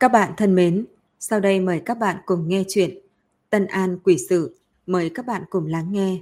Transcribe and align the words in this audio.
Các 0.00 0.08
bạn 0.08 0.32
thân 0.36 0.54
mến, 0.54 0.86
sau 1.18 1.40
đây 1.40 1.60
mời 1.60 1.82
các 1.84 1.98
bạn 1.98 2.16
cùng 2.26 2.48
nghe 2.48 2.64
chuyện 2.68 2.98
Tân 3.50 3.66
An 3.66 3.98
Quỷ 4.04 4.18
Sử, 4.28 4.58
Mời 4.86 5.10
các 5.14 5.26
bạn 5.26 5.42
cùng 5.50 5.66
lắng 5.66 5.92
nghe. 5.92 6.20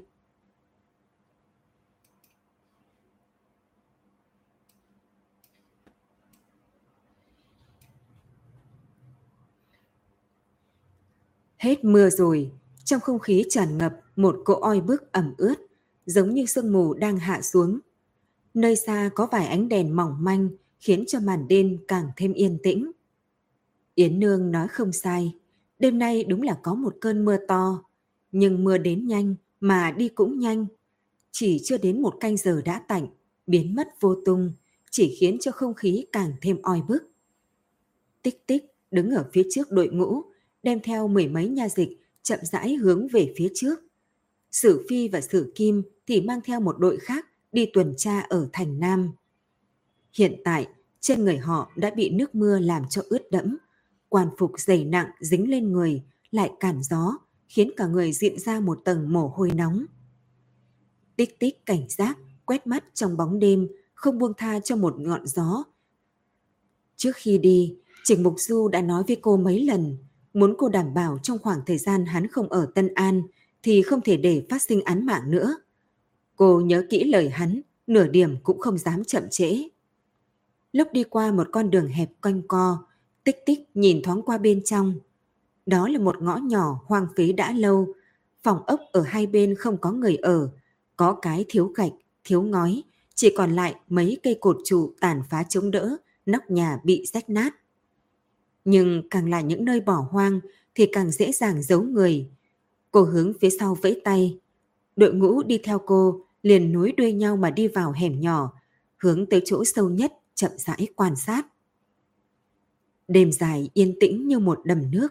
Hết 11.58 11.84
mưa 11.84 12.11
rồi, 12.11 12.50
trong 12.84 13.00
không 13.00 13.18
khí 13.18 13.45
tràn 13.48 13.79
ngập 13.79 14.00
một 14.16 14.36
cỗ 14.45 14.61
oi 14.61 14.80
bức 14.80 15.12
ẩm 15.12 15.34
ướt, 15.38 15.54
giống 16.06 16.34
như 16.34 16.46
sương 16.46 16.72
mù 16.72 16.95
đang 16.95 17.16
hạ 17.18 17.43
xuống. 17.43 17.79
Nơi 18.54 18.77
xa 18.77 19.11
có 19.14 19.29
vài 19.32 19.46
ánh 19.46 19.68
đèn 19.68 19.96
mỏng 19.96 20.16
manh 20.20 20.48
khiến 20.80 21.04
cho 21.06 21.20
màn 21.20 21.48
đêm 21.48 21.79
càng 21.88 22.11
thêm 22.16 22.32
yên 22.32 22.58
tĩnh. 22.62 22.93
Yến 23.96 24.21
Nương 24.21 24.50
nói 24.50 24.68
không 24.68 24.93
sai, 24.93 25.35
đêm 25.79 25.99
nay 25.99 26.25
đúng 26.25 26.43
là 26.43 26.59
có 26.63 26.75
một 26.75 26.95
cơn 27.00 27.25
mưa 27.25 27.37
to, 27.49 27.85
nhưng 28.32 28.64
mưa 28.64 28.79
đến 28.79 29.07
nhanh 29.07 29.35
mà 29.61 29.91
đi 29.96 30.09
cũng 30.09 30.39
nhanh. 30.39 30.67
Chỉ 31.32 31.61
chưa 31.64 31.79
đến 31.79 32.03
một 32.03 32.14
canh 32.20 32.37
giờ 32.37 32.62
đã 32.64 32.78
tạnh, 32.89 33.06
biến 33.47 33.75
mất 33.75 33.89
vô 34.01 34.14
tung, 34.25 34.53
chỉ 34.91 35.17
khiến 35.20 35.39
cho 35.41 35.53
không 35.53 35.75
khí 35.75 36.06
càng 36.12 36.33
thêm 36.41 36.62
oi 36.62 36.83
bức. 36.89 37.11
Tích 38.23 38.47
tích 38.47 38.64
đứng 38.91 39.11
ở 39.11 39.31
phía 39.33 39.42
trước 39.51 39.70
đội 39.70 39.89
ngũ, 39.89 40.23
đem 40.62 40.81
theo 40.81 41.09
mười 41.09 41.28
mấy 41.28 41.48
nha 41.48 41.69
dịch 41.69 41.89
chậm 42.23 42.39
rãi 42.42 42.75
hướng 42.75 43.09
về 43.09 43.33
phía 43.37 43.48
trước. 43.55 43.81
Sử 44.53 44.87
Phi 44.89 45.09
và 45.09 45.20
Sử 45.20 45.53
Kim 45.55 45.83
thì 46.06 46.20
mang 46.20 46.41
theo 46.45 46.61
một 46.61 46.78
đội 46.78 46.97
khác 46.97 47.27
đi 47.53 47.70
tuần 47.73 47.95
tra 47.97 48.20
ở 48.20 48.48
thành 48.53 48.81
Nam. 48.81 49.11
Hiện 50.12 50.41
tại, 50.45 50.69
trên 51.01 51.25
người 51.25 51.37
họ 51.37 51.73
đã 51.77 51.91
bị 51.91 52.11
nước 52.11 52.34
mưa 52.34 52.59
làm 52.59 52.83
cho 52.91 53.03
ướt 53.09 53.31
đẫm, 53.31 53.56
quan 54.09 54.28
phục 54.39 54.53
dày 54.56 54.84
nặng 54.84 55.11
dính 55.20 55.51
lên 55.51 55.73
người, 55.73 56.03
lại 56.31 56.51
cản 56.61 56.83
gió, 56.83 57.19
khiến 57.49 57.71
cả 57.77 57.87
người 57.87 58.13
diện 58.13 58.39
ra 58.39 58.61
một 58.61 58.81
tầng 58.85 59.13
mồ 59.13 59.29
hôi 59.29 59.51
nóng. 59.55 59.85
Tích 61.17 61.39
tích 61.39 61.67
cảnh 61.67 61.89
giác, 61.89 62.19
quét 62.45 62.67
mắt 62.67 62.85
trong 62.95 63.17
bóng 63.17 63.39
đêm, 63.39 63.69
không 63.95 64.19
buông 64.19 64.33
tha 64.37 64.61
cho 64.61 64.77
một 64.77 64.95
ngọn 64.98 65.27
gió. 65.27 65.65
Trước 66.97 67.13
khi 67.15 67.39
đi, 67.39 67.77
Trịnh 68.05 68.23
Mục 68.23 68.35
Du 68.39 68.69
đã 68.69 68.83
nói 68.83 69.03
với 69.07 69.17
cô 69.23 69.37
mấy 69.37 69.65
lần, 69.65 69.97
muốn 70.35 70.55
cô 70.59 70.69
đảm 70.69 70.95
bảo 70.95 71.19
trong 71.23 71.39
khoảng 71.39 71.61
thời 71.67 71.79
gian 71.79 72.07
hắn 72.07 72.29
không 72.29 72.48
ở 72.48 72.70
Tân 72.75 72.95
An 72.95 73.23
thì 73.63 73.83
không 73.83 74.01
thể 74.01 74.17
để 74.17 74.47
phát 74.51 74.63
sinh 74.63 74.83
án 74.85 75.07
mạng 75.07 75.31
nữa. 75.31 75.57
Cô 76.37 76.61
nhớ 76.61 76.87
kỹ 76.91 77.05
lời 77.05 77.31
hắn, 77.31 77.61
nửa 77.87 78.07
điểm 78.07 78.37
cũng 78.43 78.61
không 78.61 78.79
dám 78.79 79.05
chậm 79.05 79.23
trễ. 79.31 79.69
Lúc 80.73 80.89
đi 80.93 81.05
qua 81.05 81.33
một 81.33 81.48
con 81.53 81.70
đường 81.70 81.89
hẹp 81.89 82.11
quanh 82.23 82.43
co, 82.48 82.86
tích 83.27 83.47
tích 83.47 83.61
nhìn 83.75 84.03
thoáng 84.03 84.23
qua 84.23 84.39
bên 84.39 84.65
trong. 84.65 84.95
Đó 85.67 85.89
là 85.89 85.99
một 85.99 86.23
ngõ 86.23 86.37
nhỏ 86.37 86.81
hoang 86.87 87.07
phí 87.17 87.33
đã 87.33 87.53
lâu, 87.53 87.95
phòng 88.43 88.63
ốc 88.67 88.81
ở 88.93 89.03
hai 89.03 89.27
bên 89.27 89.55
không 89.55 89.79
có 89.79 89.93
người 89.93 90.17
ở, 90.17 90.51
có 90.97 91.19
cái 91.23 91.45
thiếu 91.49 91.67
gạch, 91.67 91.93
thiếu 92.25 92.43
ngói, 92.43 92.83
chỉ 93.15 93.35
còn 93.37 93.53
lại 93.53 93.75
mấy 93.89 94.19
cây 94.23 94.39
cột 94.41 94.57
trụ 94.65 94.95
tàn 95.01 95.23
phá 95.31 95.43
chống 95.43 95.71
đỡ, 95.71 95.97
nóc 96.27 96.51
nhà 96.51 96.79
bị 96.85 97.07
rách 97.13 97.31
nát. 97.31 97.55
Nhưng 98.65 99.09
càng 99.11 99.31
là 99.31 99.41
những 99.41 99.65
nơi 99.65 99.81
bỏ 99.81 100.07
hoang 100.11 100.41
thì 100.75 100.87
càng 100.93 101.11
dễ 101.11 101.33
dàng 101.33 101.63
giấu 101.63 101.83
người. 101.83 102.31
Cô 102.91 103.03
hướng 103.03 103.33
phía 103.41 103.51
sau 103.51 103.75
vẫy 103.83 104.01
tay. 104.05 104.39
Đội 104.97 105.15
ngũ 105.15 105.43
đi 105.43 105.59
theo 105.65 105.79
cô 105.87 106.25
liền 106.43 106.73
nối 106.73 106.93
đuôi 106.93 107.13
nhau 107.13 107.37
mà 107.37 107.51
đi 107.51 107.69
vào 107.69 107.93
hẻm 107.93 108.21
nhỏ, 108.21 108.53
hướng 108.97 109.27
tới 109.27 109.43
chỗ 109.45 109.65
sâu 109.65 109.91
nhất 109.91 110.13
chậm 110.35 110.51
rãi 110.57 110.89
quan 110.97 111.17
sát. 111.17 111.47
Đêm 113.09 113.33
dài 113.33 113.71
yên 113.75 113.95
tĩnh 114.01 114.29
như 114.29 114.39
một 114.39 114.61
đầm 114.65 114.91
nước, 114.91 115.09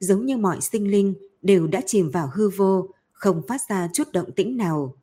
giống 0.00 0.26
như 0.26 0.36
mọi 0.36 0.60
sinh 0.60 0.90
linh 0.90 1.14
đều 1.42 1.66
đã 1.66 1.80
chìm 1.86 2.10
vào 2.10 2.30
hư 2.34 2.48
vô, 2.48 2.88
không 3.12 3.42
phát 3.48 3.60
ra 3.68 3.88
chút 3.92 4.12
động 4.12 4.32
tĩnh 4.32 4.56
nào. 4.56 4.94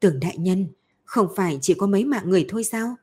Tưởng 0.00 0.20
đại 0.20 0.38
nhân, 0.38 0.66
không 1.04 1.28
phải 1.36 1.58
chỉ 1.62 1.74
có 1.74 1.86
mấy 1.86 2.04
mạng 2.04 2.30
người 2.30 2.44
thôi 2.48 2.64
sao? 2.64 2.96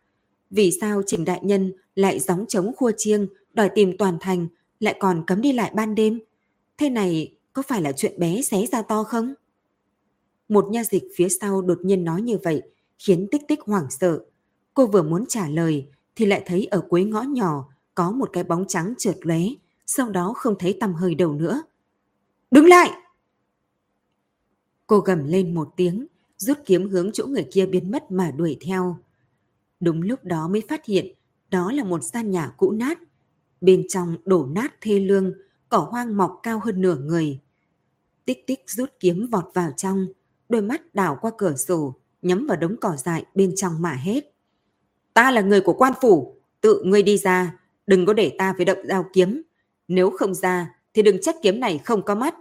Vì 0.50 0.72
sao 0.82 1.02
Trình 1.06 1.26
đại 1.26 1.40
nhân 1.44 1.74
lại 1.96 2.20
gióng 2.20 2.46
trống 2.48 2.72
khua 2.78 2.92
chiêng, 2.98 3.28
đòi 3.54 3.70
tìm 3.76 3.98
toàn 3.98 4.18
thành, 4.22 4.48
lại 4.80 4.96
còn 5.00 5.24
cấm 5.28 5.42
đi 5.42 5.54
lại 5.54 5.72
ban 5.76 5.96
đêm? 5.96 6.20
Thế 6.78 6.90
này 6.90 7.36
có 7.54 7.62
phải 7.62 7.82
là 7.82 7.92
chuyện 7.92 8.20
bé 8.20 8.42
xé 8.42 8.66
ra 8.72 8.82
to 8.82 9.04
không? 9.04 9.34
Một 10.50 10.66
nha 10.72 10.84
dịch 10.84 11.04
phía 11.16 11.30
sau 11.30 11.62
đột 11.62 11.80
nhiên 11.84 12.04
nói 12.04 12.22
như 12.22 12.38
vậy, 12.44 12.62
khiến 13.00 13.28
tích 13.32 13.42
tích 13.48 13.60
hoảng 13.62 13.88
sợ. 13.90 14.20
Cô 14.74 14.88
vừa 14.88 15.04
muốn 15.04 15.26
trả 15.26 15.50
lời, 15.50 15.88
thì 16.16 16.26
lại 16.26 16.44
thấy 16.46 16.66
ở 16.66 16.82
cuối 16.90 17.04
ngõ 17.04 17.22
nhỏ 17.22 17.73
có 17.96 18.12
một 18.12 18.30
cái 18.34 18.44
bóng 18.44 18.66
trắng 18.68 18.94
trượt 18.98 19.18
lóe, 19.22 19.40
sau 19.86 20.10
đó 20.10 20.34
không 20.36 20.56
thấy 20.60 20.78
tăm 20.80 20.94
hơi 20.94 21.16
đầu 21.16 21.34
nữa. 21.34 21.64
Đứng 22.52 22.66
lại! 22.66 22.92
Cô 24.88 25.00
gầm 25.00 25.28
lên 25.28 25.54
một 25.54 25.74
tiếng, 25.76 26.08
rút 26.38 26.58
kiếm 26.66 26.90
hướng 26.90 27.12
chỗ 27.12 27.26
người 27.26 27.48
kia 27.52 27.66
biến 27.66 27.92
mất 27.92 28.12
mà 28.12 28.32
đuổi 28.32 28.58
theo. 28.62 28.98
Đúng 29.80 30.02
lúc 30.02 30.24
đó 30.24 30.48
mới 30.48 30.62
phát 30.70 30.86
hiện 30.86 31.14
đó 31.50 31.72
là 31.72 31.84
một 31.84 32.04
gian 32.04 32.32
nhà 32.32 32.54
cũ 32.58 32.72
nát. 32.72 33.00
Bên 33.62 33.86
trong 33.90 34.18
đổ 34.26 34.46
nát 34.46 34.74
thê 34.82 35.00
lương, 35.00 35.34
cỏ 35.70 35.78
hoang 35.92 36.18
mọc 36.18 36.40
cao 36.44 36.60
hơn 36.64 36.82
nửa 36.82 36.96
người. 36.96 37.40
Tích 38.26 38.48
tích 38.48 38.64
rút 38.68 38.90
kiếm 39.00 39.28
vọt 39.32 39.46
vào 39.54 39.72
trong, 39.78 40.08
đôi 40.50 40.62
mắt 40.62 40.96
đảo 40.96 41.18
qua 41.22 41.32
cửa 41.38 41.56
sổ, 41.56 41.96
nhắm 42.22 42.48
vào 42.48 42.58
đống 42.58 42.76
cỏ 42.82 42.96
dại 42.96 43.26
bên 43.36 43.54
trong 43.56 43.82
mà 43.82 43.94
hết. 43.94 44.34
Ta 45.14 45.32
là 45.32 45.42
người 45.42 45.62
của 45.62 45.74
quan 45.74 45.94
phủ, 46.02 46.36
tự 46.62 46.84
ngươi 46.86 47.04
đi 47.04 47.18
ra, 47.18 47.58
đừng 47.88 48.06
có 48.06 48.14
để 48.14 48.36
ta 48.38 48.54
phải 48.58 48.66
động 48.66 48.78
dao 48.84 49.06
kiếm. 49.14 49.42
Nếu 49.88 50.10
không 50.10 50.34
ra, 50.34 50.76
thì 50.94 51.02
đừng 51.02 51.22
trách 51.22 51.36
kiếm 51.42 51.60
này 51.60 51.78
không 51.86 52.02
có 52.04 52.16
mắt. 52.16 52.36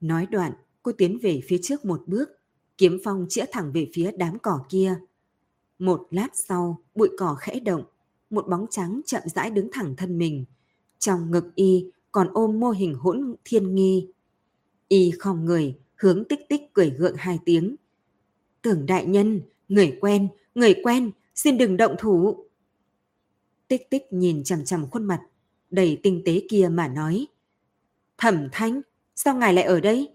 Nói 0.00 0.26
đoạn, 0.26 0.52
cô 0.82 0.92
tiến 0.92 1.18
về 1.22 1.40
phía 1.48 1.58
trước 1.62 1.84
một 1.84 2.02
bước, 2.06 2.28
kiếm 2.78 2.98
phong 3.04 3.26
chĩa 3.28 3.44
thẳng 3.52 3.72
về 3.72 3.90
phía 3.94 4.10
đám 4.16 4.38
cỏ 4.38 4.64
kia. 4.68 4.98
Một 5.78 6.06
lát 6.10 6.28
sau, 6.34 6.82
bụi 6.94 7.08
cỏ 7.18 7.34
khẽ 7.34 7.60
động, 7.60 7.84
một 8.30 8.48
bóng 8.48 8.66
trắng 8.70 9.00
chậm 9.06 9.22
rãi 9.26 9.50
đứng 9.50 9.68
thẳng 9.72 9.94
thân 9.96 10.18
mình. 10.18 10.44
Trong 10.98 11.30
ngực 11.30 11.54
y 11.54 11.90
còn 12.12 12.28
ôm 12.32 12.60
mô 12.60 12.70
hình 12.70 12.94
hỗn 12.94 13.34
thiên 13.44 13.74
nghi. 13.74 14.08
Y 14.88 15.10
không 15.18 15.44
người, 15.44 15.78
hướng 15.94 16.24
tích 16.24 16.40
tích 16.48 16.62
cười 16.72 16.90
gượng 16.90 17.16
hai 17.16 17.38
tiếng. 17.44 17.76
Tưởng 18.62 18.86
đại 18.86 19.06
nhân, 19.06 19.40
người 19.68 19.98
quen, 20.00 20.28
người 20.54 20.74
quen, 20.82 21.10
xin 21.34 21.58
đừng 21.58 21.76
động 21.76 21.96
thủ. 21.98 22.44
Tích 23.70 23.90
tích 23.90 24.12
nhìn 24.12 24.44
chằm 24.44 24.64
chằm 24.64 24.90
khuôn 24.90 25.04
mặt, 25.04 25.20
đầy 25.70 26.00
tinh 26.02 26.22
tế 26.24 26.42
kia 26.50 26.68
mà 26.72 26.88
nói. 26.88 27.26
Thẩm 28.18 28.48
thanh, 28.52 28.80
sao 29.16 29.34
ngài 29.34 29.54
lại 29.54 29.64
ở 29.64 29.80
đây? 29.80 30.08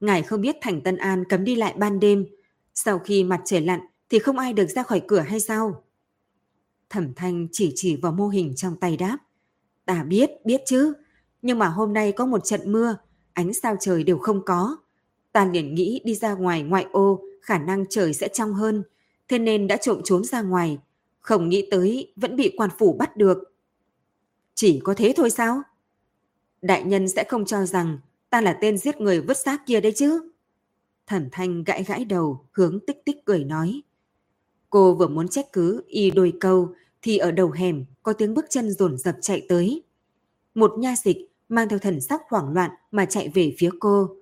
Ngài 0.00 0.22
không 0.22 0.40
biết 0.40 0.56
thành 0.60 0.80
Tân 0.80 0.96
An 0.96 1.24
cấm 1.28 1.44
đi 1.44 1.54
lại 1.54 1.74
ban 1.78 2.00
đêm. 2.00 2.26
Sau 2.74 2.98
khi 2.98 3.24
mặt 3.24 3.40
trời 3.44 3.60
lặn 3.60 3.80
thì 4.10 4.18
không 4.18 4.38
ai 4.38 4.52
được 4.52 4.66
ra 4.66 4.82
khỏi 4.82 5.02
cửa 5.08 5.20
hay 5.20 5.40
sao? 5.40 5.84
Thẩm 6.90 7.14
thanh 7.14 7.48
chỉ 7.52 7.72
chỉ 7.74 7.96
vào 7.96 8.12
mô 8.12 8.28
hình 8.28 8.52
trong 8.56 8.76
tay 8.76 8.96
đáp. 8.96 9.18
Ta 9.84 10.04
biết, 10.04 10.30
biết 10.44 10.60
chứ. 10.66 10.92
Nhưng 11.42 11.58
mà 11.58 11.66
hôm 11.66 11.92
nay 11.92 12.12
có 12.12 12.26
một 12.26 12.44
trận 12.44 12.72
mưa, 12.72 12.96
ánh 13.32 13.54
sao 13.54 13.76
trời 13.80 14.04
đều 14.04 14.18
không 14.18 14.44
có. 14.44 14.76
Ta 15.32 15.44
liền 15.44 15.74
nghĩ 15.74 16.00
đi 16.04 16.14
ra 16.14 16.34
ngoài 16.34 16.62
ngoại 16.62 16.86
ô, 16.92 17.22
khả 17.42 17.58
năng 17.58 17.84
trời 17.90 18.14
sẽ 18.14 18.28
trong 18.28 18.54
hơn. 18.54 18.82
Thế 19.28 19.38
nên 19.38 19.66
đã 19.66 19.76
trộm 19.76 20.00
trốn 20.04 20.24
ra 20.24 20.42
ngoài, 20.42 20.78
không 21.20 21.48
nghĩ 21.48 21.68
tới 21.70 22.12
vẫn 22.16 22.36
bị 22.36 22.54
quan 22.56 22.70
phủ 22.78 22.92
bắt 22.92 23.16
được. 23.16 23.38
Chỉ 24.54 24.80
có 24.84 24.94
thế 24.94 25.12
thôi 25.16 25.30
sao? 25.30 25.62
Đại 26.62 26.84
nhân 26.84 27.08
sẽ 27.08 27.24
không 27.24 27.44
cho 27.44 27.66
rằng 27.66 27.98
ta 28.30 28.40
là 28.40 28.58
tên 28.60 28.78
giết 28.78 29.00
người 29.00 29.20
vứt 29.20 29.36
xác 29.36 29.66
kia 29.66 29.80
đấy 29.80 29.92
chứ. 29.96 30.30
Thần 31.06 31.28
Thanh 31.32 31.64
gãi 31.64 31.84
gãi 31.84 32.04
đầu, 32.04 32.46
hướng 32.52 32.80
tích 32.86 33.04
tích 33.04 33.24
cười 33.24 33.44
nói. 33.44 33.82
Cô 34.70 34.94
vừa 34.94 35.08
muốn 35.08 35.28
trách 35.28 35.52
cứ 35.52 35.82
y 35.86 36.10
đôi 36.10 36.32
câu, 36.40 36.74
thì 37.02 37.18
ở 37.18 37.30
đầu 37.30 37.50
hẻm 37.50 37.84
có 38.02 38.12
tiếng 38.12 38.34
bước 38.34 38.44
chân 38.50 38.70
rồn 38.70 38.98
rập 38.98 39.16
chạy 39.20 39.46
tới. 39.48 39.82
Một 40.54 40.72
nha 40.78 40.94
dịch 41.04 41.16
mang 41.48 41.68
theo 41.68 41.78
thần 41.78 42.00
sắc 42.00 42.20
hoảng 42.28 42.52
loạn 42.52 42.70
mà 42.90 43.04
chạy 43.04 43.28
về 43.28 43.54
phía 43.58 43.70
cô. 43.80 44.16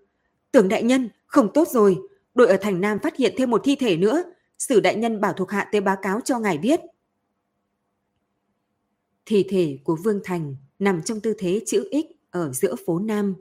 Tưởng 0.53 0.69
đại 0.69 0.83
nhân, 0.83 1.09
không 1.27 1.53
tốt 1.53 1.69
rồi, 1.69 1.99
đội 2.35 2.47
ở 2.47 2.57
thành 2.57 2.81
Nam 2.81 2.99
phát 2.99 3.17
hiện 3.17 3.35
thêm 3.37 3.51
một 3.51 3.61
thi 3.65 3.77
thể 3.77 3.97
nữa. 3.97 4.23
Sử 4.59 4.81
đại 4.81 4.97
nhân 4.97 5.21
bảo 5.21 5.33
thuộc 5.33 5.51
hạ 5.51 5.69
tới 5.73 5.81
báo 5.81 5.97
cáo 6.03 6.21
cho 6.21 6.39
ngài 6.39 6.59
biết. 6.59 6.81
Thi 9.27 9.45
thể 9.49 9.79
của 9.85 9.97
Vương 9.97 10.21
Thành 10.25 10.57
nằm 10.79 11.03
trong 11.03 11.21
tư 11.21 11.35
thế 11.39 11.61
chữ 11.67 11.89
X 11.93 12.05
ở 12.31 12.53
giữa 12.53 12.75
phố 12.87 12.99
Nam. 12.99 13.35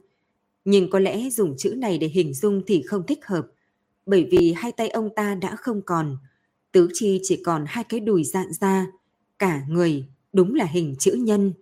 Nhưng 0.65 0.89
có 0.89 0.99
lẽ 0.99 1.29
dùng 1.29 1.57
chữ 1.57 1.75
này 1.77 1.97
để 1.97 2.07
hình 2.07 2.33
dung 2.33 2.61
thì 2.67 2.81
không 2.81 3.05
thích 3.05 3.25
hợp, 3.25 3.47
bởi 4.05 4.27
vì 4.31 4.53
hai 4.57 4.71
tay 4.71 4.89
ông 4.89 5.09
ta 5.15 5.35
đã 5.35 5.55
không 5.55 5.81
còn, 5.81 6.17
tứ 6.71 6.89
chi 6.93 7.19
chỉ 7.23 7.41
còn 7.43 7.65
hai 7.67 7.83
cái 7.83 7.99
đùi 7.99 8.23
dạn 8.23 8.53
ra, 8.53 8.87
cả 9.39 9.61
người 9.69 10.05
đúng 10.33 10.55
là 10.55 10.65
hình 10.65 10.95
chữ 10.99 11.11
nhân. 11.11 11.53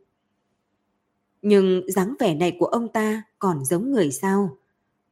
Nhưng 1.41 1.91
dáng 1.91 2.15
vẻ 2.19 2.35
này 2.35 2.55
của 2.59 2.65
ông 2.65 2.87
ta 2.93 3.23
còn 3.39 3.65
giống 3.65 3.91
người 3.91 4.11
sao? 4.11 4.57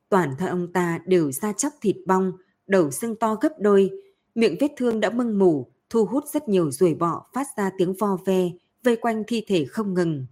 Toàn 0.09 0.35
thân 0.37 0.49
ông 0.49 0.73
ta 0.73 0.99
đều 1.05 1.31
da 1.31 1.53
chóc 1.53 1.73
thịt 1.81 1.95
bong, 2.05 2.31
đầu 2.67 2.91
sưng 2.91 3.15
to 3.15 3.35
gấp 3.41 3.53
đôi, 3.59 3.89
miệng 4.35 4.55
vết 4.59 4.71
thương 4.77 4.99
đã 4.99 5.09
mưng 5.09 5.39
mủ, 5.39 5.67
thu 5.89 6.05
hút 6.05 6.23
rất 6.33 6.49
nhiều 6.49 6.71
ruồi 6.71 6.93
bọ 6.93 7.25
phát 7.33 7.47
ra 7.57 7.71
tiếng 7.77 7.93
vo 7.93 8.17
ve, 8.25 8.49
vây 8.83 8.95
quanh 8.95 9.23
thi 9.27 9.43
thể 9.47 9.65
không 9.65 9.93
ngừng. 9.93 10.25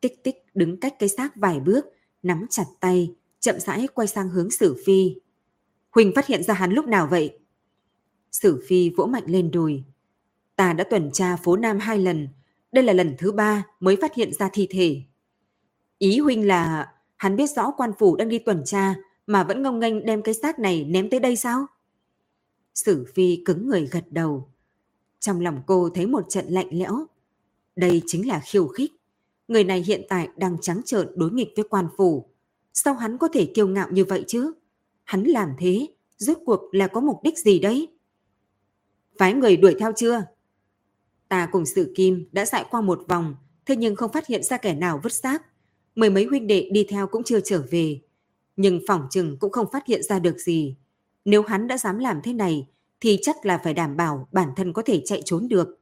Tích 0.00 0.24
tích 0.24 0.36
đứng 0.54 0.80
cách 0.80 0.94
cái 0.98 1.08
xác 1.08 1.36
vài 1.36 1.60
bước, 1.60 1.86
nắm 2.22 2.46
chặt 2.50 2.64
tay, 2.80 3.14
chậm 3.40 3.60
rãi 3.60 3.88
quay 3.94 4.08
sang 4.08 4.28
hướng 4.28 4.50
Sử 4.50 4.82
Phi. 4.86 5.14
Huỳnh 5.90 6.12
phát 6.14 6.26
hiện 6.26 6.42
ra 6.42 6.54
hắn 6.54 6.72
lúc 6.72 6.86
nào 6.86 7.06
vậy? 7.10 7.38
Sử 8.32 8.64
Phi 8.66 8.90
vỗ 8.90 9.06
mạnh 9.06 9.24
lên 9.26 9.50
đùi. 9.50 9.82
Ta 10.56 10.72
đã 10.72 10.84
tuần 10.84 11.10
tra 11.12 11.36
phố 11.36 11.56
Nam 11.56 11.78
hai 11.78 11.98
lần, 11.98 12.28
đây 12.72 12.84
là 12.84 12.92
lần 12.92 13.14
thứ 13.18 13.32
ba 13.32 13.66
mới 13.80 13.96
phát 14.00 14.14
hiện 14.14 14.32
ra 14.32 14.50
thi 14.52 14.66
thể. 14.70 15.02
Ý 15.98 16.18
Huynh 16.18 16.46
là 16.46 16.92
hắn 17.16 17.36
biết 17.36 17.50
rõ 17.50 17.70
quan 17.76 17.90
phủ 17.98 18.16
đang 18.16 18.28
đi 18.28 18.38
tuần 18.38 18.62
tra 18.64 18.94
mà 19.26 19.44
vẫn 19.44 19.62
ngông 19.62 19.78
nghênh 19.78 20.06
đem 20.06 20.22
cái 20.22 20.34
xác 20.34 20.58
này 20.58 20.84
ném 20.84 21.10
tới 21.10 21.20
đây 21.20 21.36
sao? 21.36 21.66
Sử 22.74 23.04
Phi 23.14 23.42
cứng 23.44 23.68
người 23.68 23.88
gật 23.92 24.04
đầu. 24.10 24.50
Trong 25.20 25.40
lòng 25.40 25.62
cô 25.66 25.88
thấy 25.94 26.06
một 26.06 26.26
trận 26.28 26.46
lạnh 26.48 26.68
lẽo. 26.70 27.06
Đây 27.76 28.02
chính 28.06 28.28
là 28.28 28.40
khiêu 28.44 28.66
khích. 28.66 28.92
Người 29.48 29.64
này 29.64 29.82
hiện 29.86 30.02
tại 30.08 30.28
đang 30.36 30.56
trắng 30.60 30.80
trợn 30.84 31.08
đối 31.14 31.32
nghịch 31.32 31.52
với 31.56 31.64
quan 31.70 31.88
phủ. 31.96 32.30
Sao 32.72 32.94
hắn 32.94 33.18
có 33.18 33.28
thể 33.28 33.46
kiêu 33.46 33.68
ngạo 33.68 33.90
như 33.90 34.04
vậy 34.04 34.24
chứ? 34.28 34.52
Hắn 35.04 35.24
làm 35.24 35.48
thế, 35.58 35.86
rốt 36.16 36.38
cuộc 36.44 36.60
là 36.72 36.86
có 36.86 37.00
mục 37.00 37.16
đích 37.22 37.38
gì 37.38 37.58
đấy? 37.58 37.88
Phái 39.18 39.34
người 39.34 39.56
đuổi 39.56 39.74
theo 39.78 39.92
chưa? 39.96 40.22
Ta 41.28 41.48
cùng 41.52 41.66
sự 41.66 41.92
kim 41.96 42.28
đã 42.32 42.46
dại 42.46 42.64
qua 42.70 42.80
một 42.80 43.04
vòng, 43.08 43.34
thế 43.66 43.76
nhưng 43.76 43.96
không 43.96 44.12
phát 44.12 44.26
hiện 44.26 44.42
ra 44.42 44.56
kẻ 44.56 44.74
nào 44.74 45.00
vứt 45.02 45.12
xác. 45.12 45.42
Mười 45.94 46.10
mấy 46.10 46.24
huynh 46.24 46.46
đệ 46.46 46.68
đi 46.72 46.86
theo 46.88 47.06
cũng 47.06 47.22
chưa 47.22 47.40
trở 47.40 47.62
về. 47.70 48.00
Nhưng 48.56 48.80
phỏng 48.88 49.06
chừng 49.10 49.36
cũng 49.38 49.52
không 49.52 49.70
phát 49.72 49.86
hiện 49.86 50.02
ra 50.02 50.18
được 50.18 50.38
gì. 50.38 50.76
Nếu 51.24 51.42
hắn 51.42 51.68
đã 51.68 51.78
dám 51.78 51.98
làm 51.98 52.20
thế 52.22 52.32
này, 52.32 52.68
thì 53.00 53.18
chắc 53.22 53.46
là 53.46 53.58
phải 53.64 53.74
đảm 53.74 53.96
bảo 53.96 54.28
bản 54.32 54.48
thân 54.56 54.72
có 54.72 54.82
thể 54.82 55.02
chạy 55.04 55.22
trốn 55.24 55.48
được. 55.48 55.80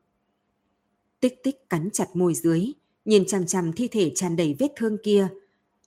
Tích 1.24 1.42
tích 1.42 1.70
cắn 1.70 1.90
chặt 1.92 2.16
môi 2.16 2.34
dưới, 2.34 2.72
nhìn 3.04 3.26
chằm 3.26 3.46
chằm 3.46 3.72
thi 3.72 3.88
thể 3.88 4.12
tràn 4.14 4.36
đầy 4.36 4.56
vết 4.58 4.68
thương 4.76 4.98
kia. 5.04 5.28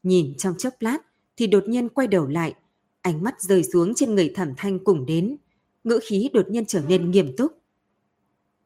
Nhìn 0.04 0.34
trong 0.38 0.56
chốc 0.58 0.74
lát 0.80 0.98
thì 1.38 1.48
đột 1.48 1.64
nhiên 1.68 1.90
quay 1.90 2.08
đầu 2.08 2.28
lại, 2.28 2.54
ánh 3.02 3.24
mắt 3.24 3.42
rơi 3.42 3.64
xuống 3.64 3.94
trên 3.96 4.16
người 4.16 4.32
thẩm 4.36 4.54
thanh 4.58 4.84
cùng 4.84 5.06
đến. 5.06 5.38
Ngữ 5.84 6.00
khí 6.04 6.30
đột 6.34 6.50
nhiên 6.50 6.66
trở 6.66 6.82
nên 6.88 7.12
nghiêm 7.12 7.36
túc. 7.38 7.52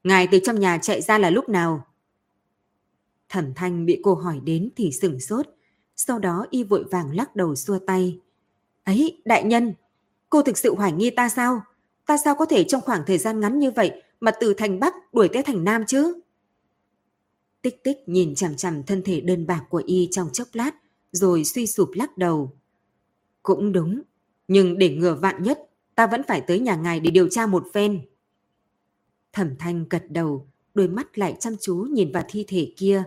Ngài 0.03 0.27
từ 0.27 0.39
trong 0.44 0.59
nhà 0.59 0.77
chạy 0.77 1.01
ra 1.01 1.18
là 1.18 1.29
lúc 1.29 1.50
nào? 1.50 1.85
Thẩm 3.29 3.53
thanh 3.56 3.85
bị 3.85 4.00
cô 4.03 4.15
hỏi 4.15 4.39
đến 4.44 4.69
thì 4.75 4.91
sửng 4.91 5.19
sốt, 5.19 5.47
sau 5.95 6.19
đó 6.19 6.45
y 6.50 6.63
vội 6.63 6.83
vàng 6.83 7.15
lắc 7.15 7.35
đầu 7.35 7.56
xua 7.56 7.79
tay. 7.79 8.19
Ấy, 8.83 9.21
đại 9.25 9.44
nhân, 9.44 9.73
cô 10.29 10.41
thực 10.41 10.57
sự 10.57 10.75
hoài 10.75 10.91
nghi 10.91 11.09
ta 11.09 11.29
sao? 11.29 11.62
Ta 12.06 12.18
sao 12.18 12.35
có 12.35 12.45
thể 12.45 12.63
trong 12.63 12.81
khoảng 12.81 13.03
thời 13.07 13.18
gian 13.18 13.39
ngắn 13.39 13.59
như 13.59 13.71
vậy 13.71 14.03
mà 14.19 14.31
từ 14.39 14.53
thành 14.53 14.79
Bắc 14.79 15.13
đuổi 15.13 15.29
tới 15.33 15.44
thành 15.44 15.63
Nam 15.63 15.85
chứ? 15.88 16.20
Tích 17.62 17.84
tích 17.84 17.98
nhìn 18.06 18.36
chằm 18.36 18.56
chằm 18.56 18.84
thân 18.84 19.02
thể 19.06 19.22
đơn 19.22 19.48
bạc 19.48 19.66
của 19.69 19.84
y 19.86 20.08
trong 20.12 20.30
chốc 20.34 20.48
lát, 20.54 20.72
rồi 21.12 21.44
suy 21.44 21.68
sụp 21.68 21.90
lắc 21.94 22.18
đầu. 22.18 22.58
Cũng 23.44 23.72
đúng, 23.72 24.02
nhưng 24.48 24.78
để 24.78 24.90
ngừa 24.96 25.16
vạn 25.16 25.44
nhất, 25.44 25.60
ta 25.96 26.08
vẫn 26.08 26.22
phải 26.28 26.42
tới 26.42 26.60
nhà 26.60 26.75
ngài 26.75 27.00
để 27.00 27.12
điều 27.12 27.30
tra 27.30 27.46
một 27.46 27.63
phen. 27.74 28.02
Thẩm 29.34 29.56
thanh 29.60 29.86
gật 29.90 30.04
đầu, 30.10 30.48
đôi 30.74 30.88
mắt 30.88 31.18
lại 31.18 31.36
chăm 31.40 31.56
chú 31.62 31.75
nhìn 31.75 32.12
vào 32.12 32.24
thi 32.30 32.46
thể 32.48 32.74
kia. 32.78 33.04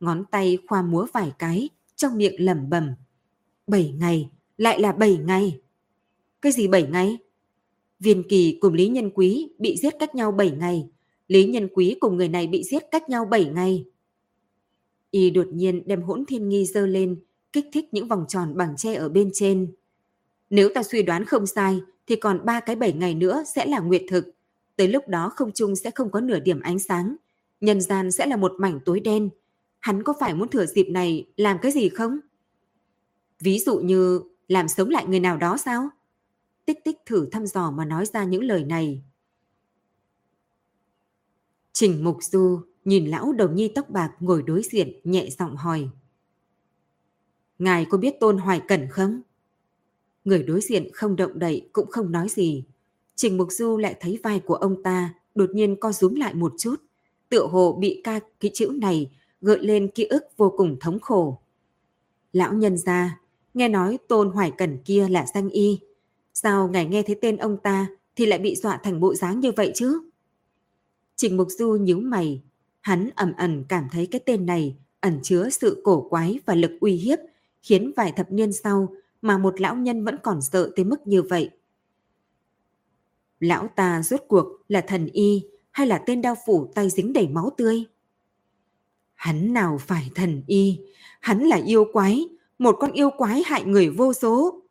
Ngón 0.00 0.24
tay 0.30 0.58
khoa 0.68 0.82
múa 0.82 1.06
vài 1.12 1.32
cái, 1.38 1.68
trong 1.96 2.16
miệng 2.16 2.44
lẩm 2.44 2.70
bẩm. 2.70 2.94
Bảy 3.66 3.94
ngày, 3.98 4.30
lại 4.56 4.80
là 4.80 4.92
bảy 4.92 5.16
ngày. 5.16 5.60
Cái 6.42 6.52
gì 6.52 6.68
bảy 6.68 6.82
ngày? 6.82 7.18
Viên 8.00 8.28
Kỳ 8.28 8.58
cùng 8.60 8.74
Lý 8.74 8.88
Nhân 8.88 9.10
Quý 9.14 9.48
bị 9.58 9.76
giết 9.76 9.94
cách 9.98 10.14
nhau 10.14 10.32
bảy 10.32 10.50
ngày. 10.50 10.88
Lý 11.28 11.44
Nhân 11.46 11.68
Quý 11.74 11.96
cùng 12.00 12.16
người 12.16 12.28
này 12.28 12.46
bị 12.46 12.62
giết 12.64 12.82
cách 12.90 13.08
nhau 13.08 13.24
7 13.24 13.44
ngày. 13.44 13.84
Y 15.10 15.30
đột 15.30 15.46
nhiên 15.52 15.82
đem 15.86 16.02
hỗn 16.02 16.24
thiên 16.26 16.48
nghi 16.48 16.64
dơ 16.64 16.86
lên, 16.86 17.20
kích 17.52 17.66
thích 17.72 17.88
những 17.92 18.08
vòng 18.08 18.24
tròn 18.28 18.56
bằng 18.56 18.74
tre 18.76 18.94
ở 18.94 19.08
bên 19.08 19.30
trên. 19.34 19.72
Nếu 20.50 20.68
ta 20.74 20.82
suy 20.82 21.02
đoán 21.02 21.24
không 21.24 21.46
sai, 21.46 21.80
thì 22.06 22.16
còn 22.16 22.44
ba 22.44 22.60
cái 22.60 22.76
7 22.76 22.92
ngày 22.92 23.14
nữa 23.14 23.42
sẽ 23.54 23.66
là 23.66 23.80
nguyệt 23.80 24.02
thực. 24.08 24.30
Tới 24.76 24.88
lúc 24.88 25.08
đó 25.08 25.32
không 25.36 25.52
trung 25.52 25.76
sẽ 25.76 25.90
không 25.90 26.10
có 26.10 26.20
nửa 26.20 26.38
điểm 26.38 26.60
ánh 26.60 26.78
sáng. 26.78 27.16
Nhân 27.60 27.80
gian 27.80 28.10
sẽ 28.10 28.26
là 28.26 28.36
một 28.36 28.52
mảnh 28.58 28.80
tối 28.84 29.00
đen. 29.00 29.30
Hắn 29.80 30.02
có 30.02 30.14
phải 30.20 30.34
muốn 30.34 30.48
thừa 30.48 30.66
dịp 30.66 30.88
này 30.88 31.26
làm 31.36 31.58
cái 31.62 31.72
gì 31.72 31.88
không? 31.88 32.18
Ví 33.40 33.58
dụ 33.58 33.78
như 33.78 34.20
làm 34.48 34.68
sống 34.68 34.90
lại 34.90 35.06
người 35.06 35.20
nào 35.20 35.36
đó 35.36 35.56
sao? 35.56 35.90
tích 36.66 36.84
tích 36.84 36.98
thử 37.06 37.28
thăm 37.32 37.46
dò 37.46 37.70
mà 37.70 37.84
nói 37.84 38.06
ra 38.06 38.24
những 38.24 38.42
lời 38.42 38.64
này. 38.64 39.02
Trình 41.76 42.04
Mục 42.04 42.22
Du 42.22 42.60
nhìn 42.84 43.06
lão 43.06 43.32
đồng 43.32 43.54
nhi 43.54 43.68
tóc 43.74 43.90
bạc 43.90 44.12
ngồi 44.20 44.42
đối 44.42 44.62
diện 44.62 45.00
nhẹ 45.04 45.28
giọng 45.38 45.56
hỏi. 45.56 45.88
Ngài 47.58 47.84
có 47.84 47.98
biết 47.98 48.20
Tôn 48.20 48.38
Hoài 48.38 48.60
Cẩn 48.68 48.88
không? 48.90 49.20
Người 50.24 50.42
đối 50.42 50.60
diện 50.60 50.88
không 50.92 51.16
động 51.16 51.38
đậy 51.38 51.68
cũng 51.72 51.90
không 51.90 52.12
nói 52.12 52.28
gì. 52.28 52.64
Trình 53.14 53.36
Mục 53.36 53.48
Du 53.50 53.76
lại 53.76 53.96
thấy 54.00 54.18
vai 54.22 54.40
của 54.40 54.54
ông 54.54 54.82
ta 54.82 55.14
đột 55.34 55.50
nhiên 55.54 55.76
co 55.76 55.92
rúm 55.92 56.14
lại 56.14 56.34
một 56.34 56.54
chút. 56.58 56.76
Tựa 57.28 57.46
hồ 57.46 57.72
bị 57.80 58.00
ca 58.04 58.20
cái 58.40 58.50
chữ 58.54 58.72
này 58.80 59.10
gợi 59.40 59.58
lên 59.58 59.88
ký 59.88 60.04
ức 60.04 60.24
vô 60.36 60.54
cùng 60.56 60.76
thống 60.80 61.00
khổ. 61.00 61.38
Lão 62.32 62.52
nhân 62.52 62.76
ra, 62.76 63.20
nghe 63.54 63.68
nói 63.68 63.98
Tôn 64.08 64.30
Hoài 64.30 64.52
Cẩn 64.58 64.78
kia 64.84 65.08
là 65.08 65.26
danh 65.34 65.48
y, 65.48 65.80
Sao 66.34 66.68
ngài 66.68 66.86
nghe 66.86 67.02
thấy 67.02 67.16
tên 67.22 67.36
ông 67.36 67.56
ta 67.56 67.86
thì 68.16 68.26
lại 68.26 68.38
bị 68.38 68.56
dọa 68.56 68.76
thành 68.76 69.00
bộ 69.00 69.14
dáng 69.14 69.40
như 69.40 69.52
vậy 69.52 69.72
chứ? 69.74 70.00
Trịnh 71.16 71.36
Mục 71.36 71.48
Du 71.50 71.72
nhíu 71.72 72.00
mày, 72.00 72.42
hắn 72.80 73.10
ẩm 73.14 73.32
ẩn 73.36 73.64
cảm 73.68 73.88
thấy 73.92 74.06
cái 74.06 74.20
tên 74.26 74.46
này 74.46 74.76
ẩn 75.00 75.20
chứa 75.22 75.48
sự 75.50 75.80
cổ 75.84 76.08
quái 76.10 76.40
và 76.46 76.54
lực 76.54 76.72
uy 76.80 76.92
hiếp, 76.92 77.18
khiến 77.62 77.92
vài 77.96 78.12
thập 78.12 78.32
niên 78.32 78.52
sau 78.52 78.94
mà 79.22 79.38
một 79.38 79.60
lão 79.60 79.76
nhân 79.76 80.04
vẫn 80.04 80.16
còn 80.22 80.42
sợ 80.42 80.72
tới 80.76 80.84
mức 80.84 81.06
như 81.06 81.22
vậy. 81.22 81.50
Lão 83.40 83.68
ta 83.76 84.02
rốt 84.02 84.20
cuộc 84.28 84.46
là 84.68 84.80
thần 84.80 85.06
y 85.06 85.44
hay 85.70 85.86
là 85.86 86.02
tên 86.06 86.22
đao 86.22 86.34
phủ 86.46 86.72
tay 86.74 86.90
dính 86.90 87.12
đầy 87.12 87.28
máu 87.28 87.50
tươi? 87.56 87.84
Hắn 89.14 89.52
nào 89.52 89.78
phải 89.80 90.10
thần 90.14 90.42
y, 90.46 90.80
hắn 91.20 91.40
là 91.40 91.56
yêu 91.56 91.84
quái, 91.92 92.28
một 92.58 92.76
con 92.80 92.92
yêu 92.92 93.10
quái 93.16 93.42
hại 93.46 93.64
người 93.64 93.88
vô 93.88 94.12
số. 94.12 94.62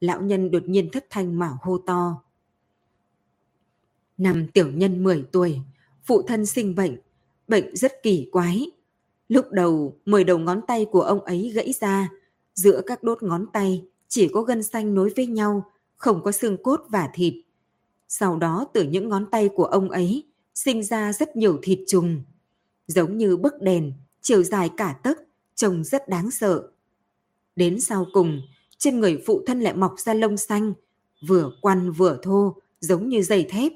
Lão 0.00 0.20
nhân 0.22 0.50
đột 0.50 0.62
nhiên 0.66 0.88
thất 0.92 1.06
thanh 1.10 1.38
mà 1.38 1.50
hô 1.62 1.78
to. 1.78 2.21
Năm 4.18 4.46
tiểu 4.54 4.70
nhân 4.70 5.04
10 5.04 5.24
tuổi, 5.32 5.60
phụ 6.04 6.22
thân 6.22 6.46
sinh 6.46 6.74
bệnh, 6.74 6.96
bệnh 7.48 7.76
rất 7.76 7.92
kỳ 8.02 8.28
quái. 8.32 8.70
Lúc 9.28 9.46
đầu, 9.50 9.96
10 10.04 10.24
đầu 10.24 10.38
ngón 10.38 10.60
tay 10.66 10.86
của 10.90 11.02
ông 11.02 11.20
ấy 11.20 11.52
gãy 11.54 11.72
ra, 11.80 12.08
giữa 12.54 12.80
các 12.86 13.02
đốt 13.02 13.22
ngón 13.22 13.46
tay 13.52 13.84
chỉ 14.08 14.28
có 14.28 14.42
gân 14.42 14.62
xanh 14.62 14.94
nối 14.94 15.12
với 15.16 15.26
nhau, 15.26 15.64
không 15.96 16.22
có 16.22 16.32
xương 16.32 16.62
cốt 16.62 16.80
và 16.88 17.10
thịt. 17.14 17.34
Sau 18.08 18.36
đó 18.36 18.66
từ 18.72 18.82
những 18.82 19.08
ngón 19.08 19.26
tay 19.30 19.48
của 19.48 19.64
ông 19.64 19.90
ấy 19.90 20.24
sinh 20.54 20.82
ra 20.82 21.12
rất 21.12 21.36
nhiều 21.36 21.58
thịt 21.62 21.78
trùng, 21.88 22.22
giống 22.86 23.18
như 23.18 23.36
bức 23.36 23.62
đèn, 23.62 23.92
chiều 24.20 24.42
dài 24.42 24.70
cả 24.76 24.98
tấc, 25.02 25.18
trông 25.54 25.84
rất 25.84 26.08
đáng 26.08 26.30
sợ. 26.30 26.68
Đến 27.56 27.80
sau 27.80 28.06
cùng, 28.12 28.40
trên 28.78 29.00
người 29.00 29.22
phụ 29.26 29.42
thân 29.46 29.60
lại 29.60 29.74
mọc 29.74 29.94
ra 29.98 30.14
lông 30.14 30.36
xanh, 30.36 30.72
vừa 31.28 31.50
quăn 31.60 31.92
vừa 31.92 32.18
thô, 32.22 32.56
giống 32.80 33.08
như 33.08 33.22
dây 33.22 33.46
thép. 33.50 33.72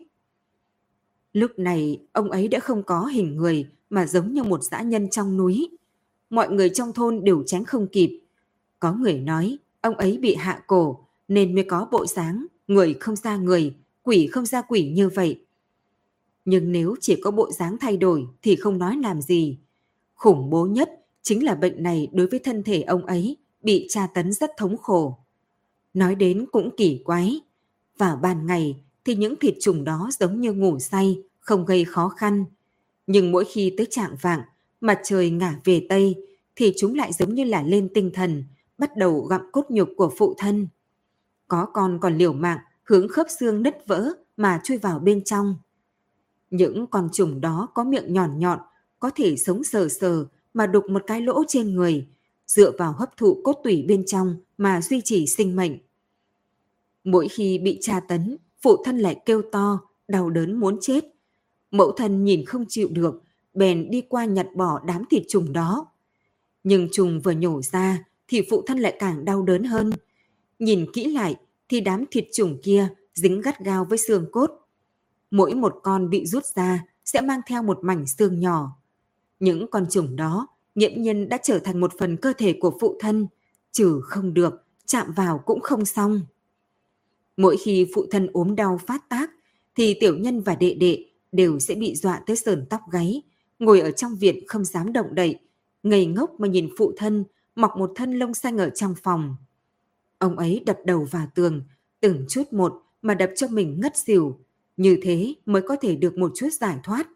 Lúc 1.36 1.58
này, 1.58 2.00
ông 2.12 2.30
ấy 2.30 2.48
đã 2.48 2.60
không 2.60 2.82
có 2.82 3.04
hình 3.04 3.36
người 3.36 3.66
mà 3.90 4.06
giống 4.06 4.32
như 4.32 4.42
một 4.42 4.62
dã 4.62 4.82
nhân 4.82 5.10
trong 5.10 5.36
núi. 5.36 5.68
Mọi 6.30 6.50
người 6.50 6.70
trong 6.70 6.92
thôn 6.92 7.24
đều 7.24 7.42
tránh 7.46 7.64
không 7.64 7.86
kịp. 7.86 8.20
Có 8.78 8.92
người 8.92 9.18
nói, 9.18 9.58
ông 9.80 9.94
ấy 9.94 10.18
bị 10.18 10.34
hạ 10.34 10.62
cổ 10.66 10.98
nên 11.28 11.54
mới 11.54 11.64
có 11.64 11.88
bộ 11.92 12.06
dáng, 12.06 12.46
người 12.66 12.94
không 12.94 13.16
ra 13.16 13.36
người, 13.36 13.74
quỷ 14.02 14.26
không 14.26 14.46
ra 14.46 14.62
quỷ 14.62 14.88
như 14.88 15.08
vậy. 15.08 15.40
Nhưng 16.44 16.72
nếu 16.72 16.96
chỉ 17.00 17.20
có 17.22 17.30
bộ 17.30 17.50
dáng 17.52 17.76
thay 17.80 17.96
đổi 17.96 18.26
thì 18.42 18.56
không 18.56 18.78
nói 18.78 18.96
làm 19.02 19.22
gì. 19.22 19.58
Khủng 20.14 20.50
bố 20.50 20.66
nhất 20.66 20.90
chính 21.22 21.44
là 21.44 21.54
bệnh 21.54 21.82
này 21.82 22.08
đối 22.12 22.26
với 22.26 22.40
thân 22.40 22.62
thể 22.62 22.82
ông 22.82 23.06
ấy 23.06 23.36
bị 23.62 23.86
tra 23.90 24.06
tấn 24.06 24.32
rất 24.32 24.50
thống 24.56 24.76
khổ. 24.76 25.18
Nói 25.94 26.14
đến 26.14 26.46
cũng 26.52 26.70
kỳ 26.76 27.02
quái. 27.04 27.40
Vào 27.98 28.16
ban 28.16 28.46
ngày 28.46 28.76
thì 29.06 29.14
những 29.14 29.36
thịt 29.36 29.54
trùng 29.60 29.84
đó 29.84 30.08
giống 30.20 30.40
như 30.40 30.52
ngủ 30.52 30.78
say, 30.78 31.22
không 31.40 31.64
gây 31.64 31.84
khó 31.84 32.08
khăn. 32.08 32.44
Nhưng 33.06 33.32
mỗi 33.32 33.44
khi 33.44 33.74
tới 33.76 33.86
trạng 33.90 34.16
vạng, 34.20 34.40
mặt 34.80 35.00
trời 35.04 35.30
ngả 35.30 35.60
về 35.64 35.86
Tây, 35.88 36.14
thì 36.56 36.72
chúng 36.76 36.94
lại 36.94 37.12
giống 37.12 37.34
như 37.34 37.44
là 37.44 37.62
lên 37.62 37.88
tinh 37.94 38.10
thần, 38.14 38.44
bắt 38.78 38.96
đầu 38.96 39.20
gặm 39.20 39.40
cốt 39.52 39.66
nhục 39.68 39.88
của 39.96 40.12
phụ 40.18 40.34
thân. 40.38 40.68
Có 41.48 41.66
con 41.72 41.98
còn 42.00 42.18
liều 42.18 42.32
mạng, 42.32 42.58
hướng 42.82 43.08
khớp 43.08 43.26
xương 43.40 43.62
nứt 43.62 43.76
vỡ 43.86 44.12
mà 44.36 44.60
chui 44.64 44.78
vào 44.78 44.98
bên 44.98 45.24
trong. 45.24 45.56
Những 46.50 46.86
con 46.86 47.08
trùng 47.12 47.40
đó 47.40 47.68
có 47.74 47.84
miệng 47.84 48.12
nhọn 48.12 48.38
nhọn, 48.38 48.58
có 48.98 49.10
thể 49.14 49.36
sống 49.36 49.64
sờ 49.64 49.88
sờ 49.88 50.24
mà 50.54 50.66
đục 50.66 50.84
một 50.90 51.02
cái 51.06 51.20
lỗ 51.20 51.44
trên 51.48 51.74
người, 51.74 52.08
dựa 52.46 52.70
vào 52.78 52.92
hấp 52.92 53.16
thụ 53.16 53.40
cốt 53.44 53.60
tủy 53.64 53.84
bên 53.88 54.06
trong 54.06 54.36
mà 54.58 54.80
duy 54.80 55.00
trì 55.00 55.26
sinh 55.26 55.56
mệnh. 55.56 55.78
Mỗi 57.04 57.28
khi 57.28 57.58
bị 57.58 57.78
tra 57.80 58.00
tấn, 58.00 58.36
phụ 58.66 58.82
thân 58.84 58.98
lại 58.98 59.16
kêu 59.26 59.42
to, 59.52 59.80
đau 60.08 60.30
đớn 60.30 60.60
muốn 60.60 60.78
chết. 60.80 61.04
Mẫu 61.70 61.92
thân 61.92 62.24
nhìn 62.24 62.44
không 62.44 62.64
chịu 62.68 62.88
được, 62.92 63.22
bèn 63.54 63.90
đi 63.90 64.00
qua 64.00 64.24
nhặt 64.24 64.46
bỏ 64.54 64.80
đám 64.86 65.04
thịt 65.10 65.22
trùng 65.28 65.52
đó. 65.52 65.86
Nhưng 66.64 66.88
trùng 66.92 67.20
vừa 67.20 67.32
nhổ 67.32 67.62
ra 67.62 68.04
thì 68.28 68.42
phụ 68.50 68.62
thân 68.66 68.78
lại 68.78 68.96
càng 68.98 69.24
đau 69.24 69.42
đớn 69.42 69.64
hơn. 69.64 69.90
Nhìn 70.58 70.86
kỹ 70.92 71.04
lại 71.12 71.36
thì 71.68 71.80
đám 71.80 72.04
thịt 72.10 72.24
trùng 72.32 72.58
kia 72.62 72.88
dính 73.14 73.40
gắt 73.40 73.60
gao 73.60 73.84
với 73.84 73.98
xương 73.98 74.26
cốt. 74.32 74.50
Mỗi 75.30 75.54
một 75.54 75.74
con 75.82 76.10
bị 76.10 76.26
rút 76.26 76.44
ra 76.44 76.84
sẽ 77.04 77.20
mang 77.20 77.40
theo 77.46 77.62
một 77.62 77.78
mảnh 77.82 78.06
xương 78.06 78.40
nhỏ. 78.40 78.76
Những 79.40 79.66
con 79.70 79.86
trùng 79.90 80.16
đó 80.16 80.46
nghiễm 80.74 81.02
nhiên 81.02 81.28
đã 81.28 81.38
trở 81.42 81.58
thành 81.58 81.80
một 81.80 81.92
phần 81.98 82.16
cơ 82.16 82.32
thể 82.38 82.58
của 82.60 82.78
phụ 82.80 82.96
thân, 83.00 83.26
trừ 83.72 84.00
không 84.04 84.34
được, 84.34 84.64
chạm 84.86 85.12
vào 85.12 85.38
cũng 85.38 85.60
không 85.60 85.84
xong. 85.84 86.20
Mỗi 87.36 87.56
khi 87.56 87.86
phụ 87.94 88.06
thân 88.10 88.28
ốm 88.32 88.56
đau 88.56 88.78
phát 88.86 89.08
tác, 89.08 89.30
thì 89.74 89.96
tiểu 90.00 90.18
nhân 90.18 90.40
và 90.40 90.54
đệ 90.54 90.74
đệ 90.74 91.04
đều 91.32 91.58
sẽ 91.58 91.74
bị 91.74 91.94
dọa 91.94 92.22
tới 92.26 92.36
sờn 92.36 92.66
tóc 92.70 92.80
gáy, 92.90 93.22
ngồi 93.58 93.80
ở 93.80 93.90
trong 93.90 94.16
viện 94.16 94.46
không 94.46 94.64
dám 94.64 94.92
động 94.92 95.14
đậy, 95.14 95.38
ngây 95.82 96.06
ngốc 96.06 96.40
mà 96.40 96.48
nhìn 96.48 96.70
phụ 96.78 96.92
thân 96.96 97.24
mọc 97.56 97.76
một 97.76 97.92
thân 97.94 98.18
lông 98.18 98.34
xanh 98.34 98.58
ở 98.58 98.70
trong 98.70 98.94
phòng. 99.02 99.36
Ông 100.18 100.36
ấy 100.38 100.62
đập 100.66 100.78
đầu 100.84 101.04
vào 101.04 101.26
tường, 101.34 101.62
từng 102.00 102.24
chút 102.28 102.52
một 102.52 102.82
mà 103.02 103.14
đập 103.14 103.30
cho 103.36 103.48
mình 103.48 103.80
ngất 103.80 103.96
xỉu, 103.96 104.38
như 104.76 104.98
thế 105.02 105.34
mới 105.46 105.62
có 105.62 105.76
thể 105.80 105.96
được 105.96 106.18
một 106.18 106.32
chút 106.34 106.48
giải 106.60 106.78
thoát. 106.82 107.08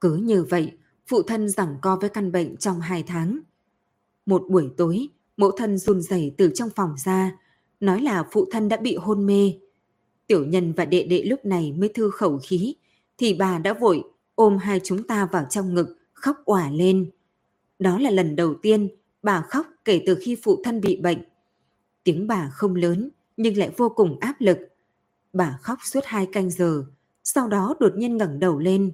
Cứ 0.00 0.16
như 0.16 0.44
vậy, 0.44 0.72
phụ 1.06 1.22
thân 1.22 1.48
giằng 1.48 1.76
co 1.82 1.96
với 1.96 2.10
căn 2.10 2.32
bệnh 2.32 2.56
trong 2.56 2.80
hai 2.80 3.02
tháng. 3.02 3.38
Một 4.26 4.42
buổi 4.48 4.70
tối, 4.76 5.08
mẫu 5.36 5.50
thân 5.50 5.78
run 5.78 6.02
rẩy 6.02 6.34
từ 6.38 6.50
trong 6.54 6.70
phòng 6.70 6.94
ra, 7.04 7.36
nói 7.82 8.00
là 8.00 8.24
phụ 8.30 8.48
thân 8.50 8.68
đã 8.68 8.76
bị 8.76 8.96
hôn 8.96 9.26
mê. 9.26 9.54
Tiểu 10.26 10.44
nhân 10.44 10.72
và 10.72 10.84
đệ 10.84 11.02
đệ 11.02 11.22
lúc 11.22 11.44
này 11.44 11.72
mới 11.72 11.88
thư 11.88 12.10
khẩu 12.10 12.38
khí, 12.42 12.74
thì 13.18 13.34
bà 13.34 13.58
đã 13.58 13.72
vội 13.72 14.02
ôm 14.34 14.58
hai 14.58 14.80
chúng 14.84 15.02
ta 15.02 15.28
vào 15.32 15.46
trong 15.50 15.74
ngực, 15.74 15.96
khóc 16.12 16.36
òa 16.44 16.70
lên. 16.70 17.10
Đó 17.78 17.98
là 17.98 18.10
lần 18.10 18.36
đầu 18.36 18.54
tiên 18.62 18.88
bà 19.22 19.42
khóc 19.42 19.66
kể 19.84 20.02
từ 20.06 20.18
khi 20.20 20.36
phụ 20.42 20.60
thân 20.64 20.80
bị 20.80 20.96
bệnh. 20.96 21.18
Tiếng 22.04 22.26
bà 22.26 22.50
không 22.52 22.74
lớn 22.74 23.10
nhưng 23.36 23.56
lại 23.56 23.70
vô 23.76 23.88
cùng 23.88 24.18
áp 24.20 24.34
lực. 24.38 24.58
Bà 25.32 25.58
khóc 25.62 25.78
suốt 25.84 26.04
hai 26.04 26.26
canh 26.26 26.50
giờ, 26.50 26.84
sau 27.24 27.48
đó 27.48 27.74
đột 27.80 27.96
nhiên 27.96 28.16
ngẩng 28.16 28.40
đầu 28.40 28.58
lên. 28.58 28.92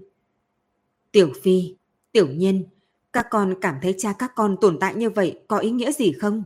Tiểu 1.12 1.32
Phi, 1.42 1.76
Tiểu 2.12 2.28
Nhiên, 2.28 2.64
các 3.12 3.26
con 3.30 3.54
cảm 3.60 3.74
thấy 3.82 3.94
cha 3.98 4.12
các 4.12 4.32
con 4.34 4.56
tồn 4.60 4.78
tại 4.78 4.94
như 4.94 5.10
vậy 5.10 5.40
có 5.48 5.58
ý 5.58 5.70
nghĩa 5.70 5.92
gì 5.92 6.12
không? 6.12 6.42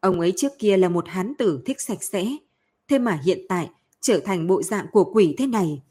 Ông 0.00 0.20
ấy 0.20 0.32
trước 0.36 0.52
kia 0.58 0.76
là 0.76 0.88
một 0.88 1.08
hán 1.08 1.34
tử 1.34 1.62
thích 1.66 1.80
sạch 1.80 2.02
sẽ, 2.02 2.26
thế 2.88 2.98
mà 2.98 3.20
hiện 3.24 3.38
tại 3.48 3.70
trở 4.00 4.20
thành 4.24 4.46
bộ 4.46 4.62
dạng 4.62 4.86
của 4.92 5.04
quỷ 5.04 5.34
thế 5.38 5.46
này. 5.46 5.82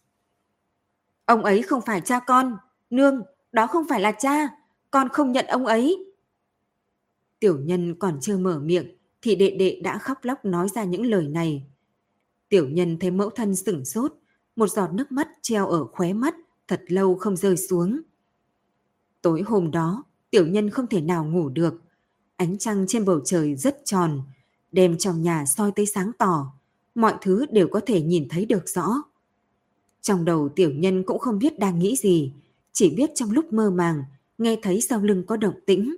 Ông 1.25 1.43
ấy 1.43 1.61
không 1.61 1.81
phải 1.81 2.01
cha 2.01 2.19
con, 2.19 2.57
nương, 2.89 3.21
đó 3.51 3.67
không 3.67 3.87
phải 3.89 4.01
là 4.01 4.11
cha, 4.11 4.49
con 4.91 5.09
không 5.09 5.31
nhận 5.31 5.45
ông 5.45 5.65
ấy. 5.65 6.05
Tiểu 7.39 7.59
nhân 7.59 7.95
còn 7.99 8.17
chưa 8.21 8.37
mở 8.37 8.59
miệng 8.59 8.97
thì 9.21 9.35
đệ 9.35 9.49
đệ 9.49 9.79
đã 9.83 9.97
khóc 9.97 10.17
lóc 10.21 10.45
nói 10.45 10.69
ra 10.69 10.83
những 10.83 11.05
lời 11.05 11.27
này. 11.27 11.63
Tiểu 12.49 12.69
nhân 12.69 12.99
thấy 12.99 13.11
mẫu 13.11 13.29
thân 13.29 13.55
sửng 13.55 13.85
sốt, 13.85 14.13
một 14.55 14.67
giọt 14.67 14.93
nước 14.93 15.11
mắt 15.11 15.27
treo 15.41 15.67
ở 15.67 15.85
khóe 15.85 16.13
mắt, 16.13 16.35
thật 16.67 16.81
lâu 16.87 17.15
không 17.15 17.35
rơi 17.35 17.57
xuống. 17.57 18.01
Tối 19.21 19.41
hôm 19.41 19.71
đó, 19.71 20.03
tiểu 20.29 20.47
nhân 20.47 20.69
không 20.69 20.87
thể 20.87 21.01
nào 21.01 21.25
ngủ 21.25 21.49
được. 21.49 21.73
Ánh 22.37 22.57
trăng 22.57 22.85
trên 22.87 23.05
bầu 23.05 23.19
trời 23.25 23.55
rất 23.55 23.77
tròn, 23.85 24.21
đêm 24.71 24.97
trong 24.97 25.21
nhà 25.21 25.45
soi 25.45 25.71
tới 25.75 25.85
sáng 25.85 26.11
tỏ, 26.17 26.53
mọi 26.95 27.13
thứ 27.21 27.45
đều 27.51 27.67
có 27.67 27.81
thể 27.85 28.01
nhìn 28.01 28.27
thấy 28.29 28.45
được 28.45 28.69
rõ. 28.69 29.03
Trong 30.01 30.25
đầu 30.25 30.49
tiểu 30.55 30.71
nhân 30.71 31.03
cũng 31.03 31.19
không 31.19 31.39
biết 31.39 31.59
đang 31.59 31.79
nghĩ 31.79 31.95
gì, 31.95 32.33
chỉ 32.73 32.95
biết 32.95 33.11
trong 33.15 33.31
lúc 33.31 33.53
mơ 33.53 33.69
màng, 33.69 34.03
nghe 34.37 34.59
thấy 34.61 34.81
sau 34.81 35.01
lưng 35.01 35.23
có 35.27 35.37
động 35.37 35.59
tĩnh. 35.65 35.95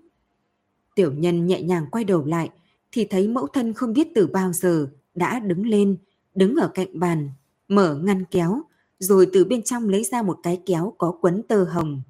Tiểu 0.95 1.11
nhân 1.11 1.47
nhẹ 1.47 1.61
nhàng 1.61 1.85
quay 1.91 2.03
đầu 2.03 2.25
lại, 2.25 2.49
thì 2.91 3.05
thấy 3.05 3.27
mẫu 3.27 3.47
thân 3.47 3.73
không 3.73 3.93
biết 3.93 4.07
từ 4.15 4.27
bao 4.27 4.53
giờ 4.53 4.89
đã 5.15 5.39
đứng 5.39 5.65
lên, 5.65 5.97
đứng 6.35 6.55
ở 6.55 6.71
cạnh 6.73 6.99
bàn, 6.99 7.29
mở 7.67 7.99
ngăn 8.03 8.25
kéo, 8.25 8.61
rồi 8.99 9.27
từ 9.33 9.45
bên 9.45 9.63
trong 9.63 9.89
lấy 9.89 10.03
ra 10.03 10.21
một 10.21 10.39
cái 10.43 10.61
kéo 10.65 10.93
có 10.97 11.17
quấn 11.21 11.43
tơ 11.43 11.63
hồng. 11.63 12.01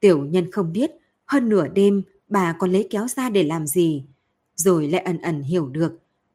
Tiểu 0.00 0.24
nhân 0.24 0.50
không 0.50 0.72
biết, 0.72 0.90
hơn 1.24 1.48
nửa 1.48 1.68
đêm 1.68 2.02
bà 2.32 2.52
còn 2.58 2.72
lấy 2.72 2.86
kéo 2.90 3.08
ra 3.08 3.30
để 3.30 3.42
làm 3.42 3.66
gì, 3.66 4.04
rồi 4.56 4.88
lại 4.88 5.02
ẩn 5.02 5.20
ẩn 5.20 5.42
hiểu 5.42 5.68
được 5.68 5.92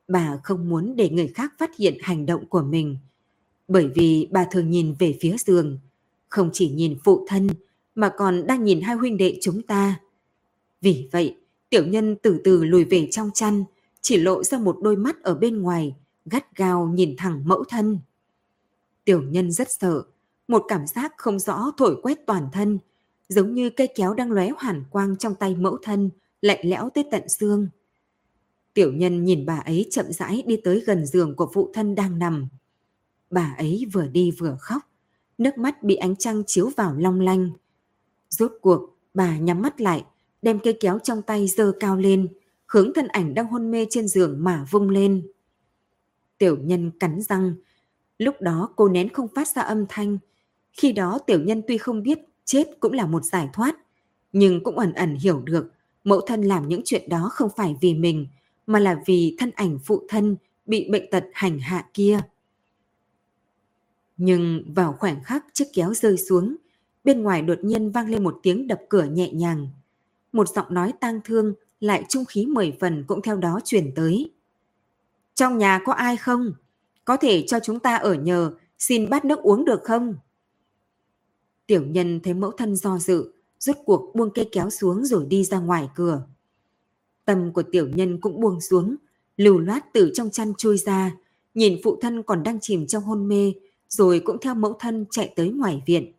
bà 0.08 0.40
không 0.44 0.70
muốn 0.70 0.96
để 0.96 1.10
người 1.10 1.28
khác 1.28 1.54
phát 1.58 1.76
hiện 1.78 1.98
hành 2.02 2.26
động 2.26 2.46
của 2.46 2.62
mình. 2.62 2.98
Bởi 3.68 3.88
vì 3.96 4.28
bà 4.32 4.46
thường 4.52 4.70
nhìn 4.70 4.94
về 5.00 5.18
phía 5.22 5.36
giường, 5.38 5.80
không 6.30 6.50
chỉ 6.54 6.70
nhìn 6.70 6.98
phụ 7.04 7.26
thân 7.30 7.48
mà 7.96 8.12
còn 8.18 8.48
đang 8.48 8.64
nhìn 8.64 8.82
hai 8.82 8.96
huynh 8.96 9.18
đệ 9.18 9.38
chúng 9.42 9.62
ta. 9.62 10.00
Vì 10.82 11.10
vậy, 11.12 11.36
tiểu 11.70 11.88
nhân 11.88 12.16
từ 12.24 12.42
từ 12.44 12.64
lùi 12.64 12.84
về 12.84 13.08
trong 13.12 13.32
chăn, 13.34 13.64
chỉ 14.02 14.18
lộ 14.18 14.44
ra 14.44 14.58
một 14.58 14.78
đôi 14.82 14.96
mắt 14.98 15.24
ở 15.24 15.36
bên 15.36 15.62
ngoài, 15.62 15.96
gắt 16.26 16.56
gao 16.56 16.88
nhìn 16.88 17.16
thẳng 17.18 17.42
mẫu 17.46 17.64
thân. 17.64 18.00
Tiểu 19.06 19.22
nhân 19.22 19.52
rất 19.52 19.72
sợ, 19.72 20.04
một 20.48 20.66
cảm 20.68 20.88
giác 20.88 21.14
không 21.18 21.40
rõ 21.40 21.72
thổi 21.78 22.00
quét 22.04 22.18
toàn 22.26 22.48
thân, 22.54 22.80
giống 23.30 23.54
như 23.54 23.70
cây 23.70 23.88
kéo 23.96 24.14
đang 24.14 24.32
lóe 24.32 24.50
hoàn 24.58 24.84
quang 24.90 25.18
trong 25.18 25.36
tay 25.36 25.56
mẫu 25.56 25.78
thân, 25.84 26.10
lạnh 26.42 26.60
lẽo 26.64 26.90
tới 26.90 27.04
tận 27.12 27.30
xương. 27.30 27.68
Tiểu 28.74 28.94
nhân 28.94 29.24
nhìn 29.24 29.46
bà 29.46 29.58
ấy 29.58 29.88
chậm 29.92 30.12
rãi 30.12 30.44
đi 30.48 30.58
tới 30.64 30.84
gần 30.86 31.06
giường 31.06 31.36
của 31.36 31.50
phụ 31.54 31.72
thân 31.74 31.96
đang 31.96 32.20
nằm. 32.20 32.48
Bà 33.30 33.56
ấy 33.58 33.86
vừa 33.94 34.08
đi 34.08 34.32
vừa 34.32 34.58
khóc, 34.60 34.82
nước 35.38 35.58
mắt 35.58 35.84
bị 35.84 35.96
ánh 35.96 36.16
trăng 36.16 36.44
chiếu 36.48 36.70
vào 36.78 36.96
long 36.96 37.22
lanh. 37.22 37.52
Rốt 38.30 38.52
cuộc, 38.62 38.98
bà 39.14 39.38
nhắm 39.38 39.62
mắt 39.62 39.82
lại, 39.82 40.06
đem 40.42 40.60
cây 40.60 40.78
kéo 40.80 41.00
trong 41.00 41.22
tay 41.22 41.48
dơ 41.48 41.72
cao 41.80 41.98
lên, 41.98 42.28
hướng 42.66 42.94
thân 42.94 43.08
ảnh 43.08 43.34
đang 43.34 43.48
hôn 43.48 43.72
mê 43.72 43.86
trên 43.90 44.08
giường 44.08 44.44
mà 44.44 44.66
vung 44.72 44.90
lên. 44.90 45.28
Tiểu 46.38 46.58
nhân 46.62 46.92
cắn 47.00 47.22
răng, 47.22 47.56
lúc 48.18 48.42
đó 48.42 48.74
cô 48.76 48.90
nén 48.90 49.10
không 49.10 49.28
phát 49.36 49.48
ra 49.48 49.62
âm 49.62 49.86
thanh. 49.90 50.18
Khi 50.72 50.92
đó 50.92 51.20
tiểu 51.28 51.40
nhân 51.40 51.62
tuy 51.68 51.78
không 51.78 52.04
biết 52.04 52.20
chết 52.48 52.68
cũng 52.80 52.94
là 52.94 53.06
một 53.06 53.24
giải 53.24 53.50
thoát, 53.54 53.76
nhưng 54.34 54.64
cũng 54.64 54.80
ẩn 54.80 54.94
ẩn 54.94 55.16
hiểu 55.16 55.42
được 55.42 55.72
mẫu 56.04 56.22
thân 56.22 56.42
làm 56.42 56.68
những 56.68 56.82
chuyện 56.86 57.10
đó 57.10 57.30
không 57.34 57.50
phải 57.58 57.76
vì 57.82 57.94
mình, 57.94 58.28
mà 58.68 58.80
là 58.80 59.02
vì 59.06 59.36
thân 59.40 59.52
ảnh 59.56 59.80
phụ 59.86 60.04
thân 60.10 60.36
bị 60.66 60.90
bệnh 60.92 61.12
tật 61.12 61.24
hành 61.34 61.60
hạ 61.60 61.86
kia. 61.94 62.20
Nhưng 64.18 64.74
vào 64.74 64.94
khoảnh 65.00 65.24
khắc 65.24 65.46
chiếc 65.54 65.66
kéo 65.74 65.94
rơi 65.94 66.18
xuống, 66.18 66.56
bên 67.04 67.22
ngoài 67.22 67.42
đột 67.42 67.60
nhiên 67.62 67.92
vang 67.92 68.10
lên 68.10 68.24
một 68.24 68.40
tiếng 68.44 68.68
đập 68.68 68.80
cửa 68.90 69.04
nhẹ 69.04 69.32
nhàng. 69.32 69.70
Một 70.32 70.50
giọng 70.50 70.74
nói 70.74 70.94
tang 71.00 71.20
thương 71.24 71.54
lại 71.80 72.06
trung 72.10 72.26
khí 72.26 72.46
mười 72.46 72.78
phần 72.80 73.04
cũng 73.08 73.22
theo 73.22 73.38
đó 73.38 73.60
chuyển 73.64 73.92
tới. 73.96 74.32
Trong 75.36 75.58
nhà 75.58 75.80
có 75.86 75.94
ai 75.94 76.18
không? 76.18 76.54
Có 77.06 77.18
thể 77.18 77.44
cho 77.48 77.60
chúng 77.60 77.80
ta 77.80 77.96
ở 77.96 78.14
nhờ, 78.14 78.52
xin 78.80 79.10
bát 79.10 79.26
nước 79.26 79.40
uống 79.40 79.66
được 79.66 79.84
không? 79.84 80.16
Tiểu 81.68 81.84
nhân 81.86 82.20
thấy 82.24 82.34
mẫu 82.34 82.52
thân 82.52 82.76
do 82.76 82.98
dự, 82.98 83.34
rốt 83.60 83.76
cuộc 83.86 84.16
buông 84.16 84.30
cây 84.34 84.50
kéo 84.52 84.70
xuống 84.70 85.06
rồi 85.06 85.26
đi 85.26 85.44
ra 85.44 85.60
ngoài 85.60 85.90
cửa. 85.96 86.22
Tâm 87.26 87.54
của 87.54 87.64
tiểu 87.64 87.88
nhân 87.88 88.22
cũng 88.22 88.42
buông 88.42 88.62
xuống, 88.62 88.96
lưu 89.38 89.60
loát 89.60 89.94
từ 89.94 90.12
trong 90.14 90.30
chăn 90.30 90.54
chui 90.54 90.78
ra, 90.78 91.12
nhìn 91.54 91.80
phụ 91.84 91.98
thân 92.02 92.24
còn 92.24 92.44
đang 92.44 92.60
chìm 92.62 92.88
trong 92.88 93.04
hôn 93.04 93.28
mê, 93.28 93.54
rồi 93.90 94.20
cũng 94.20 94.38
theo 94.42 94.56
mẫu 94.56 94.74
thân 94.74 95.06
chạy 95.12 95.34
tới 95.36 95.50
ngoài 95.50 95.84
viện. 95.86 96.14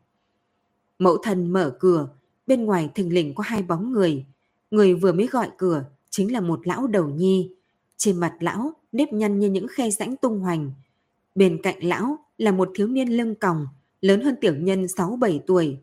Mẫu 0.98 1.16
thân 1.22 1.52
mở 1.52 1.76
cửa, 1.80 2.08
bên 2.46 2.64
ngoài 2.64 2.90
thình 2.94 3.14
lình 3.14 3.34
có 3.34 3.42
hai 3.46 3.62
bóng 3.62 3.92
người. 3.92 4.26
Người 4.70 4.94
vừa 4.94 5.12
mới 5.12 5.26
gọi 5.26 5.50
cửa 5.58 5.84
chính 6.10 6.32
là 6.32 6.40
một 6.40 6.66
lão 6.66 6.86
đầu 6.86 7.08
nhi. 7.08 7.50
Trên 7.96 8.16
mặt 8.16 8.36
lão 8.40 8.72
nếp 8.92 9.12
nhăn 9.12 9.38
như 9.38 9.50
những 9.50 9.66
khe 9.70 9.90
rãnh 9.90 10.16
tung 10.16 10.40
hoành. 10.40 10.72
Bên 11.34 11.62
cạnh 11.62 11.84
lão 11.84 12.18
là 12.38 12.52
một 12.52 12.70
thiếu 12.74 12.86
niên 12.86 13.08
lưng 13.08 13.34
còng, 13.34 13.66
lớn 14.00 14.20
hơn 14.20 14.36
tiểu 14.40 14.54
nhân 14.54 14.84
6-7 14.84 15.40
tuổi. 15.46 15.78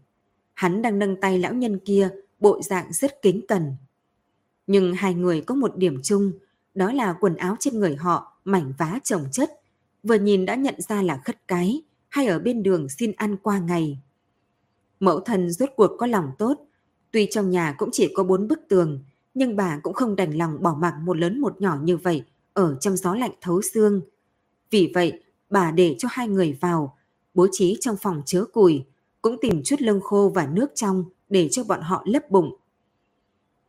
Hắn 0.53 0.81
đang 0.81 0.99
nâng 0.99 1.21
tay 1.21 1.39
lão 1.39 1.53
nhân 1.53 1.79
kia, 1.79 2.09
bộ 2.39 2.61
dạng 2.61 2.93
rất 2.93 3.21
kính 3.21 3.41
cẩn. 3.47 3.75
Nhưng 4.67 4.93
hai 4.93 5.13
người 5.13 5.41
có 5.41 5.55
một 5.55 5.77
điểm 5.77 5.99
chung, 6.03 6.31
đó 6.73 6.91
là 6.91 7.15
quần 7.19 7.35
áo 7.35 7.55
trên 7.59 7.79
người 7.79 7.95
họ 7.95 8.37
mảnh 8.45 8.73
vá 8.77 8.99
chồng 9.03 9.25
chất, 9.31 9.51
vừa 10.03 10.15
nhìn 10.15 10.45
đã 10.45 10.55
nhận 10.55 10.75
ra 10.81 11.01
là 11.01 11.21
khất 11.25 11.47
cái 11.47 11.81
hay 12.09 12.27
ở 12.27 12.39
bên 12.39 12.63
đường 12.63 12.89
xin 12.89 13.11
ăn 13.11 13.37
qua 13.37 13.59
ngày. 13.59 13.99
Mẫu 14.99 15.19
thân 15.19 15.51
rốt 15.51 15.69
cuộc 15.75 15.91
có 15.97 16.07
lòng 16.07 16.31
tốt, 16.37 16.67
tuy 17.11 17.27
trong 17.31 17.49
nhà 17.49 17.75
cũng 17.77 17.89
chỉ 17.91 18.11
có 18.15 18.23
bốn 18.23 18.47
bức 18.47 18.59
tường, 18.69 19.03
nhưng 19.33 19.55
bà 19.55 19.79
cũng 19.83 19.93
không 19.93 20.15
đành 20.15 20.37
lòng 20.37 20.63
bỏ 20.63 20.75
mặc 20.79 20.93
một 21.01 21.17
lớn 21.17 21.39
một 21.41 21.61
nhỏ 21.61 21.77
như 21.83 21.97
vậy 21.97 22.23
ở 22.53 22.75
trong 22.79 22.97
gió 22.97 23.15
lạnh 23.15 23.31
thấu 23.41 23.61
xương. 23.61 24.01
Vì 24.71 24.91
vậy, 24.93 25.23
bà 25.49 25.71
để 25.71 25.95
cho 25.99 26.07
hai 26.11 26.27
người 26.27 26.57
vào, 26.61 26.97
bố 27.35 27.47
trí 27.51 27.77
trong 27.81 27.97
phòng 27.97 28.21
chứa 28.25 28.45
củi, 28.45 28.85
cũng 29.21 29.37
tìm 29.41 29.61
chút 29.63 29.75
lông 29.79 30.01
khô 30.01 30.31
và 30.35 30.47
nước 30.47 30.71
trong 30.75 31.03
để 31.29 31.47
cho 31.51 31.63
bọn 31.63 31.81
họ 31.81 32.03
lấp 32.05 32.31
bụng. 32.31 32.55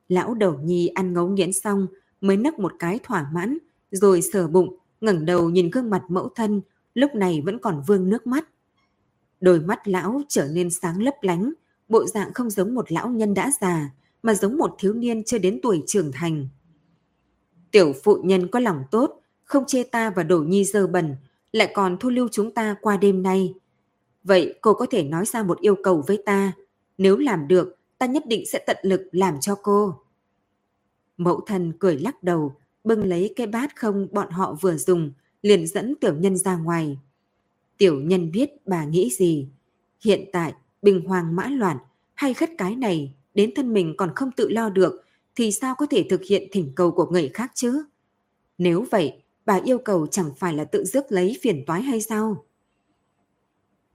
Lão 0.09 0.35
đầu 0.35 0.59
nhi 0.63 0.89
ăn 0.89 1.13
ngấu 1.13 1.29
nghiến 1.29 1.53
xong 1.53 1.87
mới 2.21 2.37
nấc 2.37 2.59
một 2.59 2.73
cái 2.79 2.99
thỏa 3.03 3.31
mãn, 3.33 3.59
rồi 3.91 4.23
sờ 4.23 4.49
bụng, 4.49 4.77
ngẩng 5.01 5.25
đầu 5.25 5.51
nhìn 5.51 5.71
gương 5.71 5.91
mặt 5.91 6.03
mẫu 6.09 6.29
thân, 6.35 6.61
lúc 6.95 7.15
này 7.15 7.43
vẫn 7.47 7.59
còn 7.59 7.83
vương 7.87 8.11
nước 8.11 8.27
mắt. 8.27 8.49
Đôi 9.41 9.61
mắt 9.61 9.89
lão 9.89 10.23
trở 10.29 10.49
nên 10.53 10.71
sáng 10.71 11.03
lấp 11.03 11.15
lánh, 11.23 11.53
bộ 11.89 12.07
dạng 12.07 12.33
không 12.33 12.51
giống 12.51 12.75
một 12.75 12.93
lão 12.93 13.09
nhân 13.09 13.35
đã 13.35 13.51
già, 13.61 13.91
mà 14.23 14.35
giống 14.35 14.57
một 14.57 14.75
thiếu 14.79 14.95
niên 14.95 15.25
chưa 15.25 15.39
đến 15.39 15.61
tuổi 15.63 15.83
trưởng 15.87 16.13
thành. 16.13 16.49
Tiểu 17.71 17.93
phụ 18.05 18.19
nhân 18.25 18.49
có 18.49 18.61
lòng 18.61 18.83
tốt, 18.91 19.21
không 19.45 19.65
chê 19.67 19.83
ta 19.83 20.11
và 20.11 20.23
đổ 20.23 20.39
nhi 20.39 20.65
dơ 20.65 20.87
bẩn, 20.87 21.17
lại 21.57 21.73
còn 21.75 21.97
thu 22.01 22.11
lưu 22.11 22.29
chúng 22.33 22.55
ta 22.55 22.77
qua 22.81 22.97
đêm 22.97 23.23
nay. 23.23 23.55
Vậy 24.25 24.59
cô 24.61 24.75
có 24.75 24.87
thể 24.91 25.03
nói 25.03 25.27
ra 25.27 25.43
một 25.43 25.61
yêu 25.61 25.77
cầu 25.83 26.05
với 26.07 26.23
ta. 26.27 26.53
Nếu 26.99 27.17
làm 27.17 27.49
được, 27.49 27.77
ta 27.99 28.07
nhất 28.07 28.23
định 28.27 28.45
sẽ 28.47 28.59
tận 28.67 28.77
lực 28.83 29.09
làm 29.13 29.41
cho 29.41 29.55
cô. 29.63 29.95
Mẫu 31.17 31.41
thần 31.41 31.73
cười 31.79 31.99
lắc 31.99 32.23
đầu, 32.23 32.57
bưng 32.85 33.05
lấy 33.05 33.33
cái 33.37 33.47
bát 33.47 33.77
không 33.77 34.09
bọn 34.13 34.31
họ 34.31 34.57
vừa 34.61 34.77
dùng, 34.77 35.13
liền 35.43 35.67
dẫn 35.67 35.95
tiểu 36.01 36.15
nhân 36.15 36.37
ra 36.37 36.57
ngoài. 36.57 36.99
Tiểu 37.79 38.01
nhân 38.01 38.31
biết 38.31 38.51
bà 38.67 38.85
nghĩ 38.85 39.11
gì. 39.11 39.49
Hiện 40.05 40.25
tại, 40.33 40.55
bình 40.83 41.05
hoàng 41.07 41.37
mã 41.37 41.47
loạn, 41.47 41.77
hay 42.15 42.35
khất 42.35 42.51
cái 42.59 42.77
này, 42.77 43.15
đến 43.35 43.51
thân 43.57 43.73
mình 43.73 43.95
còn 43.97 44.11
không 44.15 44.31
tự 44.37 44.49
lo 44.49 44.71
được, 44.71 45.05
thì 45.37 45.53
sao 45.53 45.75
có 45.79 45.87
thể 45.87 46.07
thực 46.11 46.25
hiện 46.25 46.49
thỉnh 46.53 46.73
cầu 46.75 46.91
của 46.91 47.07
người 47.07 47.31
khác 47.35 47.53
chứ? 47.55 47.83
Nếu 48.59 48.87
vậy, 48.91 49.23
bà 49.47 49.61
yêu 49.65 49.79
cầu 49.79 50.07
chẳng 50.07 50.31
phải 50.37 50.55
là 50.55 50.65
tự 50.65 50.85
rước 50.85 51.13
lấy 51.13 51.37
phiền 51.43 51.65
toái 51.67 51.83
hay 51.83 52.01
sao? 52.01 52.45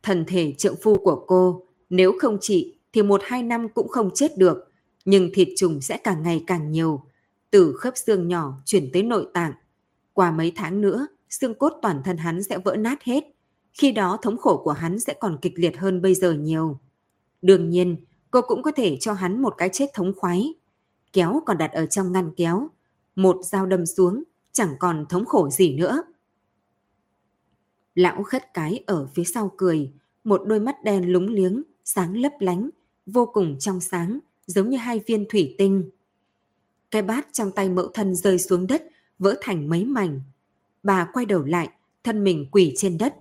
Thần 0.04 0.26
thể 0.28 0.54
trượng 0.58 0.76
phu 0.82 0.96
của 0.96 1.26
cô, 1.28 1.66
nếu 1.90 2.14
không 2.20 2.38
trị 2.42 2.76
thì 2.94 3.04
một 3.04 3.22
hai 3.24 3.44
năm 3.44 3.70
cũng 3.70 3.88
không 3.88 4.12
chết 4.16 4.38
được, 4.38 4.72
nhưng 5.06 5.30
thịt 5.34 5.48
trùng 5.58 5.82
sẽ 5.82 5.98
càng 5.98 6.24
ngày 6.24 6.44
càng 6.48 6.72
nhiều, 6.72 7.04
từ 7.52 7.74
khớp 7.78 7.98
xương 7.98 8.28
nhỏ 8.28 8.62
chuyển 8.66 8.90
tới 8.94 9.04
nội 9.04 9.28
tạng. 9.34 9.54
Qua 10.14 10.32
mấy 10.32 10.52
tháng 10.56 10.82
nữa, 10.82 11.08
xương 11.30 11.54
cốt 11.54 11.74
toàn 11.82 12.02
thân 12.04 12.18
hắn 12.18 12.44
sẽ 12.44 12.58
vỡ 12.58 12.76
nát 12.76 13.04
hết. 13.04 13.24
Khi 13.74 13.92
đó 13.92 14.18
thống 14.22 14.38
khổ 14.38 14.62
của 14.64 14.72
hắn 14.72 15.00
sẽ 15.00 15.14
còn 15.20 15.38
kịch 15.42 15.54
liệt 15.56 15.78
hơn 15.78 16.02
bây 16.02 16.16
giờ 16.16 16.34
nhiều. 16.34 16.80
Đương 17.42 17.70
nhiên, 17.70 18.06
cô 18.32 18.42
cũng 18.42 18.64
có 18.64 18.72
thể 18.72 18.98
cho 19.00 19.14
hắn 19.14 19.42
một 19.42 19.54
cái 19.58 19.70
chết 19.74 19.90
thống 19.94 20.14
khoái. 20.18 20.54
Kéo 21.14 21.42
còn 21.46 21.58
đặt 21.58 21.72
ở 21.72 21.86
trong 21.86 22.12
ngăn 22.12 22.32
kéo. 22.36 22.68
Một 23.16 23.38
dao 23.44 23.66
đâm 23.66 23.86
xuống, 23.86 24.24
chẳng 24.52 24.76
còn 24.80 25.06
thống 25.10 25.26
khổ 25.26 25.50
gì 25.50 25.76
nữa. 25.76 26.04
Lão 27.96 28.24
khất 28.24 28.54
cái 28.54 28.84
ở 28.88 29.08
phía 29.14 29.24
sau 29.24 29.52
cười, 29.58 29.92
một 30.24 30.42
đôi 30.46 30.60
mắt 30.60 30.84
đen 30.84 31.12
lúng 31.12 31.28
liếng, 31.28 31.64
sáng 31.84 32.18
lấp 32.18 32.32
lánh, 32.40 32.70
vô 33.06 33.26
cùng 33.26 33.60
trong 33.60 33.82
sáng, 33.82 34.20
giống 34.46 34.70
như 34.70 34.78
hai 34.78 35.00
viên 35.08 35.26
thủy 35.30 35.56
tinh. 35.58 35.90
Cái 36.92 37.02
bát 37.02 37.28
trong 37.32 37.52
tay 37.52 37.70
mẫu 37.70 37.88
thân 37.88 38.16
rơi 38.16 38.40
xuống 38.40 38.68
đất, 38.68 38.84
vỡ 39.20 39.36
thành 39.42 39.70
mấy 39.70 39.86
mảnh. 39.86 40.22
Bà 40.84 41.10
quay 41.14 41.26
đầu 41.26 41.44
lại, 41.44 41.70
thân 42.04 42.24
mình 42.24 42.48
quỳ 42.52 42.74
trên 42.78 42.98
đất. 42.98 43.16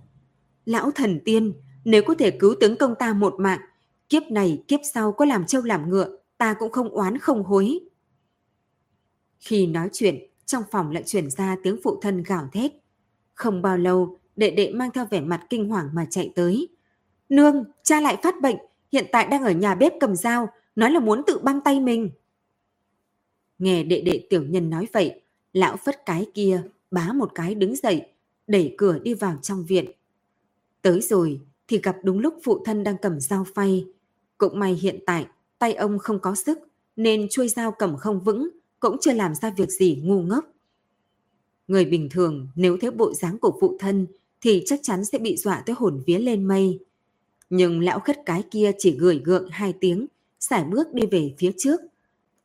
Lão 0.65 0.91
thần 0.91 1.19
tiên, 1.25 1.53
nếu 1.85 2.03
có 2.07 2.15
thể 2.19 2.31
cứu 2.31 2.55
tướng 2.59 2.75
công 2.75 2.95
ta 2.99 3.13
một 3.13 3.35
mạng, 3.39 3.61
kiếp 4.09 4.23
này 4.31 4.63
kiếp 4.67 4.79
sau 4.93 5.11
có 5.11 5.25
làm 5.25 5.45
trâu 5.45 5.61
làm 5.61 5.89
ngựa, 5.89 6.17
ta 6.37 6.53
cũng 6.59 6.71
không 6.71 6.89
oán 6.89 7.17
không 7.17 7.43
hối. 7.43 7.79
Khi 9.39 9.67
nói 9.67 9.89
chuyện, 9.93 10.30
trong 10.45 10.63
phòng 10.71 10.91
lại 10.91 11.03
chuyển 11.05 11.29
ra 11.29 11.55
tiếng 11.63 11.77
phụ 11.83 11.99
thân 12.01 12.23
gào 12.23 12.49
thét. 12.53 12.71
Không 13.33 13.61
bao 13.61 13.77
lâu, 13.77 14.19
đệ 14.35 14.51
đệ 14.51 14.71
mang 14.71 14.91
theo 14.91 15.05
vẻ 15.05 15.21
mặt 15.21 15.45
kinh 15.49 15.69
hoàng 15.69 15.89
mà 15.93 16.07
chạy 16.09 16.31
tới. 16.35 16.67
Nương, 17.29 17.63
cha 17.83 18.01
lại 18.01 18.17
phát 18.23 18.41
bệnh, 18.41 18.57
hiện 18.91 19.05
tại 19.11 19.27
đang 19.27 19.43
ở 19.43 19.51
nhà 19.51 19.75
bếp 19.75 19.93
cầm 19.99 20.15
dao, 20.15 20.49
nói 20.75 20.91
là 20.91 20.99
muốn 20.99 21.21
tự 21.27 21.39
băng 21.43 21.61
tay 21.61 21.79
mình. 21.79 22.11
Nghe 23.59 23.83
đệ 23.83 24.01
đệ 24.01 24.27
tiểu 24.29 24.43
nhân 24.43 24.69
nói 24.69 24.87
vậy, 24.93 25.21
lão 25.53 25.77
phất 25.77 26.05
cái 26.05 26.25
kia 26.33 26.61
bá 26.91 27.13
một 27.13 27.31
cái 27.35 27.55
đứng 27.55 27.75
dậy, 27.75 28.05
đẩy 28.47 28.75
cửa 28.77 28.99
đi 28.99 29.13
vào 29.13 29.37
trong 29.41 29.65
viện. 29.65 29.91
Tới 30.81 31.01
rồi 31.01 31.41
thì 31.67 31.79
gặp 31.83 31.97
đúng 32.03 32.19
lúc 32.19 32.35
phụ 32.43 32.63
thân 32.65 32.83
đang 32.83 32.97
cầm 33.01 33.19
dao 33.19 33.45
phay. 33.55 33.85
Cũng 34.37 34.59
may 34.59 34.73
hiện 34.73 34.99
tại 35.05 35.27
tay 35.59 35.73
ông 35.73 35.99
không 35.99 36.19
có 36.19 36.35
sức 36.35 36.59
nên 36.95 37.27
chuôi 37.29 37.47
dao 37.47 37.71
cầm 37.71 37.97
không 37.97 38.19
vững 38.19 38.49
cũng 38.81 38.97
chưa 39.01 39.13
làm 39.13 39.35
ra 39.35 39.49
việc 39.57 39.69
gì 39.69 40.01
ngu 40.03 40.21
ngốc. 40.21 40.45
Người 41.67 41.85
bình 41.85 42.09
thường 42.11 42.47
nếu 42.55 42.77
thấy 42.77 42.91
bộ 42.91 43.13
dáng 43.13 43.37
của 43.37 43.57
phụ 43.61 43.77
thân 43.79 44.07
thì 44.41 44.63
chắc 44.65 44.79
chắn 44.83 45.05
sẽ 45.05 45.17
bị 45.17 45.37
dọa 45.37 45.63
tới 45.65 45.75
hồn 45.79 46.03
vía 46.05 46.19
lên 46.19 46.43
mây. 46.43 46.79
Nhưng 47.49 47.79
lão 47.79 47.99
khất 47.99 48.19
cái 48.25 48.43
kia 48.51 48.71
chỉ 48.77 48.97
gửi 48.97 49.21
gượng 49.25 49.49
hai 49.51 49.73
tiếng, 49.79 50.07
sải 50.39 50.63
bước 50.63 50.93
đi 50.93 51.07
về 51.11 51.33
phía 51.37 51.51
trước. 51.57 51.81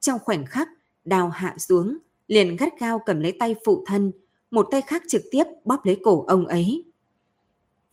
Trong 0.00 0.18
khoảnh 0.18 0.46
khắc, 0.46 0.68
đào 1.04 1.28
hạ 1.28 1.56
xuống, 1.58 1.98
liền 2.28 2.56
gắt 2.56 2.72
gao 2.80 3.00
cầm 3.06 3.20
lấy 3.20 3.32
tay 3.38 3.54
phụ 3.64 3.84
thân, 3.86 4.12
một 4.50 4.68
tay 4.70 4.82
khác 4.82 5.02
trực 5.08 5.22
tiếp 5.30 5.44
bóp 5.64 5.86
lấy 5.86 6.00
cổ 6.02 6.24
ông 6.28 6.46
ấy. 6.46 6.84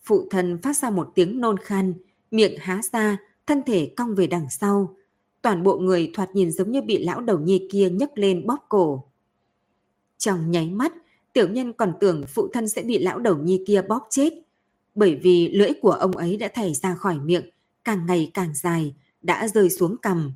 Phụ 0.03 0.27
thân 0.29 0.61
phát 0.61 0.77
ra 0.77 0.89
một 0.89 1.11
tiếng 1.15 1.41
nôn 1.41 1.57
khan, 1.57 1.93
miệng 2.31 2.57
há 2.59 2.81
ra, 2.91 3.17
thân 3.47 3.61
thể 3.65 3.93
cong 3.97 4.15
về 4.15 4.27
đằng 4.27 4.47
sau. 4.49 4.95
Toàn 5.43 5.63
bộ 5.63 5.77
người 5.77 6.11
thoạt 6.13 6.35
nhìn 6.35 6.51
giống 6.51 6.71
như 6.71 6.81
bị 6.81 7.03
lão 7.03 7.21
đầu 7.21 7.39
nhi 7.39 7.67
kia 7.71 7.89
nhấc 7.89 8.17
lên 8.17 8.47
bóp 8.47 8.65
cổ. 8.69 9.03
Trong 10.17 10.51
nháy 10.51 10.69
mắt, 10.69 10.93
tiểu 11.33 11.49
nhân 11.49 11.73
còn 11.73 11.93
tưởng 11.99 12.23
phụ 12.27 12.47
thân 12.53 12.69
sẽ 12.69 12.83
bị 12.83 12.99
lão 12.99 13.19
đầu 13.19 13.37
nhi 13.37 13.63
kia 13.67 13.81
bóp 13.81 14.07
chết. 14.09 14.33
Bởi 14.95 15.15
vì 15.15 15.49
lưỡi 15.49 15.69
của 15.81 15.91
ông 15.91 16.11
ấy 16.11 16.37
đã 16.37 16.49
thảy 16.53 16.73
ra 16.73 16.95
khỏi 16.95 17.19
miệng, 17.19 17.49
càng 17.83 18.05
ngày 18.05 18.31
càng 18.33 18.53
dài, 18.53 18.95
đã 19.21 19.47
rơi 19.47 19.69
xuống 19.69 19.97
cằm. 19.97 20.33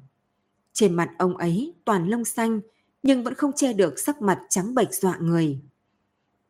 Trên 0.74 0.94
mặt 0.94 1.10
ông 1.18 1.38
ấy 1.38 1.74
toàn 1.86 2.10
lông 2.10 2.26
xanh, 2.26 2.60
nhưng 3.04 3.24
vẫn 3.24 3.34
không 3.34 3.52
che 3.56 3.74
được 3.74 4.00
sắc 4.00 4.22
mặt 4.22 4.40
trắng 4.50 4.76
bệch 4.76 4.94
dọa 4.94 5.18
người. 5.18 5.60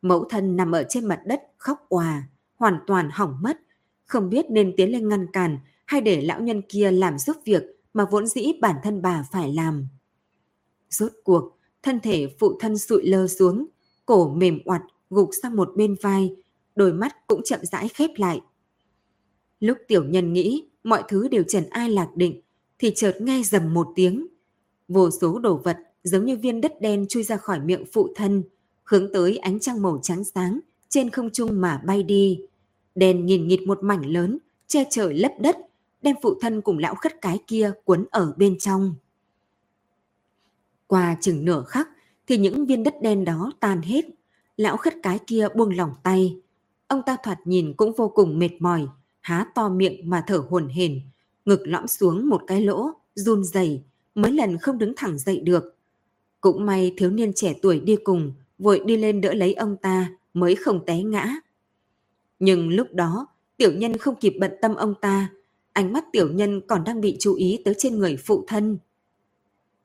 Mẫu 0.02 0.24
thân 0.24 0.56
nằm 0.56 0.72
ở 0.72 0.84
trên 0.88 1.04
mặt 1.04 1.20
đất 1.26 1.42
khóc 1.58 1.86
òa, 1.88 2.22
hoàn 2.56 2.78
toàn 2.86 3.08
hỏng 3.12 3.38
mất, 3.40 3.60
không 4.04 4.30
biết 4.30 4.44
nên 4.50 4.74
tiến 4.76 4.92
lên 4.92 5.08
ngăn 5.08 5.26
cản 5.32 5.58
hay 5.86 6.00
để 6.00 6.20
lão 6.20 6.40
nhân 6.40 6.62
kia 6.68 6.90
làm 6.90 7.18
giúp 7.18 7.36
việc 7.44 7.77
mà 7.94 8.04
vốn 8.10 8.26
dĩ 8.26 8.52
bản 8.60 8.76
thân 8.82 9.02
bà 9.02 9.24
phải 9.32 9.52
làm. 9.52 9.88
Rốt 10.90 11.12
cuộc, 11.24 11.58
thân 11.82 12.00
thể 12.00 12.28
phụ 12.38 12.58
thân 12.60 12.78
sụi 12.78 13.06
lơ 13.06 13.28
xuống, 13.28 13.66
cổ 14.06 14.34
mềm 14.34 14.58
oặt 14.64 14.82
gục 15.10 15.30
sang 15.42 15.56
một 15.56 15.70
bên 15.76 15.96
vai, 16.02 16.36
đôi 16.76 16.92
mắt 16.92 17.26
cũng 17.26 17.40
chậm 17.44 17.60
rãi 17.62 17.88
khép 17.88 18.10
lại. 18.16 18.40
Lúc 19.60 19.78
tiểu 19.88 20.04
nhân 20.04 20.32
nghĩ 20.32 20.68
mọi 20.84 21.02
thứ 21.08 21.28
đều 21.28 21.42
trần 21.48 21.68
ai 21.70 21.90
lạc 21.90 22.08
định, 22.14 22.40
thì 22.78 22.92
chợt 22.96 23.16
nghe 23.20 23.42
dầm 23.42 23.74
một 23.74 23.88
tiếng. 23.94 24.26
Vô 24.88 25.10
số 25.10 25.38
đồ 25.38 25.56
vật 25.56 25.78
giống 26.02 26.24
như 26.24 26.36
viên 26.36 26.60
đất 26.60 26.80
đen 26.80 27.06
chui 27.08 27.22
ra 27.22 27.36
khỏi 27.36 27.60
miệng 27.60 27.84
phụ 27.92 28.08
thân, 28.16 28.42
hướng 28.84 29.12
tới 29.12 29.36
ánh 29.36 29.60
trăng 29.60 29.82
màu 29.82 30.00
trắng 30.02 30.24
sáng 30.24 30.60
trên 30.88 31.10
không 31.10 31.30
trung 31.30 31.60
mà 31.60 31.82
bay 31.86 32.02
đi. 32.02 32.40
Đèn 32.94 33.26
nhìn 33.26 33.48
nghịt 33.48 33.60
một 33.60 33.78
mảnh 33.82 34.06
lớn, 34.06 34.38
che 34.66 34.84
trời 34.90 35.14
lấp 35.14 35.32
đất, 35.40 35.56
đem 36.02 36.16
phụ 36.22 36.34
thân 36.40 36.60
cùng 36.60 36.78
lão 36.78 36.94
khất 36.94 37.20
cái 37.20 37.38
kia 37.46 37.72
cuốn 37.84 38.04
ở 38.10 38.34
bên 38.36 38.58
trong. 38.58 38.94
Qua 40.86 41.16
chừng 41.20 41.44
nửa 41.44 41.64
khắc 41.68 41.88
thì 42.26 42.36
những 42.36 42.66
viên 42.66 42.82
đất 42.82 42.94
đen 43.02 43.24
đó 43.24 43.52
tan 43.60 43.82
hết. 43.82 44.04
Lão 44.56 44.76
khất 44.76 44.94
cái 45.02 45.18
kia 45.26 45.48
buông 45.56 45.76
lỏng 45.76 45.92
tay. 46.02 46.36
Ông 46.88 47.02
ta 47.06 47.16
thoạt 47.22 47.38
nhìn 47.44 47.74
cũng 47.76 47.92
vô 47.96 48.08
cùng 48.08 48.38
mệt 48.38 48.50
mỏi, 48.60 48.86
há 49.20 49.46
to 49.54 49.68
miệng 49.68 50.10
mà 50.10 50.24
thở 50.26 50.44
hổn 50.50 50.68
hển, 50.68 51.00
ngực 51.44 51.60
lõm 51.64 51.86
xuống 51.86 52.28
một 52.28 52.42
cái 52.46 52.60
lỗ, 52.60 52.90
run 53.14 53.44
rẩy, 53.44 53.82
mấy 54.14 54.32
lần 54.32 54.58
không 54.58 54.78
đứng 54.78 54.92
thẳng 54.96 55.18
dậy 55.18 55.40
được. 55.40 55.76
Cũng 56.40 56.66
may 56.66 56.94
thiếu 56.96 57.10
niên 57.10 57.32
trẻ 57.34 57.54
tuổi 57.62 57.80
đi 57.80 57.96
cùng, 57.96 58.32
vội 58.58 58.82
đi 58.84 58.96
lên 58.96 59.20
đỡ 59.20 59.34
lấy 59.34 59.54
ông 59.54 59.76
ta, 59.76 60.10
mới 60.34 60.54
không 60.54 60.86
té 60.86 61.02
ngã. 61.02 61.34
Nhưng 62.38 62.68
lúc 62.68 62.86
đó, 62.92 63.26
tiểu 63.56 63.72
nhân 63.72 63.96
không 63.96 64.14
kịp 64.14 64.36
bận 64.40 64.52
tâm 64.62 64.74
ông 64.74 64.94
ta, 65.00 65.28
ánh 65.78 65.92
mắt 65.92 66.04
tiểu 66.12 66.32
nhân 66.32 66.60
còn 66.66 66.84
đang 66.84 67.00
bị 67.00 67.16
chú 67.20 67.34
ý 67.34 67.62
tới 67.64 67.74
trên 67.78 67.98
người 67.98 68.16
phụ 68.16 68.44
thân. 68.48 68.78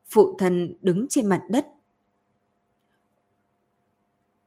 Phụ 0.10 0.36
thân 0.40 0.74
đứng 0.82 1.08
trên 1.10 1.30
mặt 1.30 1.42
đất. 1.50 1.68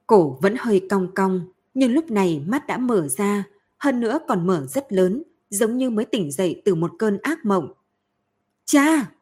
Cổ 0.06 0.38
vẫn 0.42 0.54
hơi 0.59 0.87
cong 0.90 1.14
cong, 1.14 1.48
nhưng 1.74 1.92
lúc 1.92 2.11
này 2.11 2.42
mắt 2.46 2.66
đã 2.66 2.78
mở 2.78 3.09
ra, 3.09 3.44
hơn 3.78 4.00
nữa 4.00 4.18
còn 4.28 4.46
mở 4.46 4.66
rất 4.66 4.92
lớn, 4.92 5.22
giống 5.50 5.78
như 5.78 5.90
mới 5.90 6.04
tỉnh 6.04 6.30
dậy 6.30 6.62
từ 6.64 6.74
một 6.74 6.92
cơn 6.98 7.18
ác 7.22 7.44
mộng. 7.44 7.72
Cha! 8.64 9.12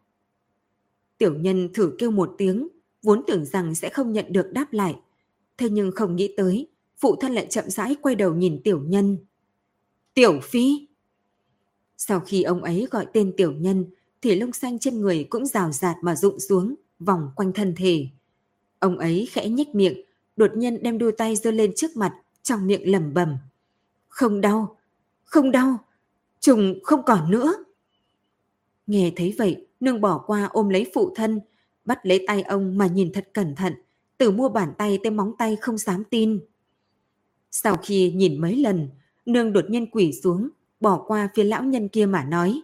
Tiểu 1.18 1.34
nhân 1.34 1.72
thử 1.74 1.92
kêu 1.98 2.10
một 2.10 2.34
tiếng, 2.38 2.68
vốn 3.02 3.22
tưởng 3.26 3.44
rằng 3.44 3.74
sẽ 3.74 3.88
không 3.88 4.12
nhận 4.12 4.32
được 4.32 4.52
đáp 4.52 4.72
lại. 4.72 4.96
Thế 5.58 5.68
nhưng 5.68 5.92
không 5.92 6.16
nghĩ 6.16 6.34
tới, 6.36 6.68
phụ 6.98 7.16
thân 7.16 7.32
lại 7.32 7.46
chậm 7.50 7.70
rãi 7.70 7.96
quay 8.02 8.14
đầu 8.14 8.34
nhìn 8.34 8.60
tiểu 8.64 8.82
nhân. 8.86 9.18
Tiểu 10.14 10.40
phi! 10.42 10.93
Sau 11.96 12.20
khi 12.20 12.42
ông 12.42 12.62
ấy 12.62 12.86
gọi 12.90 13.06
tên 13.12 13.32
tiểu 13.36 13.52
nhân, 13.52 13.84
thì 14.22 14.34
lông 14.34 14.52
xanh 14.52 14.78
trên 14.78 15.00
người 15.00 15.26
cũng 15.30 15.46
rào 15.46 15.72
rạt 15.72 15.96
mà 16.02 16.16
rụng 16.16 16.40
xuống, 16.40 16.74
vòng 16.98 17.30
quanh 17.36 17.52
thân 17.52 17.74
thể. 17.76 18.06
Ông 18.78 18.98
ấy 18.98 19.28
khẽ 19.32 19.48
nhếch 19.48 19.74
miệng, 19.74 20.00
đột 20.36 20.50
nhiên 20.56 20.82
đem 20.82 20.98
đôi 20.98 21.12
tay 21.12 21.36
giơ 21.36 21.50
lên 21.50 21.72
trước 21.76 21.96
mặt, 21.96 22.12
trong 22.42 22.66
miệng 22.66 22.92
lẩm 22.92 23.14
bẩm. 23.14 23.36
Không 24.08 24.40
đau, 24.40 24.76
không 25.24 25.50
đau, 25.50 25.78
trùng 26.40 26.78
không 26.82 27.02
còn 27.02 27.30
nữa. 27.30 27.64
Nghe 28.86 29.12
thấy 29.16 29.34
vậy, 29.38 29.66
nương 29.80 30.00
bỏ 30.00 30.24
qua 30.26 30.48
ôm 30.52 30.68
lấy 30.68 30.90
phụ 30.94 31.12
thân, 31.16 31.40
bắt 31.84 31.98
lấy 32.06 32.24
tay 32.26 32.42
ông 32.42 32.78
mà 32.78 32.86
nhìn 32.86 33.12
thật 33.12 33.28
cẩn 33.32 33.54
thận, 33.54 33.74
từ 34.18 34.30
mua 34.30 34.48
bàn 34.48 34.72
tay 34.78 34.98
tới 35.02 35.10
móng 35.10 35.32
tay 35.38 35.56
không 35.60 35.78
dám 35.78 36.04
tin. 36.10 36.40
Sau 37.50 37.76
khi 37.82 38.12
nhìn 38.12 38.40
mấy 38.40 38.56
lần, 38.56 38.88
nương 39.26 39.52
đột 39.52 39.64
nhiên 39.70 39.90
quỷ 39.90 40.12
xuống, 40.22 40.48
bỏ 40.84 41.04
qua 41.06 41.28
phía 41.34 41.44
lão 41.44 41.64
nhân 41.64 41.88
kia 41.88 42.06
mà 42.06 42.24
nói. 42.24 42.62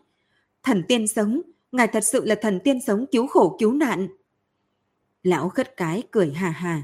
Thần 0.62 0.83
tiên 0.88 1.09
sống, 1.09 1.40
ngài 1.72 1.87
thật 1.87 2.04
sự 2.04 2.24
là 2.24 2.35
thần 2.35 2.61
tiên 2.64 2.78
sống 2.87 3.06
cứu 3.12 3.26
khổ 3.26 3.56
cứu 3.61 3.72
nạn. 3.72 4.09
Lão 5.22 5.48
khất 5.48 5.76
cái 5.76 6.02
cười 6.11 6.33
hà 6.33 6.50
hà. 6.50 6.83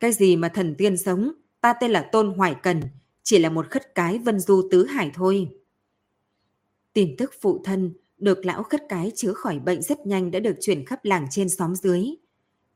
Cái 0.00 0.12
gì 0.12 0.36
mà 0.36 0.48
thần 0.48 0.74
tiên 0.78 0.96
sống, 0.96 1.32
ta 1.60 1.72
tên 1.72 1.90
là 1.90 2.08
Tôn 2.12 2.34
Hoài 2.36 2.54
Cần, 2.62 2.80
chỉ 3.22 3.38
là 3.38 3.50
một 3.50 3.70
khất 3.70 3.94
cái 3.94 4.18
vân 4.18 4.40
du 4.40 4.68
tứ 4.70 4.86
hải 4.86 5.10
thôi. 5.14 5.48
Tin 6.92 7.16
tức 7.18 7.32
phụ 7.40 7.60
thân 7.64 7.92
được 8.18 8.46
lão 8.46 8.62
khất 8.62 8.82
cái 8.88 9.12
chữa 9.14 9.32
khỏi 9.32 9.58
bệnh 9.58 9.82
rất 9.82 10.06
nhanh 10.06 10.30
đã 10.30 10.40
được 10.40 10.56
truyền 10.60 10.86
khắp 10.86 11.04
làng 11.04 11.26
trên 11.30 11.48
xóm 11.48 11.74
dưới. 11.74 12.06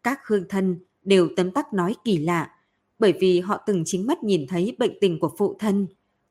Các 0.02 0.20
hương 0.26 0.48
thân 0.48 0.78
đều 1.02 1.28
tấm 1.36 1.50
tắc 1.50 1.72
nói 1.72 1.94
kỳ 2.04 2.18
lạ, 2.18 2.50
bởi 2.98 3.14
vì 3.20 3.40
họ 3.40 3.62
từng 3.66 3.82
chính 3.86 4.06
mắt 4.06 4.24
nhìn 4.24 4.46
thấy 4.48 4.76
bệnh 4.78 4.98
tình 5.00 5.20
của 5.20 5.34
phụ 5.38 5.56
thân, 5.58 5.86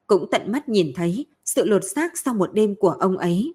cũng 0.07 0.27
tận 0.31 0.51
mắt 0.51 0.69
nhìn 0.69 0.91
thấy 0.95 1.25
sự 1.45 1.65
lột 1.65 1.83
xác 1.95 2.17
sau 2.17 2.33
một 2.33 2.53
đêm 2.53 2.75
của 2.75 2.89
ông 2.89 3.17
ấy. 3.17 3.53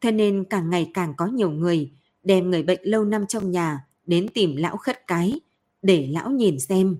Thế 0.00 0.12
nên 0.12 0.44
càng 0.50 0.70
ngày 0.70 0.90
càng 0.94 1.14
có 1.16 1.26
nhiều 1.26 1.50
người 1.50 1.90
đem 2.22 2.50
người 2.50 2.62
bệnh 2.62 2.80
lâu 2.82 3.04
năm 3.04 3.26
trong 3.26 3.50
nhà 3.50 3.84
đến 4.06 4.28
tìm 4.28 4.56
lão 4.56 4.76
khất 4.76 5.06
cái 5.06 5.40
để 5.82 6.08
lão 6.10 6.30
nhìn 6.30 6.60
xem. 6.60 6.96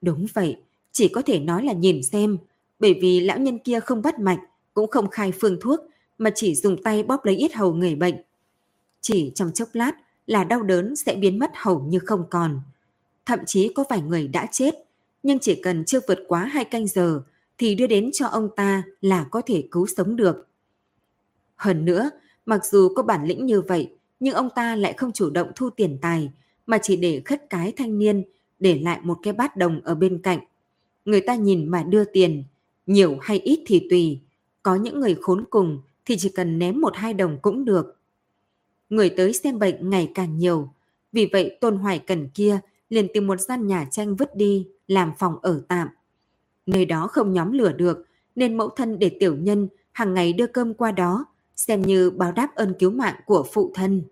Đúng 0.00 0.26
vậy, 0.34 0.56
chỉ 0.92 1.08
có 1.08 1.22
thể 1.22 1.38
nói 1.38 1.64
là 1.64 1.72
nhìn 1.72 2.02
xem, 2.02 2.38
bởi 2.78 2.98
vì 3.02 3.20
lão 3.20 3.38
nhân 3.38 3.58
kia 3.58 3.80
không 3.80 4.02
bắt 4.02 4.18
mạch, 4.18 4.40
cũng 4.74 4.90
không 4.90 5.10
khai 5.10 5.32
phương 5.40 5.58
thuốc, 5.60 5.80
mà 6.18 6.30
chỉ 6.34 6.54
dùng 6.54 6.82
tay 6.82 7.02
bóp 7.02 7.24
lấy 7.24 7.36
yết 7.36 7.54
hầu 7.54 7.74
người 7.74 7.94
bệnh. 7.94 8.14
Chỉ 9.00 9.32
trong 9.34 9.52
chốc 9.52 9.68
lát 9.72 9.92
là 10.26 10.44
đau 10.44 10.62
đớn 10.62 10.96
sẽ 10.96 11.14
biến 11.14 11.38
mất 11.38 11.50
hầu 11.54 11.80
như 11.80 11.98
không 11.98 12.24
còn. 12.30 12.60
Thậm 13.26 13.38
chí 13.46 13.72
có 13.74 13.84
vài 13.90 14.00
người 14.00 14.28
đã 14.28 14.46
chết, 14.52 14.74
nhưng 15.22 15.38
chỉ 15.38 15.54
cần 15.54 15.84
chưa 15.84 16.00
vượt 16.08 16.18
quá 16.28 16.44
hai 16.44 16.64
canh 16.64 16.86
giờ 16.86 17.22
thì 17.62 17.74
đưa 17.74 17.86
đến 17.86 18.10
cho 18.12 18.26
ông 18.26 18.48
ta 18.56 18.82
là 19.00 19.26
có 19.30 19.42
thể 19.46 19.64
cứu 19.70 19.86
sống 19.96 20.16
được. 20.16 20.48
Hơn 21.56 21.84
nữa, 21.84 22.10
mặc 22.46 22.64
dù 22.64 22.88
có 22.96 23.02
bản 23.02 23.24
lĩnh 23.24 23.46
như 23.46 23.60
vậy, 23.60 23.94
nhưng 24.20 24.34
ông 24.34 24.48
ta 24.54 24.76
lại 24.76 24.92
không 24.92 25.12
chủ 25.12 25.30
động 25.30 25.52
thu 25.54 25.70
tiền 25.70 25.98
tài, 26.02 26.30
mà 26.66 26.78
chỉ 26.82 26.96
để 26.96 27.22
khất 27.24 27.50
cái 27.50 27.72
thanh 27.76 27.98
niên 27.98 28.24
để 28.58 28.78
lại 28.78 29.00
một 29.02 29.18
cái 29.22 29.32
bát 29.32 29.56
đồng 29.56 29.80
ở 29.84 29.94
bên 29.94 30.22
cạnh. 30.22 30.38
Người 31.04 31.20
ta 31.20 31.34
nhìn 31.34 31.68
mà 31.68 31.82
đưa 31.82 32.04
tiền, 32.04 32.44
nhiều 32.86 33.18
hay 33.20 33.38
ít 33.38 33.62
thì 33.66 33.86
tùy. 33.90 34.20
Có 34.62 34.74
những 34.74 35.00
người 35.00 35.16
khốn 35.20 35.44
cùng 35.50 35.80
thì 36.06 36.16
chỉ 36.18 36.28
cần 36.28 36.58
ném 36.58 36.80
một 36.80 36.96
hai 36.96 37.14
đồng 37.14 37.38
cũng 37.42 37.64
được. 37.64 37.96
Người 38.90 39.10
tới 39.10 39.32
xem 39.32 39.58
bệnh 39.58 39.90
ngày 39.90 40.10
càng 40.14 40.38
nhiều, 40.38 40.68
vì 41.12 41.28
vậy 41.32 41.58
Tôn 41.60 41.76
Hoài 41.76 41.98
Cần 41.98 42.28
kia 42.28 42.60
liền 42.88 43.08
tìm 43.14 43.26
một 43.26 43.40
gian 43.40 43.66
nhà 43.66 43.86
tranh 43.90 44.16
vứt 44.16 44.36
đi 44.36 44.68
làm 44.88 45.12
phòng 45.18 45.38
ở 45.42 45.62
tạm. 45.68 45.88
Nơi 46.66 46.84
đó 46.84 47.06
không 47.06 47.32
nhóm 47.32 47.52
lửa 47.52 47.72
được, 47.72 48.06
nên 48.34 48.56
mẫu 48.56 48.68
thân 48.68 48.98
để 48.98 49.16
tiểu 49.20 49.36
nhân 49.36 49.68
hàng 49.92 50.14
ngày 50.14 50.32
đưa 50.32 50.46
cơm 50.46 50.74
qua 50.74 50.92
đó, 50.92 51.24
xem 51.56 51.82
như 51.82 52.10
báo 52.10 52.32
đáp 52.32 52.54
ơn 52.54 52.74
cứu 52.78 52.90
mạng 52.90 53.20
của 53.26 53.46
phụ 53.52 53.70
thân. 53.74 54.02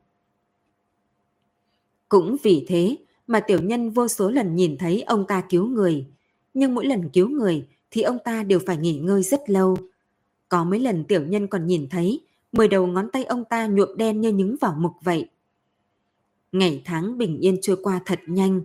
Cũng 2.09 2.37
vì 2.43 2.65
thế 2.69 2.97
mà 3.27 3.41
tiểu 3.41 3.63
nhân 3.63 3.91
vô 3.91 4.09
số 4.09 4.31
lần 4.31 4.57
nhìn 4.57 4.77
thấy 4.79 5.03
ông 5.03 5.27
ta 5.27 5.43
cứu 5.49 5.67
người. 5.67 6.07
Nhưng 6.55 6.75
mỗi 6.75 6.87
lần 6.87 7.09
cứu 7.09 7.29
người 7.29 7.67
thì 7.91 8.03
ông 8.03 8.19
ta 8.25 8.43
đều 8.43 8.59
phải 8.67 8.77
nghỉ 8.77 8.99
ngơi 8.99 9.23
rất 9.23 9.41
lâu. 9.51 9.77
Có 10.49 10.65
mấy 10.65 10.81
lần 10.81 11.05
tiểu 11.05 11.23
nhân 11.27 11.47
còn 11.47 11.67
nhìn 11.67 11.89
thấy, 11.91 12.21
mười 12.53 12.69
đầu 12.69 12.87
ngón 12.87 13.11
tay 13.11 13.25
ông 13.25 13.45
ta 13.45 13.67
nhuộm 13.67 13.97
đen 13.97 14.21
như 14.21 14.33
nhúng 14.33 14.57
vào 14.61 14.75
mục 14.79 14.93
vậy. 15.03 15.29
Ngày 16.53 16.83
tháng 16.85 17.19
bình 17.19 17.39
yên 17.39 17.59
trôi 17.63 17.77
qua 17.83 18.01
thật 18.07 18.21
nhanh. 18.27 18.61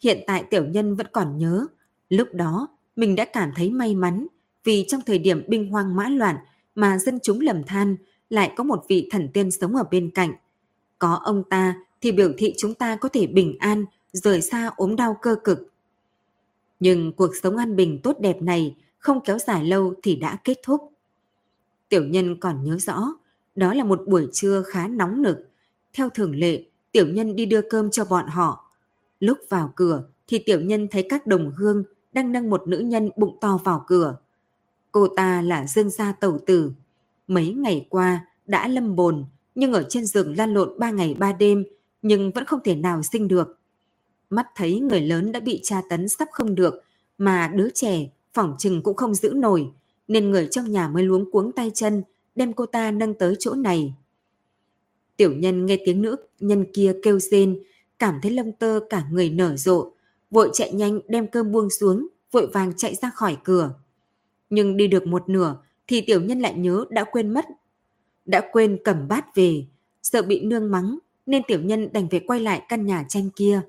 Hiện 0.00 0.24
tại 0.26 0.44
tiểu 0.50 0.64
nhân 0.64 0.96
vẫn 0.96 1.06
còn 1.12 1.38
nhớ. 1.38 1.66
Lúc 2.08 2.28
đó 2.32 2.68
mình 2.96 3.16
đã 3.16 3.24
cảm 3.24 3.52
thấy 3.56 3.70
may 3.70 3.94
mắn 3.94 4.26
vì 4.64 4.84
trong 4.88 5.00
thời 5.06 5.18
điểm 5.18 5.44
binh 5.48 5.70
hoang 5.70 5.96
mã 5.96 6.08
loạn 6.08 6.36
mà 6.74 6.98
dân 6.98 7.18
chúng 7.22 7.40
lầm 7.40 7.64
than 7.64 7.96
lại 8.30 8.52
có 8.56 8.64
một 8.64 8.84
vị 8.88 9.08
thần 9.10 9.28
tiên 9.34 9.50
sống 9.50 9.76
ở 9.76 9.84
bên 9.90 10.10
cạnh. 10.10 10.32
Có 10.98 11.20
ông 11.24 11.42
ta 11.50 11.76
thì 12.00 12.12
biểu 12.12 12.32
thị 12.38 12.54
chúng 12.58 12.74
ta 12.74 12.96
có 12.96 13.08
thể 13.08 13.26
bình 13.26 13.56
an, 13.58 13.84
rời 14.12 14.40
xa 14.40 14.70
ốm 14.76 14.96
đau 14.96 15.16
cơ 15.22 15.36
cực. 15.44 15.72
Nhưng 16.80 17.12
cuộc 17.12 17.30
sống 17.42 17.56
an 17.56 17.76
bình 17.76 18.00
tốt 18.02 18.16
đẹp 18.20 18.42
này 18.42 18.76
không 18.98 19.20
kéo 19.24 19.38
dài 19.38 19.64
lâu 19.64 19.94
thì 20.02 20.16
đã 20.16 20.38
kết 20.44 20.58
thúc. 20.62 20.92
Tiểu 21.88 22.04
nhân 22.04 22.40
còn 22.40 22.64
nhớ 22.64 22.78
rõ, 22.78 23.08
đó 23.54 23.74
là 23.74 23.84
một 23.84 24.02
buổi 24.06 24.28
trưa 24.32 24.62
khá 24.62 24.88
nóng 24.88 25.22
nực. 25.22 25.38
Theo 25.92 26.08
thường 26.08 26.36
lệ, 26.36 26.64
tiểu 26.92 27.06
nhân 27.06 27.36
đi 27.36 27.46
đưa 27.46 27.60
cơm 27.62 27.90
cho 27.90 28.04
bọn 28.04 28.26
họ. 28.26 28.70
Lúc 29.20 29.38
vào 29.48 29.72
cửa 29.76 30.04
thì 30.26 30.38
tiểu 30.38 30.60
nhân 30.60 30.88
thấy 30.90 31.06
các 31.08 31.26
đồng 31.26 31.52
hương 31.56 31.84
đang 32.14 32.32
nâng 32.32 32.50
một 32.50 32.68
nữ 32.68 32.78
nhân 32.78 33.10
bụng 33.16 33.38
to 33.40 33.60
vào 33.64 33.84
cửa. 33.86 34.16
Cô 34.92 35.08
ta 35.08 35.42
là 35.42 35.66
Dương 35.66 35.90
Gia 35.90 36.12
Tẩu 36.12 36.38
Tử. 36.46 36.72
Mấy 37.26 37.52
ngày 37.52 37.86
qua 37.90 38.26
đã 38.46 38.68
lâm 38.68 38.96
bồn, 38.96 39.24
nhưng 39.54 39.72
ở 39.72 39.82
trên 39.88 40.06
giường 40.06 40.36
lan 40.36 40.54
lộn 40.54 40.78
ba 40.78 40.90
ngày 40.90 41.14
ba 41.14 41.32
đêm, 41.32 41.64
nhưng 42.02 42.30
vẫn 42.30 42.44
không 42.44 42.60
thể 42.64 42.74
nào 42.74 43.02
sinh 43.02 43.28
được. 43.28 43.58
Mắt 44.30 44.46
thấy 44.56 44.80
người 44.80 45.00
lớn 45.00 45.32
đã 45.32 45.40
bị 45.40 45.60
tra 45.62 45.82
tấn 45.90 46.08
sắp 46.08 46.28
không 46.32 46.54
được, 46.54 46.74
mà 47.18 47.48
đứa 47.54 47.68
trẻ 47.74 48.10
phỏng 48.34 48.54
chừng 48.58 48.82
cũng 48.82 48.96
không 48.96 49.14
giữ 49.14 49.32
nổi, 49.34 49.70
nên 50.08 50.30
người 50.30 50.48
trong 50.50 50.72
nhà 50.72 50.88
mới 50.88 51.02
luống 51.02 51.30
cuống 51.30 51.52
tay 51.52 51.70
chân, 51.74 52.02
đem 52.34 52.52
cô 52.52 52.66
ta 52.66 52.90
nâng 52.90 53.14
tới 53.14 53.36
chỗ 53.38 53.54
này. 53.54 53.94
Tiểu 55.16 55.32
nhân 55.32 55.66
nghe 55.66 55.78
tiếng 55.84 56.02
nữ 56.02 56.16
nhân 56.40 56.66
kia 56.72 56.94
kêu 57.02 57.18
rên, 57.18 57.58
cảm 57.98 58.18
thấy 58.22 58.30
lông 58.30 58.52
tơ 58.52 58.80
cả 58.90 59.04
người 59.10 59.30
nở 59.30 59.56
rộ, 59.56 59.92
vội 60.34 60.50
chạy 60.52 60.72
nhanh 60.72 61.00
đem 61.08 61.26
cơm 61.26 61.52
buông 61.52 61.70
xuống, 61.70 62.08
vội 62.32 62.46
vàng 62.46 62.72
chạy 62.76 62.94
ra 62.94 63.10
khỏi 63.10 63.36
cửa. 63.44 63.74
Nhưng 64.50 64.76
đi 64.76 64.86
được 64.86 65.06
một 65.06 65.28
nửa 65.28 65.56
thì 65.86 66.00
tiểu 66.00 66.20
nhân 66.20 66.40
lại 66.40 66.54
nhớ 66.54 66.84
đã 66.90 67.04
quên 67.04 67.30
mất. 67.30 67.44
Đã 68.24 68.48
quên 68.52 68.78
cầm 68.84 69.08
bát 69.08 69.34
về, 69.34 69.66
sợ 70.02 70.22
bị 70.22 70.44
nương 70.44 70.70
mắng 70.70 70.98
nên 71.26 71.42
tiểu 71.48 71.60
nhân 71.62 71.92
đành 71.92 72.08
phải 72.10 72.20
quay 72.20 72.40
lại 72.40 72.62
căn 72.68 72.86
nhà 72.86 73.04
tranh 73.08 73.30
kia. 73.36 73.60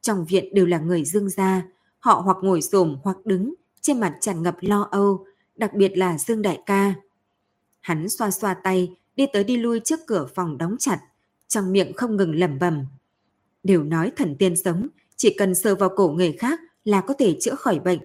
Trong 0.00 0.24
viện 0.24 0.54
đều 0.54 0.66
là 0.66 0.78
người 0.78 1.04
dương 1.04 1.28
gia, 1.28 1.62
họ 1.98 2.22
hoặc 2.24 2.36
ngồi 2.42 2.62
xổm 2.62 2.98
hoặc 3.02 3.16
đứng, 3.26 3.54
trên 3.80 4.00
mặt 4.00 4.16
tràn 4.20 4.42
ngập 4.42 4.56
lo 4.60 4.88
âu, 4.90 5.26
đặc 5.56 5.74
biệt 5.74 5.98
là 5.98 6.18
Dương 6.18 6.42
Đại 6.42 6.62
ca. 6.66 6.94
Hắn 7.80 8.08
xoa 8.08 8.30
xoa 8.30 8.54
tay, 8.54 8.96
đi 9.16 9.26
tới 9.32 9.44
đi 9.44 9.56
lui 9.56 9.80
trước 9.80 10.00
cửa 10.06 10.26
phòng 10.34 10.58
đóng 10.58 10.76
chặt, 10.78 11.00
trong 11.48 11.72
miệng 11.72 11.92
không 11.92 12.16
ngừng 12.16 12.34
lẩm 12.34 12.58
bẩm. 12.58 12.86
Đều 13.62 13.82
nói 13.82 14.12
thần 14.16 14.36
tiên 14.38 14.56
sống, 14.56 14.88
chỉ 15.22 15.34
cần 15.34 15.54
sờ 15.54 15.74
vào 15.74 15.88
cổ 15.96 16.08
người 16.08 16.32
khác 16.32 16.60
là 16.84 17.00
có 17.00 17.14
thể 17.14 17.36
chữa 17.40 17.54
khỏi 17.54 17.78
bệnh. 17.78 17.98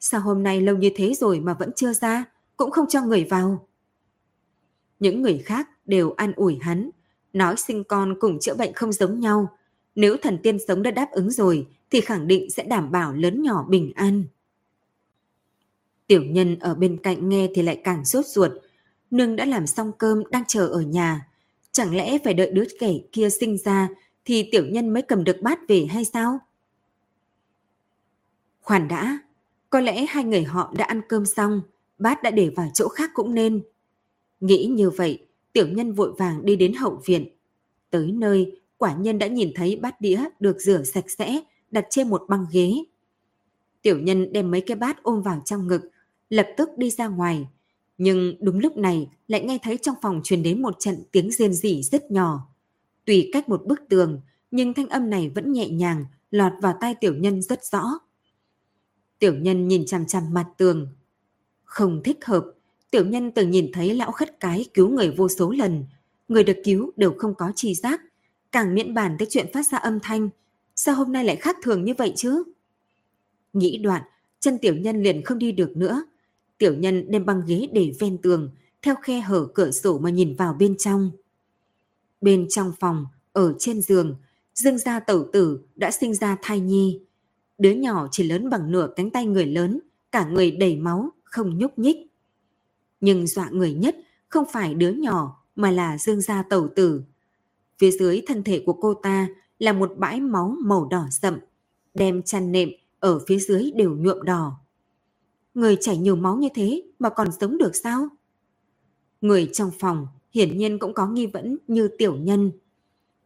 Sao 0.00 0.20
hôm 0.20 0.42
nay 0.42 0.60
lâu 0.60 0.76
như 0.76 0.90
thế 0.96 1.14
rồi 1.14 1.40
mà 1.40 1.54
vẫn 1.54 1.70
chưa 1.76 1.92
ra, 1.92 2.24
cũng 2.56 2.70
không 2.70 2.86
cho 2.88 3.02
người 3.02 3.24
vào. 3.24 3.68
Những 5.00 5.22
người 5.22 5.38
khác 5.38 5.68
đều 5.86 6.10
an 6.10 6.32
ủi 6.36 6.58
hắn, 6.60 6.90
nói 7.32 7.54
sinh 7.56 7.84
con 7.84 8.14
cùng 8.20 8.38
chữa 8.38 8.54
bệnh 8.54 8.72
không 8.72 8.92
giống 8.92 9.20
nhau. 9.20 9.48
Nếu 9.94 10.16
thần 10.16 10.38
tiên 10.42 10.58
sống 10.68 10.82
đã 10.82 10.90
đáp 10.90 11.08
ứng 11.10 11.30
rồi 11.30 11.66
thì 11.90 12.00
khẳng 12.00 12.26
định 12.26 12.50
sẽ 12.50 12.62
đảm 12.64 12.90
bảo 12.90 13.12
lớn 13.12 13.42
nhỏ 13.42 13.66
bình 13.68 13.92
an. 13.94 14.24
Tiểu 16.06 16.22
nhân 16.22 16.58
ở 16.58 16.74
bên 16.74 16.96
cạnh 17.02 17.28
nghe 17.28 17.48
thì 17.54 17.62
lại 17.62 17.80
càng 17.84 18.04
sốt 18.04 18.26
ruột. 18.26 18.52
Nương 19.10 19.36
đã 19.36 19.44
làm 19.44 19.66
xong 19.66 19.92
cơm 19.98 20.22
đang 20.30 20.44
chờ 20.48 20.66
ở 20.66 20.80
nhà. 20.80 21.28
Chẳng 21.72 21.96
lẽ 21.96 22.18
phải 22.24 22.34
đợi 22.34 22.50
đứa 22.50 22.64
kẻ 22.78 22.92
kia 23.12 23.30
sinh 23.30 23.58
ra 23.64 23.88
thì 24.24 24.48
tiểu 24.52 24.66
nhân 24.66 24.88
mới 24.92 25.02
cầm 25.02 25.24
được 25.24 25.36
bát 25.42 25.58
về 25.68 25.86
hay 25.90 26.04
sao? 26.04 26.40
Khoản 28.68 28.88
đã, 28.88 29.18
có 29.70 29.80
lẽ 29.80 30.06
hai 30.08 30.24
người 30.24 30.42
họ 30.42 30.72
đã 30.76 30.84
ăn 30.84 31.00
cơm 31.08 31.26
xong, 31.26 31.60
bát 31.98 32.22
đã 32.22 32.30
để 32.30 32.50
vào 32.56 32.68
chỗ 32.74 32.88
khác 32.88 33.10
cũng 33.14 33.34
nên. 33.34 33.62
Nghĩ 34.40 34.66
như 34.66 34.90
vậy, 34.90 35.26
tiểu 35.52 35.68
nhân 35.68 35.92
vội 35.92 36.12
vàng 36.18 36.44
đi 36.44 36.56
đến 36.56 36.74
hậu 36.74 37.02
viện. 37.04 37.28
Tới 37.90 38.12
nơi, 38.12 38.60
quả 38.76 38.94
nhân 38.94 39.18
đã 39.18 39.26
nhìn 39.26 39.52
thấy 39.54 39.76
bát 39.76 40.00
đĩa 40.00 40.24
được 40.40 40.60
rửa 40.60 40.82
sạch 40.82 41.10
sẽ, 41.10 41.40
đặt 41.70 41.86
trên 41.90 42.08
một 42.08 42.22
băng 42.28 42.46
ghế. 42.52 42.72
Tiểu 43.82 43.98
nhân 43.98 44.32
đem 44.32 44.50
mấy 44.50 44.60
cái 44.60 44.76
bát 44.76 45.02
ôm 45.02 45.22
vào 45.22 45.42
trong 45.44 45.66
ngực, 45.66 45.82
lập 46.28 46.46
tức 46.56 46.68
đi 46.76 46.90
ra 46.90 47.08
ngoài. 47.08 47.48
Nhưng 47.98 48.34
đúng 48.40 48.58
lúc 48.58 48.76
này 48.76 49.08
lại 49.28 49.44
nghe 49.44 49.58
thấy 49.62 49.76
trong 49.76 49.96
phòng 50.02 50.20
truyền 50.24 50.42
đến 50.42 50.62
một 50.62 50.76
trận 50.78 50.96
tiếng 51.12 51.30
rên 51.30 51.52
rỉ 51.52 51.82
rất 51.82 52.10
nhỏ. 52.10 52.48
Tùy 53.04 53.30
cách 53.32 53.48
một 53.48 53.66
bức 53.66 53.80
tường, 53.88 54.20
nhưng 54.50 54.74
thanh 54.74 54.88
âm 54.88 55.10
này 55.10 55.30
vẫn 55.34 55.52
nhẹ 55.52 55.68
nhàng, 55.68 56.04
lọt 56.30 56.52
vào 56.62 56.76
tai 56.80 56.94
tiểu 56.94 57.14
nhân 57.14 57.42
rất 57.42 57.64
rõ. 57.64 57.98
Tiểu 59.18 59.34
nhân 59.34 59.68
nhìn 59.68 59.86
chằm 59.86 60.06
chằm 60.06 60.34
mặt 60.34 60.46
tường. 60.56 60.88
Không 61.64 62.02
thích 62.04 62.24
hợp, 62.24 62.46
tiểu 62.90 63.06
nhân 63.06 63.30
từng 63.30 63.50
nhìn 63.50 63.70
thấy 63.72 63.94
lão 63.94 64.12
khất 64.12 64.40
cái 64.40 64.66
cứu 64.74 64.88
người 64.88 65.10
vô 65.10 65.28
số 65.28 65.50
lần. 65.50 65.84
Người 66.28 66.44
được 66.44 66.56
cứu 66.64 66.92
đều 66.96 67.14
không 67.18 67.34
có 67.34 67.52
chi 67.54 67.74
giác, 67.74 68.00
càng 68.52 68.74
miễn 68.74 68.94
bàn 68.94 69.16
tới 69.18 69.28
chuyện 69.30 69.46
phát 69.52 69.66
ra 69.66 69.78
âm 69.78 70.00
thanh. 70.00 70.28
Sao 70.76 70.94
hôm 70.94 71.12
nay 71.12 71.24
lại 71.24 71.36
khác 71.36 71.56
thường 71.62 71.84
như 71.84 71.94
vậy 71.98 72.12
chứ? 72.16 72.42
Nghĩ 73.52 73.78
đoạn, 73.78 74.02
chân 74.40 74.58
tiểu 74.58 74.76
nhân 74.76 75.02
liền 75.02 75.24
không 75.24 75.38
đi 75.38 75.52
được 75.52 75.76
nữa. 75.76 76.02
Tiểu 76.58 76.74
nhân 76.74 77.10
đem 77.10 77.26
băng 77.26 77.42
ghế 77.46 77.68
để 77.72 77.92
ven 78.00 78.18
tường, 78.18 78.50
theo 78.82 78.94
khe 79.02 79.20
hở 79.20 79.46
cửa 79.54 79.70
sổ 79.70 79.98
mà 79.98 80.10
nhìn 80.10 80.34
vào 80.36 80.54
bên 80.58 80.76
trong. 80.76 81.10
Bên 82.20 82.46
trong 82.48 82.72
phòng, 82.80 83.06
ở 83.32 83.54
trên 83.58 83.82
giường, 83.82 84.16
Dương 84.54 84.78
gia 84.78 85.00
tẩu 85.00 85.28
tử 85.32 85.60
đã 85.76 85.90
sinh 85.90 86.14
ra 86.14 86.36
thai 86.42 86.60
nhi. 86.60 87.00
Đứa 87.58 87.70
nhỏ 87.70 88.08
chỉ 88.10 88.22
lớn 88.24 88.50
bằng 88.50 88.72
nửa 88.72 88.88
cánh 88.96 89.10
tay 89.10 89.26
người 89.26 89.46
lớn, 89.46 89.80
cả 90.12 90.28
người 90.28 90.50
đầy 90.50 90.76
máu, 90.76 91.10
không 91.24 91.58
nhúc 91.58 91.78
nhích. 91.78 91.96
Nhưng 93.00 93.26
dọa 93.26 93.48
người 93.50 93.74
nhất 93.74 93.96
không 94.28 94.44
phải 94.52 94.74
đứa 94.74 94.90
nhỏ 94.90 95.44
mà 95.56 95.70
là 95.70 95.98
Dương 95.98 96.20
gia 96.20 96.42
tẩu 96.42 96.68
tử. 96.76 97.02
Phía 97.78 97.90
dưới 97.90 98.22
thân 98.26 98.42
thể 98.42 98.62
của 98.66 98.72
cô 98.72 98.94
ta 98.94 99.28
là 99.58 99.72
một 99.72 99.92
bãi 99.96 100.20
máu 100.20 100.56
màu 100.64 100.84
đỏ 100.84 101.06
sậm, 101.10 101.38
đem 101.94 102.22
chăn 102.22 102.52
nệm 102.52 102.68
ở 103.00 103.20
phía 103.26 103.38
dưới 103.38 103.70
đều 103.74 103.96
nhuộm 103.96 104.22
đỏ. 104.22 104.60
Người 105.54 105.76
chảy 105.80 105.96
nhiều 105.96 106.16
máu 106.16 106.36
như 106.36 106.48
thế 106.54 106.82
mà 106.98 107.10
còn 107.10 107.28
sống 107.40 107.58
được 107.58 107.76
sao? 107.76 108.08
Người 109.20 109.50
trong 109.52 109.70
phòng 109.78 110.06
hiển 110.34 110.58
nhiên 110.58 110.78
cũng 110.78 110.94
có 110.94 111.06
nghi 111.06 111.26
vấn 111.26 111.58
như 111.68 111.88
tiểu 111.98 112.16
nhân. 112.16 112.52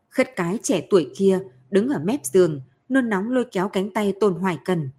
Khất 0.08 0.36
cái 0.36 0.58
trẻ 0.62 0.86
tuổi 0.90 1.10
kia 1.16 1.40
đứng 1.70 1.88
ở 1.88 2.00
mép 2.04 2.26
giường, 2.26 2.60
nôn 2.92 3.08
nóng 3.08 3.30
lôi 3.30 3.44
kéo 3.52 3.68
cánh 3.68 3.90
tay 3.90 4.14
Tôn 4.20 4.34
Hoài 4.34 4.58
Cần. 4.64 4.90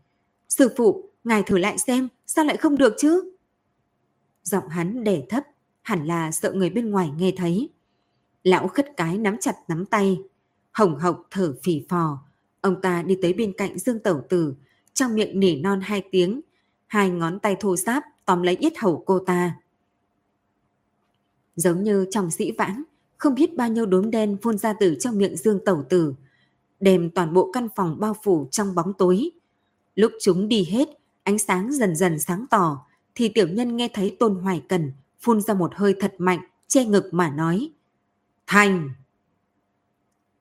Sư 0.49 0.69
phụ, 0.77 1.10
ngài 1.23 1.43
thử 1.43 1.58
lại 1.58 1.77
xem, 1.77 2.08
sao 2.27 2.45
lại 2.45 2.58
không 2.58 2.77
được 2.77 2.93
chứ? 2.97 3.36
Giọng 4.43 4.67
hắn 4.67 5.03
đè 5.03 5.21
thấp, 5.29 5.43
hẳn 5.82 6.06
là 6.06 6.32
sợ 6.32 6.51
người 6.51 6.69
bên 6.69 6.89
ngoài 6.89 7.12
nghe 7.17 7.34
thấy. 7.38 7.69
Lão 8.43 8.67
khất 8.67 8.97
cái 8.97 9.17
nắm 9.17 9.38
chặt 9.38 9.56
nắm 9.67 9.86
tay, 9.86 10.21
hồng 10.71 10.99
hộc 10.99 11.27
thở 11.32 11.56
phì 11.63 11.86
phò. 11.89 12.25
Ông 12.62 12.82
ta 12.82 13.03
đi 13.03 13.17
tới 13.21 13.34
bên 13.34 13.53
cạnh 13.58 13.79
Dương 13.79 13.99
Tẩu 13.99 14.21
Tử, 14.29 14.56
trong 14.93 15.15
miệng 15.15 15.39
nỉ 15.39 15.56
non 15.56 15.82
hai 15.84 16.03
tiếng, 16.12 16.41
hai 16.88 17.10
ngón 17.10 17.39
tay 17.39 17.56
thô 17.60 17.75
sáp 17.75 18.03
tóm 18.25 18.41
lấy 18.43 18.56
yết 18.56 18.77
hầu 18.77 19.03
cô 19.06 19.19
ta. 19.19 19.56
Giống 21.56 21.84
như 21.84 22.06
trong 22.12 22.32
sĩ 22.32 22.51
vãng, 22.51 22.84
không 23.17 23.36
biết 23.36 23.56
bao 23.56 23.69
nhiêu 23.69 23.86
đốm 23.86 24.12
đen 24.12 24.38
phun 24.41 24.58
ra 24.58 24.73
từ 24.79 24.95
trong 24.99 25.17
miệng 25.17 25.38
Dương 25.38 25.60
Tẩu 25.65 25.84
Tử, 25.89 26.13
đem 26.84 27.10
toàn 27.10 27.34
bộ 27.34 27.52
căn 27.54 27.67
phòng 27.76 28.00
bao 28.00 28.15
phủ 28.24 28.48
trong 28.52 28.76
bóng 28.76 28.93
tối. 28.93 29.30
Lúc 29.96 30.12
chúng 30.22 30.48
đi 30.48 30.63
hết, 30.63 30.89
ánh 31.24 31.39
sáng 31.39 31.72
dần 31.72 31.96
dần 31.96 32.19
sáng 32.19 32.46
tỏ, 32.50 32.86
thì 33.15 33.30
tiểu 33.30 33.48
nhân 33.48 33.78
nghe 33.78 33.89
thấy 33.93 34.15
Tôn 34.19 34.36
Hoài 34.36 34.63
Cần 34.69 34.91
phun 35.19 35.41
ra 35.41 35.54
một 35.54 35.72
hơi 35.76 35.96
thật 36.00 36.15
mạnh, 36.17 36.39
che 36.67 36.86
ngực 36.86 37.10
mà 37.12 37.30
nói. 37.30 37.72
Thành! 38.48 38.89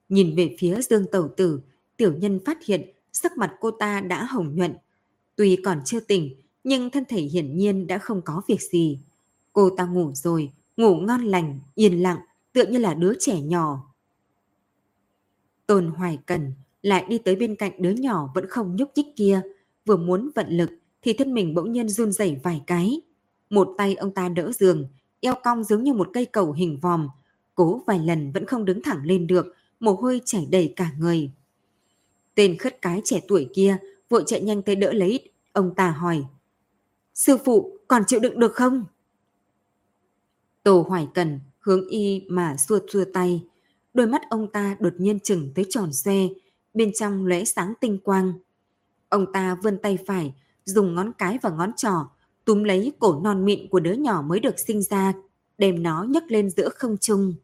Nhìn 0.08 0.36
về 0.36 0.56
phía 0.58 0.80
Dương 0.82 1.06
Tẩu 1.12 1.28
Tử, 1.36 1.60
tiểu 1.96 2.12
nhân 2.12 2.40
phát 2.46 2.64
hiện 2.64 2.90
sắc 3.12 3.38
mặt 3.38 3.54
cô 3.60 3.70
ta 3.70 4.00
đã 4.00 4.24
hồng 4.24 4.56
nhuận. 4.56 4.76
Tuy 5.36 5.56
còn 5.64 5.80
chưa 5.84 6.00
tỉnh, 6.00 6.34
nhưng 6.64 6.90
thân 6.90 7.04
thể 7.08 7.20
hiển 7.20 7.56
nhiên 7.56 7.86
đã 7.86 7.98
không 7.98 8.22
có 8.22 8.42
việc 8.46 8.62
gì. 8.62 9.00
Cô 9.52 9.70
ta 9.70 9.84
ngủ 9.84 10.12
rồi, 10.14 10.52
ngủ 10.76 10.96
ngon 10.96 11.24
lành, 11.24 11.60
yên 11.74 12.02
lặng, 12.02 12.18
tựa 12.52 12.66
như 12.66 12.78
là 12.78 12.94
đứa 12.94 13.12
trẻ 13.18 13.40
nhỏ. 13.40 13.91
Tôn 15.72 15.86
Hoài 15.86 16.18
Cần 16.26 16.52
lại 16.82 17.04
đi 17.08 17.18
tới 17.18 17.36
bên 17.36 17.56
cạnh 17.56 17.82
đứa 17.82 17.90
nhỏ 17.90 18.30
vẫn 18.34 18.48
không 18.48 18.76
nhúc 18.76 18.90
nhích 18.94 19.06
kia, 19.16 19.42
vừa 19.84 19.96
muốn 19.96 20.30
vận 20.34 20.46
lực 20.48 20.70
thì 21.02 21.12
thân 21.12 21.34
mình 21.34 21.54
bỗng 21.54 21.72
nhiên 21.72 21.88
run 21.88 22.12
rẩy 22.12 22.36
vài 22.42 22.62
cái. 22.66 23.00
Một 23.50 23.74
tay 23.78 23.94
ông 23.94 24.14
ta 24.14 24.28
đỡ 24.28 24.52
giường, 24.52 24.88
eo 25.20 25.34
cong 25.44 25.64
giống 25.64 25.82
như 25.82 25.92
một 25.92 26.08
cây 26.12 26.26
cầu 26.26 26.52
hình 26.52 26.78
vòm, 26.82 27.08
cố 27.54 27.82
vài 27.86 27.98
lần 27.98 28.32
vẫn 28.32 28.46
không 28.46 28.64
đứng 28.64 28.82
thẳng 28.82 29.04
lên 29.04 29.26
được, 29.26 29.46
mồ 29.80 29.92
hôi 29.92 30.20
chảy 30.24 30.48
đầy 30.50 30.72
cả 30.76 30.90
người. 30.98 31.30
Tên 32.34 32.58
khất 32.58 32.82
cái 32.82 33.00
trẻ 33.04 33.20
tuổi 33.28 33.48
kia 33.54 33.76
vội 34.08 34.22
chạy 34.26 34.40
nhanh 34.40 34.62
tới 34.62 34.76
đỡ 34.76 34.92
lấy, 34.92 35.30
ông 35.52 35.74
ta 35.74 35.90
hỏi. 35.90 36.24
Sư 37.14 37.36
phụ, 37.44 37.78
còn 37.88 38.02
chịu 38.06 38.20
đựng 38.20 38.40
được 38.40 38.52
không? 38.52 38.84
Tô 40.62 40.84
Hoài 40.88 41.08
Cần 41.14 41.40
hướng 41.60 41.88
y 41.88 42.26
mà 42.28 42.56
xua 42.56 42.78
xua 42.92 43.04
tay. 43.12 43.42
Đôi 43.94 44.06
mắt 44.06 44.22
ông 44.30 44.52
ta 44.52 44.76
đột 44.80 44.92
nhiên 44.98 45.20
chừng 45.20 45.52
tới 45.54 45.66
tròn 45.68 45.92
xoe, 45.92 46.16
bên 46.74 46.92
trong 46.98 47.26
lóe 47.26 47.44
sáng 47.44 47.74
tinh 47.80 47.98
quang. 48.04 48.32
Ông 49.08 49.32
ta 49.32 49.54
vươn 49.62 49.78
tay 49.82 49.98
phải, 50.06 50.34
dùng 50.64 50.94
ngón 50.94 51.12
cái 51.18 51.38
và 51.42 51.50
ngón 51.50 51.72
trỏ, 51.76 52.08
túm 52.44 52.64
lấy 52.64 52.92
cổ 52.98 53.20
non 53.24 53.44
mịn 53.44 53.68
của 53.68 53.80
đứa 53.80 53.92
nhỏ 53.92 54.22
mới 54.22 54.40
được 54.40 54.58
sinh 54.58 54.82
ra, 54.82 55.12
đem 55.58 55.82
nó 55.82 56.06
nhấc 56.08 56.24
lên 56.28 56.50
giữa 56.50 56.68
không 56.68 56.96
trung. 56.98 57.34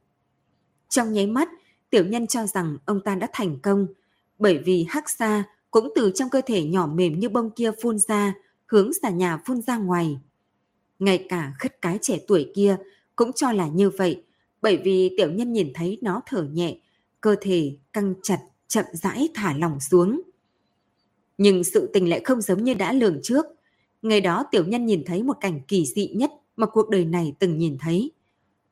Trong 0.88 1.12
nháy 1.12 1.26
mắt, 1.26 1.48
tiểu 1.90 2.06
nhân 2.06 2.26
cho 2.26 2.46
rằng 2.46 2.78
ông 2.84 3.00
ta 3.00 3.14
đã 3.14 3.28
thành 3.32 3.58
công, 3.62 3.86
bởi 4.38 4.58
vì 4.58 4.86
hắc 4.88 5.10
xa 5.10 5.44
cũng 5.70 5.92
từ 5.94 6.12
trong 6.14 6.28
cơ 6.30 6.40
thể 6.46 6.64
nhỏ 6.64 6.86
mềm 6.86 7.18
như 7.18 7.28
bông 7.28 7.50
kia 7.50 7.70
phun 7.82 7.98
ra, 7.98 8.34
hướng 8.66 8.90
xà 9.02 9.10
nhà 9.10 9.38
phun 9.46 9.62
ra 9.62 9.76
ngoài. 9.76 10.18
Ngay 10.98 11.26
cả 11.28 11.52
khất 11.58 11.82
cái 11.82 11.98
trẻ 12.02 12.18
tuổi 12.28 12.52
kia 12.54 12.76
cũng 13.16 13.32
cho 13.32 13.52
là 13.52 13.68
như 13.68 13.90
vậy, 13.90 14.24
bởi 14.68 14.76
vì 14.76 15.14
tiểu 15.16 15.30
nhân 15.30 15.52
nhìn 15.52 15.72
thấy 15.74 15.98
nó 16.02 16.22
thở 16.26 16.42
nhẹ, 16.42 16.78
cơ 17.20 17.36
thể 17.40 17.76
căng 17.92 18.14
chặt, 18.22 18.38
chậm 18.66 18.84
rãi 18.92 19.28
thả 19.34 19.54
lỏng 19.58 19.80
xuống. 19.80 20.20
Nhưng 21.38 21.64
sự 21.64 21.90
tình 21.92 22.10
lại 22.10 22.20
không 22.24 22.40
giống 22.40 22.64
như 22.64 22.74
đã 22.74 22.92
lường 22.92 23.20
trước. 23.22 23.46
Ngày 24.02 24.20
đó 24.20 24.44
tiểu 24.50 24.64
nhân 24.66 24.86
nhìn 24.86 25.02
thấy 25.06 25.22
một 25.22 25.36
cảnh 25.40 25.60
kỳ 25.68 25.86
dị 25.86 26.08
nhất 26.08 26.30
mà 26.56 26.66
cuộc 26.66 26.88
đời 26.88 27.04
này 27.04 27.36
từng 27.38 27.58
nhìn 27.58 27.76
thấy. 27.80 28.10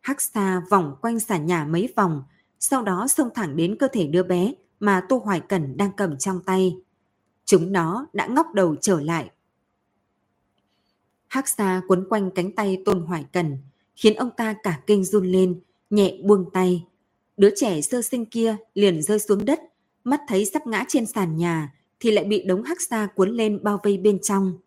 Hắc 0.00 0.20
xa 0.20 0.62
vòng 0.70 0.96
quanh 1.02 1.20
xà 1.20 1.38
nhà 1.38 1.64
mấy 1.64 1.88
vòng, 1.96 2.22
sau 2.58 2.82
đó 2.82 3.06
xông 3.08 3.28
thẳng 3.34 3.56
đến 3.56 3.76
cơ 3.78 3.88
thể 3.92 4.06
đứa 4.06 4.22
bé 4.22 4.54
mà 4.80 5.02
Tô 5.08 5.22
Hoài 5.24 5.40
Cẩn 5.40 5.76
đang 5.76 5.90
cầm 5.96 6.18
trong 6.18 6.40
tay. 6.46 6.76
Chúng 7.44 7.72
nó 7.72 8.06
đã 8.12 8.26
ngóc 8.26 8.46
đầu 8.54 8.76
trở 8.80 9.00
lại. 9.00 9.30
Hắc 11.28 11.48
xa 11.48 11.82
quấn 11.88 12.06
quanh 12.08 12.30
cánh 12.30 12.52
tay 12.52 12.82
Tôn 12.84 13.00
Hoài 13.00 13.24
Cẩn, 13.32 13.58
khiến 13.94 14.14
ông 14.14 14.30
ta 14.36 14.54
cả 14.62 14.80
kinh 14.86 15.04
run 15.04 15.26
lên, 15.26 15.60
nhẹ 15.90 16.18
buông 16.22 16.50
tay. 16.52 16.86
Đứa 17.36 17.50
trẻ 17.56 17.80
sơ 17.80 18.02
sinh 18.02 18.24
kia 18.24 18.56
liền 18.74 19.02
rơi 19.02 19.18
xuống 19.18 19.44
đất, 19.44 19.60
mắt 20.04 20.20
thấy 20.28 20.44
sắp 20.44 20.66
ngã 20.66 20.84
trên 20.88 21.06
sàn 21.06 21.36
nhà 21.36 21.72
thì 22.00 22.10
lại 22.10 22.24
bị 22.24 22.42
đống 22.42 22.62
hắc 22.62 22.80
xa 22.80 23.08
cuốn 23.14 23.30
lên 23.30 23.62
bao 23.62 23.80
vây 23.82 23.98
bên 23.98 24.18
trong. 24.22 24.58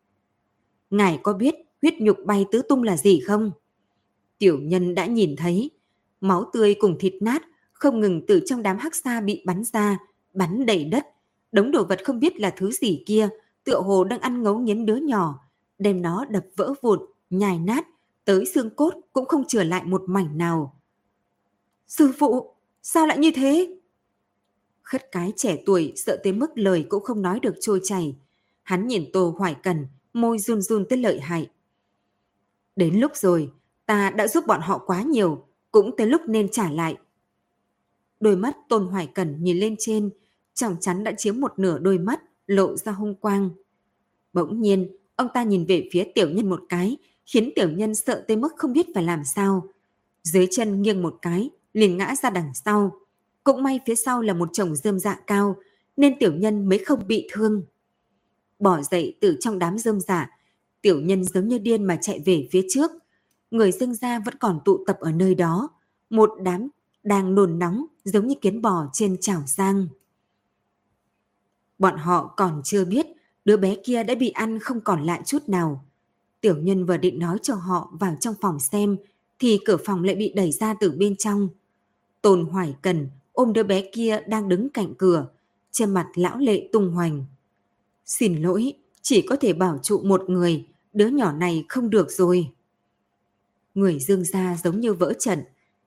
Ngài 0.89 1.19
có 1.23 1.33
biết 1.33 1.55
huyết 1.81 1.93
nhục 1.99 2.17
bay 2.25 2.45
tứ 2.51 2.61
tung 2.69 2.83
là 2.83 2.97
gì 2.97 3.19
không? 3.19 3.51
Tiểu 4.37 4.59
nhân 4.59 4.95
đã 4.95 5.05
nhìn 5.05 5.35
thấy, 5.35 5.71
máu 6.21 6.45
tươi 6.53 6.75
cùng 6.79 6.99
thịt 6.99 7.13
nát 7.21 7.41
không 7.73 7.99
ngừng 7.99 8.25
từ 8.27 8.41
trong 8.45 8.63
đám 8.63 8.77
hắc 8.77 8.95
xa 8.95 9.21
bị 9.21 9.43
bắn 9.45 9.63
ra, 9.63 9.97
bắn 10.33 10.65
đầy 10.65 10.83
đất. 10.83 11.07
Đống 11.51 11.71
đồ 11.71 11.83
vật 11.83 11.99
không 12.03 12.19
biết 12.19 12.39
là 12.39 12.49
thứ 12.49 12.71
gì 12.71 13.03
kia, 13.05 13.29
tựa 13.63 13.81
hồ 13.81 14.03
đang 14.03 14.19
ăn 14.19 14.43
ngấu 14.43 14.59
nghiến 14.59 14.85
đứa 14.85 14.95
nhỏ, 14.95 15.39
đem 15.77 16.01
nó 16.01 16.25
đập 16.25 16.45
vỡ 16.55 16.73
vụn, 16.81 16.99
nhài 17.29 17.59
nát, 17.59 17.87
tới 18.25 18.45
xương 18.45 18.69
cốt 18.69 18.93
cũng 19.13 19.25
không 19.25 19.43
trở 19.47 19.63
lại 19.63 19.83
một 19.85 20.03
mảnh 20.07 20.37
nào. 20.37 20.78
Sư 21.89 22.11
phụ, 22.17 22.53
sao 22.81 23.07
lại 23.07 23.17
như 23.17 23.31
thế? 23.35 23.77
Khất 24.81 25.11
cái 25.11 25.33
trẻ 25.35 25.57
tuổi 25.65 25.93
sợ 25.95 26.19
tới 26.23 26.33
mức 26.33 26.51
lời 26.55 26.85
cũng 26.89 27.03
không 27.03 27.21
nói 27.21 27.39
được 27.39 27.55
trôi 27.61 27.81
chảy. 27.83 28.15
Hắn 28.63 28.87
nhìn 28.87 29.11
Tô 29.13 29.35
Hoài 29.37 29.55
Cần, 29.63 29.87
môi 30.13 30.39
run 30.39 30.61
run 30.61 30.85
tới 30.89 30.99
lợi 30.99 31.19
hại. 31.19 31.49
Đến 32.75 32.99
lúc 32.99 33.15
rồi, 33.15 33.51
ta 33.85 34.09
đã 34.09 34.27
giúp 34.27 34.43
bọn 34.47 34.61
họ 34.61 34.77
quá 34.85 35.01
nhiều, 35.01 35.45
cũng 35.71 35.97
tới 35.97 36.07
lúc 36.07 36.21
nên 36.27 36.49
trả 36.49 36.71
lại. 36.71 36.97
Đôi 38.19 38.35
mắt 38.35 38.57
Tôn 38.69 38.87
Hoài 38.87 39.07
Cần 39.15 39.43
nhìn 39.43 39.57
lên 39.57 39.75
trên, 39.79 40.09
chẳng 40.53 40.75
chắn 40.81 41.03
đã 41.03 41.11
chiếm 41.17 41.39
một 41.39 41.59
nửa 41.59 41.79
đôi 41.79 41.97
mắt, 41.97 42.21
lộ 42.47 42.77
ra 42.77 42.91
hung 42.91 43.15
quang. 43.15 43.49
Bỗng 44.33 44.61
nhiên, 44.61 44.97
ông 45.15 45.27
ta 45.33 45.43
nhìn 45.43 45.65
về 45.65 45.89
phía 45.91 46.03
tiểu 46.15 46.29
nhân 46.29 46.49
một 46.49 46.61
cái, 46.69 46.97
khiến 47.25 47.51
tiểu 47.55 47.69
nhân 47.69 47.95
sợ 47.95 48.25
tới 48.27 48.37
mức 48.37 48.53
không 48.57 48.73
biết 48.73 48.87
phải 48.93 49.03
làm 49.03 49.23
sao. 49.23 49.67
Dưới 50.23 50.47
chân 50.51 50.81
nghiêng 50.81 51.01
một 51.01 51.19
cái, 51.21 51.49
liền 51.73 51.97
ngã 51.97 52.15
ra 52.15 52.29
đằng 52.29 52.51
sau. 52.53 52.91
Cũng 53.43 53.63
may 53.63 53.79
phía 53.85 53.95
sau 53.95 54.21
là 54.21 54.33
một 54.33 54.49
chồng 54.53 54.75
dơm 54.75 54.99
dạ 54.99 55.19
cao, 55.27 55.55
nên 55.97 56.19
tiểu 56.19 56.33
nhân 56.33 56.69
mới 56.69 56.79
không 56.79 57.07
bị 57.07 57.27
thương. 57.31 57.63
Bỏ 58.59 58.81
dậy 58.81 59.17
từ 59.21 59.37
trong 59.39 59.59
đám 59.59 59.77
dơm 59.77 59.99
dạ, 59.99 60.29
tiểu 60.81 61.01
nhân 61.01 61.23
giống 61.23 61.47
như 61.47 61.57
điên 61.57 61.83
mà 61.83 61.97
chạy 62.01 62.19
về 62.25 62.47
phía 62.51 62.65
trước. 62.69 62.91
Người 63.51 63.71
dương 63.71 63.95
gia 63.95 64.19
vẫn 64.19 64.35
còn 64.39 64.59
tụ 64.65 64.83
tập 64.87 64.97
ở 64.99 65.11
nơi 65.11 65.35
đó. 65.35 65.69
Một 66.09 66.31
đám 66.43 66.69
đang 67.03 67.35
nồn 67.35 67.59
nóng 67.59 67.85
giống 68.03 68.27
như 68.27 68.35
kiến 68.41 68.61
bò 68.61 68.89
trên 68.93 69.17
chảo 69.21 69.43
sang. 69.47 69.87
Bọn 71.79 71.97
họ 71.97 72.33
còn 72.37 72.61
chưa 72.63 72.85
biết 72.85 73.05
đứa 73.45 73.57
bé 73.57 73.75
kia 73.83 74.03
đã 74.03 74.15
bị 74.15 74.29
ăn 74.29 74.59
không 74.59 74.81
còn 74.81 75.03
lại 75.03 75.21
chút 75.25 75.49
nào. 75.49 75.85
Tiểu 76.41 76.57
nhân 76.57 76.85
vừa 76.85 76.97
định 76.97 77.19
nói 77.19 77.37
cho 77.41 77.55
họ 77.55 77.91
vào 77.99 78.15
trong 78.19 78.35
phòng 78.41 78.59
xem 78.59 78.97
thì 79.39 79.59
cửa 79.65 79.77
phòng 79.85 80.03
lại 80.03 80.15
bị 80.15 80.33
đẩy 80.35 80.51
ra 80.51 80.73
từ 80.79 80.91
bên 80.91 81.15
trong. 81.15 81.49
Tôn 82.21 82.45
Hoài 82.45 82.75
Cần 82.81 83.09
ôm 83.33 83.53
đứa 83.53 83.63
bé 83.63 83.89
kia 83.93 84.21
đang 84.27 84.49
đứng 84.49 84.69
cạnh 84.69 84.95
cửa, 84.95 85.27
trên 85.71 85.93
mặt 85.93 86.07
lão 86.15 86.37
lệ 86.37 86.69
tung 86.73 86.91
hoành. 86.91 87.25
Xin 88.05 88.41
lỗi, 88.41 88.73
chỉ 89.01 89.21
có 89.21 89.35
thể 89.35 89.53
bảo 89.53 89.79
trụ 89.83 90.01
một 90.03 90.29
người, 90.29 90.67
đứa 90.93 91.07
nhỏ 91.07 91.31
này 91.31 91.65
không 91.69 91.89
được 91.89 92.11
rồi. 92.11 92.49
Người 93.75 93.99
Dương 93.99 94.23
gia 94.23 94.57
giống 94.63 94.79
như 94.79 94.93
vỡ 94.93 95.13
trận, 95.19 95.39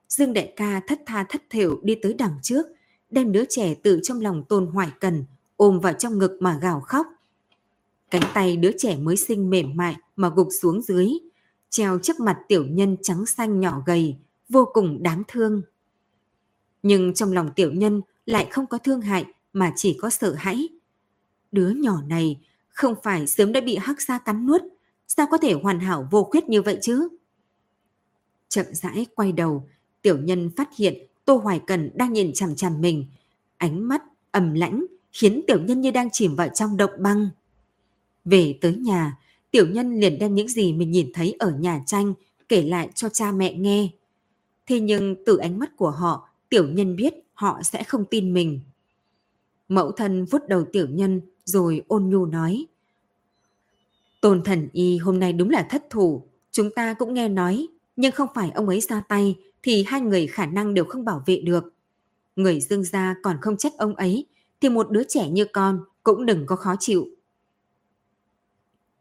Dương 0.08 0.32
đại 0.32 0.52
ca 0.56 0.80
thất 0.88 1.00
tha 1.06 1.24
thất 1.28 1.42
thểu 1.50 1.80
đi 1.82 1.94
tới 1.94 2.14
đằng 2.14 2.34
trước, 2.42 2.66
đem 3.10 3.32
đứa 3.32 3.44
trẻ 3.48 3.74
từ 3.74 4.00
trong 4.02 4.20
lòng 4.20 4.44
Tôn 4.48 4.66
Hoài 4.66 4.88
Cần 5.00 5.24
ôm 5.56 5.80
vào 5.80 5.92
trong 5.92 6.18
ngực 6.18 6.36
mà 6.40 6.58
gào 6.62 6.80
khóc. 6.80 7.06
Cánh 8.10 8.22
tay 8.34 8.56
đứa 8.56 8.70
trẻ 8.78 8.96
mới 8.96 9.16
sinh 9.16 9.50
mềm 9.50 9.76
mại 9.76 9.96
mà 10.16 10.28
gục 10.36 10.48
xuống 10.60 10.82
dưới, 10.82 11.08
treo 11.70 11.98
trước 11.98 12.20
mặt 12.20 12.38
tiểu 12.48 12.64
nhân 12.66 12.96
trắng 13.02 13.26
xanh 13.26 13.60
nhỏ 13.60 13.82
gầy, 13.86 14.16
vô 14.48 14.68
cùng 14.72 15.02
đáng 15.02 15.22
thương. 15.28 15.62
Nhưng 16.82 17.14
trong 17.14 17.32
lòng 17.32 17.50
tiểu 17.56 17.72
nhân 17.72 18.00
lại 18.26 18.48
không 18.50 18.66
có 18.66 18.78
thương 18.78 19.00
hại 19.00 19.24
mà 19.52 19.72
chỉ 19.76 19.98
có 20.00 20.10
sợ 20.10 20.34
hãi. 20.34 20.68
Đứa 21.52 21.70
nhỏ 21.70 22.02
này 22.06 22.40
không 22.68 22.94
phải 23.02 23.26
sớm 23.26 23.52
đã 23.52 23.60
bị 23.60 23.76
hắc 23.76 24.00
xa 24.00 24.18
cắn 24.18 24.46
nuốt, 24.46 24.62
sao 25.08 25.26
có 25.30 25.38
thể 25.38 25.52
hoàn 25.52 25.80
hảo 25.80 26.08
vô 26.10 26.24
khuyết 26.24 26.44
như 26.44 26.62
vậy 26.62 26.78
chứ? 26.82 27.08
Chậm 28.48 28.66
rãi 28.72 29.06
quay 29.14 29.32
đầu, 29.32 29.68
tiểu 30.02 30.18
nhân 30.18 30.50
phát 30.56 30.76
hiện 30.76 31.06
Tô 31.24 31.36
Hoài 31.36 31.60
Cần 31.66 31.90
đang 31.94 32.12
nhìn 32.12 32.32
chằm 32.34 32.54
chằm 32.54 32.80
mình. 32.80 33.06
Ánh 33.56 33.88
mắt 33.88 34.02
ầm 34.30 34.54
lãnh 34.54 34.86
khiến 35.12 35.42
tiểu 35.46 35.60
nhân 35.60 35.80
như 35.80 35.90
đang 35.90 36.08
chìm 36.10 36.36
vào 36.36 36.48
trong 36.54 36.76
động 36.76 36.90
băng. 36.98 37.28
Về 38.24 38.58
tới 38.60 38.76
nhà, 38.76 39.16
tiểu 39.50 39.66
nhân 39.66 40.00
liền 40.00 40.18
đem 40.18 40.34
những 40.34 40.48
gì 40.48 40.72
mình 40.72 40.90
nhìn 40.90 41.10
thấy 41.14 41.36
ở 41.38 41.50
nhà 41.50 41.82
tranh 41.86 42.14
kể 42.48 42.62
lại 42.62 42.88
cho 42.94 43.08
cha 43.08 43.32
mẹ 43.32 43.54
nghe. 43.54 43.88
Thế 44.66 44.80
nhưng 44.80 45.16
từ 45.26 45.36
ánh 45.36 45.58
mắt 45.58 45.76
của 45.76 45.90
họ, 45.90 46.28
tiểu 46.52 46.68
nhân 46.68 46.96
biết 46.96 47.14
họ 47.32 47.62
sẽ 47.62 47.84
không 47.84 48.04
tin 48.04 48.34
mình. 48.34 48.60
Mẫu 49.68 49.92
thân 49.92 50.24
vuốt 50.24 50.48
đầu 50.48 50.64
tiểu 50.72 50.86
nhân 50.90 51.20
rồi 51.44 51.82
ôn 51.88 52.10
nhu 52.10 52.26
nói. 52.26 52.66
Tôn 54.20 54.44
thần 54.44 54.68
y 54.72 54.98
hôm 54.98 55.18
nay 55.18 55.32
đúng 55.32 55.50
là 55.50 55.66
thất 55.70 55.84
thủ, 55.90 56.28
chúng 56.50 56.70
ta 56.70 56.94
cũng 56.94 57.14
nghe 57.14 57.28
nói, 57.28 57.66
nhưng 57.96 58.12
không 58.12 58.28
phải 58.34 58.50
ông 58.50 58.68
ấy 58.68 58.80
ra 58.80 59.02
tay 59.08 59.38
thì 59.62 59.84
hai 59.86 60.00
người 60.00 60.26
khả 60.26 60.46
năng 60.46 60.74
đều 60.74 60.84
không 60.84 61.04
bảo 61.04 61.22
vệ 61.26 61.36
được. 61.36 61.74
Người 62.36 62.60
dương 62.60 62.84
gia 62.84 63.14
còn 63.22 63.36
không 63.40 63.56
trách 63.56 63.72
ông 63.78 63.94
ấy, 63.94 64.26
thì 64.60 64.68
một 64.68 64.90
đứa 64.90 65.02
trẻ 65.04 65.28
như 65.28 65.44
con 65.44 65.80
cũng 66.02 66.26
đừng 66.26 66.46
có 66.46 66.56
khó 66.56 66.76
chịu. 66.80 67.06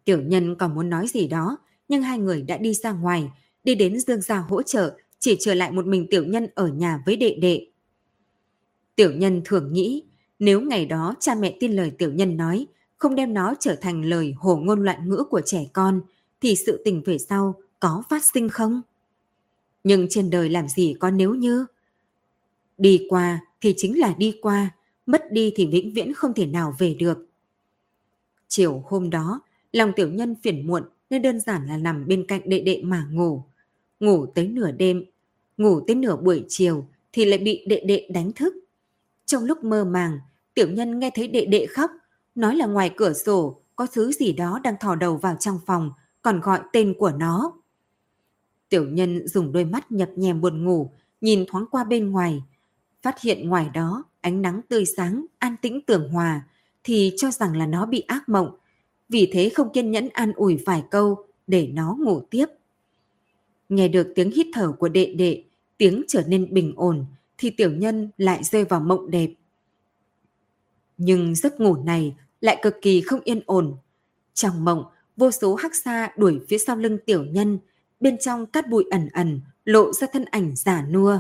Tiểu 0.04 0.22
nhân 0.22 0.56
còn 0.56 0.76
muốn 0.76 0.90
nói 0.90 1.08
gì 1.08 1.28
đó, 1.28 1.58
nhưng 1.88 2.02
hai 2.02 2.18
người 2.18 2.42
đã 2.42 2.58
đi 2.58 2.74
ra 2.74 2.92
ngoài, 2.92 3.32
đi 3.64 3.76
đến 3.76 4.00
dương 4.00 4.22
gia 4.22 4.38
hỗ 4.38 4.62
trợ, 4.62 4.98
chỉ 5.22 5.38
trở 5.40 5.54
lại 5.54 5.72
một 5.72 5.86
mình 5.86 6.08
tiểu 6.10 6.26
nhân 6.26 6.48
ở 6.56 6.68
nhà 6.68 7.04
với 7.06 7.16
đệ 7.16 7.38
đệ. 7.42 7.68
Tiểu 8.96 9.12
nhân 9.12 9.42
thường 9.46 9.74
nghĩ, 9.74 10.04
nếu 10.40 10.62
ngày 10.62 10.86
đó 10.86 11.16
cha 11.20 11.36
mẹ 11.36 11.58
tin 11.60 11.72
lời 11.72 11.92
tiểu 11.98 12.12
nhân 12.14 12.38
nói, 12.38 12.68
không 12.98 13.16
đem 13.16 13.34
nó 13.34 13.56
trở 13.60 13.76
thành 13.76 14.06
lời 14.06 14.34
hồ 14.38 14.58
ngôn 14.58 14.84
loạn 14.84 15.10
ngữ 15.10 15.24
của 15.30 15.42
trẻ 15.46 15.66
con, 15.74 16.02
thì 16.42 16.56
sự 16.56 16.82
tình 16.86 17.02
về 17.06 17.18
sau 17.18 17.56
có 17.80 18.04
phát 18.10 18.24
sinh 18.26 18.50
không? 18.50 18.82
Nhưng 19.84 20.08
trên 20.10 20.30
đời 20.30 20.50
làm 20.50 20.68
gì 20.68 20.96
có 21.00 21.12
nếu 21.12 21.36
như? 21.36 21.66
Đi 22.78 23.06
qua 23.10 23.40
thì 23.62 23.74
chính 23.78 24.00
là 24.00 24.16
đi 24.18 24.38
qua, 24.42 24.70
mất 25.06 25.32
đi 25.32 25.54
thì 25.56 25.68
vĩnh 25.68 25.94
viễn 25.94 26.14
không 26.14 26.34
thể 26.34 26.46
nào 26.46 26.76
về 26.80 26.94
được. 26.94 27.28
Chiều 28.48 28.84
hôm 28.88 29.10
đó, 29.10 29.42
lòng 29.72 29.92
tiểu 29.96 30.12
nhân 30.12 30.36
phiền 30.44 30.68
muộn 30.68 30.84
nên 31.10 31.22
đơn 31.22 31.40
giản 31.40 31.68
là 31.68 31.78
nằm 31.78 32.08
bên 32.08 32.28
cạnh 32.28 32.42
đệ 32.50 32.60
đệ 32.60 32.82
mà 32.84 33.08
ngủ. 33.12 33.44
Ngủ 34.00 34.26
tới 34.26 34.48
nửa 34.48 34.72
đêm, 34.72 35.06
ngủ 35.58 35.80
tới 35.88 35.96
nửa 35.96 36.16
buổi 36.16 36.46
chiều 36.48 36.88
thì 37.14 37.26
lại 37.26 37.40
bị 37.40 37.66
đệ 37.68 37.84
đệ 37.88 38.08
đánh 38.14 38.32
thức. 38.32 38.54
Trong 39.26 39.44
lúc 39.44 39.64
mơ 39.64 39.86
màng, 39.86 40.20
tiểu 40.54 40.70
nhân 40.70 41.00
nghe 41.00 41.10
thấy 41.16 41.28
đệ 41.28 41.46
đệ 41.46 41.66
khóc, 41.66 41.92
nói 42.36 42.56
là 42.56 42.66
ngoài 42.66 42.92
cửa 42.98 43.14
sổ 43.14 43.62
có 43.76 43.88
thứ 43.94 44.12
gì 44.12 44.32
đó 44.32 44.60
đang 44.64 44.76
thò 44.80 44.96
đầu 44.96 45.18
vào 45.18 45.36
trong 45.40 45.60
phòng, 45.66 45.92
còn 46.22 46.40
gọi 46.40 46.60
tên 46.74 46.94
của 47.00 47.12
nó. 47.12 47.54
Tiểu 48.70 48.86
nhân 48.90 49.28
dùng 49.28 49.52
đôi 49.52 49.66
mắt 49.66 49.92
nhập 49.92 50.10
nhèm 50.16 50.42
buồn 50.42 50.64
ngủ, 50.66 50.92
nhìn 51.22 51.46
thoáng 51.48 51.66
qua 51.72 51.84
bên 51.84 52.12
ngoài. 52.12 52.44
Phát 53.02 53.22
hiện 53.22 53.50
ngoài 53.50 53.70
đó 53.74 54.04
ánh 54.22 54.42
nắng 54.42 54.62
tươi 54.70 54.86
sáng, 54.98 55.26
an 55.40 55.56
tĩnh 55.62 55.82
tường 55.88 56.10
hòa, 56.10 56.48
thì 56.84 57.14
cho 57.18 57.32
rằng 57.32 57.58
là 57.58 57.66
nó 57.66 57.86
bị 57.86 58.00
ác 58.00 58.30
mộng. 58.30 58.58
Vì 59.10 59.30
thế 59.34 59.50
không 59.50 59.74
kiên 59.74 59.92
nhẫn 59.92 60.10
an 60.10 60.34
ủi 60.36 60.58
vài 60.66 60.84
câu 60.92 61.26
để 61.48 61.70
nó 61.74 61.98
ngủ 62.00 62.22
tiếp. 62.30 62.46
Nghe 63.72 63.88
được 63.88 64.12
tiếng 64.16 64.32
hít 64.32 64.48
thở 64.54 64.72
của 64.72 64.90
đệ 64.90 65.14
đệ, 65.18 65.44
tiếng 65.78 66.04
trở 66.08 66.24
nên 66.28 66.54
bình 66.54 66.74
ổn, 66.76 67.06
thì 67.38 67.50
tiểu 67.50 67.72
nhân 67.72 68.10
lại 68.18 68.44
rơi 68.44 68.66
vào 68.66 68.80
mộng 68.80 69.12
đẹp. 69.12 69.30
Nhưng 70.98 71.36
giấc 71.36 71.60
ngủ 71.60 71.76
này 71.84 72.16
lại 72.42 72.60
cực 72.62 72.76
kỳ 72.82 73.02
không 73.02 73.20
yên 73.24 73.42
ổn. 73.46 73.76
Trong 74.34 74.66
mộng, 74.66 74.84
vô 75.18 75.32
số 75.32 75.56
hắc 75.56 75.76
xa 75.76 76.12
đuổi 76.18 76.40
phía 76.50 76.58
sau 76.58 76.76
lưng 76.76 76.98
tiểu 77.06 77.26
nhân, 77.26 77.60
bên 78.00 78.18
trong 78.18 78.46
cát 78.46 78.70
bụi 78.70 78.86
ẩn 78.92 79.10
ẩn, 79.14 79.42
lộ 79.66 79.94
ra 79.94 80.08
thân 80.14 80.26
ảnh 80.26 80.56
giả 80.56 80.86
nua. 80.90 81.20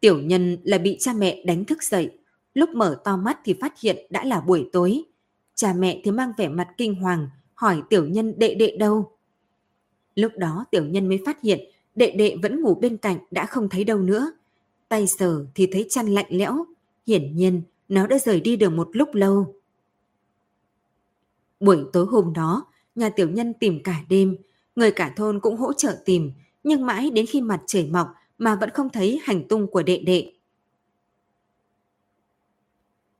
Tiểu 0.00 0.20
nhân 0.20 0.58
là 0.62 0.78
bị 0.78 0.96
cha 1.00 1.12
mẹ 1.12 1.44
đánh 1.44 1.64
thức 1.64 1.82
dậy, 1.82 2.18
lúc 2.54 2.70
mở 2.70 3.00
to 3.04 3.16
mắt 3.16 3.38
thì 3.44 3.54
phát 3.60 3.80
hiện 3.80 3.96
đã 4.10 4.24
là 4.24 4.40
buổi 4.40 4.68
tối. 4.72 5.02
Cha 5.54 5.72
mẹ 5.72 6.00
thì 6.04 6.10
mang 6.10 6.32
vẻ 6.36 6.48
mặt 6.48 6.68
kinh 6.76 6.94
hoàng, 6.94 7.28
hỏi 7.54 7.82
tiểu 7.90 8.06
nhân 8.06 8.38
đệ 8.38 8.54
đệ 8.54 8.76
đâu. 8.76 9.17
Lúc 10.18 10.32
đó 10.36 10.64
tiểu 10.70 10.84
nhân 10.84 11.08
mới 11.08 11.22
phát 11.26 11.40
hiện 11.42 11.60
đệ 11.94 12.10
đệ 12.10 12.36
vẫn 12.42 12.62
ngủ 12.62 12.74
bên 12.74 12.96
cạnh 12.96 13.18
đã 13.30 13.46
không 13.46 13.68
thấy 13.68 13.84
đâu 13.84 13.98
nữa. 13.98 14.32
Tay 14.88 15.06
sờ 15.06 15.46
thì 15.54 15.68
thấy 15.72 15.86
chăn 15.90 16.06
lạnh 16.06 16.26
lẽo, 16.30 16.64
hiển 17.06 17.36
nhiên 17.36 17.62
nó 17.88 18.06
đã 18.06 18.18
rời 18.18 18.40
đi 18.40 18.56
được 18.56 18.70
một 18.70 18.88
lúc 18.92 19.14
lâu. 19.14 19.54
Buổi 21.60 21.84
tối 21.92 22.06
hôm 22.06 22.32
đó, 22.32 22.66
nhà 22.94 23.08
tiểu 23.08 23.28
nhân 23.28 23.52
tìm 23.60 23.82
cả 23.82 24.04
đêm, 24.08 24.36
người 24.76 24.90
cả 24.90 25.12
thôn 25.16 25.40
cũng 25.40 25.56
hỗ 25.56 25.72
trợ 25.72 25.96
tìm, 26.04 26.32
nhưng 26.64 26.86
mãi 26.86 27.10
đến 27.10 27.26
khi 27.26 27.40
mặt 27.40 27.62
trời 27.66 27.86
mọc 27.86 28.08
mà 28.38 28.56
vẫn 28.56 28.70
không 28.70 28.88
thấy 28.88 29.20
hành 29.22 29.48
tung 29.48 29.66
của 29.66 29.82
đệ 29.82 29.98
đệ. 29.98 30.32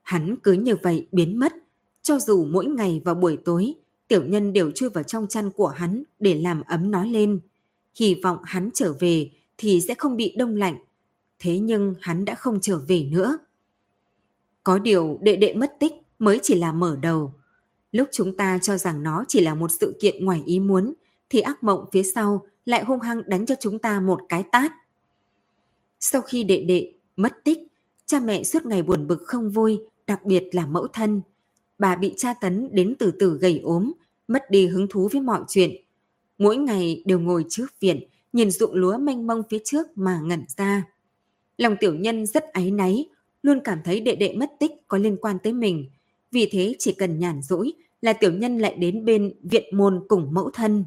Hắn 0.03 0.37
cứ 0.43 0.53
như 0.53 0.77
vậy 0.83 1.09
biến 1.13 1.39
mất, 1.39 1.53
cho 2.03 2.19
dù 2.19 2.45
mỗi 2.45 2.67
ngày 2.67 3.03
vào 3.05 3.15
buổi 3.15 3.39
tối, 3.45 3.75
tiểu 4.09 4.25
nhân 4.25 4.53
đều 4.53 4.71
chui 4.71 4.91
vào 4.91 5.05
trong 5.05 5.27
chăn 5.27 5.51
của 5.51 5.69
hắn 5.69 6.03
để 6.19 6.35
làm 6.35 6.63
ấm 6.67 6.91
nói 6.91 7.09
lên. 7.09 7.41
Hy 7.95 8.15
vọng 8.15 8.39
hắn 8.45 8.71
trở 8.75 8.95
về 9.01 9.31
thì 9.59 9.81
sẽ 9.81 9.95
không 9.95 10.17
bị 10.17 10.35
đông 10.39 10.57
lạnh. 10.57 10.77
Thế 11.39 11.59
nhưng 11.59 11.95
hắn 12.01 12.25
đã 12.25 12.35
không 12.35 12.61
trở 12.61 12.79
về 12.79 13.09
nữa. 13.13 13.39
Có 14.65 14.79
điều 14.79 15.19
đệ 15.23 15.37
đệ 15.37 15.55
mất 15.55 15.77
tích 15.81 15.93
mới 16.19 16.41
chỉ 16.43 16.55
là 16.55 16.73
mở 16.73 16.99
đầu. 17.03 17.35
Lúc 17.93 18.09
chúng 18.13 18.37
ta 18.37 18.59
cho 18.63 18.77
rằng 18.77 19.03
nó 19.03 19.25
chỉ 19.29 19.41
là 19.41 19.55
một 19.55 19.71
sự 19.81 19.97
kiện 20.01 20.25
ngoài 20.25 20.43
ý 20.47 20.61
muốn, 20.61 20.95
thì 21.31 21.41
ác 21.41 21.65
mộng 21.65 21.85
phía 21.93 22.03
sau 22.03 22.47
lại 22.65 22.85
hung 22.85 23.01
hăng 23.01 23.23
đánh 23.27 23.47
cho 23.47 23.55
chúng 23.61 23.79
ta 23.79 24.01
một 24.01 24.21
cái 24.29 24.45
tát. 24.53 24.73
Sau 26.01 26.23
khi 26.23 26.45
đệ 26.45 26.63
đệ 26.63 26.93
mất 27.17 27.45
tích, 27.45 27.59
cha 28.07 28.21
mẹ 28.21 28.45
suốt 28.45 28.67
ngày 28.67 28.83
buồn 28.83 29.07
bực 29.07 29.23
không 29.27 29.51
vui, 29.51 29.81
đặc 30.07 30.25
biệt 30.25 30.45
là 30.53 30.67
mẫu 30.67 30.87
thân. 30.87 31.23
Bà 31.79 31.97
bị 31.97 32.15
tra 32.17 32.35
tấn 32.35 32.69
đến 32.73 32.95
từ 32.99 33.11
từ 33.19 33.39
gầy 33.39 33.61
ốm, 33.65 33.93
mất 34.29 34.51
đi 34.51 34.67
hứng 34.67 34.87
thú 34.91 35.09
với 35.13 35.21
mọi 35.21 35.41
chuyện. 35.49 35.71
Mỗi 36.39 36.57
ngày 36.57 37.03
đều 37.07 37.21
ngồi 37.21 37.45
trước 37.49 37.67
viện, 37.81 38.01
nhìn 38.33 38.51
ruộng 38.51 38.75
lúa 38.75 38.99
mênh 38.99 39.27
mông 39.27 39.43
phía 39.51 39.59
trước 39.65 39.87
mà 39.95 40.21
ngẩn 40.25 40.45
ra. 40.57 40.85
Lòng 41.57 41.77
tiểu 41.81 41.95
nhân 41.95 42.27
rất 42.27 42.45
áy 42.53 42.71
náy, 42.71 43.09
luôn 43.43 43.61
cảm 43.65 43.79
thấy 43.85 44.01
đệ 44.01 44.17
đệ 44.17 44.35
mất 44.37 44.51
tích 44.61 44.71
có 44.89 44.99
liên 44.99 45.17
quan 45.17 45.39
tới 45.43 45.53
mình. 45.53 45.91
Vì 46.33 46.49
thế 46.53 46.75
chỉ 46.79 46.93
cần 46.93 47.19
nhàn 47.19 47.43
rỗi 47.43 47.73
là 48.03 48.13
tiểu 48.13 48.33
nhân 48.33 48.59
lại 48.59 48.75
đến 48.75 49.05
bên 49.05 49.33
viện 49.43 49.77
môn 49.77 50.05
cùng 50.09 50.35
mẫu 50.35 50.51
thân. 50.51 50.85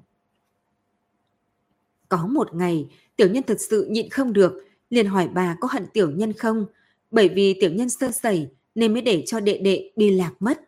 Có 2.10 2.28
một 2.28 2.56
ngày, 2.56 2.88
tiểu 3.16 3.30
nhân 3.30 3.44
thực 3.44 3.62
sự 3.62 3.88
nhịn 3.90 4.10
không 4.10 4.34
được, 4.34 4.54
liền 4.90 5.06
hỏi 5.06 5.28
bà 5.28 5.58
có 5.60 5.68
hận 5.72 5.86
tiểu 5.94 6.12
nhân 6.12 6.34
không, 6.34 6.66
bởi 7.12 7.30
vì 7.30 7.54
tiểu 7.62 7.72
nhân 7.74 7.90
sơ 7.90 8.12
sẩy 8.12 8.48
nên 8.76 8.94
mới 8.94 9.02
để 9.02 9.24
cho 9.26 9.40
đệ 9.40 9.58
đệ 9.58 9.92
đi 9.96 10.10
lạc 10.10 10.34
mất. 10.40 10.60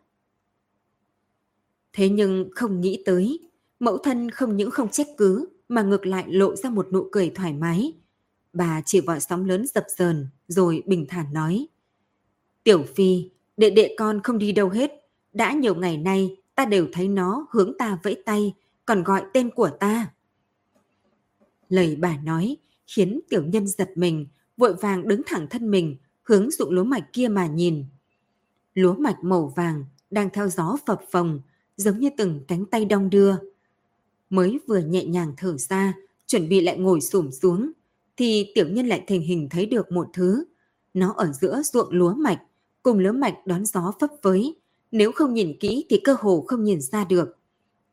Thế 1.94 2.08
nhưng 2.08 2.48
không 2.54 2.80
nghĩ 2.80 3.02
tới, 3.04 3.40
mẫu 3.80 3.98
thân 3.98 4.30
không 4.30 4.56
những 4.56 4.70
không 4.70 4.88
trách 4.88 5.06
cứ 5.16 5.48
mà 5.68 5.82
ngược 5.82 6.06
lại 6.06 6.24
lộ 6.28 6.56
ra 6.56 6.70
một 6.70 6.92
nụ 6.92 7.08
cười 7.12 7.30
thoải 7.34 7.52
mái. 7.52 7.92
Bà 8.52 8.82
chỉ 8.86 9.00
vào 9.00 9.20
sóng 9.20 9.44
lớn 9.44 9.66
dập 9.74 9.84
dờn 9.96 10.26
rồi 10.48 10.82
bình 10.86 11.06
thản 11.08 11.32
nói. 11.32 11.66
Tiểu 12.64 12.84
Phi, 12.94 13.30
đệ 13.56 13.70
đệ 13.70 13.94
con 13.98 14.20
không 14.22 14.38
đi 14.38 14.52
đâu 14.52 14.68
hết. 14.68 14.92
Đã 15.32 15.52
nhiều 15.52 15.74
ngày 15.74 15.96
nay 15.96 16.36
ta 16.54 16.64
đều 16.64 16.86
thấy 16.92 17.08
nó 17.08 17.46
hướng 17.50 17.78
ta 17.78 17.98
vẫy 18.02 18.22
tay, 18.24 18.54
còn 18.86 19.02
gọi 19.02 19.22
tên 19.32 19.50
của 19.50 19.70
ta. 19.80 20.10
Lời 21.68 21.96
bà 21.96 22.16
nói 22.16 22.56
khiến 22.86 23.20
tiểu 23.28 23.42
nhân 23.42 23.66
giật 23.66 23.90
mình, 23.94 24.26
vội 24.56 24.74
vàng 24.74 25.08
đứng 25.08 25.22
thẳng 25.26 25.46
thân 25.50 25.70
mình, 25.70 25.96
hướng 26.22 26.50
dụng 26.50 26.70
lúa 26.70 26.84
mạch 26.84 27.12
kia 27.12 27.28
mà 27.28 27.46
nhìn. 27.46 27.84
Lúa 28.74 28.94
mạch 28.94 29.24
màu 29.24 29.52
vàng 29.56 29.84
đang 30.10 30.30
theo 30.30 30.48
gió 30.48 30.76
phập 30.86 31.00
phồng, 31.10 31.40
giống 31.76 31.98
như 31.98 32.10
từng 32.16 32.40
cánh 32.48 32.66
tay 32.66 32.84
đong 32.84 33.10
đưa. 33.10 33.34
Mới 34.30 34.60
vừa 34.66 34.78
nhẹ 34.78 35.04
nhàng 35.04 35.32
thở 35.36 35.56
ra, 35.56 35.94
chuẩn 36.26 36.48
bị 36.48 36.60
lại 36.60 36.78
ngồi 36.78 37.00
xổm 37.00 37.32
xuống, 37.32 37.72
thì 38.16 38.52
tiểu 38.54 38.68
nhân 38.68 38.86
lại 38.86 39.04
thành 39.06 39.20
hình 39.20 39.48
thấy 39.50 39.66
được 39.66 39.92
một 39.92 40.06
thứ. 40.12 40.44
Nó 40.94 41.12
ở 41.16 41.32
giữa 41.32 41.62
ruộng 41.64 41.92
lúa 41.92 42.14
mạch, 42.14 42.42
cùng 42.82 42.98
lúa 42.98 43.12
mạch 43.12 43.46
đón 43.46 43.64
gió 43.64 43.92
phấp 44.00 44.10
phới. 44.22 44.54
Nếu 44.92 45.12
không 45.12 45.34
nhìn 45.34 45.56
kỹ 45.60 45.86
thì 45.88 46.00
cơ 46.04 46.16
hồ 46.20 46.44
không 46.48 46.64
nhìn 46.64 46.80
ra 46.80 47.04
được. 47.04 47.38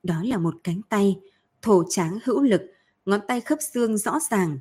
Đó 0.04 0.16
là 0.24 0.38
một 0.38 0.56
cánh 0.64 0.82
tay, 0.90 1.20
thổ 1.62 1.84
tráng 1.90 2.20
hữu 2.24 2.42
lực, 2.42 2.62
ngón 3.06 3.20
tay 3.28 3.42
khớp 3.42 3.60
xương 3.74 3.98
rõ 3.98 4.20
ràng. 4.32 4.60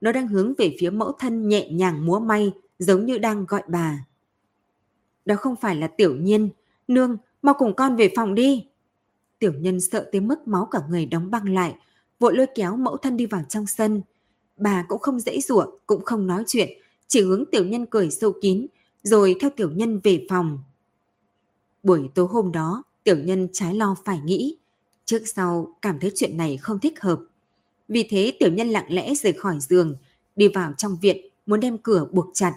Nó 0.00 0.12
đang 0.12 0.28
hướng 0.28 0.54
về 0.58 0.76
phía 0.78 0.90
mẫu 0.90 1.12
thân 1.18 1.48
nhẹ 1.48 1.68
nhàng 1.70 2.06
múa 2.06 2.18
may, 2.18 2.52
giống 2.78 3.06
như 3.06 3.18
đang 3.18 3.46
gọi 3.46 3.62
bà. 3.68 4.06
Đó 5.24 5.34
không 5.38 5.56
phải 5.56 5.76
là 5.76 5.86
tiểu 5.86 6.16
nhiên. 6.16 6.48
Nương, 6.88 7.16
mau 7.42 7.54
cùng 7.58 7.74
con 7.74 7.96
về 7.96 8.12
phòng 8.16 8.34
đi. 8.34 8.66
Tiểu 9.38 9.52
nhân 9.52 9.80
sợ 9.80 10.08
tới 10.12 10.20
mức 10.20 10.48
máu 10.48 10.68
cả 10.70 10.78
người 10.88 11.06
đóng 11.06 11.30
băng 11.30 11.54
lại, 11.54 11.74
vội 12.18 12.36
lôi 12.36 12.46
kéo 12.54 12.76
mẫu 12.76 12.96
thân 12.96 13.16
đi 13.16 13.26
vào 13.26 13.42
trong 13.48 13.66
sân. 13.66 14.02
Bà 14.56 14.84
cũng 14.88 14.98
không 14.98 15.20
dễ 15.20 15.40
dụa, 15.40 15.66
cũng 15.86 16.04
không 16.04 16.26
nói 16.26 16.44
chuyện, 16.46 16.68
chỉ 17.08 17.22
hướng 17.22 17.44
tiểu 17.52 17.64
nhân 17.64 17.86
cười 17.86 18.10
sâu 18.10 18.32
kín, 18.42 18.66
rồi 19.02 19.36
theo 19.40 19.50
tiểu 19.56 19.70
nhân 19.70 20.00
về 20.04 20.26
phòng. 20.28 20.58
Buổi 21.82 22.08
tối 22.14 22.26
hôm 22.30 22.52
đó, 22.52 22.82
tiểu 23.04 23.16
nhân 23.18 23.48
trái 23.52 23.74
lo 23.74 23.96
phải 24.04 24.20
nghĩ, 24.24 24.56
trước 25.04 25.22
sau 25.26 25.74
cảm 25.82 26.00
thấy 26.00 26.12
chuyện 26.14 26.36
này 26.36 26.56
không 26.56 26.78
thích 26.78 27.00
hợp. 27.00 27.20
Vì 27.88 28.06
thế 28.10 28.32
tiểu 28.38 28.52
nhân 28.52 28.68
lặng 28.68 28.86
lẽ 28.88 29.14
rời 29.14 29.32
khỏi 29.32 29.60
giường, 29.60 29.96
đi 30.36 30.48
vào 30.48 30.72
trong 30.76 30.96
viện 31.02 31.16
muốn 31.46 31.60
đem 31.60 31.78
cửa 31.78 32.06
buộc 32.12 32.26
chặt. 32.34 32.54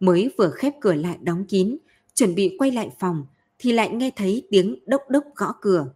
Mới 0.00 0.30
vừa 0.38 0.50
khép 0.50 0.74
cửa 0.80 0.94
lại 0.94 1.18
đóng 1.22 1.44
kín, 1.44 1.76
chuẩn 2.14 2.34
bị 2.34 2.56
quay 2.58 2.70
lại 2.70 2.90
phòng 2.98 3.26
thì 3.62 3.72
lại 3.72 3.90
nghe 3.90 4.10
thấy 4.16 4.46
tiếng 4.50 4.78
đốc 4.86 5.02
đốc 5.10 5.24
gõ 5.36 5.52
cửa. 5.60 5.86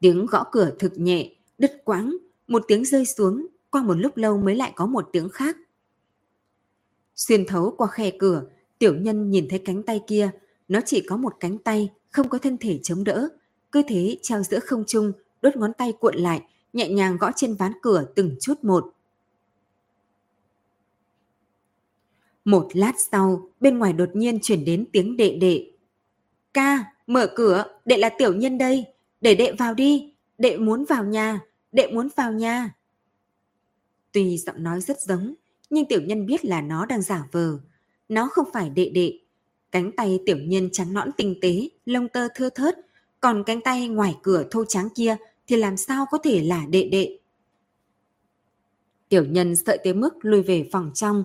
Tiếng 0.00 0.26
gõ 0.26 0.44
cửa 0.52 0.70
thực 0.78 0.98
nhẹ, 0.98 1.30
đứt 1.58 1.72
quãng, 1.84 2.16
một 2.46 2.64
tiếng 2.68 2.84
rơi 2.84 3.06
xuống, 3.06 3.46
qua 3.70 3.82
một 3.82 3.94
lúc 3.94 4.16
lâu 4.16 4.38
mới 4.38 4.54
lại 4.54 4.72
có 4.76 4.86
một 4.86 5.08
tiếng 5.12 5.28
khác. 5.28 5.56
Xuyên 7.16 7.46
thấu 7.46 7.74
qua 7.78 7.86
khe 7.86 8.10
cửa, 8.18 8.42
tiểu 8.78 8.94
nhân 8.94 9.30
nhìn 9.30 9.46
thấy 9.50 9.58
cánh 9.58 9.82
tay 9.82 10.00
kia, 10.06 10.30
nó 10.68 10.80
chỉ 10.86 11.00
có 11.08 11.16
một 11.16 11.32
cánh 11.40 11.58
tay, 11.58 11.90
không 12.10 12.28
có 12.28 12.38
thân 12.38 12.56
thể 12.58 12.80
chống 12.82 13.04
đỡ, 13.04 13.28
cứ 13.72 13.82
thế 13.88 14.18
treo 14.22 14.42
giữa 14.42 14.58
không 14.58 14.84
trung, 14.86 15.12
đốt 15.42 15.56
ngón 15.56 15.72
tay 15.72 15.92
cuộn 15.92 16.14
lại, 16.14 16.42
nhẹ 16.72 16.88
nhàng 16.88 17.16
gõ 17.16 17.30
trên 17.36 17.54
ván 17.54 17.72
cửa 17.82 18.04
từng 18.14 18.36
chút 18.40 18.64
một. 18.64 18.95
Một 22.46 22.68
lát 22.72 22.92
sau, 23.12 23.48
bên 23.60 23.78
ngoài 23.78 23.92
đột 23.92 24.08
nhiên 24.14 24.38
chuyển 24.42 24.64
đến 24.64 24.84
tiếng 24.92 25.16
đệ 25.16 25.36
đệ. 25.40 25.70
Ca, 26.54 26.84
mở 27.06 27.32
cửa, 27.34 27.64
đệ 27.84 27.96
là 27.96 28.08
tiểu 28.18 28.34
nhân 28.34 28.58
đây, 28.58 28.84
để 29.20 29.34
đệ 29.34 29.52
vào 29.52 29.74
đi, 29.74 30.14
đệ 30.38 30.56
muốn 30.56 30.84
vào 30.84 31.04
nhà, 31.04 31.40
đệ 31.72 31.86
muốn 31.92 32.08
vào 32.16 32.32
nhà. 32.32 32.74
Tuy 34.12 34.38
giọng 34.38 34.62
nói 34.62 34.80
rất 34.80 35.00
giống, 35.00 35.34
nhưng 35.70 35.84
tiểu 35.84 36.00
nhân 36.02 36.26
biết 36.26 36.44
là 36.44 36.60
nó 36.60 36.86
đang 36.86 37.02
giả 37.02 37.24
vờ. 37.32 37.58
Nó 38.08 38.28
không 38.32 38.48
phải 38.52 38.70
đệ 38.70 38.90
đệ. 38.94 39.18
Cánh 39.72 39.92
tay 39.92 40.18
tiểu 40.26 40.38
nhân 40.38 40.68
trắng 40.72 40.92
nõn 40.92 41.12
tinh 41.16 41.38
tế, 41.42 41.68
lông 41.86 42.08
tơ 42.08 42.28
thưa 42.34 42.50
thớt, 42.50 42.78
còn 43.20 43.42
cánh 43.46 43.60
tay 43.60 43.88
ngoài 43.88 44.16
cửa 44.22 44.44
thô 44.50 44.64
trắng 44.64 44.88
kia 44.94 45.16
thì 45.46 45.56
làm 45.56 45.76
sao 45.76 46.06
có 46.10 46.18
thể 46.18 46.42
là 46.42 46.66
đệ 46.70 46.88
đệ. 46.92 47.18
Tiểu 49.08 49.24
nhân 49.24 49.56
sợ 49.56 49.76
tới 49.84 49.94
mức 49.94 50.14
lùi 50.20 50.42
về 50.42 50.68
phòng 50.72 50.90
trong. 50.94 51.24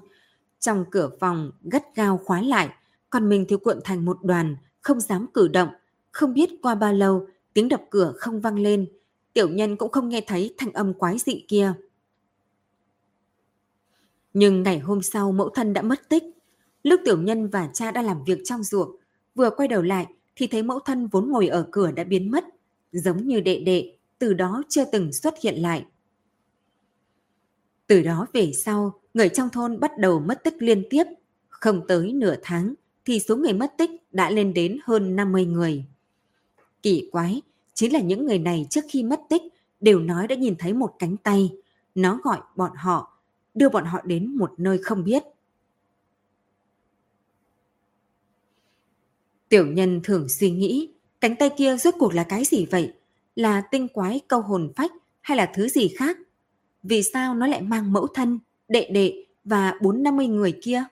Trong 0.61 0.85
cửa 0.91 1.09
phòng 1.19 1.51
gắt 1.61 1.95
gao 1.95 2.17
khóa 2.17 2.41
lại, 2.41 2.69
còn 3.09 3.29
mình 3.29 3.45
thì 3.49 3.55
cuộn 3.63 3.79
thành 3.83 4.05
một 4.05 4.17
đoàn, 4.23 4.55
không 4.81 4.99
dám 4.99 5.27
cử 5.33 5.47
động. 5.47 5.69
Không 6.11 6.33
biết 6.33 6.49
qua 6.61 6.75
bao 6.75 6.93
lâu, 6.93 7.27
tiếng 7.53 7.69
đập 7.69 7.81
cửa 7.89 8.13
không 8.17 8.41
vang 8.41 8.59
lên. 8.59 8.87
Tiểu 9.33 9.49
nhân 9.49 9.75
cũng 9.75 9.91
không 9.91 10.09
nghe 10.09 10.21
thấy 10.27 10.53
thanh 10.57 10.73
âm 10.73 10.93
quái 10.93 11.17
dị 11.17 11.45
kia. 11.47 11.73
Nhưng 14.33 14.63
ngày 14.63 14.79
hôm 14.79 15.01
sau 15.01 15.31
mẫu 15.31 15.49
thân 15.49 15.73
đã 15.73 15.81
mất 15.81 16.09
tích. 16.09 16.23
Lúc 16.83 17.01
tiểu 17.05 17.21
nhân 17.21 17.47
và 17.47 17.69
cha 17.73 17.91
đang 17.91 18.05
làm 18.05 18.23
việc 18.23 18.39
trong 18.43 18.63
ruộng, 18.63 18.95
vừa 19.35 19.49
quay 19.49 19.67
đầu 19.67 19.81
lại 19.81 20.07
thì 20.35 20.47
thấy 20.47 20.63
mẫu 20.63 20.79
thân 20.79 21.07
vốn 21.07 21.29
ngồi 21.29 21.47
ở 21.47 21.67
cửa 21.71 21.91
đã 21.91 22.03
biến 22.03 22.31
mất, 22.31 22.45
giống 22.91 23.27
như 23.27 23.39
đệ 23.39 23.59
đệ, 23.59 23.97
từ 24.19 24.33
đó 24.33 24.63
chưa 24.69 24.85
từng 24.91 25.13
xuất 25.13 25.33
hiện 25.43 25.61
lại. 25.61 25.85
Từ 27.87 28.01
đó 28.01 28.27
về 28.33 28.51
sau, 28.51 29.00
người 29.13 29.29
trong 29.29 29.49
thôn 29.49 29.79
bắt 29.79 29.97
đầu 29.97 30.19
mất 30.19 30.43
tích 30.43 30.55
liên 30.59 30.83
tiếp. 30.89 31.03
Không 31.49 31.87
tới 31.87 32.13
nửa 32.13 32.35
tháng 32.41 32.73
thì 33.05 33.19
số 33.19 33.35
người 33.35 33.53
mất 33.53 33.73
tích 33.77 33.91
đã 34.11 34.29
lên 34.29 34.53
đến 34.53 34.77
hơn 34.83 35.15
50 35.15 35.45
người. 35.45 35.85
Kỳ 36.81 37.09
quái, 37.11 37.41
chính 37.73 37.93
là 37.93 37.99
những 37.99 38.25
người 38.25 38.39
này 38.39 38.67
trước 38.69 38.81
khi 38.89 39.03
mất 39.03 39.19
tích 39.29 39.41
đều 39.79 39.99
nói 39.99 40.27
đã 40.27 40.35
nhìn 40.35 40.55
thấy 40.59 40.73
một 40.73 40.95
cánh 40.99 41.17
tay. 41.17 41.51
Nó 41.95 42.19
gọi 42.23 42.39
bọn 42.55 42.71
họ, 42.75 43.21
đưa 43.53 43.69
bọn 43.69 43.85
họ 43.85 44.01
đến 44.03 44.35
một 44.35 44.53
nơi 44.57 44.77
không 44.77 45.03
biết. 45.03 45.23
Tiểu 49.49 49.67
nhân 49.67 50.01
thường 50.03 50.29
suy 50.29 50.51
nghĩ, 50.51 50.89
cánh 51.21 51.35
tay 51.35 51.49
kia 51.57 51.77
rốt 51.77 51.95
cuộc 51.99 52.13
là 52.13 52.23
cái 52.23 52.45
gì 52.45 52.65
vậy? 52.65 52.93
Là 53.35 53.61
tinh 53.61 53.87
quái 53.87 54.19
câu 54.27 54.41
hồn 54.41 54.71
phách 54.75 54.91
hay 55.21 55.37
là 55.37 55.51
thứ 55.55 55.69
gì 55.69 55.87
khác? 55.87 56.17
Vì 56.83 57.03
sao 57.03 57.35
nó 57.35 57.47
lại 57.47 57.61
mang 57.61 57.93
mẫu 57.93 58.07
thân, 58.07 58.39
đệ 58.71 58.89
đệ 58.91 59.25
và 59.43 59.73
bốn 59.81 60.03
năm 60.03 60.17
mươi 60.17 60.27
người 60.27 60.59
kia? 60.61 60.83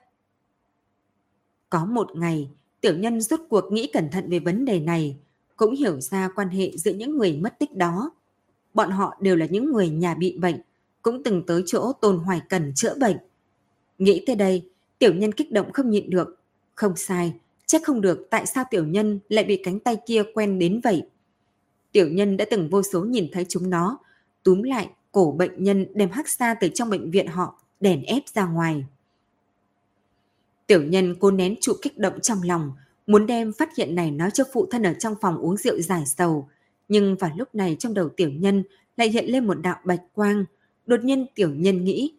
Có 1.70 1.84
một 1.84 2.16
ngày, 2.16 2.50
tiểu 2.80 2.96
nhân 2.96 3.20
rốt 3.20 3.40
cuộc 3.48 3.72
nghĩ 3.72 3.90
cẩn 3.92 4.10
thận 4.10 4.30
về 4.30 4.38
vấn 4.38 4.64
đề 4.64 4.80
này, 4.80 5.16
cũng 5.56 5.74
hiểu 5.74 6.00
ra 6.00 6.28
quan 6.36 6.48
hệ 6.48 6.76
giữa 6.76 6.92
những 6.92 7.18
người 7.18 7.32
mất 7.32 7.58
tích 7.58 7.76
đó. 7.76 8.10
Bọn 8.74 8.90
họ 8.90 9.16
đều 9.20 9.36
là 9.36 9.46
những 9.46 9.72
người 9.72 9.88
nhà 9.88 10.14
bị 10.14 10.38
bệnh, 10.38 10.60
cũng 11.02 11.22
từng 11.22 11.42
tới 11.46 11.62
chỗ 11.66 11.92
Tôn 11.92 12.18
Hoài 12.18 12.40
Cần 12.48 12.72
chữa 12.74 12.94
bệnh. 13.00 13.16
Nghĩ 13.98 14.24
tới 14.26 14.36
đây, 14.36 14.68
tiểu 14.98 15.14
nhân 15.14 15.32
kích 15.32 15.52
động 15.52 15.72
không 15.72 15.90
nhịn 15.90 16.10
được. 16.10 16.38
Không 16.74 16.96
sai, 16.96 17.34
chắc 17.66 17.82
không 17.84 18.00
được 18.00 18.26
tại 18.30 18.46
sao 18.46 18.64
tiểu 18.70 18.86
nhân 18.86 19.20
lại 19.28 19.44
bị 19.44 19.60
cánh 19.64 19.80
tay 19.80 19.96
kia 20.06 20.22
quen 20.34 20.58
đến 20.58 20.80
vậy. 20.84 21.02
Tiểu 21.92 22.08
nhân 22.08 22.36
đã 22.36 22.44
từng 22.50 22.68
vô 22.70 22.82
số 22.82 23.04
nhìn 23.04 23.28
thấy 23.32 23.46
chúng 23.48 23.70
nó, 23.70 23.98
túm 24.42 24.62
lại 24.62 24.88
cổ 25.12 25.34
bệnh 25.38 25.64
nhân 25.64 25.86
đem 25.94 26.10
hắc 26.10 26.28
xa 26.28 26.54
từ 26.60 26.68
trong 26.74 26.90
bệnh 26.90 27.10
viện 27.10 27.26
họ, 27.26 27.60
đèn 27.80 28.02
ép 28.02 28.22
ra 28.34 28.46
ngoài. 28.46 28.84
Tiểu 30.66 30.82
nhân 30.82 31.14
cố 31.20 31.30
nén 31.30 31.54
trụ 31.60 31.72
kích 31.82 31.98
động 31.98 32.20
trong 32.20 32.42
lòng, 32.42 32.72
muốn 33.06 33.26
đem 33.26 33.52
phát 33.52 33.76
hiện 33.76 33.94
này 33.94 34.10
nói 34.10 34.30
cho 34.30 34.44
phụ 34.52 34.66
thân 34.70 34.82
ở 34.82 34.94
trong 34.94 35.14
phòng 35.20 35.38
uống 35.38 35.56
rượu 35.56 35.80
giải 35.80 36.06
sầu. 36.06 36.48
Nhưng 36.88 37.16
vào 37.16 37.30
lúc 37.36 37.54
này 37.54 37.76
trong 37.78 37.94
đầu 37.94 38.08
tiểu 38.08 38.30
nhân 38.30 38.62
lại 38.96 39.08
hiện 39.08 39.24
lên 39.26 39.46
một 39.46 39.54
đạo 39.54 39.76
bạch 39.84 40.02
quang. 40.14 40.44
Đột 40.86 41.04
nhiên 41.04 41.26
tiểu 41.34 41.50
nhân 41.54 41.84
nghĩ. 41.84 42.14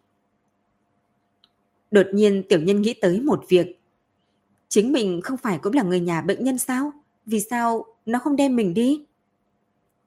Đột 1.90 2.06
nhiên 2.12 2.42
tiểu 2.48 2.60
nhân 2.60 2.82
nghĩ 2.82 2.94
tới 2.94 3.20
một 3.20 3.44
việc. 3.48 3.78
Chính 4.68 4.92
mình 4.92 5.20
không 5.24 5.36
phải 5.36 5.58
cũng 5.58 5.72
là 5.72 5.82
người 5.82 6.00
nhà 6.00 6.20
bệnh 6.20 6.44
nhân 6.44 6.58
sao? 6.58 6.92
Vì 7.26 7.40
sao 7.40 7.84
nó 8.06 8.18
không 8.18 8.36
đem 8.36 8.56
mình 8.56 8.74
đi? 8.74 9.04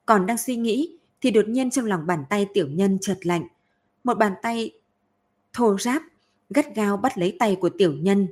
Còn 0.06 0.26
đang 0.26 0.38
suy 0.38 0.56
nghĩ 0.56 0.98
thì 1.20 1.30
đột 1.30 1.48
nhiên 1.48 1.70
trong 1.70 1.84
lòng 1.86 2.06
bàn 2.06 2.24
tay 2.30 2.46
tiểu 2.54 2.68
nhân 2.68 2.98
chợt 3.00 3.18
lạnh. 3.22 3.46
Một 4.04 4.18
bàn 4.18 4.32
tay 4.42 4.72
thô 5.56 5.78
ráp, 5.78 6.02
gắt 6.50 6.74
gao 6.74 6.96
bắt 6.96 7.18
lấy 7.18 7.36
tay 7.38 7.56
của 7.60 7.68
tiểu 7.68 7.92
nhân. 7.92 8.28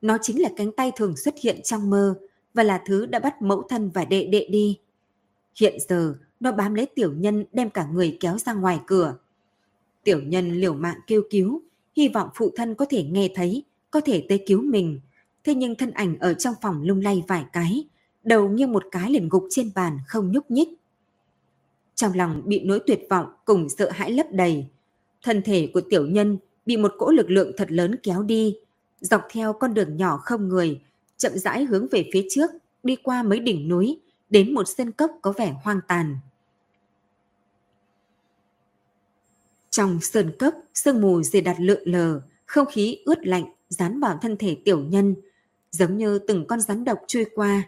Nó 0.00 0.18
chính 0.22 0.42
là 0.42 0.48
cánh 0.56 0.72
tay 0.72 0.92
thường 0.96 1.16
xuất 1.16 1.34
hiện 1.42 1.62
trong 1.62 1.90
mơ 1.90 2.18
và 2.54 2.62
là 2.62 2.82
thứ 2.86 3.06
đã 3.06 3.18
bắt 3.18 3.42
mẫu 3.42 3.62
thân 3.68 3.90
và 3.94 4.04
đệ 4.04 4.26
đệ 4.26 4.46
đi. 4.50 4.78
Hiện 5.60 5.74
giờ, 5.88 6.14
nó 6.40 6.52
bám 6.52 6.74
lấy 6.74 6.86
tiểu 6.86 7.12
nhân 7.12 7.44
đem 7.52 7.70
cả 7.70 7.86
người 7.92 8.16
kéo 8.20 8.38
ra 8.38 8.52
ngoài 8.52 8.80
cửa. 8.86 9.16
Tiểu 10.04 10.20
nhân 10.22 10.50
liều 10.50 10.74
mạng 10.74 10.98
kêu 11.06 11.22
cứu, 11.30 11.62
hy 11.96 12.08
vọng 12.08 12.28
phụ 12.34 12.52
thân 12.56 12.74
có 12.74 12.84
thể 12.90 13.02
nghe 13.02 13.28
thấy, 13.34 13.62
có 13.90 14.00
thể 14.00 14.26
tới 14.28 14.44
cứu 14.46 14.62
mình. 14.62 15.00
Thế 15.44 15.54
nhưng 15.54 15.74
thân 15.74 15.90
ảnh 15.90 16.18
ở 16.18 16.34
trong 16.34 16.54
phòng 16.62 16.82
lung 16.82 17.00
lay 17.00 17.22
vài 17.28 17.44
cái, 17.52 17.84
đầu 18.22 18.48
như 18.48 18.66
một 18.66 18.84
cái 18.90 19.10
liền 19.10 19.28
gục 19.28 19.46
trên 19.50 19.70
bàn 19.74 19.98
không 20.06 20.32
nhúc 20.32 20.50
nhích. 20.50 20.68
Trong 21.94 22.12
lòng 22.14 22.42
bị 22.44 22.60
nỗi 22.64 22.80
tuyệt 22.86 23.00
vọng 23.10 23.26
cùng 23.44 23.68
sợ 23.68 23.90
hãi 23.90 24.10
lấp 24.12 24.26
đầy. 24.32 24.66
Thân 25.22 25.42
thể 25.42 25.70
của 25.74 25.80
tiểu 25.80 26.06
nhân 26.06 26.38
bị 26.66 26.76
một 26.76 26.92
cỗ 26.98 27.10
lực 27.10 27.30
lượng 27.30 27.52
thật 27.56 27.72
lớn 27.72 27.96
kéo 28.02 28.22
đi, 28.22 28.56
dọc 29.00 29.22
theo 29.30 29.52
con 29.52 29.74
đường 29.74 29.96
nhỏ 29.96 30.16
không 30.16 30.48
người, 30.48 30.80
chậm 31.16 31.32
rãi 31.34 31.64
hướng 31.64 31.86
về 31.90 32.08
phía 32.12 32.26
trước, 32.30 32.50
đi 32.82 32.96
qua 32.96 33.22
mấy 33.22 33.40
đỉnh 33.40 33.68
núi, 33.68 34.00
đến 34.30 34.54
một 34.54 34.68
sân 34.68 34.92
cốc 34.92 35.10
có 35.22 35.32
vẻ 35.32 35.54
hoang 35.62 35.80
tàn. 35.88 36.16
Trong 39.70 40.00
sơn 40.00 40.32
cốc, 40.38 40.54
sương 40.74 41.00
mù 41.00 41.22
dày 41.22 41.42
đặt 41.42 41.56
lượn 41.60 41.82
lờ, 41.84 42.20
không 42.46 42.66
khí 42.72 42.98
ướt 43.04 43.26
lạnh 43.26 43.44
dán 43.68 44.00
vào 44.00 44.18
thân 44.22 44.36
thể 44.36 44.56
tiểu 44.64 44.80
nhân, 44.80 45.14
giống 45.70 45.96
như 45.96 46.18
từng 46.18 46.46
con 46.46 46.60
rắn 46.60 46.84
độc 46.84 46.98
chui 47.06 47.24
qua. 47.34 47.62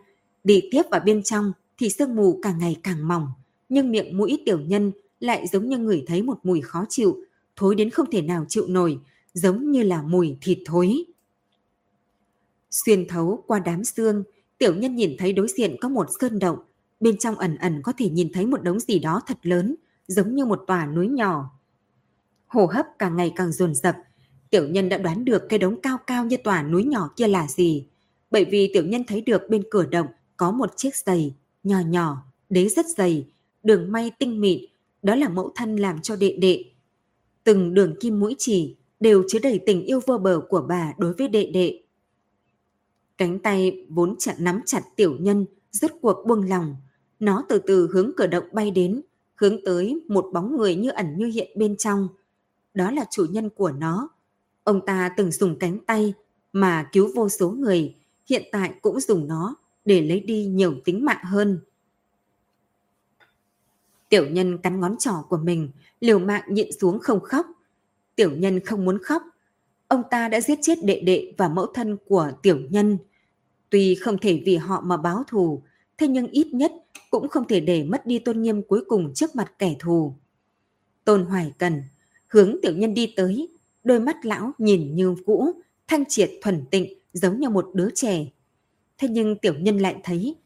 Đi 0.44 0.68
tiếp 0.70 0.82
vào 0.90 1.00
bên 1.04 1.22
trong 1.22 1.52
thì 1.78 1.90
sương 1.90 2.16
mù 2.16 2.38
càng 2.42 2.58
ngày 2.58 2.76
càng 2.82 3.08
mỏng, 3.08 3.28
nhưng 3.68 3.90
miệng 3.90 4.16
mũi 4.16 4.42
tiểu 4.46 4.60
nhân 4.60 4.92
lại 5.20 5.46
giống 5.46 5.68
như 5.68 5.78
người 5.78 6.04
thấy 6.06 6.22
một 6.22 6.38
mùi 6.42 6.60
khó 6.60 6.84
chịu, 6.88 7.16
thối 7.56 7.74
đến 7.74 7.90
không 7.90 8.10
thể 8.10 8.22
nào 8.22 8.44
chịu 8.48 8.66
nổi, 8.68 8.98
giống 9.32 9.70
như 9.70 9.82
là 9.82 10.02
mùi 10.02 10.36
thịt 10.40 10.58
thối. 10.66 11.04
Xuyên 12.70 13.08
thấu 13.08 13.44
qua 13.46 13.58
đám 13.58 13.84
xương, 13.84 14.24
tiểu 14.58 14.74
nhân 14.74 14.96
nhìn 14.96 15.16
thấy 15.18 15.32
đối 15.32 15.48
diện 15.48 15.76
có 15.80 15.88
một 15.88 16.06
sơn 16.20 16.38
động, 16.38 16.58
bên 17.00 17.18
trong 17.18 17.34
ẩn 17.34 17.56
ẩn 17.56 17.82
có 17.82 17.92
thể 17.98 18.08
nhìn 18.08 18.32
thấy 18.32 18.46
một 18.46 18.62
đống 18.62 18.80
gì 18.80 18.98
đó 18.98 19.20
thật 19.26 19.38
lớn, 19.42 19.76
giống 20.06 20.34
như 20.34 20.44
một 20.44 20.64
tòa 20.66 20.86
núi 20.86 21.08
nhỏ. 21.08 21.50
Hồ 22.46 22.66
hấp 22.66 22.86
càng 22.98 23.16
ngày 23.16 23.32
càng 23.36 23.52
dồn 23.52 23.74
dập, 23.74 23.96
tiểu 24.50 24.68
nhân 24.68 24.88
đã 24.88 24.98
đoán 24.98 25.24
được 25.24 25.42
cái 25.48 25.58
đống 25.58 25.80
cao 25.80 25.98
cao 26.06 26.24
như 26.24 26.36
tòa 26.36 26.62
núi 26.62 26.84
nhỏ 26.84 27.10
kia 27.16 27.28
là 27.28 27.46
gì, 27.46 27.86
bởi 28.30 28.44
vì 28.44 28.70
tiểu 28.74 28.84
nhân 28.84 29.04
thấy 29.04 29.20
được 29.20 29.42
bên 29.48 29.62
cửa 29.70 29.86
động 29.86 30.06
có 30.36 30.50
một 30.50 30.76
chiếc 30.76 30.96
giày 30.96 31.34
nhỏ 31.64 31.80
nhỏ, 31.80 32.22
đế 32.48 32.68
rất 32.68 32.86
dày, 32.86 33.26
đường 33.62 33.92
may 33.92 34.10
tinh 34.18 34.40
mịn, 34.40 34.60
đó 35.02 35.14
là 35.14 35.28
mẫu 35.28 35.52
thân 35.56 35.76
làm 35.76 36.02
cho 36.02 36.16
đệ 36.16 36.36
đệ. 36.40 36.64
Từng 37.46 37.74
đường 37.74 37.94
kim 38.00 38.20
mũi 38.20 38.34
chỉ 38.38 38.76
đều 39.00 39.22
chứa 39.28 39.38
đầy 39.38 39.60
tình 39.66 39.84
yêu 39.84 40.00
vô 40.06 40.18
bờ 40.18 40.40
của 40.48 40.64
bà 40.68 40.92
đối 40.98 41.12
với 41.12 41.28
đệ 41.28 41.50
đệ. 41.54 41.80
Cánh 43.18 43.38
tay 43.38 43.86
vốn 43.88 44.14
chặt 44.18 44.34
nắm 44.38 44.60
chặt 44.66 44.82
tiểu 44.96 45.16
nhân, 45.20 45.46
rốt 45.70 45.90
cuộc 46.02 46.26
buông 46.26 46.48
lòng. 46.48 46.76
Nó 47.20 47.44
từ 47.48 47.58
từ 47.58 47.88
hướng 47.92 48.10
cửa 48.16 48.26
động 48.26 48.44
bay 48.52 48.70
đến, 48.70 49.02
hướng 49.34 49.64
tới 49.64 50.00
một 50.08 50.26
bóng 50.32 50.56
người 50.56 50.76
như 50.76 50.90
ẩn 50.90 51.18
như 51.18 51.26
hiện 51.26 51.50
bên 51.56 51.76
trong. 51.76 52.08
Đó 52.74 52.90
là 52.90 53.04
chủ 53.10 53.26
nhân 53.30 53.50
của 53.50 53.70
nó. 53.70 54.08
Ông 54.64 54.86
ta 54.86 55.10
từng 55.16 55.32
dùng 55.32 55.58
cánh 55.58 55.78
tay 55.86 56.14
mà 56.52 56.88
cứu 56.92 57.10
vô 57.14 57.28
số 57.28 57.50
người, 57.50 57.94
hiện 58.28 58.42
tại 58.52 58.74
cũng 58.82 59.00
dùng 59.00 59.28
nó 59.28 59.54
để 59.84 60.00
lấy 60.00 60.20
đi 60.20 60.46
nhiều 60.46 60.74
tính 60.84 61.04
mạng 61.04 61.24
hơn. 61.24 61.60
Tiểu 64.08 64.28
nhân 64.30 64.58
cắn 64.58 64.80
ngón 64.80 64.96
trỏ 64.98 65.12
của 65.28 65.36
mình, 65.36 65.70
liều 66.00 66.18
mạng 66.18 66.42
nhịn 66.48 66.72
xuống 66.80 66.98
không 66.98 67.20
khóc. 67.20 67.46
Tiểu 68.16 68.30
nhân 68.36 68.60
không 68.60 68.84
muốn 68.84 68.98
khóc. 69.02 69.22
Ông 69.88 70.02
ta 70.10 70.28
đã 70.28 70.40
giết 70.40 70.58
chết 70.62 70.84
đệ 70.84 71.00
đệ 71.00 71.32
và 71.38 71.48
mẫu 71.48 71.66
thân 71.66 71.96
của 72.06 72.32
tiểu 72.42 72.60
nhân. 72.70 72.98
Tuy 73.70 73.94
không 73.94 74.18
thể 74.18 74.42
vì 74.46 74.56
họ 74.56 74.80
mà 74.80 74.96
báo 74.96 75.24
thù, 75.26 75.62
thế 75.98 76.08
nhưng 76.08 76.26
ít 76.26 76.46
nhất 76.54 76.72
cũng 77.10 77.28
không 77.28 77.48
thể 77.48 77.60
để 77.60 77.84
mất 77.84 78.06
đi 78.06 78.18
tôn 78.18 78.42
nghiêm 78.42 78.62
cuối 78.62 78.84
cùng 78.88 79.14
trước 79.14 79.36
mặt 79.36 79.52
kẻ 79.58 79.74
thù. 79.78 80.14
Tôn 81.04 81.24
Hoài 81.24 81.52
Cần 81.58 81.82
hướng 82.28 82.56
tiểu 82.62 82.72
nhân 82.76 82.94
đi 82.94 83.12
tới, 83.16 83.48
đôi 83.84 84.00
mắt 84.00 84.26
lão 84.26 84.52
nhìn 84.58 84.94
như 84.94 85.14
cũ, 85.26 85.52
thanh 85.88 86.04
triệt 86.08 86.30
thuần 86.42 86.64
tịnh 86.70 86.94
giống 87.12 87.40
như 87.40 87.48
một 87.48 87.70
đứa 87.74 87.88
trẻ. 87.94 88.26
Thế 88.98 89.08
nhưng 89.08 89.36
tiểu 89.36 89.54
nhân 89.54 89.78
lại 89.78 89.96
thấy 90.04 90.36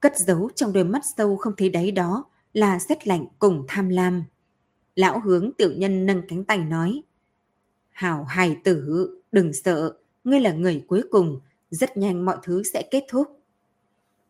cất 0.00 0.18
giấu 0.18 0.50
trong 0.54 0.72
đôi 0.72 0.84
mắt 0.84 1.02
sâu 1.16 1.36
không 1.36 1.52
thấy 1.56 1.68
đáy 1.68 1.90
đó 1.90 2.24
là 2.52 2.78
xét 2.78 3.08
lạnh 3.08 3.26
cùng 3.38 3.64
tham 3.68 3.88
lam. 3.88 4.24
Lão 4.94 5.20
hướng 5.20 5.50
tiểu 5.58 5.72
nhân 5.76 6.06
nâng 6.06 6.22
cánh 6.28 6.44
tay 6.44 6.58
nói, 6.58 7.02
Hảo 8.00 8.24
hài 8.24 8.56
tử, 8.64 9.08
đừng 9.32 9.52
sợ, 9.52 9.96
ngươi 10.24 10.40
là 10.40 10.52
người 10.52 10.84
cuối 10.88 11.02
cùng, 11.10 11.40
rất 11.70 11.96
nhanh 11.96 12.24
mọi 12.24 12.36
thứ 12.42 12.62
sẽ 12.72 12.82
kết 12.90 13.04
thúc. 13.08 13.40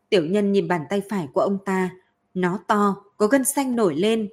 Tiểu 0.09 0.27
nhân 0.27 0.53
nhìn 0.53 0.69
bàn 0.69 0.85
tay 0.91 1.03
phải 1.09 1.29
của 1.33 1.41
ông 1.41 1.59
ta, 1.65 1.91
nó 2.35 2.59
to, 2.69 3.05
có 3.17 3.27
gân 3.27 3.45
xanh 3.45 3.77
nổi 3.77 3.95
lên. 3.95 4.29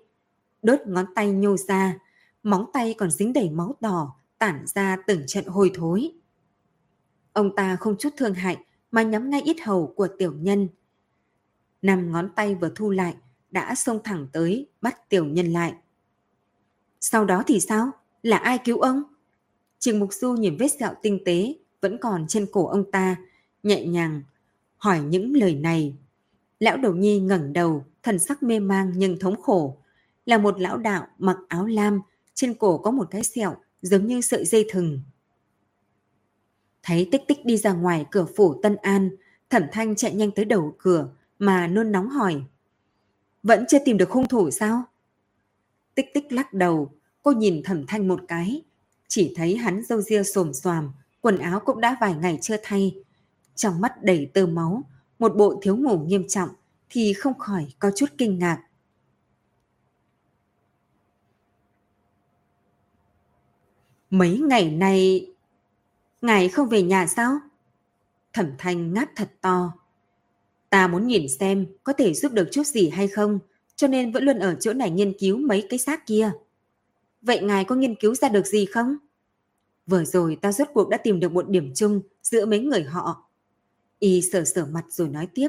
Đốt 0.62 0.80
ngón 0.88 1.06
tay 1.16 1.32
nhô 1.32 1.58
ra, 1.58 2.00
móng 2.44 2.66
tay 2.74 2.96
còn 2.98 3.12
dính 3.12 3.34
đầy 3.34 3.50
máu 3.50 3.76
đỏ, 3.82 4.16
tản 4.38 4.66
ra 4.76 4.98
từng 5.08 5.24
trận 5.28 5.46
hôi 5.46 5.72
thối. 5.74 6.12
Ông 7.34 7.56
ta 7.56 7.76
không 7.76 7.96
chút 8.00 8.10
thương 8.18 8.34
hại 8.34 8.58
mà 8.92 9.02
nhắm 9.02 9.30
ngay 9.30 9.42
ít 9.42 9.58
hầu 9.64 9.94
của 9.96 10.08
tiểu 10.18 10.34
nhân. 10.40 10.68
Năm 11.82 12.12
ngón 12.12 12.30
tay 12.36 12.56
vừa 12.56 12.72
thu 12.76 12.90
lại, 12.90 13.16
đã 13.58 13.76
xông 13.76 14.00
thẳng 14.04 14.28
tới 14.32 14.68
bắt 14.82 15.10
tiểu 15.10 15.26
nhân 15.26 15.54
lại. 15.54 15.74
Sau 17.00 17.26
đó 17.26 17.44
thì 17.48 17.60
sao? 17.60 17.92
Là 18.24 18.38
ai 18.38 18.58
cứu 18.66 18.80
ông? 18.80 19.04
Trình 19.80 20.00
Mục 20.00 20.14
Du 20.14 20.34
nhìn 20.34 20.58
vết 20.58 20.68
sẹo 20.80 20.94
tinh 21.02 21.20
tế 21.26 21.56
vẫn 21.82 21.98
còn 21.98 22.26
trên 22.28 22.46
cổ 22.52 22.68
ông 22.68 22.92
ta, 22.92 23.16
nhẹ 23.64 23.86
nhàng 23.86 24.22
hỏi 24.78 25.00
những 25.00 25.36
lời 25.36 25.56
này. 25.56 25.96
Lão 26.60 26.78
đầu 26.78 26.94
nhi 26.96 27.20
ngẩng 27.20 27.54
đầu, 27.54 27.86
thần 28.04 28.20
sắc 28.20 28.44
mê 28.44 28.60
mang 28.60 28.92
nhưng 28.96 29.20
thống 29.20 29.42
khổ. 29.42 29.78
Là 30.26 30.38
một 30.38 30.60
lão 30.60 30.78
đạo 30.78 31.08
mặc 31.18 31.38
áo 31.48 31.66
lam, 31.66 32.02
trên 32.34 32.54
cổ 32.54 32.78
có 32.78 32.92
một 32.92 33.08
cái 33.12 33.24
sẹo 33.24 33.56
giống 33.82 34.08
như 34.08 34.22
sợi 34.22 34.46
dây 34.46 34.66
thừng. 34.72 35.02
Thấy 36.84 37.10
tích 37.12 37.22
tích 37.28 37.46
đi 37.46 37.58
ra 37.58 37.74
ngoài 37.74 38.06
cửa 38.12 38.26
phủ 38.36 38.60
Tân 38.64 38.76
An, 38.76 39.10
thẩm 39.50 39.64
thanh 39.72 39.96
chạy 39.96 40.14
nhanh 40.14 40.32
tới 40.32 40.46
đầu 40.46 40.76
cửa 40.78 41.10
mà 41.40 41.68
nôn 41.68 41.92
nóng 41.92 42.10
hỏi. 42.10 42.44
Vẫn 43.44 43.66
chưa 43.70 43.80
tìm 43.86 43.98
được 43.98 44.10
hung 44.10 44.28
thủ 44.28 44.52
sao? 44.52 44.84
Tích 45.96 46.14
tích 46.14 46.32
lắc 46.32 46.54
đầu, 46.54 46.92
cô 47.24 47.32
nhìn 47.32 47.64
thẩm 47.64 47.86
thanh 47.88 48.08
một 48.08 48.20
cái. 48.28 48.62
Chỉ 49.08 49.34
thấy 49.36 49.58
hắn 49.58 49.84
râu 49.84 50.02
ria 50.02 50.24
xồm 50.24 50.54
xoàm, 50.54 50.92
quần 51.22 51.38
áo 51.38 51.60
cũng 51.60 51.82
đã 51.82 51.98
vài 52.02 52.16
ngày 52.16 52.40
chưa 52.42 52.58
thay. 52.64 53.04
Trong 53.56 53.82
mắt 53.82 54.04
đầy 54.04 54.32
tơ 54.34 54.46
máu, 54.46 54.84
một 55.20 55.36
bộ 55.36 55.60
thiếu 55.62 55.78
ngủ 55.78 55.98
nghiêm 55.98 56.28
trọng 56.28 56.50
thì 56.90 57.14
không 57.14 57.38
khỏi 57.38 57.68
có 57.80 57.92
chút 57.96 58.10
kinh 58.18 58.40
ngạc. 58.40 58.64
Mấy 64.10 64.40
ngày 64.40 64.72
nay... 64.72 65.28
Ngài 66.22 66.50
không 66.50 66.70
về 66.70 66.82
nhà 66.82 67.08
sao? 67.08 67.40
Thẩm 68.34 68.52
thanh 68.58 68.94
ngáp 68.94 69.10
thật 69.16 69.32
to. 69.42 69.74
Ta 70.70 70.88
muốn 70.88 71.08
nhìn 71.08 71.30
xem 71.40 71.66
có 71.84 71.94
thể 71.94 72.14
giúp 72.14 72.32
được 72.32 72.48
chút 72.52 72.68
gì 72.68 72.90
hay 72.90 73.08
không, 73.08 73.40
cho 73.76 73.88
nên 73.88 74.12
vẫn 74.12 74.24
luôn 74.24 74.40
ở 74.40 74.56
chỗ 74.60 74.74
này 74.74 74.90
nghiên 74.92 75.14
cứu 75.20 75.38
mấy 75.38 75.68
cái 75.70 75.80
xác 75.80 76.08
kia. 76.08 76.32
Vậy 77.22 77.42
ngài 77.42 77.66
có 77.66 77.76
nghiên 77.76 77.96
cứu 77.96 78.16
ra 78.16 78.30
được 78.30 78.48
gì 78.48 78.66
không? 78.66 78.98
Vừa 79.88 80.06
rồi 80.06 80.38
ta 80.42 80.52
rốt 80.52 80.68
cuộc 80.74 80.90
đã 80.90 80.98
tìm 80.98 81.20
được 81.20 81.32
một 81.32 81.50
điểm 81.50 81.72
chung 81.76 82.02
giữa 82.24 82.46
mấy 82.46 82.60
người 82.60 82.84
họ. 82.84 83.30
Y 84.00 84.22
sờ 84.22 84.44
sờ 84.44 84.66
mặt 84.66 84.86
rồi 84.90 85.10
nói 85.10 85.28
tiếp. 85.34 85.48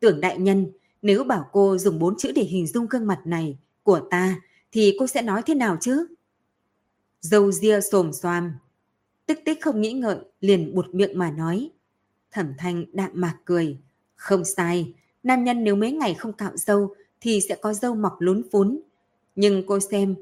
Tưởng 0.00 0.20
đại 0.20 0.38
nhân, 0.38 0.72
nếu 1.02 1.24
bảo 1.24 1.48
cô 1.52 1.78
dùng 1.78 1.98
bốn 1.98 2.16
chữ 2.18 2.32
để 2.34 2.42
hình 2.42 2.66
dung 2.66 2.86
gương 2.90 3.06
mặt 3.06 3.20
này 3.24 3.58
của 3.82 4.00
ta, 4.10 4.40
thì 4.72 4.96
cô 4.98 5.06
sẽ 5.06 5.22
nói 5.22 5.42
thế 5.46 5.54
nào 5.54 5.76
chứ? 5.80 6.06
Dâu 7.20 7.52
ria 7.52 7.80
xồm 7.80 8.12
xoàm. 8.12 8.52
Tức 9.26 9.38
tích 9.44 9.58
không 9.60 9.80
nghĩ 9.80 9.92
ngợi, 9.92 10.18
liền 10.40 10.74
buột 10.74 10.94
miệng 10.94 11.18
mà 11.18 11.30
nói. 11.30 11.70
Thẩm 12.30 12.52
thanh 12.58 12.84
đạm 12.92 13.10
mạc 13.14 13.36
cười. 13.44 13.78
Không 14.24 14.44
sai, 14.44 14.92
nam 15.22 15.44
nhân 15.44 15.64
nếu 15.64 15.76
mấy 15.76 15.92
ngày 15.92 16.14
không 16.14 16.32
cạo 16.32 16.56
dâu 16.56 16.94
thì 17.20 17.40
sẽ 17.48 17.54
có 17.54 17.72
dâu 17.72 17.94
mọc 17.94 18.16
lún 18.18 18.42
phún. 18.52 18.80
Nhưng 19.36 19.66
cô 19.66 19.80
xem, 19.80 20.14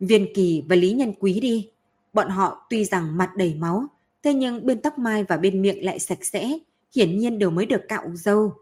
Viên 0.00 0.34
Kỳ 0.34 0.64
và 0.68 0.76
Lý 0.76 0.92
Nhân 0.92 1.14
Quý 1.20 1.40
đi. 1.40 1.70
Bọn 2.12 2.28
họ 2.28 2.66
tuy 2.70 2.84
rằng 2.84 3.16
mặt 3.16 3.30
đầy 3.36 3.54
máu, 3.54 3.86
thế 4.22 4.34
nhưng 4.34 4.66
bên 4.66 4.80
tóc 4.80 4.98
mai 4.98 5.24
và 5.24 5.36
bên 5.36 5.62
miệng 5.62 5.84
lại 5.84 5.98
sạch 5.98 6.24
sẽ, 6.24 6.58
hiển 6.94 7.18
nhiên 7.18 7.38
đều 7.38 7.50
mới 7.50 7.66
được 7.66 7.80
cạo 7.88 8.10
dâu. 8.14 8.54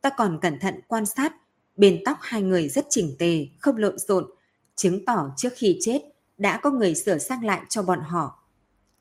Ta 0.00 0.10
còn 0.16 0.38
cẩn 0.42 0.58
thận 0.58 0.74
quan 0.88 1.06
sát, 1.06 1.34
bên 1.76 2.02
tóc 2.04 2.18
hai 2.20 2.42
người 2.42 2.68
rất 2.68 2.86
chỉnh 2.90 3.16
tề, 3.18 3.46
không 3.58 3.76
lộn 3.76 3.98
xộn, 3.98 4.30
chứng 4.76 5.04
tỏ 5.04 5.30
trước 5.36 5.52
khi 5.56 5.78
chết 5.80 6.02
đã 6.38 6.60
có 6.62 6.70
người 6.70 6.94
sửa 6.94 7.18
sang 7.18 7.44
lại 7.44 7.60
cho 7.68 7.82
bọn 7.82 8.00
họ. 8.00 8.42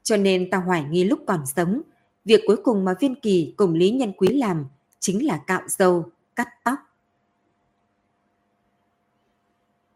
Cho 0.03 0.17
nên 0.17 0.49
ta 0.49 0.57
hoài 0.57 0.83
nghi 0.83 1.03
lúc 1.03 1.19
còn 1.27 1.45
sống, 1.55 1.81
việc 2.25 2.41
cuối 2.45 2.57
cùng 2.63 2.85
mà 2.85 2.93
Viên 2.99 3.15
Kỳ 3.15 3.53
cùng 3.57 3.73
Lý 3.73 3.91
Nhân 3.91 4.13
Quý 4.17 4.27
làm 4.27 4.65
chính 4.99 5.25
là 5.25 5.37
cạo 5.47 5.61
dâu, 5.67 6.09
cắt 6.35 6.47
tóc. 6.63 6.79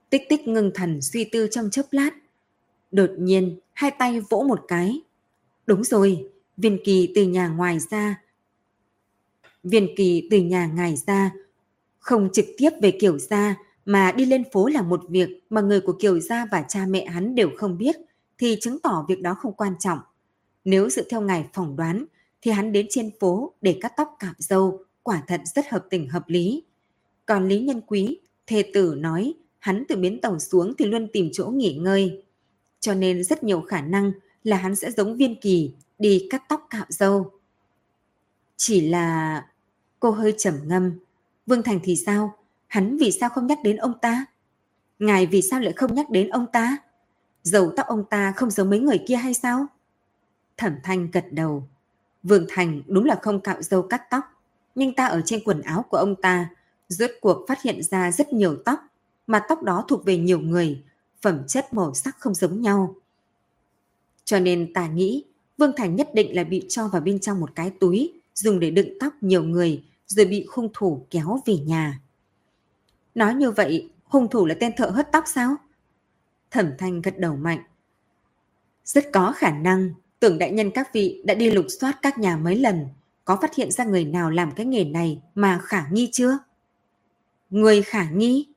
Tích 0.09 0.21
tích 0.29 0.47
ngưng 0.47 0.71
thần 0.73 1.01
suy 1.01 1.23
tư 1.23 1.47
trong 1.51 1.69
chốc 1.69 1.85
lát. 1.91 2.11
Đột 2.91 3.09
nhiên, 3.17 3.59
hai 3.73 3.91
tay 3.91 4.19
vỗ 4.19 4.45
một 4.47 4.65
cái. 4.67 5.01
Đúng 5.65 5.83
rồi, 5.83 6.29
viên 6.57 6.79
kỳ 6.85 7.11
từ 7.15 7.23
nhà 7.23 7.47
ngoài 7.47 7.79
ra. 7.79 8.21
Viên 9.63 9.95
kỳ 9.95 10.27
từ 10.31 10.37
nhà 10.37 10.67
ngài 10.73 10.95
ra, 10.95 11.31
không 11.99 12.29
trực 12.33 12.45
tiếp 12.57 12.69
về 12.81 12.91
kiểu 12.99 13.17
gia 13.17 13.55
mà 13.85 14.11
đi 14.11 14.25
lên 14.25 14.43
phố 14.51 14.67
là 14.67 14.81
một 14.81 15.01
việc 15.09 15.29
mà 15.49 15.61
người 15.61 15.81
của 15.81 15.93
Kiều 15.93 16.19
Gia 16.19 16.45
và 16.51 16.65
cha 16.67 16.85
mẹ 16.85 17.05
hắn 17.05 17.35
đều 17.35 17.49
không 17.57 17.77
biết, 17.77 17.95
thì 18.37 18.57
chứng 18.61 18.79
tỏ 18.79 19.05
việc 19.07 19.21
đó 19.21 19.33
không 19.33 19.53
quan 19.53 19.73
trọng. 19.79 19.99
Nếu 20.65 20.89
dựa 20.89 21.03
theo 21.09 21.21
ngài 21.21 21.49
phỏng 21.53 21.75
đoán, 21.75 22.05
thì 22.41 22.51
hắn 22.51 22.71
đến 22.71 22.87
trên 22.89 23.11
phố 23.19 23.53
để 23.61 23.77
cắt 23.81 23.93
tóc 23.97 24.15
cạo 24.19 24.33
dâu, 24.37 24.83
quả 25.03 25.23
thật 25.27 25.41
rất 25.55 25.69
hợp 25.69 25.85
tình 25.89 26.09
hợp 26.09 26.23
lý. 26.27 26.63
Còn 27.25 27.47
Lý 27.47 27.59
Nhân 27.59 27.81
Quý, 27.87 28.19
thề 28.47 28.63
tử 28.73 28.95
nói, 28.97 29.33
hắn 29.59 29.83
từ 29.87 29.95
bến 29.95 30.21
tàu 30.21 30.39
xuống 30.39 30.73
thì 30.77 30.85
luôn 30.85 31.07
tìm 31.13 31.29
chỗ 31.33 31.47
nghỉ 31.47 31.73
ngơi. 31.73 32.23
Cho 32.79 32.93
nên 32.93 33.23
rất 33.23 33.43
nhiều 33.43 33.61
khả 33.61 33.81
năng 33.81 34.11
là 34.43 34.57
hắn 34.57 34.75
sẽ 34.75 34.91
giống 34.91 35.17
viên 35.17 35.35
kỳ, 35.41 35.73
đi 35.99 36.27
cắt 36.29 36.43
tóc 36.49 36.67
cạo 36.69 36.85
dâu. 36.89 37.31
Chỉ 38.57 38.81
là... 38.89 39.45
Cô 39.99 40.11
hơi 40.11 40.33
trầm 40.37 40.53
ngâm. 40.65 40.99
Vương 41.45 41.63
Thành 41.63 41.79
thì 41.83 41.95
sao? 41.95 42.35
Hắn 42.67 42.97
vì 42.97 43.11
sao 43.11 43.29
không 43.29 43.47
nhắc 43.47 43.59
đến 43.63 43.77
ông 43.77 43.93
ta? 44.01 44.25
Ngài 44.99 45.25
vì 45.25 45.41
sao 45.41 45.59
lại 45.59 45.73
không 45.73 45.95
nhắc 45.95 46.09
đến 46.09 46.29
ông 46.29 46.45
ta? 46.53 46.77
Dầu 47.43 47.73
tóc 47.75 47.87
ông 47.87 48.03
ta 48.09 48.33
không 48.35 48.51
giống 48.51 48.69
mấy 48.69 48.79
người 48.79 49.03
kia 49.07 49.15
hay 49.15 49.33
sao? 49.33 49.65
Thẩm 50.57 50.75
Thanh 50.83 51.11
gật 51.11 51.25
đầu. 51.31 51.67
Vương 52.23 52.45
Thành 52.49 52.81
đúng 52.87 53.05
là 53.05 53.19
không 53.21 53.41
cạo 53.41 53.61
dâu 53.61 53.81
cắt 53.81 54.01
tóc. 54.09 54.23
Nhưng 54.75 54.95
ta 54.95 55.05
ở 55.05 55.21
trên 55.25 55.43
quần 55.45 55.61
áo 55.61 55.85
của 55.89 55.97
ông 55.97 56.15
ta 56.21 56.49
rốt 56.87 57.11
cuộc 57.21 57.45
phát 57.47 57.61
hiện 57.61 57.83
ra 57.83 58.11
rất 58.11 58.33
nhiều 58.33 58.57
tóc 58.65 58.79
mà 59.27 59.41
tóc 59.49 59.63
đó 59.63 59.85
thuộc 59.87 60.05
về 60.05 60.17
nhiều 60.17 60.39
người, 60.39 60.83
phẩm 61.21 61.43
chất 61.47 61.73
màu 61.73 61.93
sắc 61.93 62.15
không 62.19 62.33
giống 62.33 62.61
nhau. 62.61 62.95
Cho 64.25 64.39
nên 64.39 64.73
ta 64.73 64.87
nghĩ 64.87 65.25
Vương 65.57 65.71
Thành 65.77 65.95
nhất 65.95 66.09
định 66.13 66.35
là 66.35 66.43
bị 66.43 66.65
cho 66.69 66.87
vào 66.87 67.01
bên 67.01 67.19
trong 67.19 67.39
một 67.39 67.55
cái 67.55 67.71
túi 67.79 68.13
dùng 68.33 68.59
để 68.59 68.71
đựng 68.71 68.97
tóc 68.99 69.13
nhiều 69.21 69.43
người 69.43 69.83
rồi 70.07 70.25
bị 70.25 70.45
hung 70.51 70.69
thủ 70.73 71.05
kéo 71.09 71.39
về 71.45 71.57
nhà. 71.57 71.99
Nói 73.15 73.35
như 73.35 73.51
vậy, 73.51 73.89
hung 74.03 74.27
thủ 74.27 74.45
là 74.45 74.55
tên 74.59 74.71
thợ 74.77 74.89
hớt 74.89 75.11
tóc 75.11 75.23
sao? 75.27 75.55
Thẩm 76.51 76.71
Thanh 76.77 77.01
gật 77.01 77.17
đầu 77.17 77.35
mạnh. 77.35 77.63
Rất 78.83 79.05
có 79.13 79.33
khả 79.35 79.51
năng, 79.51 79.93
tưởng 80.19 80.37
đại 80.37 80.51
nhân 80.51 80.71
các 80.71 80.93
vị 80.93 81.21
đã 81.25 81.33
đi 81.33 81.51
lục 81.51 81.65
soát 81.79 81.99
các 82.01 82.17
nhà 82.17 82.37
mấy 82.37 82.55
lần, 82.55 82.87
có 83.25 83.37
phát 83.41 83.55
hiện 83.55 83.71
ra 83.71 83.85
người 83.85 84.05
nào 84.05 84.29
làm 84.29 84.51
cái 84.51 84.65
nghề 84.65 84.83
này 84.83 85.21
mà 85.35 85.59
khả 85.63 85.87
nghi 85.91 86.09
chưa? 86.11 86.37
Người 87.49 87.81
khả 87.81 88.09
nghi? 88.09 88.47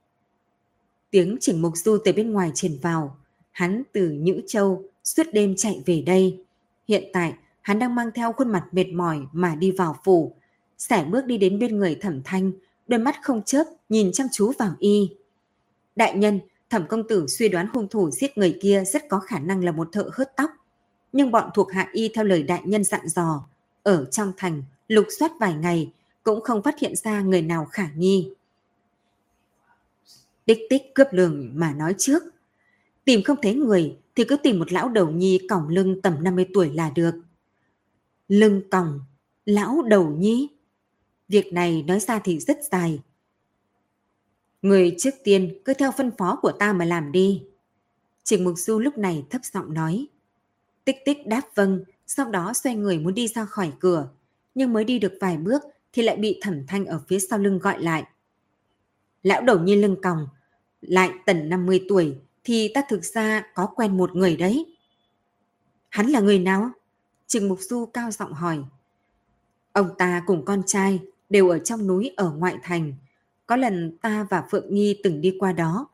Tiếng 1.10 1.36
chỉnh 1.40 1.62
mục 1.62 1.72
du 1.76 1.98
từ 2.04 2.12
bên 2.12 2.32
ngoài 2.32 2.50
truyền 2.54 2.78
vào. 2.82 3.16
Hắn 3.50 3.82
từ 3.92 4.10
Nhữ 4.10 4.40
Châu 4.46 4.84
suốt 5.04 5.26
đêm 5.32 5.54
chạy 5.56 5.82
về 5.86 6.02
đây. 6.06 6.44
Hiện 6.88 7.04
tại, 7.12 7.34
hắn 7.60 7.78
đang 7.78 7.94
mang 7.94 8.10
theo 8.14 8.32
khuôn 8.32 8.52
mặt 8.52 8.64
mệt 8.72 8.86
mỏi 8.92 9.20
mà 9.32 9.54
đi 9.54 9.70
vào 9.70 9.96
phủ. 10.04 10.36
Sải 10.78 11.04
bước 11.04 11.26
đi 11.26 11.38
đến 11.38 11.58
bên 11.58 11.78
người 11.78 11.94
thẩm 11.94 12.22
thanh, 12.24 12.52
đôi 12.86 13.00
mắt 13.00 13.16
không 13.22 13.42
chớp 13.42 13.64
nhìn 13.88 14.12
chăm 14.12 14.26
chú 14.32 14.52
vào 14.58 14.74
y. 14.78 15.10
Đại 15.96 16.16
nhân, 16.16 16.40
thẩm 16.70 16.86
công 16.86 17.08
tử 17.08 17.26
suy 17.26 17.48
đoán 17.48 17.66
hung 17.72 17.88
thủ 17.88 18.10
giết 18.10 18.38
người 18.38 18.58
kia 18.62 18.84
rất 18.86 19.08
có 19.08 19.20
khả 19.20 19.38
năng 19.38 19.64
là 19.64 19.72
một 19.72 19.88
thợ 19.92 20.10
hớt 20.12 20.36
tóc. 20.36 20.50
Nhưng 21.12 21.30
bọn 21.30 21.50
thuộc 21.54 21.72
hạ 21.72 21.88
y 21.92 22.08
theo 22.14 22.24
lời 22.24 22.42
đại 22.42 22.62
nhân 22.64 22.84
dặn 22.84 23.08
dò, 23.08 23.44
ở 23.82 24.04
trong 24.04 24.32
thành 24.36 24.62
lục 24.88 25.06
soát 25.18 25.32
vài 25.40 25.54
ngày 25.54 25.92
cũng 26.22 26.40
không 26.40 26.62
phát 26.62 26.78
hiện 26.78 26.96
ra 26.96 27.20
người 27.20 27.42
nào 27.42 27.64
khả 27.70 27.88
nghi. 27.96 28.30
Tích 30.44 30.58
tích 30.70 30.82
cướp 30.94 31.06
lường 31.10 31.50
mà 31.54 31.74
nói 31.74 31.94
trước. 31.98 32.22
Tìm 33.04 33.22
không 33.22 33.38
thấy 33.42 33.54
người 33.54 33.96
thì 34.16 34.24
cứ 34.24 34.36
tìm 34.36 34.58
một 34.58 34.72
lão 34.72 34.88
đầu 34.88 35.10
nhi 35.10 35.40
còng 35.48 35.68
lưng 35.68 36.02
tầm 36.02 36.24
50 36.24 36.46
tuổi 36.54 36.70
là 36.74 36.90
được. 36.90 37.14
Lưng 38.28 38.62
còng, 38.70 39.00
lão 39.46 39.82
đầu 39.82 40.10
nhi. 40.10 40.48
Việc 41.28 41.52
này 41.52 41.82
nói 41.82 42.00
ra 42.00 42.18
thì 42.18 42.38
rất 42.38 42.58
dài. 42.70 43.00
Người 44.62 44.94
trước 44.98 45.14
tiên 45.24 45.58
cứ 45.64 45.74
theo 45.74 45.92
phân 45.92 46.10
phó 46.18 46.38
của 46.42 46.52
ta 46.52 46.72
mà 46.72 46.84
làm 46.84 47.12
đi. 47.12 47.42
Trình 48.24 48.44
Mục 48.44 48.58
Du 48.58 48.78
lúc 48.78 48.98
này 48.98 49.24
thấp 49.30 49.44
giọng 49.44 49.74
nói. 49.74 50.06
Tích 50.84 50.96
tích 51.04 51.26
đáp 51.26 51.42
vâng, 51.54 51.84
sau 52.06 52.30
đó 52.30 52.52
xoay 52.52 52.76
người 52.76 52.98
muốn 52.98 53.14
đi 53.14 53.28
ra 53.28 53.44
khỏi 53.44 53.72
cửa. 53.80 54.08
Nhưng 54.54 54.72
mới 54.72 54.84
đi 54.84 54.98
được 54.98 55.12
vài 55.20 55.36
bước 55.36 55.62
thì 55.92 56.02
lại 56.02 56.16
bị 56.16 56.38
thẩm 56.42 56.66
thanh 56.66 56.86
ở 56.86 57.00
phía 57.08 57.18
sau 57.18 57.38
lưng 57.38 57.58
gọi 57.58 57.82
lại. 57.82 58.04
Lão 59.22 59.42
đầu 59.42 59.58
nhiên 59.58 59.80
lưng 59.80 59.96
còng, 60.02 60.28
lại 60.80 61.10
tần 61.26 61.48
50 61.48 61.84
tuổi 61.88 62.16
thì 62.44 62.70
ta 62.74 62.82
thực 62.88 63.04
ra 63.04 63.46
có 63.54 63.66
quen 63.66 63.96
một 63.96 64.16
người 64.16 64.36
đấy. 64.36 64.76
Hắn 65.88 66.06
là 66.06 66.20
người 66.20 66.38
nào? 66.38 66.70
Trừng 67.26 67.48
Mục 67.48 67.58
Du 67.60 67.86
cao 67.86 68.10
giọng 68.10 68.32
hỏi. 68.32 68.58
Ông 69.72 69.90
ta 69.98 70.22
cùng 70.26 70.44
con 70.44 70.62
trai 70.66 71.00
đều 71.30 71.48
ở 71.48 71.58
trong 71.58 71.86
núi 71.86 72.14
ở 72.16 72.30
ngoại 72.30 72.56
thành. 72.62 72.94
Có 73.46 73.56
lần 73.56 73.96
ta 73.98 74.26
và 74.30 74.44
Phượng 74.50 74.74
Nghi 74.74 75.00
từng 75.02 75.20
đi 75.20 75.36
qua 75.38 75.52
đó. 75.52 75.88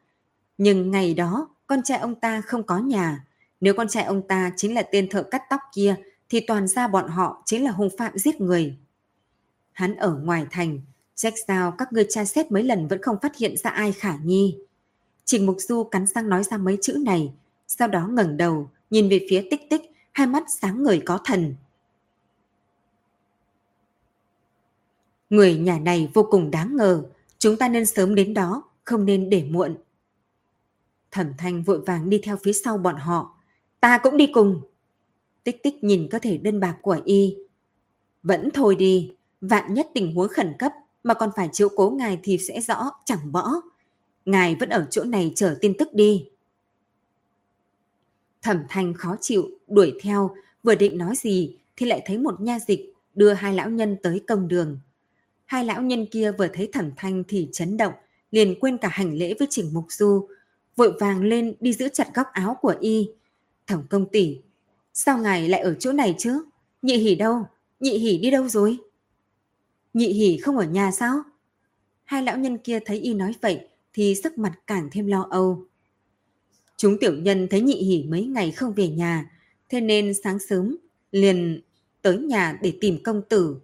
Nhưng 0.58 0.90
ngày 0.90 1.14
đó 1.14 1.48
con 1.66 1.82
trai 1.82 1.98
ông 1.98 2.14
ta 2.14 2.40
không 2.40 2.62
có 2.62 2.78
nhà. 2.78 3.24
Nếu 3.60 3.74
con 3.74 3.88
trai 3.88 4.04
ông 4.04 4.28
ta 4.28 4.52
chính 4.56 4.74
là 4.74 4.82
tên 4.82 5.08
thợ 5.08 5.22
cắt 5.22 5.42
tóc 5.50 5.60
kia 5.74 5.96
thì 6.28 6.40
toàn 6.40 6.68
ra 6.68 6.88
bọn 6.88 7.08
họ 7.08 7.42
chính 7.46 7.64
là 7.64 7.70
hung 7.70 7.90
phạm 7.98 8.18
giết 8.18 8.40
người. 8.40 8.76
Hắn 9.72 9.96
ở 9.96 10.14
ngoài 10.14 10.46
thành, 10.50 10.80
trách 11.14 11.34
sao 11.46 11.74
các 11.78 11.92
ngươi 11.92 12.06
tra 12.08 12.24
xét 12.24 12.52
mấy 12.52 12.62
lần 12.62 12.88
vẫn 12.88 13.02
không 13.02 13.16
phát 13.22 13.36
hiện 13.36 13.56
ra 13.56 13.70
ai 13.70 13.92
khả 13.92 14.16
nghi. 14.24 14.58
Trình 15.24 15.46
Mục 15.46 15.56
Du 15.60 15.84
cắn 15.84 16.06
răng 16.06 16.28
nói 16.28 16.44
ra 16.44 16.56
mấy 16.56 16.78
chữ 16.82 16.92
này, 17.04 17.32
sau 17.66 17.88
đó 17.88 18.06
ngẩng 18.06 18.36
đầu, 18.36 18.70
nhìn 18.90 19.08
về 19.08 19.26
phía 19.30 19.46
tích 19.50 19.60
tích, 19.70 19.82
hai 20.12 20.26
mắt 20.26 20.44
sáng 20.60 20.82
người 20.82 21.02
có 21.04 21.20
thần. 21.24 21.54
Người 25.30 25.58
nhà 25.58 25.78
này 25.78 26.10
vô 26.14 26.22
cùng 26.30 26.50
đáng 26.50 26.76
ngờ, 26.76 27.04
chúng 27.38 27.56
ta 27.56 27.68
nên 27.68 27.86
sớm 27.86 28.14
đến 28.14 28.34
đó, 28.34 28.62
không 28.84 29.04
nên 29.04 29.30
để 29.30 29.44
muộn. 29.50 29.76
Thẩm 31.10 31.32
thanh 31.38 31.62
vội 31.62 31.80
vàng 31.80 32.10
đi 32.10 32.20
theo 32.22 32.36
phía 32.42 32.52
sau 32.52 32.78
bọn 32.78 32.96
họ. 32.96 33.37
Ta 33.80 33.98
cũng 34.02 34.16
đi 34.16 34.26
cùng. 34.26 34.60
Tích 35.44 35.62
tích 35.62 35.84
nhìn 35.84 36.08
cơ 36.10 36.18
thể 36.18 36.38
đơn 36.38 36.60
bạc 36.60 36.76
của 36.82 37.00
y. 37.04 37.36
Vẫn 38.22 38.48
thôi 38.54 38.76
đi, 38.76 39.12
vạn 39.40 39.74
nhất 39.74 39.88
tình 39.94 40.14
huống 40.14 40.28
khẩn 40.28 40.52
cấp 40.58 40.72
mà 41.02 41.14
còn 41.14 41.30
phải 41.36 41.48
chiếu 41.52 41.68
cố 41.68 41.90
ngài 41.90 42.20
thì 42.22 42.38
sẽ 42.38 42.60
rõ, 42.60 42.90
chẳng 43.04 43.32
bỏ. 43.32 43.52
Ngài 44.24 44.54
vẫn 44.54 44.68
ở 44.68 44.86
chỗ 44.90 45.04
này 45.04 45.32
chờ 45.36 45.56
tin 45.60 45.74
tức 45.78 45.94
đi. 45.94 46.28
Thẩm 48.42 48.62
thanh 48.68 48.94
khó 48.94 49.16
chịu, 49.20 49.50
đuổi 49.68 49.92
theo, 50.02 50.34
vừa 50.62 50.74
định 50.74 50.98
nói 50.98 51.16
gì 51.16 51.56
thì 51.76 51.86
lại 51.86 52.02
thấy 52.06 52.18
một 52.18 52.40
nha 52.40 52.58
dịch 52.58 52.94
đưa 53.14 53.32
hai 53.32 53.54
lão 53.54 53.70
nhân 53.70 53.96
tới 54.02 54.20
công 54.26 54.48
đường. 54.48 54.78
Hai 55.44 55.64
lão 55.64 55.82
nhân 55.82 56.06
kia 56.06 56.32
vừa 56.32 56.48
thấy 56.48 56.68
thẩm 56.72 56.90
thanh 56.96 57.24
thì 57.28 57.48
chấn 57.52 57.76
động, 57.76 57.92
liền 58.30 58.60
quên 58.60 58.78
cả 58.78 58.88
hành 58.92 59.14
lễ 59.14 59.34
với 59.38 59.48
Trình 59.50 59.70
Mục 59.72 59.84
Du, 59.88 60.28
vội 60.76 60.92
vàng 61.00 61.22
lên 61.22 61.54
đi 61.60 61.72
giữ 61.72 61.88
chặt 61.88 62.14
góc 62.14 62.26
áo 62.32 62.56
của 62.60 62.74
y. 62.80 63.10
Thẩm 63.68 63.82
công 63.90 64.06
tỷ, 64.12 64.38
sao 64.92 65.18
ngài 65.18 65.48
lại 65.48 65.60
ở 65.60 65.74
chỗ 65.74 65.92
này 65.92 66.14
chứ? 66.18 66.44
Nhị 66.82 66.96
hỉ 66.96 67.14
đâu? 67.14 67.46
Nhị 67.80 67.98
hỉ 67.98 68.18
đi 68.18 68.30
đâu 68.30 68.48
rồi? 68.48 68.78
Nhị 69.94 70.12
hỉ 70.12 70.38
không 70.38 70.56
ở 70.56 70.64
nhà 70.64 70.90
sao? 70.90 71.22
Hai 72.04 72.22
lão 72.22 72.38
nhân 72.38 72.58
kia 72.58 72.78
thấy 72.84 73.00
y 73.00 73.14
nói 73.14 73.34
vậy 73.40 73.68
thì 73.92 74.14
sắc 74.14 74.38
mặt 74.38 74.52
càng 74.66 74.88
thêm 74.92 75.06
lo 75.06 75.26
âu. 75.30 75.66
Chúng 76.76 76.98
tiểu 77.00 77.14
nhân 77.14 77.48
thấy 77.50 77.60
nhị 77.60 77.74
hỉ 77.74 78.04
mấy 78.08 78.26
ngày 78.26 78.50
không 78.50 78.72
về 78.74 78.88
nhà, 78.88 79.30
thế 79.68 79.80
nên 79.80 80.14
sáng 80.24 80.38
sớm 80.38 80.76
liền 81.12 81.60
tới 82.02 82.18
nhà 82.18 82.58
để 82.62 82.72
tìm 82.80 83.02
công 83.02 83.22
tử. 83.28 83.56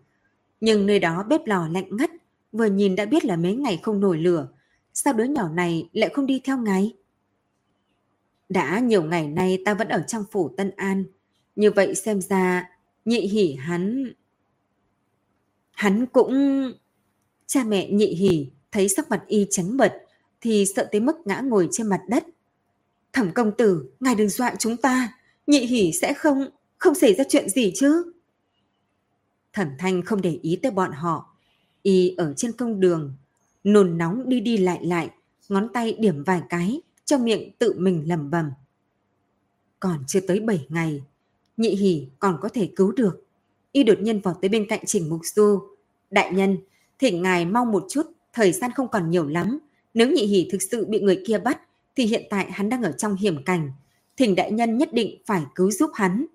Nhưng 0.61 0.87
nơi 0.87 0.99
đó 0.99 1.25
bếp 1.29 1.47
lò 1.47 1.69
lạnh 1.69 1.97
ngắt, 1.97 2.11
vừa 2.53 2.67
nhìn 2.67 2.97
đã 2.97 3.07
biết 3.07 3.25
là 3.25 3.37
mấy 3.37 3.57
ngày 3.57 3.81
không 3.83 4.01
nổi 4.01 4.19
lửa. 4.19 4.49
Sao 4.95 5.13
đứa 5.13 5.25
nhỏ 5.25 5.49
này 5.49 5.89
lại 5.93 6.11
không 6.15 6.27
đi 6.27 6.41
theo 6.45 6.59
ngài? 6.59 6.93
Đã 8.55 8.79
nhiều 8.79 9.03
ngày 9.03 9.29
nay 9.29 9.63
ta 9.65 9.75
vẫn 9.75 9.89
ở 9.89 10.05
trong 10.07 10.25
phủ 10.31 10.49
Tân 10.57 10.71
An. 10.77 11.05
Như 11.57 11.71
vậy 11.71 11.95
xem 11.95 12.21
ra, 12.21 12.71
nhị 13.05 13.21
hỉ 13.21 13.55
hắn... 13.55 14.13
Hắn 15.73 16.07
cũng... 16.07 16.33
Cha 17.47 17.65
mẹ 17.65 17.91
nhị 17.91 18.07
hỉ 18.07 18.51
thấy 18.73 18.89
sắc 18.89 19.11
mặt 19.11 19.25
y 19.27 19.47
trắng 19.51 19.77
bật 19.77 19.93
thì 20.41 20.67
sợ 20.77 20.89
tới 20.93 21.01
mức 21.01 21.17
ngã 21.25 21.41
ngồi 21.41 21.69
trên 21.73 21.87
mặt 21.87 22.01
đất. 22.09 22.25
Thẩm 23.13 23.33
công 23.33 23.53
tử, 23.59 23.91
ngài 24.01 24.15
đừng 24.15 24.29
dọa 24.29 24.55
chúng 24.59 24.77
ta, 24.77 25.19
nhị 25.47 25.67
hỉ 25.67 25.93
sẽ 25.93 26.15
không, 26.15 26.47
không 26.79 26.95
xảy 26.95 27.15
ra 27.15 27.25
chuyện 27.29 27.49
gì 27.49 27.73
chứ. 27.77 28.13
Thẩm 29.53 29.69
thanh 29.79 30.03
không 30.03 30.23
để 30.23 30.39
ý 30.43 30.59
tới 30.63 30.73
bọn 30.73 30.93
họ, 30.93 31.37
y 31.83 32.15
ở 32.17 32.35
trên 32.37 32.53
công 32.53 32.81
đường, 32.81 33.17
nồn 33.65 33.99
nóng 33.99 34.29
đi 34.29 34.41
đi 34.41 34.57
lại 34.57 34.79
lại, 34.83 35.11
ngón 35.49 35.69
tay 35.73 35.97
điểm 35.99 36.25
vài 36.25 36.43
cái, 36.49 36.81
trong 37.05 37.25
miệng 37.25 37.51
tự 37.59 37.75
mình 37.79 38.05
lẩm 38.09 38.31
bẩm. 38.31 38.51
Còn 39.81 40.05
chưa 40.07 40.21
tới 40.21 40.41
7 40.41 40.67
ngày, 40.69 41.03
nhị 41.57 41.69
hỉ 41.69 42.07
còn 42.19 42.39
có 42.43 42.49
thể 42.49 42.71
cứu 42.77 42.93
được. 42.93 43.27
Y 43.73 43.83
đột 43.83 44.01
nhiên 44.01 44.21
vào 44.21 44.35
tới 44.35 44.49
bên 44.49 44.67
cạnh 44.69 44.81
Trình 44.87 45.09
Mục 45.09 45.21
Du. 45.25 45.61
Đại 46.11 46.33
nhân, 46.33 46.59
thỉnh 46.99 47.23
ngài 47.23 47.45
mong 47.45 47.73
một 47.73 47.87
chút, 47.89 48.07
thời 48.33 48.53
gian 48.53 48.71
không 48.75 48.89
còn 48.89 49.11
nhiều 49.11 49.29
lắm. 49.29 49.59
Nếu 49.95 50.11
nhị 50.11 50.27
hỉ 50.27 50.49
thực 50.53 50.63
sự 50.63 50.87
bị 50.87 51.01
người 51.01 51.23
kia 51.27 51.39
bắt, 51.39 51.61
thì 51.97 52.07
hiện 52.07 52.23
tại 52.31 52.51
hắn 52.51 52.69
đang 52.69 52.83
ở 52.83 52.93
trong 52.93 53.15
hiểm 53.15 53.45
cảnh. 53.45 53.73
Thỉnh 54.17 54.35
đại 54.35 54.53
nhân 54.53 54.79
nhất 54.79 54.93
định 54.93 55.23
phải 55.27 55.43
cứu 55.55 55.71
giúp 55.71 55.91
hắn. 55.95 56.27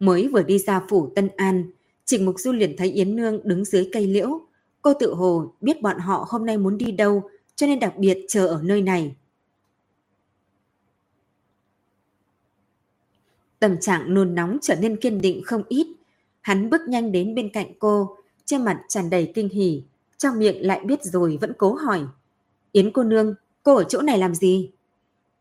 Mới 0.00 0.28
vừa 0.28 0.42
đi 0.42 0.58
ra 0.58 0.82
phủ 0.88 1.12
Tân 1.14 1.28
An, 1.36 1.70
Trình 2.04 2.24
Mục 2.24 2.34
Du 2.38 2.52
liền 2.52 2.76
thấy 2.76 2.90
Yến 2.90 3.16
Nương 3.16 3.40
đứng 3.44 3.64
dưới 3.64 3.88
cây 3.92 4.06
liễu. 4.06 4.40
Cô 4.82 4.92
tự 5.00 5.14
hồ 5.14 5.52
biết 5.60 5.82
bọn 5.82 5.98
họ 5.98 6.26
hôm 6.28 6.46
nay 6.46 6.58
muốn 6.58 6.78
đi 6.78 6.92
đâu, 6.92 7.30
cho 7.62 7.68
nên 7.68 7.80
đặc 7.80 7.96
biệt 7.96 8.18
chờ 8.28 8.46
ở 8.46 8.60
nơi 8.62 8.82
này. 8.82 9.14
Tâm 13.58 13.80
trạng 13.80 14.14
nôn 14.14 14.34
nóng 14.34 14.58
trở 14.62 14.74
nên 14.74 14.96
kiên 14.96 15.20
định 15.20 15.42
không 15.44 15.62
ít. 15.68 15.86
Hắn 16.40 16.70
bước 16.70 16.80
nhanh 16.88 17.12
đến 17.12 17.34
bên 17.34 17.50
cạnh 17.50 17.72
cô, 17.78 18.16
trên 18.44 18.64
mặt 18.64 18.80
tràn 18.88 19.10
đầy 19.10 19.32
kinh 19.34 19.48
hỉ, 19.48 19.82
trong 20.18 20.38
miệng 20.38 20.66
lại 20.66 20.80
biết 20.84 21.02
rồi 21.02 21.38
vẫn 21.40 21.52
cố 21.58 21.74
hỏi. 21.74 22.00
Yến 22.72 22.90
cô 22.92 23.02
nương, 23.02 23.34
cô 23.62 23.74
ở 23.74 23.84
chỗ 23.84 24.02
này 24.02 24.18
làm 24.18 24.34
gì? 24.34 24.70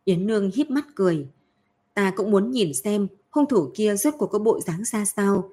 Yến 0.03 0.27
nương 0.27 0.51
híp 0.51 0.69
mắt 0.69 0.85
cười. 0.95 1.27
Ta 1.93 2.13
cũng 2.15 2.31
muốn 2.31 2.51
nhìn 2.51 2.73
xem 2.73 3.07
hung 3.29 3.45
thủ 3.45 3.71
kia 3.75 3.95
rốt 3.95 4.13
cuộc 4.17 4.27
có 4.27 4.39
bộ 4.39 4.59
dáng 4.59 4.85
ra 4.85 5.05
sao. 5.05 5.49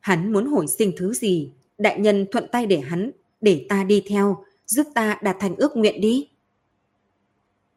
Hắn 0.00 0.32
muốn 0.32 0.46
hồi 0.46 0.66
sinh 0.66 0.92
thứ 0.96 1.12
gì, 1.12 1.50
đại 1.78 2.00
nhân 2.00 2.26
thuận 2.30 2.48
tay 2.52 2.66
để 2.66 2.80
hắn, 2.80 3.10
để 3.44 3.66
ta 3.68 3.84
đi 3.84 4.02
theo, 4.06 4.44
giúp 4.66 4.86
ta 4.94 5.18
đạt 5.22 5.36
thành 5.40 5.56
ước 5.56 5.76
nguyện 5.76 6.00
đi. 6.00 6.28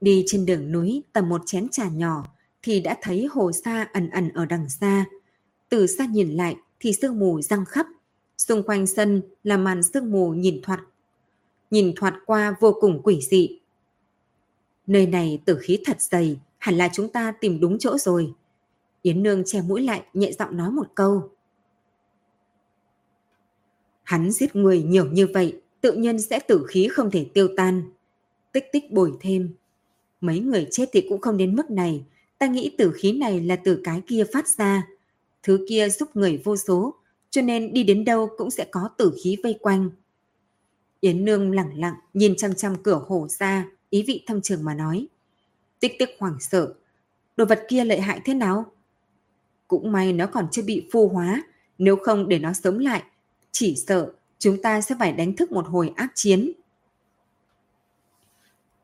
Đi 0.01 0.23
trên 0.27 0.45
đường 0.45 0.71
núi 0.71 1.03
tầm 1.13 1.29
một 1.29 1.41
chén 1.45 1.69
trà 1.69 1.89
nhỏ 1.89 2.23
thì 2.61 2.79
đã 2.81 2.97
thấy 3.01 3.27
hồ 3.31 3.51
sa 3.51 3.87
ẩn 3.93 4.09
ẩn 4.09 4.29
ở 4.29 4.45
đằng 4.45 4.69
xa. 4.69 5.05
Từ 5.69 5.87
xa 5.87 6.05
nhìn 6.05 6.29
lại 6.29 6.55
thì 6.79 6.93
sương 6.93 7.19
mù 7.19 7.41
răng 7.41 7.65
khắp. 7.65 7.87
Xung 8.37 8.63
quanh 8.63 8.87
sân 8.87 9.21
là 9.43 9.57
màn 9.57 9.83
sương 9.83 10.11
mù 10.11 10.29
nhìn 10.29 10.61
thoạt. 10.63 10.79
Nhìn 11.71 11.93
thoạt 11.95 12.13
qua 12.25 12.55
vô 12.59 12.77
cùng 12.79 13.01
quỷ 13.03 13.19
dị. 13.21 13.59
Nơi 14.87 15.07
này 15.07 15.41
tử 15.45 15.57
khí 15.61 15.79
thật 15.85 16.01
dày, 16.01 16.39
hẳn 16.57 16.75
là 16.75 16.89
chúng 16.93 17.09
ta 17.09 17.33
tìm 17.41 17.59
đúng 17.59 17.79
chỗ 17.79 17.97
rồi. 17.97 18.33
Yến 19.01 19.23
Nương 19.23 19.43
che 19.45 19.61
mũi 19.61 19.81
lại 19.81 20.03
nhẹ 20.13 20.31
giọng 20.39 20.57
nói 20.57 20.71
một 20.71 20.87
câu. 20.95 21.29
Hắn 24.07 24.31
giết 24.31 24.55
người 24.55 24.83
nhiều 24.83 25.05
như 25.05 25.27
vậy, 25.33 25.61
tự 25.81 25.93
nhiên 25.93 26.19
sẽ 26.19 26.39
tử 26.39 26.65
khí 26.69 26.87
không 26.91 27.11
thể 27.11 27.25
tiêu 27.33 27.47
tan. 27.57 27.83
Tích 28.51 28.65
tích 28.71 28.91
bồi 28.91 29.11
thêm. 29.19 29.53
Mấy 30.21 30.39
người 30.39 30.67
chết 30.71 30.89
thì 30.93 31.05
cũng 31.09 31.21
không 31.21 31.37
đến 31.37 31.55
mức 31.55 31.71
này, 31.71 32.05
ta 32.37 32.47
nghĩ 32.47 32.75
tử 32.77 32.91
khí 32.91 33.11
này 33.11 33.41
là 33.41 33.55
từ 33.55 33.81
cái 33.83 34.01
kia 34.07 34.23
phát 34.33 34.47
ra. 34.47 34.87
Thứ 35.43 35.65
kia 35.69 35.89
giúp 35.89 36.09
người 36.13 36.41
vô 36.43 36.57
số, 36.57 36.93
cho 37.29 37.41
nên 37.41 37.73
đi 37.73 37.83
đến 37.83 38.05
đâu 38.05 38.29
cũng 38.37 38.51
sẽ 38.51 38.65
có 38.71 38.89
tử 38.97 39.13
khí 39.23 39.37
vây 39.43 39.59
quanh. 39.61 39.89
Yến 40.99 41.25
Nương 41.25 41.51
lặng 41.51 41.79
lặng 41.79 41.95
nhìn 42.13 42.35
chăm 42.35 42.55
chăm 42.55 42.83
cửa 42.83 43.03
hồ 43.07 43.27
ra, 43.27 43.65
ý 43.89 44.03
vị 44.07 44.23
thâm 44.27 44.41
trường 44.41 44.63
mà 44.63 44.73
nói. 44.73 45.07
Tích 45.79 45.99
tích 45.99 46.09
hoảng 46.19 46.37
sợ. 46.39 46.73
Đồ 47.37 47.45
vật 47.45 47.63
kia 47.69 47.83
lợi 47.83 47.99
hại 47.99 48.21
thế 48.25 48.33
nào? 48.33 48.65
Cũng 49.67 49.91
may 49.91 50.13
nó 50.13 50.27
còn 50.27 50.47
chưa 50.51 50.63
bị 50.63 50.87
phu 50.91 51.07
hóa, 51.07 51.43
nếu 51.77 51.95
không 51.95 52.29
để 52.29 52.39
nó 52.39 52.53
sống 52.53 52.79
lại, 52.79 53.03
chỉ 53.59 53.75
sợ 53.87 54.11
chúng 54.39 54.61
ta 54.61 54.81
sẽ 54.81 54.95
phải 54.99 55.11
đánh 55.11 55.35
thức 55.35 55.51
một 55.51 55.67
hồi 55.67 55.91
ác 55.95 56.11
chiến. 56.15 56.51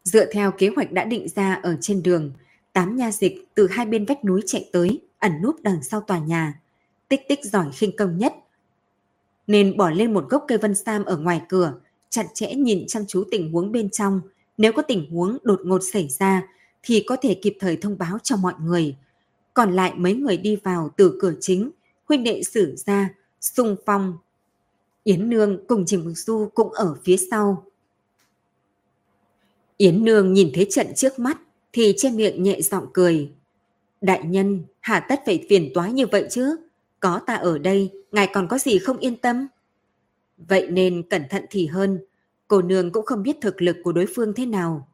Dựa 0.03 0.33
theo 0.33 0.51
kế 0.51 0.69
hoạch 0.75 0.91
đã 0.91 1.05
định 1.05 1.27
ra 1.35 1.53
ở 1.63 1.77
trên 1.81 2.03
đường, 2.03 2.31
tám 2.73 2.95
nha 2.95 3.11
dịch 3.11 3.47
từ 3.55 3.67
hai 3.67 3.85
bên 3.85 4.05
vách 4.05 4.25
núi 4.25 4.41
chạy 4.45 4.69
tới, 4.71 5.01
ẩn 5.19 5.31
núp 5.41 5.55
đằng 5.61 5.83
sau 5.83 6.01
tòa 6.01 6.19
nhà. 6.19 6.59
Tích 7.07 7.21
tích 7.27 7.39
giỏi 7.43 7.65
khinh 7.73 7.95
công 7.97 8.17
nhất. 8.17 8.33
Nên 9.47 9.77
bỏ 9.77 9.89
lên 9.89 10.13
một 10.13 10.29
gốc 10.29 10.45
cây 10.47 10.57
vân 10.57 10.75
sam 10.75 11.05
ở 11.05 11.17
ngoài 11.17 11.41
cửa, 11.49 11.73
chặt 12.09 12.25
chẽ 12.33 12.53
nhìn 12.53 12.87
chăm 12.87 13.05
chú 13.07 13.23
tình 13.31 13.51
huống 13.51 13.71
bên 13.71 13.89
trong. 13.89 14.21
Nếu 14.57 14.73
có 14.73 14.81
tình 14.81 15.11
huống 15.11 15.37
đột 15.43 15.61
ngột 15.63 15.79
xảy 15.93 16.07
ra 16.07 16.41
thì 16.83 17.03
có 17.07 17.15
thể 17.21 17.33
kịp 17.33 17.57
thời 17.59 17.77
thông 17.77 17.97
báo 17.97 18.17
cho 18.23 18.35
mọi 18.37 18.53
người. 18.61 18.95
Còn 19.53 19.73
lại 19.73 19.93
mấy 19.95 20.13
người 20.13 20.37
đi 20.37 20.55
vào 20.55 20.89
từ 20.97 21.17
cửa 21.21 21.33
chính, 21.39 21.71
huynh 22.07 22.23
đệ 22.23 22.43
sử 22.43 22.75
ra, 22.75 23.09
xung 23.41 23.75
phong. 23.85 24.17
Yến 25.03 25.29
Nương 25.29 25.67
cùng 25.67 25.85
Trình 25.85 26.05
Mục 26.05 26.13
Du 26.15 26.49
cũng 26.53 26.71
ở 26.71 26.95
phía 27.03 27.17
sau. 27.31 27.65
Yến 29.77 30.05
Nương 30.05 30.33
nhìn 30.33 30.51
thấy 30.53 30.67
trận 30.69 30.87
trước 30.95 31.19
mắt 31.19 31.37
thì 31.73 31.93
trên 31.97 32.15
miệng 32.17 32.43
nhẹ 32.43 32.61
giọng 32.61 32.85
cười. 32.93 33.31
Đại 34.01 34.23
nhân, 34.23 34.63
hà 34.79 34.99
tất 34.99 35.21
phải 35.25 35.45
phiền 35.49 35.71
toái 35.73 35.93
như 35.93 36.07
vậy 36.07 36.27
chứ? 36.31 36.55
Có 36.99 37.19
ta 37.27 37.35
ở 37.35 37.57
đây, 37.57 37.91
ngài 38.11 38.29
còn 38.33 38.47
có 38.47 38.57
gì 38.57 38.79
không 38.79 38.97
yên 38.97 39.15
tâm? 39.15 39.47
Vậy 40.37 40.67
nên 40.67 41.03
cẩn 41.09 41.23
thận 41.29 41.45
thì 41.49 41.67
hơn, 41.67 41.99
cô 42.47 42.61
nương 42.61 42.91
cũng 42.91 43.05
không 43.05 43.23
biết 43.23 43.37
thực 43.41 43.61
lực 43.61 43.77
của 43.83 43.91
đối 43.91 44.05
phương 44.15 44.33
thế 44.33 44.45
nào. 44.45 44.87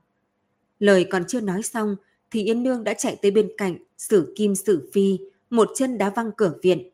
Lời 0.80 1.08
còn 1.10 1.24
chưa 1.28 1.42
nói 1.42 1.64
xong 1.64 1.96
thì 2.32 2.44
Yến 2.44 2.64
Nương 2.64 2.84
đã 2.84 2.94
chạy 2.94 3.16
tới 3.22 3.32
bên 3.32 3.52
cạnh, 3.58 3.78
sử 3.98 4.34
kim 4.36 4.56
sử 4.56 4.90
phi, 4.94 5.20
một 5.50 5.70
chân 5.76 5.98
đá 5.98 6.10
văng 6.10 6.32
cửa 6.38 6.54
viện. 6.62 6.89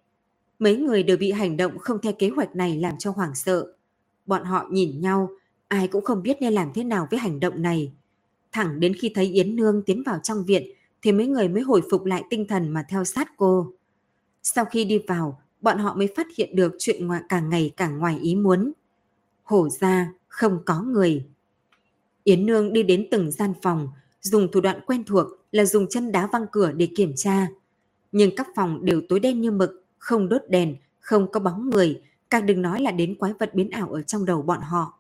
Mấy 0.60 0.78
người 0.78 1.04
đều 1.04 1.18
bị 1.18 1.32
hành 1.32 1.58
động 1.58 1.78
không 1.80 2.02
theo 2.02 2.14
kế 2.20 2.30
hoạch 2.30 2.56
này 2.56 2.78
làm 2.78 2.98
cho 2.98 3.12
hoảng 3.12 3.36
sợ. 3.36 3.74
Bọn 4.26 4.44
họ 4.44 4.68
nhìn 4.72 5.02
nhau, 5.02 5.30
ai 5.68 5.88
cũng 5.88 6.04
không 6.04 6.24
biết 6.24 6.38
nên 6.42 6.54
làm 6.54 6.72
thế 6.76 6.84
nào 6.84 7.08
với 7.12 7.20
hành 7.20 7.40
động 7.40 7.62
này. 7.62 7.94
Thẳng 8.52 8.80
đến 8.80 8.94
khi 8.94 9.12
thấy 9.16 9.26
Yến 9.26 9.56
Nương 9.56 9.82
tiến 9.82 10.04
vào 10.04 10.20
trong 10.24 10.44
viện 10.44 10.64
thì 11.02 11.12
mấy 11.12 11.28
người 11.28 11.48
mới 11.48 11.62
hồi 11.62 11.82
phục 11.92 12.06
lại 12.06 12.24
tinh 12.30 12.48
thần 12.48 12.70
mà 12.70 12.86
theo 12.90 13.04
sát 13.04 13.28
cô. 13.38 13.74
Sau 14.44 14.66
khi 14.66 14.86
đi 14.86 14.98
vào, 15.08 15.42
bọn 15.62 15.78
họ 15.78 15.96
mới 15.96 16.08
phát 16.16 16.28
hiện 16.38 16.56
được 16.56 16.76
chuyện 16.80 17.08
ngoại 17.08 17.22
càng 17.30 17.50
ngày 17.50 17.74
càng 17.78 18.00
ngoài 18.00 18.20
ý 18.22 18.36
muốn. 18.36 18.72
Hổ 19.44 19.70
ra, 19.70 20.12
không 20.28 20.60
có 20.66 20.82
người. 20.82 21.26
Yến 22.24 22.46
Nương 22.46 22.74
đi 22.74 22.84
đến 22.84 23.08
từng 23.12 23.32
gian 23.32 23.54
phòng, 23.62 23.88
dùng 24.22 24.52
thủ 24.52 24.62
đoạn 24.62 24.80
quen 24.86 25.04
thuộc 25.04 25.28
là 25.52 25.66
dùng 25.66 25.88
chân 25.90 26.12
đá 26.12 26.28
văng 26.28 26.46
cửa 26.52 26.72
để 26.72 26.88
kiểm 26.96 27.14
tra. 27.16 27.48
Nhưng 28.12 28.36
các 28.36 28.48
phòng 28.56 28.86
đều 28.86 29.02
tối 29.10 29.20
đen 29.20 29.42
như 29.42 29.52
mực, 29.52 29.85
không 30.06 30.30
đốt 30.30 30.42
đèn, 30.50 30.76
không 31.00 31.32
có 31.32 31.40
bóng 31.40 31.70
người, 31.70 32.02
càng 32.30 32.46
đừng 32.46 32.62
nói 32.62 32.82
là 32.82 32.92
đến 32.92 33.16
quái 33.16 33.34
vật 33.40 33.54
biến 33.54 33.70
ảo 33.70 33.90
ở 33.90 34.02
trong 34.02 34.26
đầu 34.26 34.42
bọn 34.42 34.62
họ. 34.62 35.00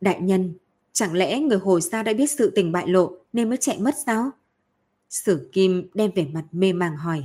Đại 0.00 0.20
nhân, 0.20 0.54
chẳng 0.92 1.14
lẽ 1.14 1.40
người 1.40 1.58
hồi 1.58 1.80
xa 1.80 2.02
đã 2.02 2.12
biết 2.12 2.30
sự 2.30 2.52
tình 2.54 2.72
bại 2.72 2.88
lộ 2.88 3.12
nên 3.32 3.48
mới 3.48 3.58
chạy 3.60 3.78
mất 3.78 3.94
sao? 4.06 4.30
Sử 5.10 5.48
Kim 5.52 5.90
đem 5.94 6.10
vẻ 6.14 6.26
mặt 6.32 6.44
mê 6.52 6.72
màng 6.72 6.96
hỏi. 6.96 7.24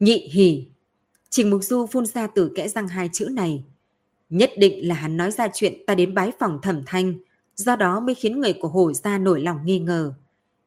Nhị 0.00 0.28
hỉ. 0.32 0.66
Trình 1.30 1.50
Mục 1.50 1.62
Du 1.62 1.86
phun 1.86 2.06
ra 2.06 2.26
từ 2.26 2.52
kẽ 2.56 2.68
răng 2.68 2.88
hai 2.88 3.10
chữ 3.12 3.28
này. 3.32 3.64
Nhất 4.30 4.50
định 4.56 4.88
là 4.88 4.94
hắn 4.94 5.16
nói 5.16 5.30
ra 5.30 5.48
chuyện 5.54 5.86
ta 5.86 5.94
đến 5.94 6.14
bái 6.14 6.32
phòng 6.38 6.58
thẩm 6.62 6.82
thanh, 6.86 7.14
do 7.56 7.76
đó 7.76 8.00
mới 8.00 8.14
khiến 8.14 8.40
người 8.40 8.52
của 8.52 8.68
hồi 8.68 8.94
gia 8.94 9.18
nổi 9.18 9.40
lòng 9.40 9.58
nghi 9.64 9.78
ngờ. 9.78 10.14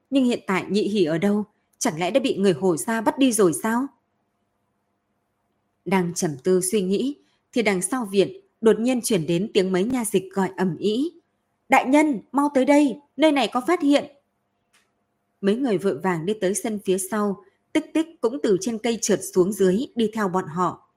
Nhưng 0.10 0.26
hiện 0.26 0.40
tại 0.48 0.66
nhị 0.70 0.82
hỉ 0.82 1.06
ở 1.06 1.18
đâu? 1.18 1.46
Chẳng 1.86 2.00
lẽ 2.00 2.12
đã 2.12 2.20
bị 2.20 2.36
người 2.36 2.54
hồ 2.54 2.78
gia 2.78 3.02
bắt 3.02 3.20
đi 3.20 3.32
rồi 3.32 3.54
sao? 3.64 3.88
Đang 5.86 6.14
trầm 6.14 6.32
tư 6.44 6.62
suy 6.72 6.82
nghĩ, 6.82 7.16
thì 7.54 7.62
đằng 7.62 7.82
sau 7.82 8.06
viện 8.06 8.40
đột 8.62 8.80
nhiên 8.80 9.02
chuyển 9.02 9.28
đến 9.28 9.52
tiếng 9.54 9.72
mấy 9.72 9.84
nha 9.84 10.06
dịch 10.06 10.34
gọi 10.34 10.50
ầm 10.58 10.78
ĩ. 10.78 11.12
Đại 11.70 11.86
nhân, 11.86 12.20
mau 12.32 12.50
tới 12.54 12.66
đây, 12.66 13.00
nơi 13.18 13.32
này 13.32 13.50
có 13.54 13.62
phát 13.68 13.82
hiện. 13.82 14.06
Mấy 15.42 15.56
người 15.56 15.78
vội 15.78 15.98
vàng 15.98 16.26
đi 16.26 16.34
tới 16.42 16.56
sân 16.56 16.80
phía 16.86 16.98
sau, 16.98 17.44
tích 17.74 17.94
tích 17.94 18.22
cũng 18.22 18.40
từ 18.44 18.58
trên 18.62 18.78
cây 18.78 18.98
trượt 19.02 19.20
xuống 19.34 19.54
dưới 19.54 19.86
đi 19.96 20.10
theo 20.14 20.28
bọn 20.28 20.46
họ. 20.48 20.90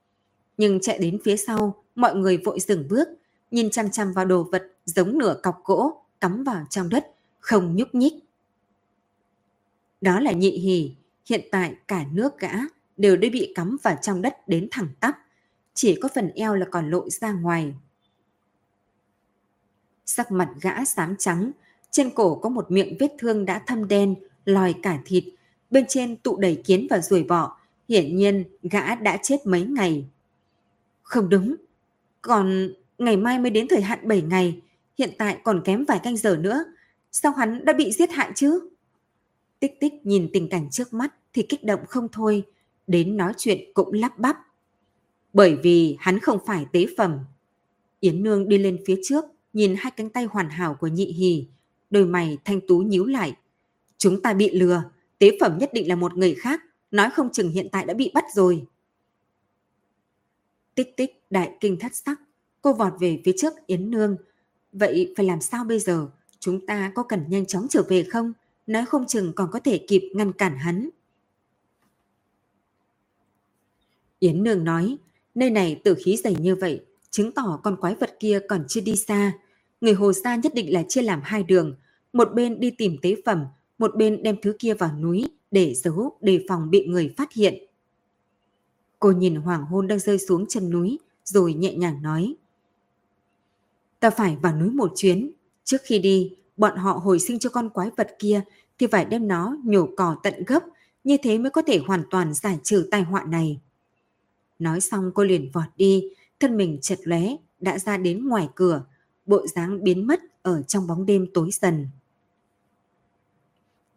Nhưng 0.57 0.81
chạy 0.81 0.99
đến 0.99 1.19
phía 1.25 1.37
sau, 1.37 1.85
mọi 1.95 2.15
người 2.15 2.37
vội 2.37 2.61
dừng 2.61 2.89
bước, 2.89 3.09
nhìn 3.51 3.71
chăm 3.71 3.91
chăm 3.91 4.13
vào 4.13 4.25
đồ 4.25 4.43
vật 4.53 4.63
giống 4.85 5.19
nửa 5.19 5.41
cọc 5.43 5.65
gỗ 5.65 6.03
cắm 6.21 6.45
vào 6.45 6.65
trong 6.71 6.89
đất, 6.89 7.07
không 7.41 7.77
nhúc 7.77 7.95
nhích. 7.95 8.28
Đó 10.01 10.21
là 10.21 10.33
nhị 10.33 10.51
hỉ, 10.51 10.95
hiện 11.29 11.49
tại 11.53 11.75
cả 11.89 12.05
nước 12.13 12.39
gã 12.39 12.53
đều 12.97 13.17
đã 13.17 13.29
bị 13.33 13.53
cắm 13.55 13.77
vào 13.83 13.97
trong 14.03 14.23
đất 14.23 14.49
đến 14.49 14.69
thẳng 14.71 14.89
tắp, 15.01 15.19
chỉ 15.75 15.99
có 16.03 16.09
phần 16.15 16.31
eo 16.35 16.55
là 16.55 16.67
còn 16.71 16.91
lộ 16.91 17.09
ra 17.11 17.33
ngoài. 17.33 17.75
Sắc 20.07 20.33
mặt 20.33 20.51
gã 20.61 20.85
xám 20.85 21.17
trắng, 21.17 21.51
trên 21.91 22.11
cổ 22.11 22.35
có 22.35 22.49
một 22.49 22.71
miệng 22.71 22.97
vết 23.01 23.13
thương 23.19 23.45
đã 23.45 23.63
thâm 23.67 23.89
đen, 23.89 24.15
lòi 24.45 24.75
cả 24.83 24.99
thịt, 25.05 25.25
bên 25.71 25.85
trên 25.89 26.17
tụ 26.17 26.37
đầy 26.37 26.63
kiến 26.65 26.87
và 26.91 26.99
ruồi 26.99 27.23
bọ, 27.23 27.57
hiển 27.89 28.17
nhiên 28.17 28.45
gã 28.63 28.95
đã 28.95 29.19
chết 29.23 29.37
mấy 29.45 29.63
ngày. 29.63 30.09
Không 31.03 31.29
đúng, 31.29 31.55
còn 32.23 32.73
ngày 32.99 33.17
mai 33.17 33.39
mới 33.39 33.51
đến 33.51 33.67
thời 33.71 33.83
hạn 33.83 34.09
7 34.09 34.23
ngày, 34.23 34.61
hiện 34.99 35.11
tại 35.19 35.39
còn 35.45 35.63
kém 35.65 35.85
vài 35.85 36.01
canh 36.03 36.17
giờ 36.17 36.37
nữa, 36.37 36.65
sao 37.13 37.33
hắn 37.33 37.65
đã 37.65 37.73
bị 37.73 37.93
giết 37.93 38.11
hại 38.11 38.33
chứ? 38.35 38.69
Tích 39.61 39.81
tích 39.81 39.93
nhìn 40.07 40.31
tình 40.33 40.49
cảnh 40.49 40.71
trước 40.71 40.93
mắt 40.93 41.15
thì 41.33 41.43
kích 41.43 41.65
động 41.65 41.81
không 41.89 42.09
thôi, 42.13 42.45
đến 42.87 43.17
nói 43.17 43.33
chuyện 43.37 43.61
cũng 43.75 43.93
lắp 43.93 44.19
bắp. 44.19 44.37
Bởi 45.33 45.57
vì 45.57 45.97
hắn 46.01 46.19
không 46.19 46.39
phải 46.47 46.67
tế 46.73 46.87
phẩm. 46.97 47.19
Yến 48.01 48.23
Nương 48.23 48.49
đi 48.49 48.59
lên 48.59 48.79
phía 48.87 49.01
trước, 49.05 49.25
nhìn 49.53 49.75
hai 49.79 49.93
cánh 49.97 50.11
tay 50.11 50.25
hoàn 50.25 50.51
hảo 50.51 50.77
của 50.81 50.87
nhị 50.87 51.13
hì, 51.13 51.47
đôi 51.91 52.07
mày 52.07 52.39
thanh 52.45 52.61
tú 52.69 52.79
nhíu 52.79 53.07
lại. 53.07 53.37
Chúng 53.99 54.23
ta 54.23 54.35
bị 54.35 54.51
lừa, 54.51 54.83
tế 55.19 55.31
phẩm 55.41 55.59
nhất 55.59 55.71
định 55.73 55.89
là 55.89 55.97
một 55.97 56.17
người 56.17 56.35
khác, 56.35 56.63
nói 56.91 57.11
không 57.11 57.33
chừng 57.33 57.51
hiện 57.51 57.69
tại 57.73 57.85
đã 57.85 57.95
bị 57.95 58.11
bắt 58.15 58.25
rồi. 58.35 58.67
Tích 60.75 60.97
tích 60.97 61.23
đại 61.31 61.51
kinh 61.61 61.79
thất 61.79 61.95
sắc, 61.95 62.21
cô 62.63 62.73
vọt 62.73 62.93
về 63.01 63.23
phía 63.25 63.33
trước 63.37 63.53
Yến 63.67 63.91
Nương. 63.91 64.17
Vậy 64.73 65.15
phải 65.17 65.27
làm 65.27 65.41
sao 65.41 65.65
bây 65.65 65.79
giờ? 65.79 66.09
Chúng 66.41 66.67
ta 66.67 66.93
có 66.95 67.03
cần 67.03 67.25
nhanh 67.29 67.47
chóng 67.47 67.67
trở 67.71 67.83
về 67.83 68.03
không? 68.03 68.33
Nói 68.69 68.85
không 68.87 69.07
chừng 69.07 69.33
còn 69.33 69.51
có 69.53 69.61
thể 69.61 69.79
kịp 69.89 70.11
ngăn 70.15 70.33
cản 70.33 70.59
hắn. 70.59 70.89
Yến 74.19 74.43
Nương 74.43 74.65
nói, 74.65 74.97
nơi 75.35 75.51
này 75.51 75.81
tử 75.85 75.95
khí 76.05 76.17
dày 76.17 76.35
như 76.35 76.55
vậy, 76.55 76.81
chứng 77.11 77.33
tỏ 77.33 77.61
con 77.63 77.77
quái 77.81 77.95
vật 77.95 78.17
kia 78.21 78.41
còn 78.49 78.65
chưa 78.69 78.81
đi 78.81 78.97
xa. 78.97 79.33
Người 79.81 79.93
hồ 79.93 80.13
sa 80.13 80.37
nhất 80.37 80.55
định 80.55 80.73
là 80.73 80.83
chia 80.89 81.03
làm 81.03 81.21
hai 81.25 81.43
đường, 81.43 81.77
một 82.13 82.29
bên 82.35 82.61
đi 82.61 82.71
tìm 82.71 82.97
tế 83.03 83.17
phẩm, 83.25 83.45
một 83.79 83.97
bên 83.97 84.23
đem 84.23 84.37
thứ 84.43 84.57
kia 84.59 84.75
vào 84.75 84.93
núi 84.99 85.25
để 85.51 85.75
giấu 85.75 86.19
đề 86.21 86.45
phòng 86.49 86.71
bị 86.71 86.87
người 86.87 87.15
phát 87.17 87.33
hiện. 87.33 87.55
Cô 88.99 89.13
nhìn 89.13 89.35
hoàng 89.35 89.65
hôn 89.65 89.87
đang 89.87 89.99
rơi 89.99 90.19
xuống 90.19 90.47
chân 90.49 90.71
núi 90.71 90.99
rồi 91.25 91.55
nhẹ 91.55 91.75
nhàng 91.75 92.03
nói. 92.03 92.35
Ta 94.01 94.11
phải 94.11 94.37
vào 94.43 94.57
núi 94.57 94.71
một 94.71 94.93
chuyến. 94.97 95.31
Trước 95.65 95.81
khi 95.85 95.99
đi, 95.99 96.37
bọn 96.59 96.77
họ 96.77 96.93
hồi 96.93 97.19
sinh 97.19 97.39
cho 97.39 97.51
con 97.51 97.71
quái 97.71 97.91
vật 97.97 98.17
kia 98.19 98.43
thì 98.79 98.87
phải 98.87 99.05
đem 99.05 99.29
nó 99.29 99.57
nhổ 99.65 99.89
cỏ 99.97 100.17
tận 100.23 100.45
gốc, 100.45 100.65
như 101.05 101.17
thế 101.23 101.39
mới 101.39 101.51
có 101.51 101.63
thể 101.63 101.79
hoàn 101.87 102.03
toàn 102.11 102.35
giải 102.35 102.59
trừ 102.63 102.89
tai 102.91 103.03
họa 103.03 103.25
này. 103.25 103.61
Nói 104.59 104.81
xong 104.81 105.11
cô 105.15 105.25
liền 105.25 105.51
vọt 105.53 105.67
đi, 105.77 106.05
thân 106.41 106.57
mình 106.57 106.79
chật 106.83 106.99
lóe 107.05 107.23
đã 107.61 107.79
ra 107.79 107.97
đến 107.97 108.29
ngoài 108.29 108.49
cửa, 108.55 108.85
bộ 109.27 109.47
dáng 109.47 109.85
biến 109.85 110.07
mất 110.07 110.21
ở 110.43 110.63
trong 110.63 110.87
bóng 110.87 111.07
đêm 111.07 111.27
tối 111.35 111.51
dần. 111.53 111.89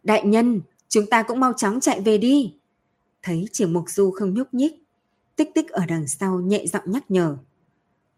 Đại 0.02 0.26
nhân, 0.26 0.60
chúng 0.88 1.06
ta 1.06 1.22
cũng 1.22 1.40
mau 1.40 1.52
chóng 1.52 1.80
chạy 1.80 2.00
về 2.00 2.18
đi. 2.18 2.54
Thấy 3.22 3.46
Triển 3.52 3.72
Mục 3.72 3.84
Du 3.88 4.10
không 4.10 4.34
nhúc 4.34 4.54
nhích, 4.54 4.82
tích 5.36 5.50
tích 5.54 5.70
ở 5.70 5.86
đằng 5.86 6.06
sau 6.06 6.40
nhẹ 6.40 6.66
giọng 6.66 6.82
nhắc 6.86 7.10
nhở. 7.10 7.36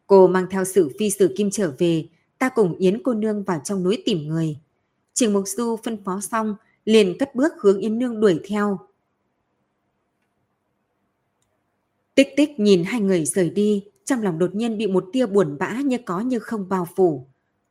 Cô 0.06 0.26
mang 0.26 0.46
theo 0.50 0.64
sử 0.64 0.90
phi 0.98 1.10
sử 1.10 1.34
kim 1.36 1.50
trở 1.50 1.74
về, 1.78 2.08
ta 2.38 2.48
cùng 2.48 2.76
Yến 2.76 3.02
cô 3.02 3.14
nương 3.14 3.42
vào 3.42 3.60
trong 3.64 3.82
núi 3.82 4.02
tìm 4.06 4.28
người. 4.28 4.56
Triển 5.14 5.32
Mục 5.32 5.48
Du 5.48 5.76
phân 5.84 6.04
phó 6.04 6.20
xong, 6.20 6.56
liền 6.84 7.18
cất 7.18 7.34
bước 7.34 7.52
hướng 7.60 7.78
Yến 7.78 7.98
nương 7.98 8.20
đuổi 8.20 8.40
theo. 8.44 8.78
Tích 12.14 12.28
tích 12.36 12.60
nhìn 12.60 12.84
hai 12.84 13.00
người 13.00 13.24
rời 13.24 13.50
đi, 13.50 13.84
trong 14.04 14.22
lòng 14.22 14.38
đột 14.38 14.54
nhiên 14.54 14.78
bị 14.78 14.86
một 14.86 15.04
tia 15.12 15.26
buồn 15.26 15.56
bã 15.58 15.80
như 15.84 15.98
có 16.06 16.20
như 16.20 16.38
không 16.38 16.68
bao 16.68 16.88
phủ. 16.96 17.26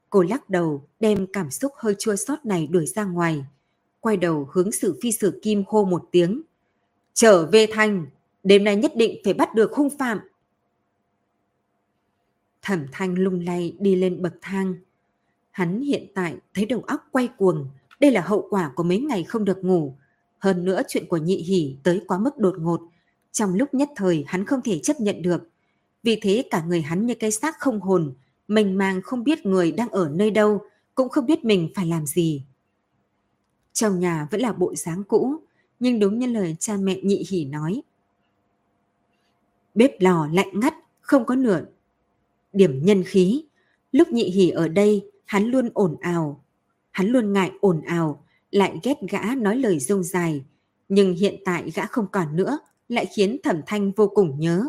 Cô 0.09 0.21
lắc 0.21 0.49
đầu, 0.49 0.87
đem 0.99 1.27
cảm 1.33 1.51
xúc 1.51 1.71
hơi 1.75 1.95
chua 1.99 2.15
xót 2.15 2.45
này 2.45 2.67
đuổi 2.67 2.85
ra 2.85 3.03
ngoài. 3.03 3.45
Quay 3.99 4.17
đầu 4.17 4.49
hướng 4.51 4.71
sử 4.71 4.99
phi 5.01 5.11
sử 5.11 5.39
kim 5.41 5.63
hô 5.67 5.85
một 5.85 6.03
tiếng. 6.11 6.41
Trở 7.13 7.45
về 7.45 7.67
thành, 7.71 8.05
đêm 8.43 8.63
nay 8.63 8.75
nhất 8.75 8.91
định 8.95 9.21
phải 9.23 9.33
bắt 9.33 9.55
được 9.55 9.73
hung 9.73 9.97
phạm. 9.97 10.19
Thẩm 12.61 12.85
thanh 12.91 13.15
lung 13.15 13.45
lay 13.45 13.75
đi 13.79 13.95
lên 13.95 14.21
bậc 14.21 14.33
thang. 14.41 14.75
Hắn 15.53 15.81
hiện 15.81 16.07
tại 16.13 16.35
thấy 16.53 16.65
đầu 16.65 16.83
óc 16.87 17.07
quay 17.11 17.27
cuồng. 17.37 17.67
Đây 17.99 18.11
là 18.11 18.21
hậu 18.21 18.47
quả 18.49 18.71
của 18.75 18.83
mấy 18.83 18.99
ngày 18.99 19.23
không 19.23 19.45
được 19.45 19.63
ngủ. 19.63 19.95
Hơn 20.39 20.65
nữa 20.65 20.81
chuyện 20.87 21.05
của 21.07 21.17
nhị 21.17 21.37
hỉ 21.37 21.75
tới 21.83 22.01
quá 22.07 22.17
mức 22.17 22.37
đột 22.37 22.55
ngột. 22.59 22.81
Trong 23.31 23.55
lúc 23.55 23.73
nhất 23.73 23.89
thời 23.95 24.23
hắn 24.27 24.45
không 24.45 24.61
thể 24.61 24.79
chấp 24.79 24.99
nhận 24.99 25.21
được. 25.21 25.49
Vì 26.03 26.19
thế 26.21 26.43
cả 26.51 26.63
người 26.63 26.81
hắn 26.81 27.05
như 27.05 27.15
cây 27.15 27.31
xác 27.31 27.59
không 27.59 27.81
hồn, 27.81 28.13
mênh 28.47 28.77
mang 28.77 29.01
không 29.01 29.23
biết 29.23 29.45
người 29.45 29.71
đang 29.71 29.89
ở 29.89 30.09
nơi 30.13 30.31
đâu, 30.31 30.61
cũng 30.95 31.09
không 31.09 31.25
biết 31.25 31.45
mình 31.45 31.69
phải 31.75 31.85
làm 31.85 32.05
gì. 32.05 32.43
Trong 33.73 33.99
nhà 33.99 34.27
vẫn 34.31 34.41
là 34.41 34.53
bộ 34.53 34.75
dáng 34.75 35.03
cũ, 35.03 35.35
nhưng 35.79 35.99
đúng 35.99 36.19
như 36.19 36.27
lời 36.27 36.55
cha 36.59 36.77
mẹ 36.77 36.99
nhị 37.03 37.25
hỉ 37.29 37.45
nói. 37.45 37.81
Bếp 39.75 39.91
lò 39.99 40.27
lạnh 40.31 40.59
ngắt, 40.59 40.73
không 41.01 41.25
có 41.25 41.35
nửa 41.35 41.65
điểm 42.53 42.85
nhân 42.85 43.03
khí. 43.03 43.43
Lúc 43.91 44.07
nhị 44.07 44.23
hỉ 44.23 44.49
ở 44.49 44.67
đây, 44.67 45.09
hắn 45.25 45.45
luôn 45.45 45.69
ồn 45.73 45.95
ào. 46.01 46.43
Hắn 46.91 47.07
luôn 47.07 47.33
ngại 47.33 47.51
ồn 47.61 47.81
ào, 47.81 48.25
lại 48.51 48.79
ghét 48.83 48.97
gã 49.09 49.35
nói 49.35 49.57
lời 49.57 49.79
rông 49.79 50.03
dài. 50.03 50.45
Nhưng 50.89 51.13
hiện 51.13 51.35
tại 51.45 51.71
gã 51.75 51.85
không 51.85 52.07
còn 52.11 52.35
nữa, 52.35 52.59
lại 52.89 53.05
khiến 53.15 53.37
thẩm 53.43 53.61
thanh 53.65 53.91
vô 53.91 54.07
cùng 54.07 54.39
nhớ. 54.39 54.65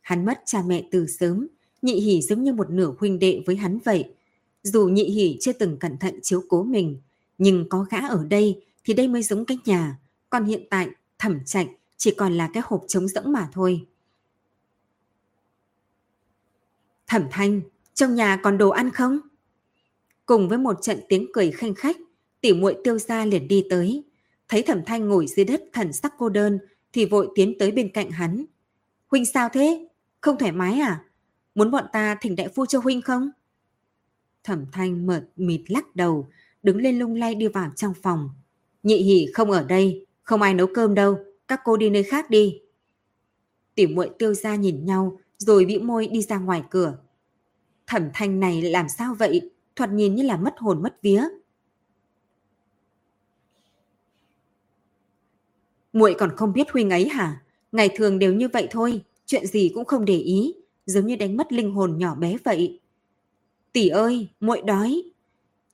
Hắn 0.00 0.24
mất 0.24 0.40
cha 0.46 0.62
mẹ 0.66 0.88
từ 0.90 1.06
sớm, 1.06 1.48
nhị 1.82 2.00
hỉ 2.00 2.22
giống 2.22 2.42
như 2.42 2.52
một 2.52 2.70
nửa 2.70 2.94
huynh 2.98 3.18
đệ 3.18 3.42
với 3.46 3.56
hắn 3.56 3.78
vậy. 3.84 4.14
Dù 4.62 4.88
nhị 4.88 5.04
hỉ 5.04 5.36
chưa 5.40 5.52
từng 5.52 5.76
cẩn 5.76 5.98
thận 5.98 6.18
chiếu 6.22 6.42
cố 6.48 6.62
mình, 6.62 7.00
nhưng 7.38 7.68
có 7.68 7.86
gã 7.90 7.98
ở 8.08 8.24
đây 8.24 8.64
thì 8.84 8.94
đây 8.94 9.08
mới 9.08 9.22
giống 9.22 9.44
cái 9.44 9.58
nhà. 9.64 9.98
Còn 10.30 10.44
hiện 10.44 10.62
tại, 10.70 10.88
thẩm 11.18 11.44
trạch 11.44 11.66
chỉ 11.96 12.14
còn 12.14 12.32
là 12.32 12.50
cái 12.52 12.62
hộp 12.66 12.84
trống 12.88 13.08
rỗng 13.08 13.32
mà 13.32 13.48
thôi. 13.52 13.86
Thẩm 17.06 17.22
thanh, 17.30 17.60
trong 17.94 18.14
nhà 18.14 18.40
còn 18.42 18.58
đồ 18.58 18.68
ăn 18.68 18.90
không? 18.90 19.18
Cùng 20.28 20.48
với 20.48 20.58
một 20.58 20.82
trận 20.82 21.00
tiếng 21.08 21.26
cười 21.32 21.50
khanh 21.50 21.74
khách, 21.74 21.96
tỷ 22.40 22.52
muội 22.52 22.76
tiêu 22.84 22.98
gia 22.98 23.24
liền 23.24 23.48
đi 23.48 23.64
tới. 23.70 24.04
Thấy 24.48 24.62
thẩm 24.62 24.84
thanh 24.86 25.08
ngồi 25.08 25.26
dưới 25.26 25.44
đất 25.44 25.62
thần 25.72 25.92
sắc 25.92 26.12
cô 26.18 26.28
đơn 26.28 26.58
thì 26.92 27.04
vội 27.04 27.28
tiến 27.34 27.58
tới 27.58 27.70
bên 27.70 27.92
cạnh 27.92 28.10
hắn. 28.10 28.44
Huynh 29.10 29.26
sao 29.26 29.48
thế? 29.52 29.88
Không 30.20 30.38
thoải 30.38 30.52
mái 30.52 30.80
à? 30.80 31.04
Muốn 31.54 31.70
bọn 31.70 31.84
ta 31.92 32.16
thỉnh 32.20 32.36
đại 32.36 32.48
phu 32.48 32.66
cho 32.66 32.78
Huynh 32.78 33.02
không? 33.02 33.30
Thẩm 34.44 34.66
thanh 34.72 35.06
mợt 35.06 35.24
mịt 35.36 35.60
lắc 35.68 35.96
đầu, 35.96 36.28
đứng 36.62 36.76
lên 36.76 36.98
lung 36.98 37.14
lay 37.14 37.34
đi 37.34 37.48
vào 37.48 37.70
trong 37.76 37.94
phòng. 38.02 38.30
Nhị 38.82 38.96
hỉ 38.96 39.26
không 39.34 39.50
ở 39.50 39.64
đây, 39.64 40.06
không 40.22 40.42
ai 40.42 40.54
nấu 40.54 40.66
cơm 40.74 40.94
đâu, 40.94 41.18
các 41.48 41.60
cô 41.64 41.76
đi 41.76 41.90
nơi 41.90 42.02
khác 42.02 42.30
đi. 42.30 42.60
tỉ 43.74 43.86
muội 43.86 44.10
tiêu 44.18 44.34
ra 44.34 44.56
nhìn 44.56 44.84
nhau, 44.84 45.18
rồi 45.38 45.64
bĩu 45.64 45.80
môi 45.80 46.06
đi 46.06 46.22
ra 46.22 46.38
ngoài 46.38 46.62
cửa. 46.70 46.98
Thẩm 47.86 48.08
thanh 48.14 48.40
này 48.40 48.62
làm 48.62 48.88
sao 48.88 49.14
vậy? 49.14 49.50
Thoạt 49.78 49.90
nhìn 49.90 50.14
như 50.14 50.22
là 50.22 50.36
mất 50.36 50.54
hồn 50.58 50.82
mất 50.82 51.02
vía. 51.02 51.24
muội 55.92 56.14
còn 56.18 56.36
không 56.36 56.52
biết 56.52 56.70
huynh 56.70 56.90
ấy 56.90 57.08
hả? 57.08 57.42
Ngày 57.72 57.90
thường 57.96 58.18
đều 58.18 58.34
như 58.34 58.48
vậy 58.48 58.68
thôi, 58.70 59.02
chuyện 59.26 59.46
gì 59.46 59.70
cũng 59.74 59.84
không 59.84 60.04
để 60.04 60.18
ý, 60.18 60.54
giống 60.86 61.06
như 61.06 61.16
đánh 61.16 61.36
mất 61.36 61.52
linh 61.52 61.72
hồn 61.72 61.98
nhỏ 61.98 62.14
bé 62.14 62.36
vậy. 62.44 62.80
Tỷ 63.72 63.88
ơi, 63.88 64.28
muội 64.40 64.62
đói. 64.62 65.02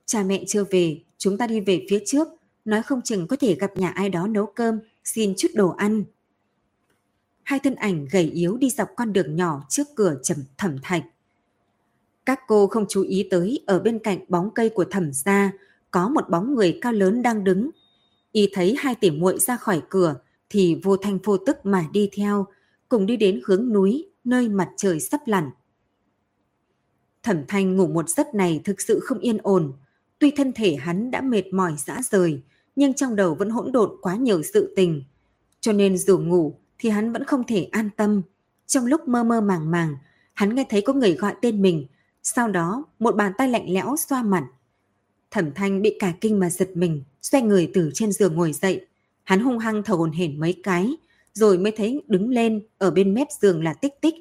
Cha 0.05 0.23
mẹ 0.23 0.43
chưa 0.47 0.63
về, 0.63 1.01
chúng 1.17 1.37
ta 1.37 1.47
đi 1.47 1.59
về 1.59 1.85
phía 1.89 2.03
trước, 2.05 2.27
nói 2.65 2.83
không 2.83 3.01
chừng 3.01 3.27
có 3.27 3.35
thể 3.35 3.55
gặp 3.55 3.77
nhà 3.77 3.89
ai 3.89 4.09
đó 4.09 4.27
nấu 4.27 4.45
cơm, 4.45 4.79
xin 5.03 5.33
chút 5.37 5.49
đồ 5.53 5.69
ăn. 5.69 6.03
Hai 7.43 7.59
thân 7.59 7.75
ảnh 7.75 8.07
gầy 8.11 8.23
yếu 8.23 8.57
đi 8.57 8.69
dọc 8.69 8.89
con 8.95 9.13
đường 9.13 9.35
nhỏ 9.35 9.65
trước 9.69 9.87
cửa 9.95 10.15
trầm 10.23 10.37
thẩm 10.57 10.77
thạch. 10.83 11.03
Các 12.25 12.39
cô 12.47 12.67
không 12.67 12.85
chú 12.89 13.01
ý 13.01 13.27
tới 13.31 13.63
ở 13.65 13.79
bên 13.79 13.99
cạnh 13.99 14.19
bóng 14.27 14.49
cây 14.55 14.69
của 14.69 14.85
thẩm 14.85 15.13
gia 15.13 15.51
có 15.91 16.09
một 16.09 16.29
bóng 16.29 16.55
người 16.55 16.79
cao 16.81 16.93
lớn 16.93 17.21
đang 17.21 17.43
đứng. 17.43 17.69
Y 18.31 18.49
thấy 18.53 18.75
hai 18.79 18.95
tỷ 18.95 19.11
muội 19.11 19.39
ra 19.39 19.57
khỏi 19.57 19.81
cửa 19.89 20.15
thì 20.49 20.79
vô 20.83 20.97
thanh 20.97 21.17
vô 21.17 21.37
tức 21.37 21.57
mà 21.63 21.85
đi 21.91 22.09
theo, 22.13 22.47
cùng 22.89 23.05
đi 23.05 23.17
đến 23.17 23.41
hướng 23.45 23.73
núi 23.73 24.09
nơi 24.23 24.49
mặt 24.49 24.69
trời 24.77 24.99
sắp 24.99 25.21
lặn. 25.25 25.49
Thẩm 27.23 27.37
Thanh 27.47 27.75
ngủ 27.75 27.87
một 27.87 28.09
giấc 28.09 28.35
này 28.35 28.61
thực 28.63 28.81
sự 28.81 28.99
không 29.03 29.19
yên 29.19 29.37
ổn. 29.43 29.73
Tuy 30.19 30.31
thân 30.31 30.51
thể 30.53 30.75
hắn 30.75 31.11
đã 31.11 31.21
mệt 31.21 31.53
mỏi 31.53 31.75
dã 31.77 32.01
rời, 32.11 32.41
nhưng 32.75 32.93
trong 32.93 33.15
đầu 33.15 33.35
vẫn 33.35 33.49
hỗn 33.49 33.71
độn 33.71 33.91
quá 34.01 34.15
nhiều 34.15 34.43
sự 34.53 34.73
tình. 34.75 35.03
Cho 35.59 35.73
nên 35.73 35.97
dù 35.97 36.19
ngủ 36.19 36.59
thì 36.79 36.89
hắn 36.89 37.13
vẫn 37.13 37.23
không 37.23 37.43
thể 37.43 37.67
an 37.71 37.89
tâm. 37.97 38.21
Trong 38.67 38.85
lúc 38.85 39.07
mơ 39.07 39.23
mơ 39.23 39.41
màng 39.41 39.71
màng, 39.71 39.95
hắn 40.33 40.55
nghe 40.55 40.65
thấy 40.69 40.81
có 40.81 40.93
người 40.93 41.13
gọi 41.13 41.35
tên 41.41 41.61
mình. 41.61 41.87
Sau 42.27 42.47
đó, 42.47 42.85
một 42.99 43.15
bàn 43.15 43.31
tay 43.37 43.47
lạnh 43.47 43.65
lẽo 43.73 43.95
xoa 43.97 44.23
mặt. 44.23 44.47
Thẩm 45.31 45.53
Thanh 45.53 45.81
bị 45.81 45.95
cả 45.99 46.13
kinh 46.21 46.39
mà 46.39 46.49
giật 46.49 46.69
mình, 46.73 47.03
xoay 47.21 47.43
người 47.43 47.71
từ 47.73 47.91
trên 47.93 48.11
giường 48.11 48.35
ngồi 48.35 48.53
dậy. 48.53 48.85
Hắn 49.23 49.39
hung 49.39 49.59
hăng 49.59 49.83
thở 49.83 49.93
hồn 49.93 50.11
hển 50.11 50.39
mấy 50.39 50.59
cái, 50.63 50.95
rồi 51.33 51.57
mới 51.57 51.71
thấy 51.71 52.01
đứng 52.07 52.29
lên 52.29 52.63
ở 52.77 52.91
bên 52.91 53.13
mép 53.13 53.27
giường 53.41 53.63
là 53.63 53.73
tích 53.73 54.01
tích. 54.01 54.15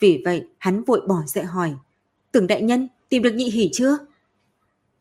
Vì 0.00 0.22
vậy, 0.24 0.46
hắn 0.58 0.84
vội 0.84 1.00
bỏ 1.08 1.22
dậy 1.26 1.44
hỏi. 1.44 1.74
Tưởng 2.32 2.46
đại 2.46 2.62
nhân, 2.62 2.88
tìm 3.08 3.22
được 3.22 3.34
nhị 3.34 3.50
hỉ 3.50 3.70
chưa? 3.72 3.98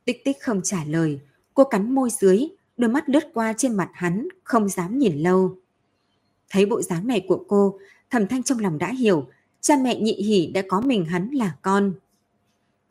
Tích 0.06 0.24
tích 0.26 0.38
không 0.42 0.62
trả 0.64 0.84
lời, 0.86 1.20
cô 1.54 1.64
cắn 1.64 1.96
môi 1.96 2.10
dưới, 2.10 2.48
đôi 2.78 2.90
mắt 2.90 3.10
lướt 3.10 3.24
qua 3.34 3.54
trên 3.58 3.76
mặt 3.78 3.90
hắn, 3.94 4.28
không 4.44 4.70
dám 4.70 5.00
nhìn 5.00 5.18
lâu. 5.18 5.56
Thấy 6.50 6.66
bộ 6.66 6.82
dáng 6.82 7.08
này 7.08 7.26
của 7.28 7.44
cô, 7.48 7.80
thẩm 8.10 8.28
thanh 8.28 8.44
trong 8.44 8.60
lòng 8.60 8.78
đã 8.78 8.92
hiểu, 8.92 9.28
cha 9.62 9.76
mẹ 9.82 10.00
nhị 10.00 10.14
hỉ 10.14 10.52
đã 10.54 10.62
có 10.68 10.82
mình 10.82 11.06
hắn 11.06 11.30
là 11.32 11.56
con. 11.62 11.94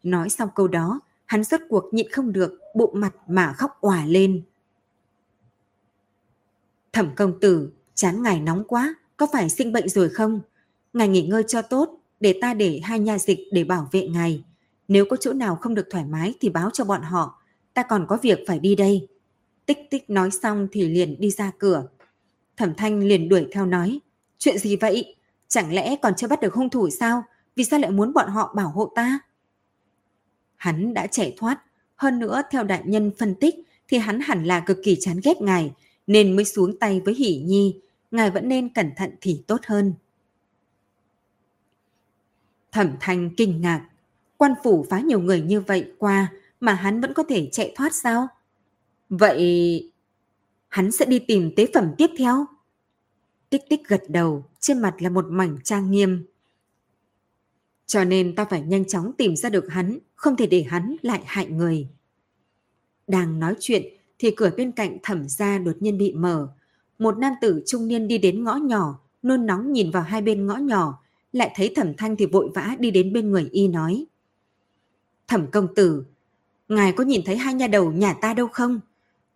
Nói 0.02 0.28
xong 0.28 0.48
câu 0.54 0.68
đó, 0.68 1.00
hắn 1.26 1.44
rốt 1.44 1.60
cuộc 1.68 1.94
nhịn 1.94 2.10
không 2.10 2.32
được, 2.32 2.58
bụng 2.74 3.00
mặt 3.00 3.14
mà 3.28 3.52
khóc 3.52 3.80
òa 3.80 4.04
lên. 4.04 4.42
Thẩm 6.92 7.14
công 7.16 7.40
tử, 7.40 7.70
chán 7.94 8.22
ngài 8.22 8.40
nóng 8.40 8.64
quá, 8.64 8.94
có 9.16 9.26
phải 9.32 9.50
sinh 9.50 9.72
bệnh 9.72 9.88
rồi 9.88 10.08
không? 10.08 10.40
Ngài 10.92 11.08
nghỉ 11.08 11.22
ngơi 11.22 11.42
cho 11.48 11.62
tốt, 11.62 12.00
để 12.20 12.38
ta 12.40 12.54
để 12.54 12.80
hai 12.84 12.98
nha 12.98 13.18
dịch 13.18 13.38
để 13.52 13.64
bảo 13.64 13.88
vệ 13.92 14.08
ngài. 14.08 14.44
Nếu 14.88 15.04
có 15.10 15.16
chỗ 15.16 15.32
nào 15.32 15.56
không 15.56 15.74
được 15.74 15.86
thoải 15.90 16.04
mái 16.04 16.34
thì 16.40 16.48
báo 16.48 16.70
cho 16.70 16.84
bọn 16.84 17.02
họ, 17.02 17.42
ta 17.74 17.82
còn 17.82 18.06
có 18.08 18.18
việc 18.22 18.38
phải 18.46 18.58
đi 18.58 18.74
đây. 18.74 19.08
Tích 19.66 19.78
tích 19.90 20.10
nói 20.10 20.30
xong 20.30 20.68
thì 20.72 20.88
liền 20.88 21.20
đi 21.20 21.30
ra 21.30 21.52
cửa. 21.58 21.86
Thẩm 22.56 22.74
thanh 22.74 23.00
liền 23.00 23.28
đuổi 23.28 23.46
theo 23.52 23.66
nói, 23.66 24.00
chuyện 24.38 24.58
gì 24.58 24.76
vậy? 24.76 25.16
Chẳng 25.48 25.72
lẽ 25.74 25.96
còn 25.96 26.14
chưa 26.16 26.28
bắt 26.28 26.40
được 26.40 26.54
hung 26.54 26.70
thủ 26.70 26.90
sao? 26.90 27.22
Vì 27.56 27.64
sao 27.64 27.80
lại 27.80 27.90
muốn 27.90 28.12
bọn 28.12 28.28
họ 28.28 28.52
bảo 28.56 28.68
hộ 28.68 28.92
ta? 28.94 29.18
Hắn 30.60 30.94
đã 30.94 31.06
chạy 31.06 31.34
thoát, 31.36 31.62
hơn 31.96 32.18
nữa 32.18 32.42
theo 32.50 32.64
đại 32.64 32.82
nhân 32.84 33.10
phân 33.18 33.34
tích 33.34 33.54
thì 33.88 33.98
hắn 33.98 34.20
hẳn 34.20 34.44
là 34.44 34.60
cực 34.60 34.78
kỳ 34.84 34.96
chán 35.00 35.20
ghét 35.24 35.40
ngài, 35.40 35.72
nên 36.06 36.36
mới 36.36 36.44
xuống 36.44 36.78
tay 36.78 37.00
với 37.04 37.14
hỷ 37.14 37.36
nhi, 37.36 37.80
ngài 38.10 38.30
vẫn 38.30 38.48
nên 38.48 38.68
cẩn 38.68 38.90
thận 38.96 39.10
thì 39.20 39.42
tốt 39.46 39.60
hơn. 39.66 39.94
Thẩm 42.72 42.90
thanh 43.00 43.30
kinh 43.36 43.60
ngạc, 43.60 43.88
quan 44.36 44.52
phủ 44.64 44.86
phá 44.90 45.00
nhiều 45.00 45.20
người 45.20 45.40
như 45.40 45.60
vậy 45.60 45.92
qua 45.98 46.32
mà 46.60 46.74
hắn 46.74 47.00
vẫn 47.00 47.14
có 47.14 47.22
thể 47.28 47.48
chạy 47.52 47.72
thoát 47.76 47.94
sao? 47.94 48.28
Vậy 49.08 49.92
hắn 50.68 50.92
sẽ 50.92 51.06
đi 51.06 51.18
tìm 51.18 51.52
tế 51.56 51.66
phẩm 51.74 51.94
tiếp 51.98 52.10
theo? 52.18 52.46
Tích 53.50 53.62
tích 53.70 53.88
gật 53.88 54.02
đầu, 54.08 54.44
trên 54.60 54.78
mặt 54.78 54.94
là 54.98 55.10
một 55.10 55.26
mảnh 55.28 55.58
trang 55.64 55.90
nghiêm. 55.90 56.26
Cho 57.86 58.04
nên 58.04 58.34
ta 58.34 58.44
phải 58.44 58.60
nhanh 58.60 58.84
chóng 58.84 59.12
tìm 59.18 59.36
ra 59.36 59.48
được 59.50 59.64
hắn, 59.68 59.98
không 60.20 60.36
thể 60.36 60.46
để 60.46 60.62
hắn 60.62 60.96
lại 61.02 61.22
hại 61.26 61.46
người. 61.46 61.88
Đang 63.06 63.38
nói 63.40 63.54
chuyện 63.60 63.82
thì 64.18 64.30
cửa 64.30 64.50
bên 64.56 64.72
cạnh 64.72 64.98
thẩm 65.02 65.28
gia 65.28 65.58
đột 65.58 65.76
nhiên 65.80 65.98
bị 65.98 66.12
mở. 66.12 66.48
Một 66.98 67.18
nam 67.18 67.32
tử 67.40 67.62
trung 67.66 67.88
niên 67.88 68.08
đi 68.08 68.18
đến 68.18 68.44
ngõ 68.44 68.54
nhỏ, 68.54 69.00
nôn 69.22 69.46
nóng 69.46 69.72
nhìn 69.72 69.90
vào 69.90 70.02
hai 70.02 70.22
bên 70.22 70.46
ngõ 70.46 70.56
nhỏ, 70.56 71.02
lại 71.32 71.52
thấy 71.56 71.72
thẩm 71.76 71.94
thanh 71.94 72.16
thì 72.16 72.26
vội 72.26 72.50
vã 72.54 72.76
đi 72.78 72.90
đến 72.90 73.12
bên 73.12 73.30
người 73.30 73.48
y 73.52 73.68
nói. 73.68 74.06
Thẩm 75.28 75.46
công 75.50 75.74
tử, 75.74 76.04
ngài 76.68 76.92
có 76.92 77.04
nhìn 77.04 77.20
thấy 77.26 77.36
hai 77.36 77.54
nhà 77.54 77.66
đầu 77.66 77.92
nhà 77.92 78.12
ta 78.12 78.34
đâu 78.34 78.48
không? 78.52 78.80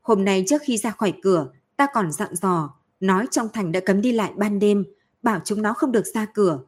Hôm 0.00 0.24
nay 0.24 0.44
trước 0.48 0.62
khi 0.64 0.76
ra 0.76 0.90
khỏi 0.90 1.12
cửa, 1.22 1.52
ta 1.76 1.86
còn 1.94 2.12
dặn 2.12 2.34
dò, 2.34 2.74
nói 3.00 3.26
trong 3.30 3.48
thành 3.52 3.72
đã 3.72 3.80
cấm 3.80 4.00
đi 4.00 4.12
lại 4.12 4.32
ban 4.36 4.58
đêm, 4.58 4.84
bảo 5.22 5.40
chúng 5.44 5.62
nó 5.62 5.72
không 5.72 5.92
được 5.92 6.06
ra 6.06 6.26
cửa. 6.34 6.60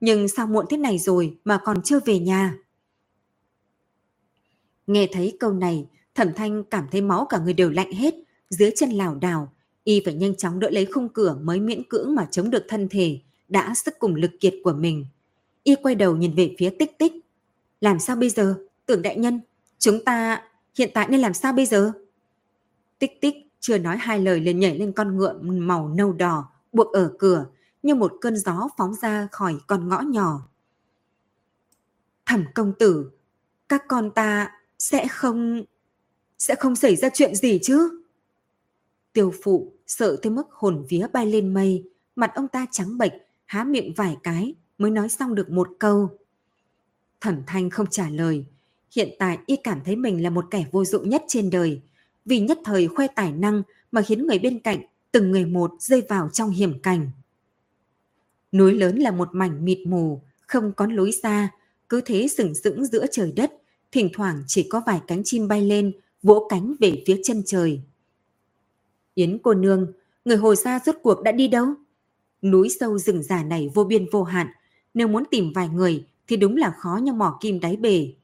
Nhưng 0.00 0.28
sao 0.28 0.46
muộn 0.46 0.66
thế 0.70 0.76
này 0.76 0.98
rồi 0.98 1.38
mà 1.44 1.58
còn 1.64 1.82
chưa 1.82 2.00
về 2.06 2.18
nhà? 2.18 2.58
Nghe 4.86 5.08
thấy 5.12 5.36
câu 5.40 5.52
này, 5.52 5.86
thẩm 6.14 6.28
thanh 6.36 6.64
cảm 6.64 6.86
thấy 6.90 7.00
máu 7.00 7.26
cả 7.28 7.38
người 7.38 7.52
đều 7.52 7.70
lạnh 7.70 7.92
hết, 7.92 8.14
dưới 8.50 8.70
chân 8.76 8.90
lảo 8.90 9.14
đảo, 9.14 9.52
y 9.84 10.02
phải 10.04 10.14
nhanh 10.14 10.36
chóng 10.36 10.60
đỡ 10.60 10.70
lấy 10.70 10.86
khung 10.86 11.08
cửa 11.08 11.38
mới 11.42 11.60
miễn 11.60 11.82
cưỡng 11.88 12.14
mà 12.14 12.28
chống 12.30 12.50
được 12.50 12.64
thân 12.68 12.88
thể, 12.88 13.18
đã 13.48 13.74
sức 13.74 13.94
cùng 13.98 14.14
lực 14.14 14.30
kiệt 14.40 14.54
của 14.64 14.72
mình. 14.72 15.06
Y 15.62 15.74
quay 15.82 15.94
đầu 15.94 16.16
nhìn 16.16 16.34
về 16.34 16.54
phía 16.58 16.70
tích 16.70 16.98
tích. 16.98 17.12
Làm 17.80 17.98
sao 17.98 18.16
bây 18.16 18.30
giờ? 18.30 18.54
Tưởng 18.86 19.02
đại 19.02 19.16
nhân, 19.16 19.40
chúng 19.78 20.04
ta 20.04 20.42
hiện 20.78 20.90
tại 20.94 21.08
nên 21.10 21.20
làm 21.20 21.34
sao 21.34 21.52
bây 21.52 21.66
giờ? 21.66 21.92
Tích 22.98 23.20
tích 23.20 23.34
chưa 23.60 23.78
nói 23.78 23.96
hai 23.96 24.18
lời 24.18 24.40
liền 24.40 24.60
nhảy 24.60 24.78
lên 24.78 24.92
con 24.92 25.16
ngựa 25.16 25.38
màu 25.42 25.88
nâu 25.88 26.12
đỏ, 26.12 26.48
buộc 26.72 26.92
ở 26.92 27.12
cửa, 27.18 27.46
như 27.82 27.94
một 27.94 28.12
cơn 28.20 28.36
gió 28.36 28.68
phóng 28.78 28.94
ra 28.94 29.28
khỏi 29.32 29.56
con 29.66 29.88
ngõ 29.88 30.00
nhỏ. 30.00 30.48
Thẩm 32.26 32.44
công 32.54 32.72
tử, 32.78 33.10
các 33.68 33.82
con 33.88 34.10
ta 34.10 34.50
sẽ 34.84 35.08
không... 35.08 35.64
sẽ 36.38 36.54
không 36.54 36.76
xảy 36.76 36.96
ra 36.96 37.08
chuyện 37.14 37.34
gì 37.34 37.58
chứ? 37.62 38.02
Tiêu 39.12 39.32
phụ 39.42 39.72
sợ 39.86 40.16
tới 40.22 40.32
mức 40.32 40.50
hồn 40.50 40.86
vía 40.88 41.06
bay 41.12 41.26
lên 41.26 41.54
mây, 41.54 41.84
mặt 42.16 42.30
ông 42.34 42.48
ta 42.48 42.66
trắng 42.70 42.98
bệch, 42.98 43.12
há 43.44 43.64
miệng 43.64 43.94
vài 43.96 44.16
cái 44.22 44.54
mới 44.78 44.90
nói 44.90 45.08
xong 45.08 45.34
được 45.34 45.50
một 45.50 45.68
câu. 45.78 46.18
Thẩm 47.20 47.42
Thanh 47.46 47.70
không 47.70 47.86
trả 47.86 48.10
lời. 48.10 48.44
Hiện 48.96 49.08
tại 49.18 49.38
y 49.46 49.56
cảm 49.56 49.80
thấy 49.84 49.96
mình 49.96 50.22
là 50.22 50.30
một 50.30 50.44
kẻ 50.50 50.66
vô 50.72 50.84
dụng 50.84 51.08
nhất 51.08 51.22
trên 51.28 51.50
đời. 51.50 51.80
Vì 52.24 52.40
nhất 52.40 52.58
thời 52.64 52.88
khoe 52.88 53.06
tài 53.06 53.32
năng 53.32 53.62
mà 53.92 54.02
khiến 54.02 54.26
người 54.26 54.38
bên 54.38 54.60
cạnh 54.60 54.80
từng 55.12 55.30
người 55.30 55.46
một 55.46 55.72
rơi 55.78 56.02
vào 56.08 56.28
trong 56.32 56.50
hiểm 56.50 56.80
cảnh. 56.82 57.10
Núi 58.52 58.74
lớn 58.74 58.96
là 58.98 59.10
một 59.10 59.28
mảnh 59.32 59.64
mịt 59.64 59.78
mù, 59.86 60.22
không 60.46 60.72
có 60.72 60.86
lối 60.86 61.12
ra, 61.22 61.50
cứ 61.88 62.00
thế 62.00 62.28
sừng 62.28 62.54
sững 62.54 62.86
giữa 62.86 63.06
trời 63.10 63.32
đất, 63.32 63.52
thỉnh 63.94 64.10
thoảng 64.12 64.44
chỉ 64.46 64.68
có 64.70 64.82
vài 64.86 65.00
cánh 65.06 65.22
chim 65.24 65.48
bay 65.48 65.62
lên, 65.62 65.92
vỗ 66.22 66.46
cánh 66.48 66.74
về 66.80 67.02
phía 67.06 67.20
chân 67.24 67.42
trời. 67.46 67.80
Yến 69.14 69.38
cô 69.42 69.54
nương, 69.54 69.92
người 70.24 70.36
hồi 70.36 70.56
gia 70.56 70.80
rốt 70.86 70.96
cuộc 71.02 71.22
đã 71.22 71.32
đi 71.32 71.48
đâu? 71.48 71.66
Núi 72.42 72.68
sâu 72.80 72.98
rừng 72.98 73.22
già 73.22 73.42
này 73.42 73.70
vô 73.74 73.84
biên 73.84 74.06
vô 74.12 74.22
hạn, 74.22 74.46
nếu 74.94 75.08
muốn 75.08 75.24
tìm 75.30 75.52
vài 75.54 75.68
người 75.68 76.06
thì 76.28 76.36
đúng 76.36 76.56
là 76.56 76.74
khó 76.78 77.00
như 77.02 77.12
mỏ 77.12 77.38
kim 77.40 77.60
đáy 77.60 77.76
bể. 77.76 78.14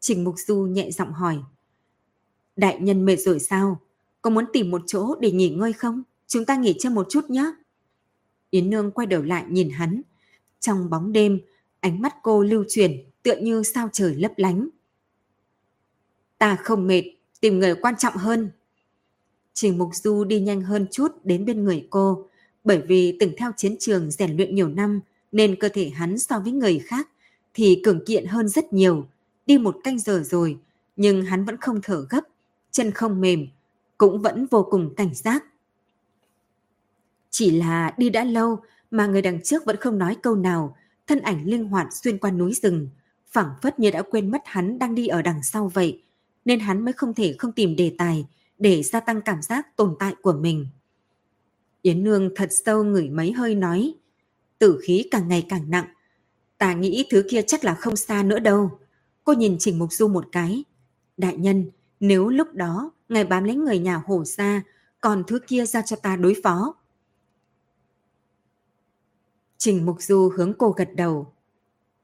Trình 0.00 0.24
Mục 0.24 0.34
Du 0.46 0.62
nhẹ 0.62 0.90
giọng 0.90 1.12
hỏi. 1.12 1.38
Đại 2.56 2.80
nhân 2.80 3.04
mệt 3.04 3.16
rồi 3.16 3.40
sao? 3.40 3.80
Có 4.22 4.30
muốn 4.30 4.44
tìm 4.52 4.70
một 4.70 4.82
chỗ 4.86 5.14
để 5.20 5.30
nghỉ 5.30 5.50
ngơi 5.50 5.72
không? 5.72 6.02
Chúng 6.26 6.44
ta 6.44 6.56
nghỉ 6.56 6.74
chân 6.78 6.94
một 6.94 7.06
chút 7.10 7.30
nhé. 7.30 7.52
Yến 8.50 8.70
Nương 8.70 8.90
quay 8.90 9.06
đầu 9.06 9.22
lại 9.22 9.44
nhìn 9.48 9.70
hắn. 9.70 10.02
Trong 10.60 10.90
bóng 10.90 11.12
đêm, 11.12 11.40
ánh 11.80 12.02
mắt 12.02 12.14
cô 12.22 12.42
lưu 12.42 12.64
chuyển 12.68 13.04
tựa 13.22 13.36
như 13.36 13.62
sao 13.62 13.88
trời 13.92 14.14
lấp 14.14 14.32
lánh. 14.36 14.68
Ta 16.42 16.56
không 16.56 16.86
mệt, 16.86 17.02
tìm 17.40 17.58
người 17.58 17.74
quan 17.74 17.94
trọng 17.98 18.16
hơn. 18.16 18.50
Trình 19.54 19.78
Mục 19.78 19.90
Du 19.92 20.24
đi 20.24 20.40
nhanh 20.40 20.62
hơn 20.62 20.86
chút 20.90 21.24
đến 21.24 21.44
bên 21.44 21.64
người 21.64 21.86
cô, 21.90 22.26
bởi 22.64 22.82
vì 22.88 23.16
từng 23.20 23.32
theo 23.36 23.52
chiến 23.56 23.76
trường 23.80 24.10
rèn 24.10 24.36
luyện 24.36 24.54
nhiều 24.54 24.68
năm 24.68 25.00
nên 25.32 25.56
cơ 25.56 25.68
thể 25.68 25.88
hắn 25.88 26.18
so 26.18 26.40
với 26.40 26.52
người 26.52 26.78
khác 26.78 27.08
thì 27.54 27.80
cường 27.84 28.04
kiện 28.04 28.26
hơn 28.26 28.48
rất 28.48 28.72
nhiều. 28.72 29.06
Đi 29.46 29.58
một 29.58 29.76
canh 29.84 29.98
giờ 29.98 30.22
rồi, 30.24 30.58
nhưng 30.96 31.22
hắn 31.22 31.44
vẫn 31.44 31.56
không 31.56 31.80
thở 31.82 32.06
gấp, 32.10 32.20
chân 32.70 32.90
không 32.90 33.20
mềm, 33.20 33.46
cũng 33.98 34.22
vẫn 34.22 34.46
vô 34.50 34.68
cùng 34.70 34.94
cảnh 34.94 35.14
giác. 35.14 35.44
Chỉ 37.30 37.50
là 37.50 37.94
đi 37.96 38.10
đã 38.10 38.24
lâu 38.24 38.60
mà 38.90 39.06
người 39.06 39.22
đằng 39.22 39.42
trước 39.42 39.64
vẫn 39.64 39.76
không 39.76 39.98
nói 39.98 40.16
câu 40.22 40.36
nào, 40.36 40.76
thân 41.06 41.20
ảnh 41.20 41.44
linh 41.44 41.68
hoạt 41.68 41.86
xuyên 41.92 42.18
qua 42.18 42.30
núi 42.30 42.52
rừng, 42.54 42.88
phảng 43.30 43.50
phất 43.62 43.78
như 43.78 43.90
đã 43.90 44.02
quên 44.02 44.30
mất 44.30 44.42
hắn 44.44 44.78
đang 44.78 44.94
đi 44.94 45.06
ở 45.06 45.22
đằng 45.22 45.42
sau 45.42 45.68
vậy, 45.74 46.02
nên 46.44 46.60
hắn 46.60 46.84
mới 46.84 46.92
không 46.92 47.14
thể 47.14 47.34
không 47.38 47.52
tìm 47.52 47.76
đề 47.76 47.94
tài 47.98 48.26
để 48.58 48.82
gia 48.82 49.00
tăng 49.00 49.20
cảm 49.20 49.42
giác 49.42 49.76
tồn 49.76 49.96
tại 49.98 50.14
của 50.22 50.32
mình. 50.32 50.66
Yến 51.82 52.04
Nương 52.04 52.30
thật 52.36 52.48
sâu 52.64 52.84
ngửi 52.84 53.08
mấy 53.08 53.32
hơi 53.32 53.54
nói, 53.54 53.94
tử 54.58 54.80
khí 54.84 55.08
càng 55.10 55.28
ngày 55.28 55.46
càng 55.48 55.70
nặng, 55.70 55.86
ta 56.58 56.74
nghĩ 56.74 57.06
thứ 57.10 57.24
kia 57.30 57.42
chắc 57.46 57.64
là 57.64 57.74
không 57.74 57.96
xa 57.96 58.22
nữa 58.22 58.38
đâu. 58.38 58.78
Cô 59.24 59.32
nhìn 59.32 59.56
Trình 59.58 59.78
Mục 59.78 59.92
Du 59.92 60.08
một 60.08 60.28
cái. 60.32 60.64
Đại 61.16 61.36
nhân, 61.36 61.70
nếu 62.00 62.28
lúc 62.28 62.54
đó 62.54 62.90
ngài 63.08 63.24
bám 63.24 63.44
lấy 63.44 63.56
người 63.56 63.78
nhà 63.78 64.02
hổ 64.06 64.24
ra, 64.24 64.62
còn 65.00 65.24
thứ 65.26 65.38
kia 65.46 65.66
ra 65.66 65.82
cho 65.82 65.96
ta 65.96 66.16
đối 66.16 66.36
phó. 66.42 66.74
Trình 69.58 69.86
Mục 69.86 70.02
Du 70.02 70.28
hướng 70.36 70.54
cô 70.58 70.70
gật 70.70 70.88
đầu. 70.94 71.32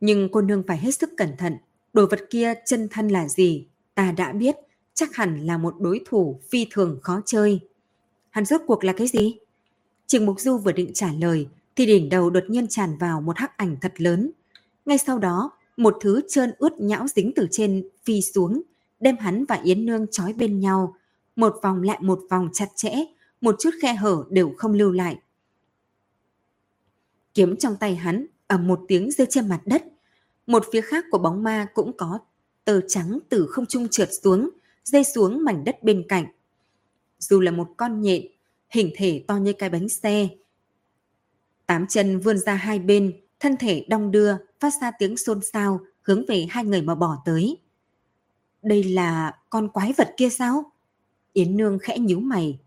Nhưng 0.00 0.28
cô 0.32 0.42
nương 0.42 0.62
phải 0.66 0.78
hết 0.78 0.92
sức 0.92 1.10
cẩn 1.16 1.36
thận. 1.36 1.56
Đồ 1.92 2.06
vật 2.06 2.20
kia 2.30 2.54
chân 2.66 2.88
thân 2.90 3.08
là 3.08 3.28
gì? 3.28 3.66
Ta 3.98 4.12
đã 4.12 4.32
biết, 4.32 4.56
chắc 4.94 5.16
hẳn 5.16 5.46
là 5.46 5.58
một 5.58 5.74
đối 5.80 6.00
thủ 6.06 6.40
phi 6.50 6.66
thường 6.70 6.98
khó 7.02 7.20
chơi. 7.26 7.60
Hắn 8.30 8.44
rốt 8.44 8.60
cuộc 8.66 8.84
là 8.84 8.92
cái 8.92 9.06
gì? 9.06 9.38
Trình 10.06 10.26
Mục 10.26 10.40
Du 10.40 10.58
vừa 10.58 10.72
định 10.72 10.90
trả 10.94 11.12
lời, 11.12 11.48
thì 11.76 11.86
đỉnh 11.86 12.08
đầu 12.08 12.30
đột 12.30 12.44
nhiên 12.48 12.66
tràn 12.68 12.98
vào 12.98 13.20
một 13.20 13.38
hắc 13.38 13.56
ảnh 13.56 13.76
thật 13.80 13.92
lớn. 13.96 14.30
Ngay 14.86 14.98
sau 14.98 15.18
đó, 15.18 15.50
một 15.76 15.96
thứ 16.00 16.20
trơn 16.28 16.52
ướt 16.58 16.80
nhão 16.80 17.06
dính 17.08 17.32
từ 17.36 17.48
trên 17.50 17.88
phi 18.04 18.22
xuống, 18.22 18.62
đem 19.00 19.16
hắn 19.16 19.44
và 19.44 19.54
Yến 19.54 19.86
Nương 19.86 20.06
trói 20.10 20.32
bên 20.32 20.60
nhau, 20.60 20.94
một 21.36 21.56
vòng 21.62 21.82
lại 21.82 21.98
một 22.00 22.20
vòng 22.30 22.48
chặt 22.52 22.68
chẽ, 22.74 22.94
một 23.40 23.56
chút 23.60 23.70
khe 23.82 23.94
hở 23.94 24.24
đều 24.30 24.54
không 24.56 24.72
lưu 24.72 24.92
lại. 24.92 25.18
Kiếm 27.34 27.56
trong 27.56 27.76
tay 27.76 27.96
hắn 27.96 28.26
ầm 28.46 28.66
một 28.66 28.80
tiếng 28.88 29.10
rơi 29.10 29.26
trên 29.30 29.48
mặt 29.48 29.60
đất. 29.64 29.84
Một 30.46 30.64
phía 30.72 30.80
khác 30.80 31.04
của 31.10 31.18
bóng 31.18 31.42
ma 31.42 31.66
cũng 31.74 31.96
có 31.96 32.18
tờ 32.68 32.80
trắng 32.88 33.18
từ 33.28 33.46
không 33.46 33.66
trung 33.66 33.88
trượt 33.88 34.08
xuống, 34.22 34.50
rơi 34.84 35.04
xuống 35.04 35.44
mảnh 35.44 35.64
đất 35.64 35.82
bên 35.82 36.04
cạnh. 36.08 36.24
Dù 37.18 37.40
là 37.40 37.50
một 37.50 37.68
con 37.76 38.00
nhện, 38.00 38.26
hình 38.68 38.90
thể 38.96 39.24
to 39.26 39.36
như 39.36 39.52
cái 39.52 39.70
bánh 39.70 39.88
xe. 39.88 40.28
Tám 41.66 41.86
chân 41.86 42.20
vươn 42.20 42.38
ra 42.38 42.54
hai 42.54 42.78
bên, 42.78 43.20
thân 43.40 43.56
thể 43.56 43.86
đong 43.88 44.10
đưa, 44.10 44.36
phát 44.60 44.72
ra 44.80 44.90
tiếng 44.98 45.16
xôn 45.16 45.40
xao, 45.52 45.80
hướng 46.02 46.24
về 46.28 46.46
hai 46.50 46.64
người 46.64 46.82
mà 46.82 46.94
bỏ 46.94 47.22
tới. 47.24 47.56
Đây 48.62 48.84
là 48.84 49.36
con 49.50 49.68
quái 49.68 49.92
vật 49.92 50.14
kia 50.16 50.28
sao? 50.28 50.72
Yến 51.32 51.56
Nương 51.56 51.78
khẽ 51.78 51.98
nhíu 51.98 52.20
mày. 52.20 52.58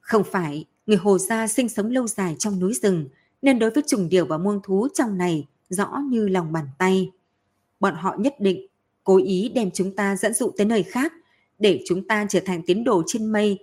Không 0.00 0.24
phải, 0.24 0.64
người 0.86 0.96
Hồ 0.96 1.18
Gia 1.18 1.46
sinh 1.46 1.68
sống 1.68 1.90
lâu 1.90 2.06
dài 2.06 2.36
trong 2.38 2.60
núi 2.60 2.74
rừng, 2.74 3.08
nên 3.42 3.58
đối 3.58 3.70
với 3.70 3.82
trùng 3.86 4.08
điểu 4.08 4.26
và 4.26 4.38
muông 4.38 4.60
thú 4.62 4.88
trong 4.94 5.18
này 5.18 5.48
rõ 5.68 5.98
như 6.08 6.28
lòng 6.28 6.52
bàn 6.52 6.66
tay. 6.78 7.10
Bọn 7.80 7.94
họ 7.94 8.16
nhất 8.18 8.34
định 8.40 8.69
cố 9.10 9.16
ý 9.16 9.52
đem 9.54 9.70
chúng 9.70 9.96
ta 9.96 10.16
dẫn 10.16 10.34
dụ 10.34 10.50
tới 10.56 10.66
nơi 10.66 10.82
khác 10.82 11.12
để 11.58 11.82
chúng 11.86 12.06
ta 12.06 12.26
trở 12.28 12.40
thành 12.44 12.62
tiến 12.66 12.84
đồ 12.84 13.02
trên 13.06 13.26
mây, 13.32 13.58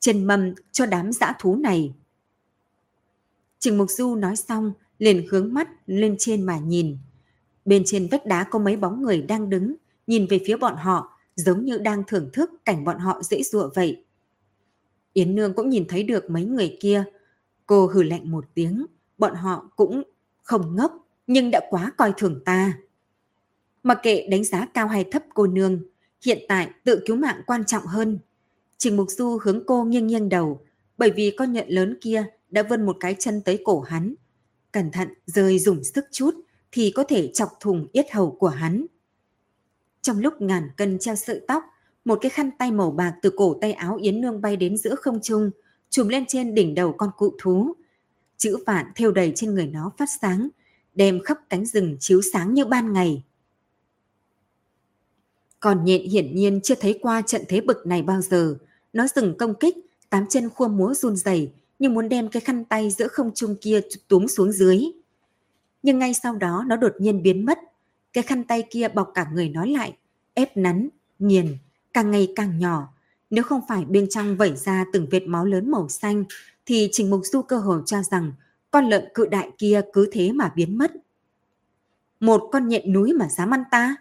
trên 0.00 0.24
mầm 0.24 0.54
cho 0.72 0.86
đám 0.86 1.12
dã 1.12 1.32
thú 1.40 1.56
này. 1.56 1.94
Trình 3.58 3.78
Mục 3.78 3.90
Du 3.90 4.14
nói 4.14 4.36
xong, 4.36 4.72
liền 4.98 5.26
hướng 5.30 5.54
mắt 5.54 5.68
lên 5.86 6.16
trên 6.18 6.42
mà 6.42 6.58
nhìn. 6.58 6.98
Bên 7.64 7.82
trên 7.86 8.08
vách 8.10 8.26
đá 8.26 8.44
có 8.44 8.58
mấy 8.58 8.76
bóng 8.76 9.02
người 9.02 9.22
đang 9.22 9.50
đứng, 9.50 9.74
nhìn 10.06 10.26
về 10.26 10.40
phía 10.46 10.56
bọn 10.56 10.76
họ, 10.76 11.18
giống 11.34 11.64
như 11.64 11.78
đang 11.78 12.02
thưởng 12.06 12.30
thức 12.32 12.50
cảnh 12.64 12.84
bọn 12.84 12.98
họ 12.98 13.22
dễ 13.22 13.42
dụa 13.42 13.70
vậy. 13.74 14.04
Yến 15.12 15.34
Nương 15.34 15.54
cũng 15.54 15.68
nhìn 15.68 15.84
thấy 15.88 16.02
được 16.02 16.30
mấy 16.30 16.44
người 16.44 16.76
kia. 16.80 17.04
Cô 17.66 17.86
hừ 17.86 18.02
lạnh 18.02 18.30
một 18.30 18.44
tiếng, 18.54 18.86
bọn 19.18 19.34
họ 19.34 19.70
cũng 19.76 20.02
không 20.42 20.76
ngốc, 20.76 21.08
nhưng 21.26 21.50
đã 21.50 21.60
quá 21.70 21.92
coi 21.96 22.12
thường 22.16 22.42
ta. 22.44 22.78
Mặc 23.82 23.98
kệ 24.02 24.26
đánh 24.30 24.44
giá 24.44 24.66
cao 24.74 24.88
hay 24.88 25.04
thấp 25.04 25.22
cô 25.34 25.46
nương, 25.46 25.82
hiện 26.24 26.38
tại 26.48 26.70
tự 26.84 27.02
cứu 27.06 27.16
mạng 27.16 27.42
quan 27.46 27.64
trọng 27.64 27.86
hơn. 27.86 28.18
Trình 28.78 28.96
Mục 28.96 29.10
Du 29.10 29.38
hướng 29.42 29.66
cô 29.66 29.84
nghiêng 29.84 30.06
nghiêng 30.06 30.28
đầu, 30.28 30.60
bởi 30.98 31.10
vì 31.10 31.34
con 31.38 31.52
nhện 31.52 31.68
lớn 31.68 31.98
kia 32.00 32.24
đã 32.50 32.62
vươn 32.62 32.86
một 32.86 32.96
cái 33.00 33.16
chân 33.18 33.40
tới 33.44 33.62
cổ 33.64 33.80
hắn. 33.80 34.14
Cẩn 34.72 34.90
thận 34.90 35.08
rơi 35.26 35.58
dùng 35.58 35.84
sức 35.84 36.04
chút 36.12 36.34
thì 36.72 36.92
có 36.96 37.04
thể 37.04 37.30
chọc 37.32 37.48
thùng 37.60 37.86
yết 37.92 38.06
hầu 38.12 38.30
của 38.30 38.48
hắn. 38.48 38.86
Trong 40.02 40.18
lúc 40.18 40.40
ngàn 40.40 40.68
cân 40.76 40.98
treo 40.98 41.16
sợi 41.16 41.40
tóc, 41.48 41.64
một 42.04 42.18
cái 42.22 42.30
khăn 42.30 42.50
tay 42.58 42.70
màu 42.72 42.90
bạc 42.90 43.14
từ 43.22 43.30
cổ 43.36 43.58
tay 43.60 43.72
áo 43.72 43.96
Yến 43.96 44.20
Nương 44.20 44.40
bay 44.40 44.56
đến 44.56 44.76
giữa 44.76 44.94
không 44.94 45.20
trung, 45.22 45.50
trùm 45.90 46.08
lên 46.08 46.24
trên 46.28 46.54
đỉnh 46.54 46.74
đầu 46.74 46.92
con 46.92 47.10
cụ 47.16 47.34
thú. 47.40 47.72
Chữ 48.36 48.56
vạn 48.66 48.86
thêu 48.94 49.12
đầy 49.12 49.32
trên 49.34 49.54
người 49.54 49.66
nó 49.66 49.92
phát 49.98 50.08
sáng, 50.20 50.48
đem 50.94 51.20
khắp 51.24 51.38
cánh 51.50 51.66
rừng 51.66 51.96
chiếu 52.00 52.20
sáng 52.32 52.54
như 52.54 52.64
ban 52.64 52.92
ngày. 52.92 53.22
Còn 55.62 55.84
nhện 55.84 56.02
hiển 56.02 56.34
nhiên 56.34 56.60
chưa 56.60 56.74
thấy 56.74 56.98
qua 57.02 57.22
trận 57.22 57.42
thế 57.48 57.60
bực 57.60 57.86
này 57.86 58.02
bao 58.02 58.20
giờ. 58.20 58.56
Nó 58.92 59.06
dừng 59.06 59.36
công 59.38 59.54
kích, 59.54 59.76
tám 60.10 60.26
chân 60.28 60.50
khua 60.50 60.68
múa 60.68 60.94
run 60.94 61.16
rẩy 61.16 61.52
như 61.78 61.88
muốn 61.88 62.08
đem 62.08 62.28
cái 62.28 62.40
khăn 62.40 62.64
tay 62.64 62.90
giữa 62.90 63.08
không 63.08 63.30
trung 63.34 63.56
kia 63.60 63.80
túm 64.08 64.26
xuống 64.26 64.52
dưới. 64.52 64.84
Nhưng 65.82 65.98
ngay 65.98 66.14
sau 66.14 66.36
đó 66.36 66.64
nó 66.66 66.76
đột 66.76 66.92
nhiên 66.98 67.22
biến 67.22 67.46
mất. 67.46 67.58
Cái 68.12 68.24
khăn 68.24 68.44
tay 68.44 68.62
kia 68.70 68.88
bọc 68.88 69.10
cả 69.14 69.26
người 69.32 69.48
nó 69.48 69.64
lại, 69.66 69.96
ép 70.34 70.56
nắn, 70.56 70.88
nghiền, 71.18 71.56
càng 71.92 72.10
ngày 72.10 72.32
càng 72.36 72.58
nhỏ. 72.58 72.88
Nếu 73.30 73.44
không 73.44 73.60
phải 73.68 73.84
bên 73.84 74.08
trong 74.08 74.36
vẩy 74.36 74.56
ra 74.56 74.84
từng 74.92 75.06
vệt 75.10 75.22
máu 75.26 75.44
lớn 75.44 75.70
màu 75.70 75.88
xanh, 75.88 76.24
thì 76.66 76.88
Trình 76.92 77.10
Mục 77.10 77.20
Du 77.24 77.42
cơ 77.42 77.56
hồ 77.56 77.80
cho 77.86 78.02
rằng 78.02 78.32
con 78.70 78.88
lợn 78.88 79.04
cự 79.14 79.26
đại 79.26 79.50
kia 79.58 79.80
cứ 79.92 80.08
thế 80.12 80.32
mà 80.32 80.52
biến 80.56 80.78
mất. 80.78 80.92
Một 82.20 82.48
con 82.52 82.68
nhện 82.68 82.92
núi 82.92 83.12
mà 83.12 83.28
dám 83.28 83.54
ăn 83.54 83.64
ta? 83.70 83.96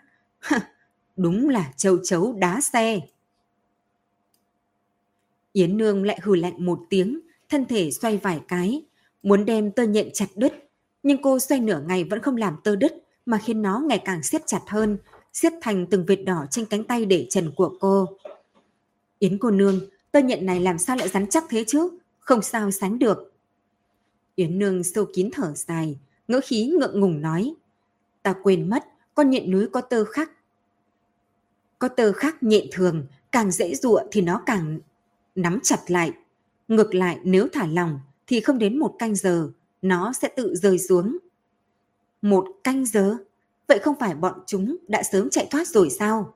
Đúng 1.21 1.49
là 1.49 1.73
châu 1.77 1.97
chấu 2.03 2.33
đá 2.33 2.61
xe. 2.61 2.99
Yến 5.53 5.77
Nương 5.77 6.03
lại 6.03 6.19
hừ 6.23 6.35
lạnh 6.35 6.65
một 6.65 6.79
tiếng, 6.89 7.19
thân 7.49 7.65
thể 7.65 7.91
xoay 7.91 8.17
vài 8.17 8.41
cái, 8.47 8.85
muốn 9.23 9.45
đem 9.45 9.71
tơ 9.71 9.83
nhện 9.83 10.09
chặt 10.13 10.25
đứt. 10.35 10.53
Nhưng 11.03 11.21
cô 11.21 11.39
xoay 11.39 11.61
nửa 11.61 11.81
ngày 11.87 12.03
vẫn 12.03 12.21
không 12.21 12.37
làm 12.37 12.55
tơ 12.63 12.75
đứt, 12.75 12.93
mà 13.25 13.37
khiến 13.37 13.61
nó 13.61 13.79
ngày 13.79 14.01
càng 14.05 14.23
siết 14.23 14.47
chặt 14.47 14.61
hơn, 14.67 14.97
siết 15.33 15.53
thành 15.61 15.85
từng 15.85 16.05
vệt 16.05 16.19
đỏ 16.25 16.45
trên 16.51 16.65
cánh 16.65 16.83
tay 16.83 17.05
để 17.05 17.27
trần 17.29 17.51
của 17.55 17.77
cô. 17.79 18.07
Yến 19.19 19.37
cô 19.37 19.51
nương, 19.51 19.79
tơ 20.11 20.19
nhện 20.19 20.45
này 20.45 20.59
làm 20.59 20.77
sao 20.77 20.95
lại 20.95 21.09
rắn 21.09 21.29
chắc 21.29 21.43
thế 21.49 21.63
chứ? 21.67 21.89
Không 22.19 22.41
sao 22.41 22.71
sánh 22.71 22.99
được. 22.99 23.33
Yến 24.35 24.59
nương 24.59 24.83
sâu 24.83 25.05
kín 25.13 25.29
thở 25.33 25.53
dài, 25.55 25.99
ngỡ 26.27 26.39
khí 26.43 26.65
ngượng 26.65 26.99
ngùng 26.99 27.21
nói. 27.21 27.53
Ta 28.23 28.35
quên 28.43 28.69
mất, 28.69 28.85
con 29.15 29.29
nhện 29.29 29.51
núi 29.51 29.67
có 29.71 29.81
tơ 29.81 30.05
khác. 30.05 30.31
Có 31.81 31.87
tơ 31.87 32.11
khác 32.11 32.43
nhện 32.43 32.65
thường, 32.71 33.05
càng 33.31 33.51
dễ 33.51 33.75
dụa 33.75 34.01
thì 34.11 34.21
nó 34.21 34.41
càng 34.45 34.79
nắm 35.35 35.59
chặt 35.63 35.79
lại. 35.87 36.11
Ngược 36.67 36.95
lại 36.95 37.19
nếu 37.23 37.47
thả 37.53 37.67
lỏng 37.67 37.99
thì 38.27 38.39
không 38.39 38.57
đến 38.57 38.79
một 38.79 38.95
canh 38.99 39.15
giờ, 39.15 39.49
nó 39.81 40.13
sẽ 40.13 40.29
tự 40.35 40.55
rơi 40.55 40.79
xuống. 40.79 41.17
Một 42.21 42.47
canh 42.63 42.85
giờ? 42.85 43.17
Vậy 43.67 43.79
không 43.79 43.95
phải 43.99 44.15
bọn 44.15 44.39
chúng 44.47 44.77
đã 44.87 45.03
sớm 45.03 45.29
chạy 45.29 45.47
thoát 45.51 45.67
rồi 45.67 45.89
sao? 45.89 46.33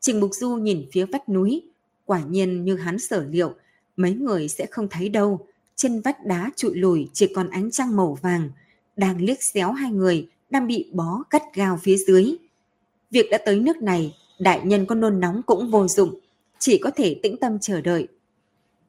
Trình 0.00 0.20
Mục 0.20 0.30
Du 0.34 0.54
nhìn 0.54 0.86
phía 0.92 1.06
vách 1.06 1.28
núi, 1.28 1.62
quả 2.04 2.22
nhiên 2.28 2.64
như 2.64 2.76
hắn 2.76 2.98
sở 2.98 3.24
liệu, 3.30 3.54
mấy 3.96 4.14
người 4.14 4.48
sẽ 4.48 4.66
không 4.66 4.88
thấy 4.88 5.08
đâu. 5.08 5.46
Trên 5.76 6.00
vách 6.00 6.26
đá 6.26 6.50
trụi 6.56 6.74
lùi 6.74 7.08
chỉ 7.12 7.32
còn 7.34 7.50
ánh 7.50 7.70
trăng 7.70 7.96
màu 7.96 8.18
vàng, 8.22 8.50
đang 8.96 9.20
liếc 9.20 9.42
xéo 9.42 9.72
hai 9.72 9.90
người 9.90 10.28
đang 10.50 10.66
bị 10.66 10.90
bó 10.92 11.22
cắt 11.30 11.42
gao 11.54 11.78
phía 11.82 11.96
dưới. 11.96 12.36
việc 13.10 13.26
đã 13.30 13.38
tới 13.38 13.60
nước 13.60 13.76
này, 13.82 14.14
đại 14.38 14.60
nhân 14.64 14.86
có 14.86 14.94
nôn 14.94 15.20
nóng 15.20 15.42
cũng 15.46 15.70
vô 15.70 15.88
dụng, 15.88 16.20
chỉ 16.58 16.78
có 16.78 16.90
thể 16.96 17.20
tĩnh 17.22 17.36
tâm 17.40 17.58
chờ 17.58 17.80
đợi. 17.80 18.08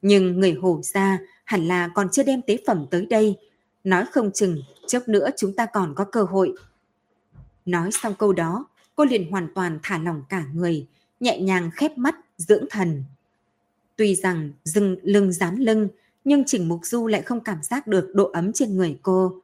Nhưng 0.02 0.40
người 0.40 0.52
hồ 0.52 0.80
gia 0.82 1.18
hẳn 1.44 1.68
là 1.68 1.88
còn 1.94 2.08
chưa 2.12 2.22
đem 2.22 2.42
tế 2.42 2.58
phẩm 2.66 2.86
tới 2.90 3.06
đây, 3.06 3.36
nói 3.84 4.04
không 4.12 4.30
chừng 4.32 4.62
chốc 4.86 5.08
nữa 5.08 5.28
chúng 5.36 5.52
ta 5.52 5.66
còn 5.66 5.94
có 5.94 6.04
cơ 6.04 6.22
hội. 6.22 6.54
Nói 7.66 7.90
xong 7.92 8.14
câu 8.18 8.32
đó, 8.32 8.66
cô 8.96 9.04
liền 9.04 9.30
hoàn 9.30 9.48
toàn 9.54 9.78
thả 9.82 9.98
lòng 9.98 10.22
cả 10.28 10.44
người, 10.54 10.86
nhẹ 11.20 11.40
nhàng 11.40 11.70
khép 11.74 11.98
mắt, 11.98 12.14
dưỡng 12.36 12.64
thần. 12.70 13.04
Tuy 13.96 14.14
rằng 14.14 14.50
dừng 14.64 14.96
lưng 15.02 15.32
dán 15.32 15.56
lưng, 15.56 15.88
nhưng 16.24 16.44
Trình 16.46 16.68
Mục 16.68 16.80
Du 16.82 17.06
lại 17.06 17.22
không 17.22 17.40
cảm 17.40 17.62
giác 17.62 17.86
được 17.86 18.10
độ 18.14 18.30
ấm 18.32 18.52
trên 18.52 18.76
người 18.76 18.98
cô. 19.02 19.42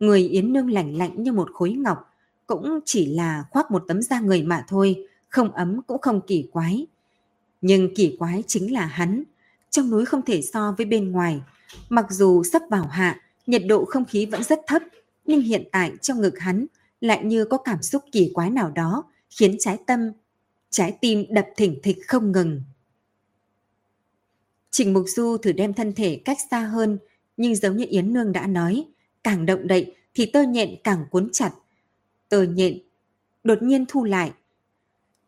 Người 0.00 0.28
Yến 0.28 0.52
Nương 0.52 0.70
lạnh 0.70 0.98
lạnh 0.98 1.22
như 1.22 1.32
một 1.32 1.50
khối 1.54 1.72
ngọc, 1.72 2.10
cũng 2.46 2.78
chỉ 2.84 3.06
là 3.06 3.44
khoác 3.50 3.70
một 3.70 3.84
tấm 3.88 4.02
da 4.02 4.20
người 4.20 4.42
mà 4.42 4.64
thôi, 4.68 5.06
không 5.32 5.52
ấm 5.52 5.80
cũng 5.86 6.00
không 6.00 6.20
kỳ 6.26 6.48
quái. 6.52 6.86
Nhưng 7.60 7.94
kỳ 7.94 8.16
quái 8.18 8.42
chính 8.46 8.72
là 8.72 8.86
hắn, 8.86 9.22
trong 9.70 9.90
núi 9.90 10.04
không 10.04 10.22
thể 10.22 10.42
so 10.42 10.74
với 10.78 10.86
bên 10.86 11.12
ngoài. 11.12 11.40
Mặc 11.88 12.06
dù 12.10 12.42
sắp 12.44 12.62
vào 12.70 12.86
hạ, 12.86 13.20
nhiệt 13.46 13.62
độ 13.68 13.84
không 13.84 14.04
khí 14.04 14.26
vẫn 14.26 14.42
rất 14.42 14.60
thấp, 14.66 14.82
nhưng 15.24 15.40
hiện 15.40 15.64
tại 15.72 15.92
trong 16.02 16.20
ngực 16.20 16.38
hắn 16.38 16.66
lại 17.00 17.24
như 17.24 17.44
có 17.44 17.56
cảm 17.56 17.82
xúc 17.82 18.02
kỳ 18.12 18.30
quái 18.34 18.50
nào 18.50 18.70
đó, 18.70 19.04
khiến 19.30 19.56
trái 19.58 19.78
tâm, 19.86 20.00
trái 20.70 20.96
tim 21.00 21.24
đập 21.30 21.46
thỉnh 21.56 21.80
thịch 21.82 21.98
không 22.06 22.32
ngừng. 22.32 22.62
Trình 24.70 24.92
Mục 24.92 25.04
Du 25.08 25.36
thử 25.36 25.52
đem 25.52 25.74
thân 25.74 25.92
thể 25.92 26.20
cách 26.24 26.38
xa 26.50 26.60
hơn, 26.60 26.98
nhưng 27.36 27.56
giống 27.56 27.76
như 27.76 27.86
Yến 27.88 28.12
Nương 28.12 28.32
đã 28.32 28.46
nói, 28.46 28.84
càng 29.24 29.46
động 29.46 29.66
đậy 29.66 29.94
thì 30.14 30.26
tơ 30.26 30.42
nhện 30.42 30.76
càng 30.84 31.06
cuốn 31.10 31.28
chặt. 31.32 31.52
Tơ 32.28 32.42
nhện 32.42 32.78
đột 33.44 33.62
nhiên 33.62 33.84
thu 33.88 34.04
lại, 34.04 34.32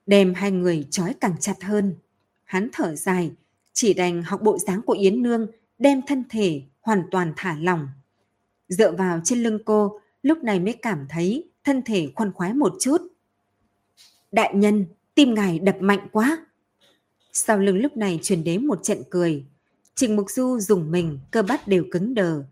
đem 0.06 0.34
hai 0.34 0.50
người 0.50 0.86
trói 0.90 1.14
càng 1.20 1.34
chặt 1.40 1.62
hơn. 1.62 1.94
Hắn 2.44 2.68
thở 2.72 2.94
dài, 2.94 3.32
chỉ 3.72 3.94
đành 3.94 4.22
học 4.22 4.42
bộ 4.42 4.58
dáng 4.58 4.82
của 4.82 4.92
Yến 4.92 5.22
Nương, 5.22 5.46
đem 5.78 6.00
thân 6.06 6.24
thể 6.30 6.62
hoàn 6.80 7.02
toàn 7.10 7.32
thả 7.36 7.56
lỏng. 7.60 7.88
Dựa 8.68 8.92
vào 8.92 9.20
trên 9.24 9.42
lưng 9.42 9.58
cô, 9.64 10.00
lúc 10.22 10.38
này 10.38 10.60
mới 10.60 10.72
cảm 10.72 11.06
thấy 11.08 11.50
thân 11.64 11.82
thể 11.82 12.08
khoan 12.14 12.32
khoái 12.32 12.54
một 12.54 12.74
chút. 12.80 13.02
Đại 14.32 14.54
nhân, 14.54 14.86
tim 15.14 15.34
ngài 15.34 15.58
đập 15.58 15.76
mạnh 15.80 16.08
quá. 16.12 16.46
Sau 17.32 17.58
lưng 17.58 17.78
lúc 17.78 17.96
này 17.96 18.18
truyền 18.22 18.44
đến 18.44 18.66
một 18.66 18.82
trận 18.82 19.02
cười. 19.10 19.44
Trình 19.94 20.16
Mục 20.16 20.30
Du 20.30 20.58
dùng 20.60 20.90
mình, 20.90 21.18
cơ 21.30 21.42
bắp 21.42 21.68
đều 21.68 21.84
cứng 21.90 22.14
đờ. 22.14 22.44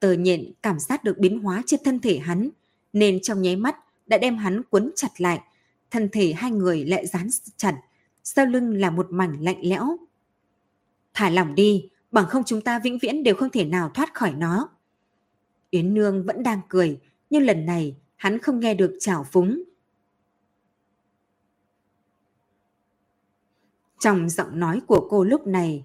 Tờ 0.00 0.12
nhện 0.12 0.52
cảm 0.62 0.78
giác 0.78 1.04
được 1.04 1.18
biến 1.18 1.40
hóa 1.40 1.62
trên 1.66 1.80
thân 1.84 2.00
thể 2.00 2.18
hắn, 2.18 2.50
nên 2.92 3.20
trong 3.22 3.42
nháy 3.42 3.56
mắt 3.56 3.76
đã 4.06 4.18
đem 4.18 4.36
hắn 4.36 4.62
quấn 4.70 4.90
chặt 4.96 5.20
lại. 5.20 5.40
Thân 5.94 6.08
thể 6.12 6.32
hai 6.32 6.50
người 6.50 6.84
lại 6.84 7.06
dán 7.06 7.28
chặt, 7.56 7.80
sau 8.24 8.46
lưng 8.46 8.74
là 8.74 8.90
một 8.90 9.06
mảnh 9.10 9.40
lạnh 9.40 9.60
lẽo. 9.62 9.96
Thả 11.14 11.30
lỏng 11.30 11.54
đi, 11.54 11.88
bằng 12.10 12.26
không 12.28 12.42
chúng 12.46 12.60
ta 12.60 12.78
vĩnh 12.78 12.98
viễn 12.98 13.22
đều 13.22 13.34
không 13.34 13.50
thể 13.50 13.64
nào 13.64 13.90
thoát 13.94 14.14
khỏi 14.14 14.32
nó. 14.32 14.68
Yến 15.70 15.94
Nương 15.94 16.26
vẫn 16.26 16.42
đang 16.42 16.60
cười, 16.68 17.00
nhưng 17.30 17.42
lần 17.42 17.66
này 17.66 17.96
hắn 18.16 18.38
không 18.38 18.60
nghe 18.60 18.74
được 18.74 18.96
chảo 19.00 19.26
phúng. 19.32 19.62
Trong 24.00 24.28
giọng 24.28 24.60
nói 24.60 24.80
của 24.86 25.06
cô 25.10 25.24
lúc 25.24 25.46
này, 25.46 25.84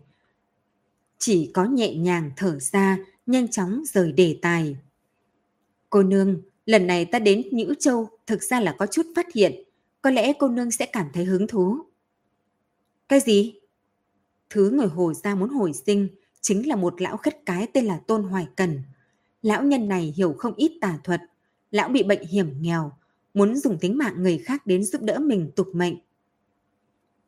chỉ 1.18 1.52
có 1.54 1.66
nhẹ 1.66 1.96
nhàng 1.96 2.32
thở 2.36 2.60
ra, 2.60 2.98
nhanh 3.26 3.48
chóng 3.48 3.84
rời 3.86 4.12
đề 4.12 4.40
tài. 4.42 4.78
Cô 5.90 6.04
nương, 6.04 6.42
lần 6.66 6.88
này 6.88 7.06
ta 7.06 7.20
đến 7.20 7.44
Nhữ 7.52 7.74
Châu 7.80 8.10
thực 8.28 8.44
ra 8.44 8.60
là 8.60 8.76
có 8.78 8.86
chút 8.86 9.06
phát 9.16 9.34
hiện, 9.34 9.69
có 10.02 10.10
lẽ 10.10 10.34
cô 10.40 10.48
nương 10.48 10.72
sẽ 10.72 10.86
cảm 10.86 11.08
thấy 11.14 11.26
hứng 11.26 11.48
thú. 11.48 11.78
Cái 13.10 13.20
gì? 13.20 13.56
Thứ 14.50 14.70
người 14.70 14.88
Hồ 14.88 15.14
gia 15.14 15.36
muốn 15.36 15.50
hồi 15.50 15.74
sinh 15.74 16.08
chính 16.42 16.68
là 16.68 16.76
một 16.76 17.02
lão 17.02 17.18
khất 17.18 17.46
cái 17.46 17.68
tên 17.74 17.86
là 17.86 18.00
Tôn 18.08 18.24
Hoài 18.24 18.48
Cần. 18.56 18.82
Lão 19.42 19.64
nhân 19.64 19.88
này 19.88 20.14
hiểu 20.18 20.36
không 20.38 20.54
ít 20.56 20.72
tà 20.82 21.00
thuật. 21.04 21.22
Lão 21.72 21.90
bị 21.90 22.04
bệnh 22.04 22.28
hiểm 22.28 22.62
nghèo, 22.62 22.92
muốn 23.34 23.56
dùng 23.56 23.78
tính 23.80 23.98
mạng 23.98 24.24
người 24.24 24.38
khác 24.38 24.68
đến 24.68 24.84
giúp 24.84 25.02
đỡ 25.02 25.20
mình 25.20 25.52
tục 25.56 25.68
mệnh. 25.74 25.96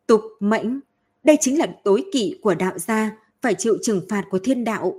Tục 0.07 0.21
mệnh? 0.39 0.79
Đây 1.23 1.37
chính 1.41 1.59
là 1.59 1.75
tối 1.83 2.05
kỵ 2.13 2.39
của 2.41 2.55
đạo 2.55 2.79
gia, 2.79 3.17
phải 3.41 3.55
chịu 3.55 3.77
trừng 3.81 4.01
phạt 4.09 4.25
của 4.29 4.39
thiên 4.39 4.63
đạo. 4.63 4.95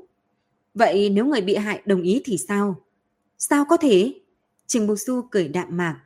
Vậy 0.74 1.10
nếu 1.10 1.26
người 1.26 1.40
bị 1.40 1.56
hại 1.56 1.82
đồng 1.84 2.02
ý 2.02 2.22
thì 2.24 2.38
sao? 2.48 2.76
Sao 3.38 3.64
có 3.68 3.76
thể? 3.76 4.20
Trình 4.66 4.86
Bục 4.86 4.98
Du 4.98 5.22
cười 5.30 5.48
đạm 5.48 5.76
mạc. 5.76 6.00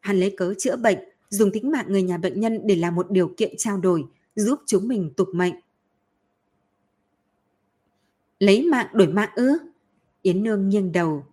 Hắn 0.00 0.20
lấy 0.20 0.34
cớ 0.36 0.54
chữa 0.58 0.76
bệnh, 0.76 0.98
dùng 1.30 1.50
tính 1.52 1.70
mạng 1.70 1.86
người 1.88 2.02
nhà 2.02 2.18
bệnh 2.18 2.40
nhân 2.40 2.60
để 2.64 2.76
làm 2.76 2.94
một 2.94 3.10
điều 3.10 3.34
kiện 3.36 3.54
trao 3.58 3.78
đổi, 3.78 4.04
giúp 4.34 4.60
chúng 4.66 4.88
mình 4.88 5.12
tục 5.16 5.28
mệnh. 5.32 5.54
Lấy 8.38 8.62
mạng 8.62 8.86
đổi 8.92 9.08
mạng 9.08 9.30
ư? 9.34 9.58
Yến 10.22 10.42
Nương 10.42 10.68
nghiêng 10.68 10.92
đầu. 10.92 11.26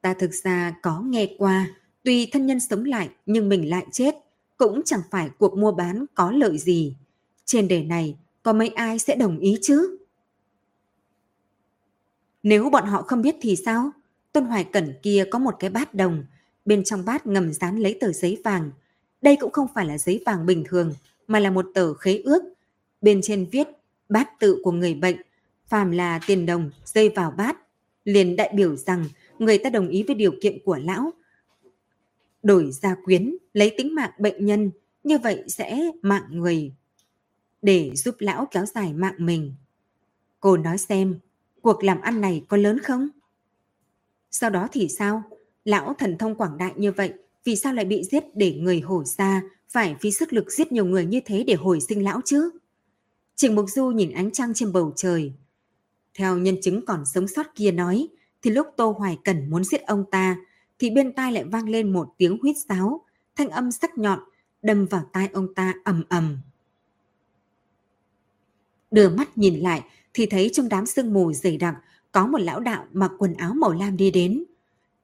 Ta 0.00 0.14
thực 0.14 0.34
ra 0.34 0.74
có 0.82 1.00
nghe 1.00 1.34
qua, 1.38 1.66
tuy 2.02 2.26
thân 2.26 2.46
nhân 2.46 2.60
sống 2.60 2.84
lại 2.84 3.10
nhưng 3.26 3.48
mình 3.48 3.70
lại 3.70 3.86
chết, 3.92 4.14
cũng 4.56 4.82
chẳng 4.84 5.00
phải 5.10 5.30
cuộc 5.38 5.58
mua 5.58 5.72
bán 5.72 6.04
có 6.14 6.30
lợi 6.30 6.58
gì. 6.58 6.96
Trên 7.44 7.68
đời 7.68 7.84
này 7.84 8.18
có 8.42 8.52
mấy 8.52 8.68
ai 8.68 8.98
sẽ 8.98 9.16
đồng 9.16 9.38
ý 9.38 9.58
chứ? 9.62 9.96
Nếu 12.42 12.70
bọn 12.70 12.86
họ 12.86 13.02
không 13.02 13.22
biết 13.22 13.36
thì 13.40 13.56
sao? 13.56 13.90
Tôn 14.32 14.44
Hoài 14.44 14.64
Cẩn 14.64 14.94
kia 15.02 15.24
có 15.30 15.38
một 15.38 15.54
cái 15.58 15.70
bát 15.70 15.94
đồng, 15.94 16.24
bên 16.64 16.84
trong 16.84 17.04
bát 17.04 17.26
ngầm 17.26 17.52
dán 17.52 17.78
lấy 17.78 17.98
tờ 18.00 18.12
giấy 18.12 18.40
vàng. 18.44 18.70
Đây 19.24 19.36
cũng 19.36 19.52
không 19.52 19.68
phải 19.74 19.86
là 19.86 19.98
giấy 19.98 20.22
vàng 20.26 20.46
bình 20.46 20.64
thường, 20.66 20.94
mà 21.26 21.38
là 21.40 21.50
một 21.50 21.66
tờ 21.74 21.94
khế 21.94 22.16
ước. 22.16 22.42
Bên 23.00 23.20
trên 23.22 23.46
viết 23.52 23.68
bát 24.08 24.28
tự 24.40 24.60
của 24.62 24.72
người 24.72 24.94
bệnh, 24.94 25.16
phàm 25.66 25.90
là 25.90 26.20
tiền 26.26 26.46
đồng 26.46 26.70
rơi 26.84 27.08
vào 27.08 27.30
bát, 27.30 27.56
liền 28.04 28.36
đại 28.36 28.52
biểu 28.54 28.76
rằng 28.76 29.04
người 29.38 29.58
ta 29.58 29.70
đồng 29.70 29.88
ý 29.88 30.02
với 30.02 30.14
điều 30.14 30.32
kiện 30.42 30.58
của 30.64 30.76
lão. 30.76 31.10
Đổi 32.42 32.70
gia 32.72 32.94
quyến, 32.94 33.36
lấy 33.52 33.74
tính 33.78 33.94
mạng 33.94 34.10
bệnh 34.18 34.46
nhân, 34.46 34.70
như 35.04 35.18
vậy 35.18 35.44
sẽ 35.48 35.90
mạng 36.02 36.24
người 36.30 36.72
để 37.62 37.90
giúp 37.94 38.14
lão 38.18 38.46
kéo 38.50 38.66
dài 38.66 38.92
mạng 38.92 39.16
mình. 39.18 39.54
Cô 40.40 40.56
nói 40.56 40.78
xem, 40.78 41.18
cuộc 41.62 41.84
làm 41.84 42.00
ăn 42.00 42.20
này 42.20 42.44
có 42.48 42.56
lớn 42.56 42.78
không? 42.78 43.08
Sau 44.30 44.50
đó 44.50 44.68
thì 44.72 44.88
sao? 44.88 45.22
Lão 45.64 45.94
thần 45.98 46.18
thông 46.18 46.34
quảng 46.34 46.58
đại 46.58 46.72
như 46.76 46.92
vậy, 46.92 47.12
vì 47.44 47.56
sao 47.56 47.72
lại 47.72 47.84
bị 47.84 48.04
giết 48.04 48.24
để 48.34 48.54
người 48.54 48.80
hổ 48.80 49.04
ra, 49.04 49.42
phải 49.68 49.96
phí 50.00 50.10
sức 50.10 50.32
lực 50.32 50.52
giết 50.52 50.72
nhiều 50.72 50.84
người 50.84 51.06
như 51.06 51.20
thế 51.24 51.44
để 51.46 51.54
hồi 51.54 51.80
sinh 51.80 52.04
lão 52.04 52.20
chứ? 52.24 52.50
Trình 53.36 53.54
Mục 53.54 53.70
Du 53.70 53.86
nhìn 53.86 54.12
ánh 54.12 54.30
trăng 54.30 54.54
trên 54.54 54.72
bầu 54.72 54.92
trời. 54.96 55.32
Theo 56.14 56.38
nhân 56.38 56.56
chứng 56.62 56.86
còn 56.86 57.04
sống 57.04 57.28
sót 57.28 57.46
kia 57.54 57.70
nói, 57.72 58.08
thì 58.42 58.50
lúc 58.50 58.66
Tô 58.76 58.94
Hoài 58.98 59.18
Cẩn 59.24 59.50
muốn 59.50 59.64
giết 59.64 59.82
ông 59.86 60.04
ta, 60.10 60.36
thì 60.78 60.90
bên 60.90 61.12
tai 61.12 61.32
lại 61.32 61.44
vang 61.44 61.68
lên 61.68 61.92
một 61.92 62.14
tiếng 62.18 62.38
huýt 62.42 62.56
sáo, 62.68 63.04
thanh 63.36 63.48
âm 63.48 63.72
sắc 63.72 63.98
nhọn, 63.98 64.18
đâm 64.62 64.86
vào 64.86 65.08
tai 65.12 65.28
ông 65.32 65.54
ta 65.54 65.74
ầm 65.84 66.04
ầm. 66.08 66.38
Đưa 68.90 69.08
mắt 69.08 69.38
nhìn 69.38 69.60
lại 69.60 69.82
thì 70.14 70.26
thấy 70.26 70.50
trong 70.52 70.68
đám 70.68 70.86
sương 70.86 71.12
mù 71.12 71.32
dày 71.32 71.56
đặc 71.56 71.74
có 72.12 72.26
một 72.26 72.40
lão 72.40 72.60
đạo 72.60 72.86
mặc 72.92 73.12
quần 73.18 73.34
áo 73.34 73.54
màu 73.54 73.72
lam 73.72 73.96
đi 73.96 74.10
đến. 74.10 74.44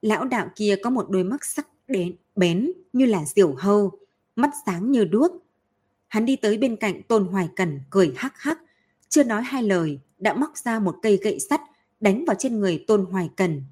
Lão 0.01 0.25
đạo 0.25 0.49
kia 0.55 0.75
có 0.83 0.89
một 0.89 1.09
đôi 1.09 1.23
mắt 1.23 1.45
sắc 1.45 1.67
đến 1.91 2.15
bén 2.35 2.71
như 2.93 3.05
là 3.05 3.25
diều 3.25 3.53
hâu, 3.53 3.91
mắt 4.35 4.49
sáng 4.65 4.91
như 4.91 5.05
đuốc. 5.05 5.31
Hắn 6.07 6.25
đi 6.25 6.35
tới 6.35 6.57
bên 6.57 6.75
cạnh 6.75 7.01
Tôn 7.03 7.27
Hoài 7.27 7.49
Cẩn 7.55 7.79
cười 7.89 8.13
hắc 8.15 8.37
hắc, 8.37 8.59
chưa 9.09 9.23
nói 9.23 9.41
hai 9.43 9.63
lời 9.63 9.99
đã 10.19 10.33
móc 10.33 10.57
ra 10.57 10.79
một 10.79 10.95
cây 11.01 11.19
gậy 11.21 11.39
sắt 11.39 11.61
đánh 11.99 12.25
vào 12.25 12.35
trên 12.39 12.59
người 12.59 12.83
Tôn 12.87 13.05
Hoài 13.05 13.29
Cẩn. 13.35 13.63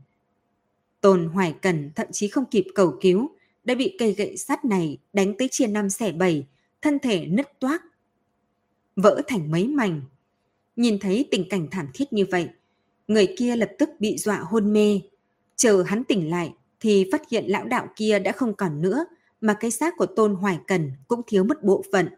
Tôn 1.01 1.25
Hoài 1.25 1.55
Cẩn 1.61 1.91
thậm 1.95 2.07
chí 2.11 2.27
không 2.27 2.45
kịp 2.45 2.65
cầu 2.75 2.97
cứu, 3.01 3.29
đã 3.63 3.75
bị 3.75 3.95
cây 3.99 4.13
gậy 4.13 4.37
sắt 4.37 4.65
này 4.65 4.97
đánh 5.13 5.37
tới 5.37 5.47
chia 5.51 5.67
năm 5.67 5.89
xẻ 5.89 6.11
bảy, 6.11 6.47
thân 6.81 6.99
thể 6.99 7.25
nứt 7.25 7.59
toác, 7.59 7.83
vỡ 8.95 9.21
thành 9.27 9.51
mấy 9.51 9.67
mảnh. 9.67 10.01
Nhìn 10.75 10.99
thấy 10.99 11.27
tình 11.31 11.49
cảnh 11.49 11.67
thảm 11.71 11.87
thiết 11.93 12.13
như 12.13 12.25
vậy, 12.31 12.49
người 13.07 13.35
kia 13.37 13.55
lập 13.55 13.71
tức 13.79 13.89
bị 13.99 14.17
dọa 14.17 14.39
hôn 14.39 14.73
mê. 14.73 15.01
Chờ 15.55 15.83
hắn 15.83 16.03
tỉnh 16.03 16.29
lại 16.29 16.53
thì 16.79 17.09
phát 17.11 17.29
hiện 17.29 17.45
lão 17.47 17.65
đạo 17.65 17.87
kia 17.95 18.19
đã 18.19 18.31
không 18.31 18.53
còn 18.55 18.81
nữa, 18.81 19.05
mà 19.41 19.53
cái 19.59 19.71
xác 19.71 19.93
của 19.97 20.05
Tôn 20.05 20.35
Hoài 20.35 20.59
Cần 20.67 20.91
cũng 21.07 21.21
thiếu 21.27 21.43
mất 21.43 21.63
bộ 21.63 21.83
phận. 21.91 22.09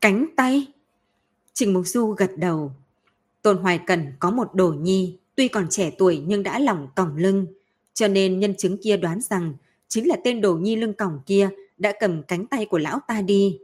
Cánh 0.00 0.26
tay? 0.36 0.66
Trình 1.52 1.72
Mục 1.72 1.86
Du 1.86 2.10
gật 2.10 2.30
đầu. 2.36 2.72
Tôn 3.42 3.56
Hoài 3.56 3.80
Cần 3.86 4.12
có 4.18 4.30
một 4.30 4.54
đồ 4.54 4.72
nhi, 4.72 5.18
tuy 5.34 5.48
còn 5.48 5.66
trẻ 5.70 5.90
tuổi 5.98 6.22
nhưng 6.26 6.42
đã 6.42 6.58
lỏng 6.58 6.88
còng 6.96 7.16
lưng, 7.16 7.46
cho 7.94 8.08
nên 8.08 8.40
nhân 8.40 8.54
chứng 8.54 8.76
kia 8.82 8.96
đoán 8.96 9.20
rằng 9.20 9.54
chính 9.88 10.08
là 10.08 10.16
tên 10.24 10.40
đồ 10.40 10.54
nhi 10.54 10.76
lưng 10.76 10.94
còng 10.94 11.20
kia 11.26 11.50
đã 11.78 11.92
cầm 12.00 12.22
cánh 12.22 12.46
tay 12.46 12.66
của 12.66 12.78
lão 12.78 13.00
ta 13.08 13.20
đi. 13.20 13.60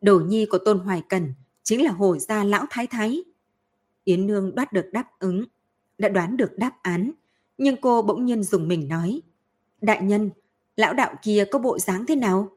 Đồ 0.00 0.20
nhi 0.20 0.46
của 0.46 0.58
Tôn 0.58 0.78
Hoài 0.78 1.02
Cần 1.08 1.34
chính 1.62 1.84
là 1.84 1.90
hồ 1.90 2.18
gia 2.18 2.44
lão 2.44 2.66
thái 2.70 2.86
thái. 2.86 3.24
Yến 4.04 4.26
Nương 4.26 4.54
đoát 4.54 4.72
được 4.72 4.86
đáp 4.92 5.04
ứng, 5.18 5.44
đã 5.98 6.08
đoán 6.08 6.36
được 6.36 6.50
đáp 6.56 6.72
án, 6.82 7.12
nhưng 7.58 7.76
cô 7.80 8.02
bỗng 8.02 8.24
nhiên 8.24 8.42
dùng 8.42 8.68
mình 8.68 8.88
nói. 8.88 9.20
Đại 9.80 10.02
nhân, 10.02 10.30
lão 10.76 10.94
đạo 10.94 11.14
kia 11.22 11.44
có 11.50 11.58
bộ 11.58 11.78
dáng 11.78 12.06
thế 12.06 12.16
nào? 12.16 12.48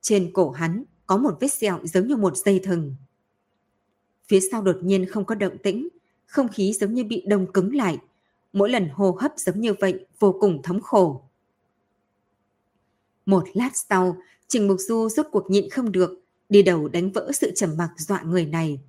Trên 0.00 0.30
cổ 0.32 0.50
hắn 0.50 0.84
có 1.06 1.16
một 1.16 1.36
vết 1.40 1.48
sẹo 1.48 1.80
giống 1.84 2.06
như 2.06 2.16
một 2.16 2.36
dây 2.36 2.58
thừng. 2.58 2.96
Phía 4.28 4.40
sau 4.40 4.62
đột 4.62 4.76
nhiên 4.82 5.06
không 5.06 5.24
có 5.24 5.34
động 5.34 5.58
tĩnh, 5.62 5.88
không 6.26 6.48
khí 6.48 6.72
giống 6.72 6.94
như 6.94 7.04
bị 7.04 7.24
đông 7.26 7.52
cứng 7.52 7.74
lại. 7.74 7.98
Mỗi 8.52 8.70
lần 8.70 8.88
hô 8.88 9.10
hấp 9.10 9.32
giống 9.36 9.60
như 9.60 9.74
vậy 9.80 10.06
vô 10.18 10.36
cùng 10.40 10.62
thống 10.62 10.80
khổ. 10.80 11.25
Một 13.26 13.44
lát 13.54 13.70
sau, 13.74 14.16
Trình 14.48 14.68
Mục 14.68 14.76
Du 14.80 15.08
rốt 15.08 15.26
cuộc 15.30 15.50
nhịn 15.50 15.70
không 15.70 15.92
được, 15.92 16.20
đi 16.48 16.62
đầu 16.62 16.88
đánh 16.88 17.12
vỡ 17.12 17.30
sự 17.34 17.52
trầm 17.54 17.76
mặc 17.78 17.90
dọa 17.96 18.22
người 18.22 18.46
này. 18.46 18.80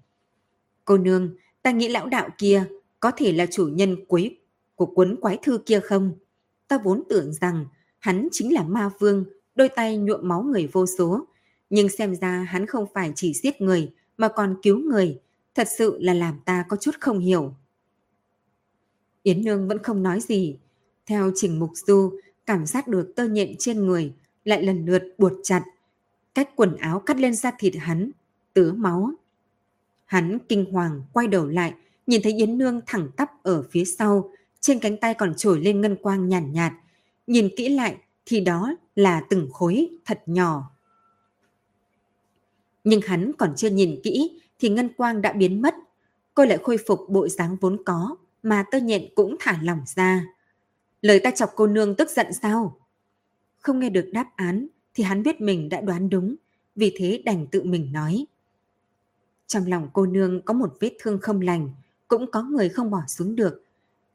Cô 0.85 0.97
nương, 0.97 1.35
ta 1.61 1.71
nghĩ 1.71 1.87
lão 1.87 2.07
đạo 2.07 2.29
kia 2.37 2.65
có 2.99 3.11
thể 3.17 3.31
là 3.31 3.45
chủ 3.45 3.67
nhân 3.67 4.05
cuối 4.07 4.37
của 4.75 4.85
cuốn 4.85 5.15
quái 5.21 5.37
thư 5.41 5.57
kia 5.65 5.79
không? 5.79 6.11
Ta 6.67 6.77
vốn 6.83 7.03
tưởng 7.09 7.33
rằng 7.33 7.65
hắn 7.99 8.27
chính 8.31 8.53
là 8.53 8.63
ma 8.63 8.91
vương, 8.99 9.25
đôi 9.55 9.69
tay 9.69 9.97
nhuộm 9.97 10.27
máu 10.27 10.43
người 10.43 10.67
vô 10.71 10.85
số. 10.85 11.27
Nhưng 11.69 11.89
xem 11.89 12.15
ra 12.15 12.47
hắn 12.49 12.65
không 12.65 12.85
phải 12.93 13.13
chỉ 13.15 13.33
giết 13.33 13.61
người 13.61 13.91
mà 14.17 14.27
còn 14.27 14.55
cứu 14.63 14.79
người, 14.79 15.19
thật 15.55 15.67
sự 15.77 15.97
là 16.01 16.13
làm 16.13 16.39
ta 16.45 16.65
có 16.69 16.77
chút 16.77 16.95
không 16.99 17.19
hiểu. 17.19 17.53
Yến 19.23 19.45
Nương 19.45 19.67
vẫn 19.67 19.83
không 19.83 20.03
nói 20.03 20.19
gì. 20.21 20.57
Theo 21.05 21.31
Trình 21.35 21.59
Mục 21.59 21.71
Du, 21.73 22.19
cảm 22.45 22.65
giác 22.65 22.87
được 22.87 23.13
tơ 23.15 23.27
nhện 23.27 23.55
trên 23.59 23.85
người 23.85 24.13
lại 24.47 24.63
lần 24.63 24.85
lượt 24.85 25.03
buộc 25.17 25.31
chặt. 25.43 25.63
Cách 26.33 26.49
quần 26.55 26.75
áo 26.75 26.99
cắt 26.99 27.17
lên 27.17 27.33
da 27.35 27.51
thịt 27.59 27.73
hắn, 27.79 28.11
tứa 28.53 28.71
máu. 28.71 29.11
Hắn 30.05 30.37
kinh 30.49 30.71
hoàng 30.71 31.01
quay 31.13 31.27
đầu 31.27 31.47
lại, 31.47 31.73
nhìn 32.07 32.21
thấy 32.23 32.33
Yến 32.33 32.57
Nương 32.57 32.81
thẳng 32.85 33.09
tắp 33.17 33.43
ở 33.43 33.63
phía 33.71 33.85
sau, 33.85 34.31
trên 34.59 34.79
cánh 34.79 34.97
tay 34.97 35.13
còn 35.13 35.33
trồi 35.37 35.59
lên 35.59 35.81
ngân 35.81 35.95
quang 35.95 36.29
nhàn 36.29 36.53
nhạt, 36.53 36.71
nhạt. 36.71 36.83
Nhìn 37.27 37.49
kỹ 37.57 37.69
lại 37.69 37.97
thì 38.25 38.39
đó 38.39 38.73
là 38.95 39.21
từng 39.29 39.49
khối 39.53 39.89
thật 40.05 40.21
nhỏ. 40.25 40.71
Nhưng 42.83 43.01
hắn 43.01 43.31
còn 43.37 43.53
chưa 43.55 43.69
nhìn 43.69 43.99
kỹ 44.03 44.39
thì 44.59 44.69
ngân 44.69 44.89
quang 44.89 45.21
đã 45.21 45.33
biến 45.33 45.61
mất. 45.61 45.75
Cô 46.33 46.45
lại 46.45 46.57
khôi 46.63 46.77
phục 46.87 46.99
bộ 47.09 47.27
dáng 47.27 47.57
vốn 47.61 47.83
có 47.85 48.15
mà 48.43 48.63
tơ 48.71 48.79
nhện 48.79 49.05
cũng 49.15 49.35
thả 49.39 49.59
lỏng 49.61 49.81
ra. 49.95 50.25
Lời 51.01 51.19
ta 51.19 51.31
chọc 51.31 51.51
cô 51.55 51.67
nương 51.67 51.95
tức 51.95 52.09
giận 52.09 52.27
sao? 52.41 52.77
Không 53.59 53.79
nghe 53.79 53.89
được 53.89 54.09
đáp 54.13 54.27
án 54.35 54.67
thì 54.93 55.03
hắn 55.03 55.23
biết 55.23 55.41
mình 55.41 55.69
đã 55.69 55.81
đoán 55.81 56.09
đúng, 56.09 56.35
vì 56.75 56.93
thế 56.97 57.21
đành 57.25 57.47
tự 57.47 57.63
mình 57.63 57.93
nói. 57.93 58.25
Trong 59.47 59.67
lòng 59.67 59.89
cô 59.93 60.05
nương 60.05 60.41
có 60.41 60.53
một 60.53 60.73
vết 60.79 60.91
thương 60.99 61.19
không 61.21 61.41
lành, 61.41 61.69
cũng 62.07 62.31
có 62.31 62.43
người 62.43 62.69
không 62.69 62.91
bỏ 62.91 63.01
xuống 63.07 63.35
được. 63.35 63.63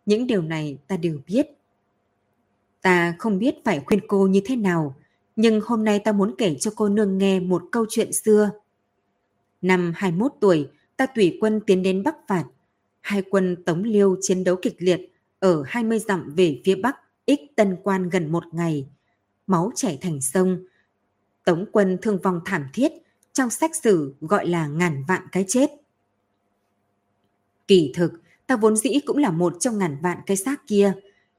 Những 0.06 0.26
điều 0.26 0.42
này 0.42 0.78
ta 0.86 0.96
đều 0.96 1.20
biết. 1.26 1.46
Ta 2.82 3.14
không 3.18 3.38
biết 3.38 3.54
phải 3.64 3.80
khuyên 3.80 4.00
cô 4.08 4.26
như 4.26 4.40
thế 4.44 4.56
nào, 4.56 4.94
nhưng 5.36 5.60
hôm 5.64 5.84
nay 5.84 5.98
ta 5.98 6.12
muốn 6.12 6.34
kể 6.38 6.54
cho 6.60 6.70
cô 6.76 6.88
nương 6.88 7.18
nghe 7.18 7.40
một 7.40 7.62
câu 7.72 7.86
chuyện 7.88 8.12
xưa. 8.12 8.50
Năm 9.62 9.92
21 9.96 10.32
tuổi, 10.40 10.68
ta 10.96 11.06
tùy 11.06 11.38
quân 11.40 11.60
tiến 11.66 11.82
đến 11.82 12.02
Bắc 12.02 12.16
Phạt. 12.28 12.44
Hai 13.00 13.22
quân 13.22 13.64
Tống 13.64 13.82
Liêu 13.82 14.16
chiến 14.20 14.44
đấu 14.44 14.56
kịch 14.62 14.76
liệt 14.78 15.00
ở 15.38 15.62
20 15.66 15.98
dặm 15.98 16.34
về 16.34 16.60
phía 16.64 16.74
Bắc, 16.74 16.96
ích 17.24 17.40
tân 17.56 17.76
quan 17.82 18.08
gần 18.08 18.32
một 18.32 18.44
ngày. 18.52 18.86
Máu 19.52 19.72
chảy 19.74 19.98
thành 20.00 20.20
sông. 20.20 20.64
Tống 21.44 21.66
quân 21.72 21.98
thương 22.02 22.18
vong 22.22 22.40
thảm 22.44 22.66
thiết, 22.72 22.92
trong 23.32 23.50
sách 23.50 23.76
sử 23.76 24.14
gọi 24.20 24.46
là 24.46 24.66
ngàn 24.66 25.04
vạn 25.08 25.22
cái 25.32 25.44
chết. 25.48 25.70
Kỳ 27.68 27.92
thực, 27.94 28.12
ta 28.46 28.56
vốn 28.56 28.76
dĩ 28.76 29.00
cũng 29.06 29.16
là 29.16 29.30
một 29.30 29.56
trong 29.60 29.78
ngàn 29.78 29.96
vạn 30.02 30.18
cái 30.26 30.36
xác 30.36 30.66
kia. 30.66 30.92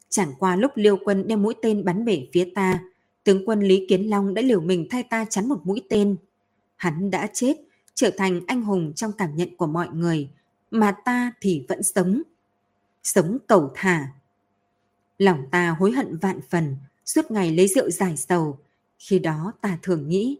Chẳng 0.10 0.34
qua 0.40 0.56
lúc 0.56 0.72
liêu 0.76 0.98
quân 1.06 1.28
đem 1.28 1.44
mũi 1.44 1.54
tên 1.62 1.86
bắn 1.86 2.06
về 2.06 2.30
phía 2.34 2.52
ta, 2.56 2.80
tướng 3.24 3.46
quân 3.46 3.60
Lý 3.60 3.86
Kiến 3.90 4.10
Long 4.10 4.34
đã 4.34 4.42
liều 4.42 4.62
mình 4.62 4.88
thay 4.90 5.04
ta 5.04 5.26
chắn 5.30 5.48
một 5.48 5.60
mũi 5.64 5.82
tên. 5.90 6.16
Hắn 6.76 7.12
đã 7.12 7.28
chết, 7.34 7.58
trở 7.94 8.12
thành 8.18 8.42
anh 8.48 8.62
hùng 8.62 8.94
trong 8.96 9.12
cảm 9.18 9.36
nhận 9.36 9.58
của 9.58 9.68
mọi 9.68 9.88
người, 9.94 10.30
mà 10.72 10.96
ta 11.06 11.32
thì 11.42 11.66
vẫn 11.70 11.84
sống. 11.84 12.22
Sống 13.04 13.38
cầu 13.48 13.72
thả. 13.76 14.08
Lòng 15.18 15.44
ta 15.52 15.70
hối 15.70 15.92
hận 15.92 16.18
vạn 16.18 16.40
phần, 16.50 16.76
suốt 17.06 17.32
ngày 17.32 17.52
lấy 17.52 17.68
rượu 17.68 17.90
giải 17.90 18.18
sầu. 18.18 18.60
Khi 19.00 19.20
đó 19.20 19.54
ta 19.62 19.78
thường 19.82 20.10
nghĩ, 20.10 20.38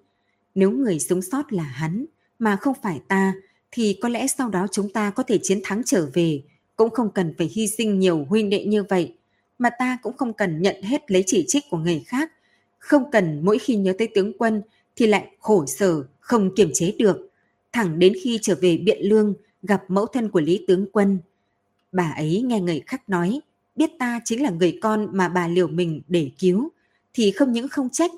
nếu 0.56 0.72
người 0.72 1.00
sống 1.00 1.22
sót 1.22 1.54
là 1.54 1.64
hắn, 1.64 2.06
mà 2.40 2.56
không 2.56 2.76
phải 2.84 3.02
ta, 3.08 3.34
thì 3.72 3.98
có 4.02 4.10
lẽ 4.10 4.28
sau 4.28 4.50
đó 4.50 4.68
chúng 4.72 4.90
ta 4.90 5.10
có 5.10 5.24
thể 5.24 5.40
chiến 5.44 5.60
thắng 5.64 5.82
trở 5.86 6.10
về, 6.14 6.44
cũng 6.76 6.90
không 6.90 7.12
cần 7.12 7.34
phải 7.38 7.50
hy 7.54 7.68
sinh 7.68 8.00
nhiều 8.00 8.26
huynh 8.30 8.50
đệ 8.50 8.66
như 8.66 8.84
vậy, 8.84 9.16
mà 9.60 9.70
ta 9.80 9.98
cũng 10.02 10.18
không 10.18 10.34
cần 10.34 10.62
nhận 10.62 10.82
hết 10.84 11.12
lấy 11.12 11.24
chỉ 11.28 11.46
trích 11.48 11.64
của 11.70 11.78
người 11.78 12.04
khác, 12.08 12.32
không 12.80 13.12
cần 13.12 13.46
mỗi 13.46 13.60
khi 13.60 13.76
nhớ 13.76 13.94
tới 13.98 14.08
tướng 14.16 14.38
quân 14.38 14.62
thì 14.96 15.08
lại 15.08 15.28
khổ 15.40 15.66
sở, 15.66 16.04
không 16.20 16.56
kiềm 16.56 16.70
chế 16.74 16.92
được, 17.00 17.30
thẳng 17.72 18.00
đến 18.00 18.14
khi 18.24 18.40
trở 18.42 18.56
về 18.62 18.78
Biện 18.78 18.98
Lương 19.02 19.34
gặp 19.64 19.84
mẫu 19.88 20.06
thân 20.06 20.30
của 20.30 20.42
Lý 20.42 20.66
Tướng 20.68 20.86
Quân. 20.92 21.20
Bà 21.92 22.14
ấy 22.16 22.42
nghe 22.42 22.60
người 22.60 22.82
khác 22.88 23.10
nói, 23.10 23.40
biết 23.76 23.92
ta 24.00 24.20
chính 24.26 24.44
là 24.44 24.50
người 24.50 24.80
con 24.82 25.08
mà 25.12 25.30
bà 25.30 25.48
liều 25.48 25.68
mình 25.68 26.02
để 26.08 26.32
cứu, 26.40 26.70
thì 27.14 27.32
không 27.32 27.52
những 27.52 27.68
không 27.68 27.90
trách, 27.90 28.12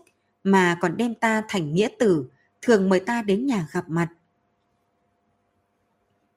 mà 0.43 0.77
còn 0.81 0.97
đem 0.97 1.15
ta 1.15 1.43
thành 1.47 1.73
nghĩa 1.73 1.87
tử, 1.99 2.25
thường 2.61 2.89
mời 2.89 2.99
ta 2.99 3.21
đến 3.21 3.45
nhà 3.45 3.67
gặp 3.71 3.89
mặt. 3.89 4.07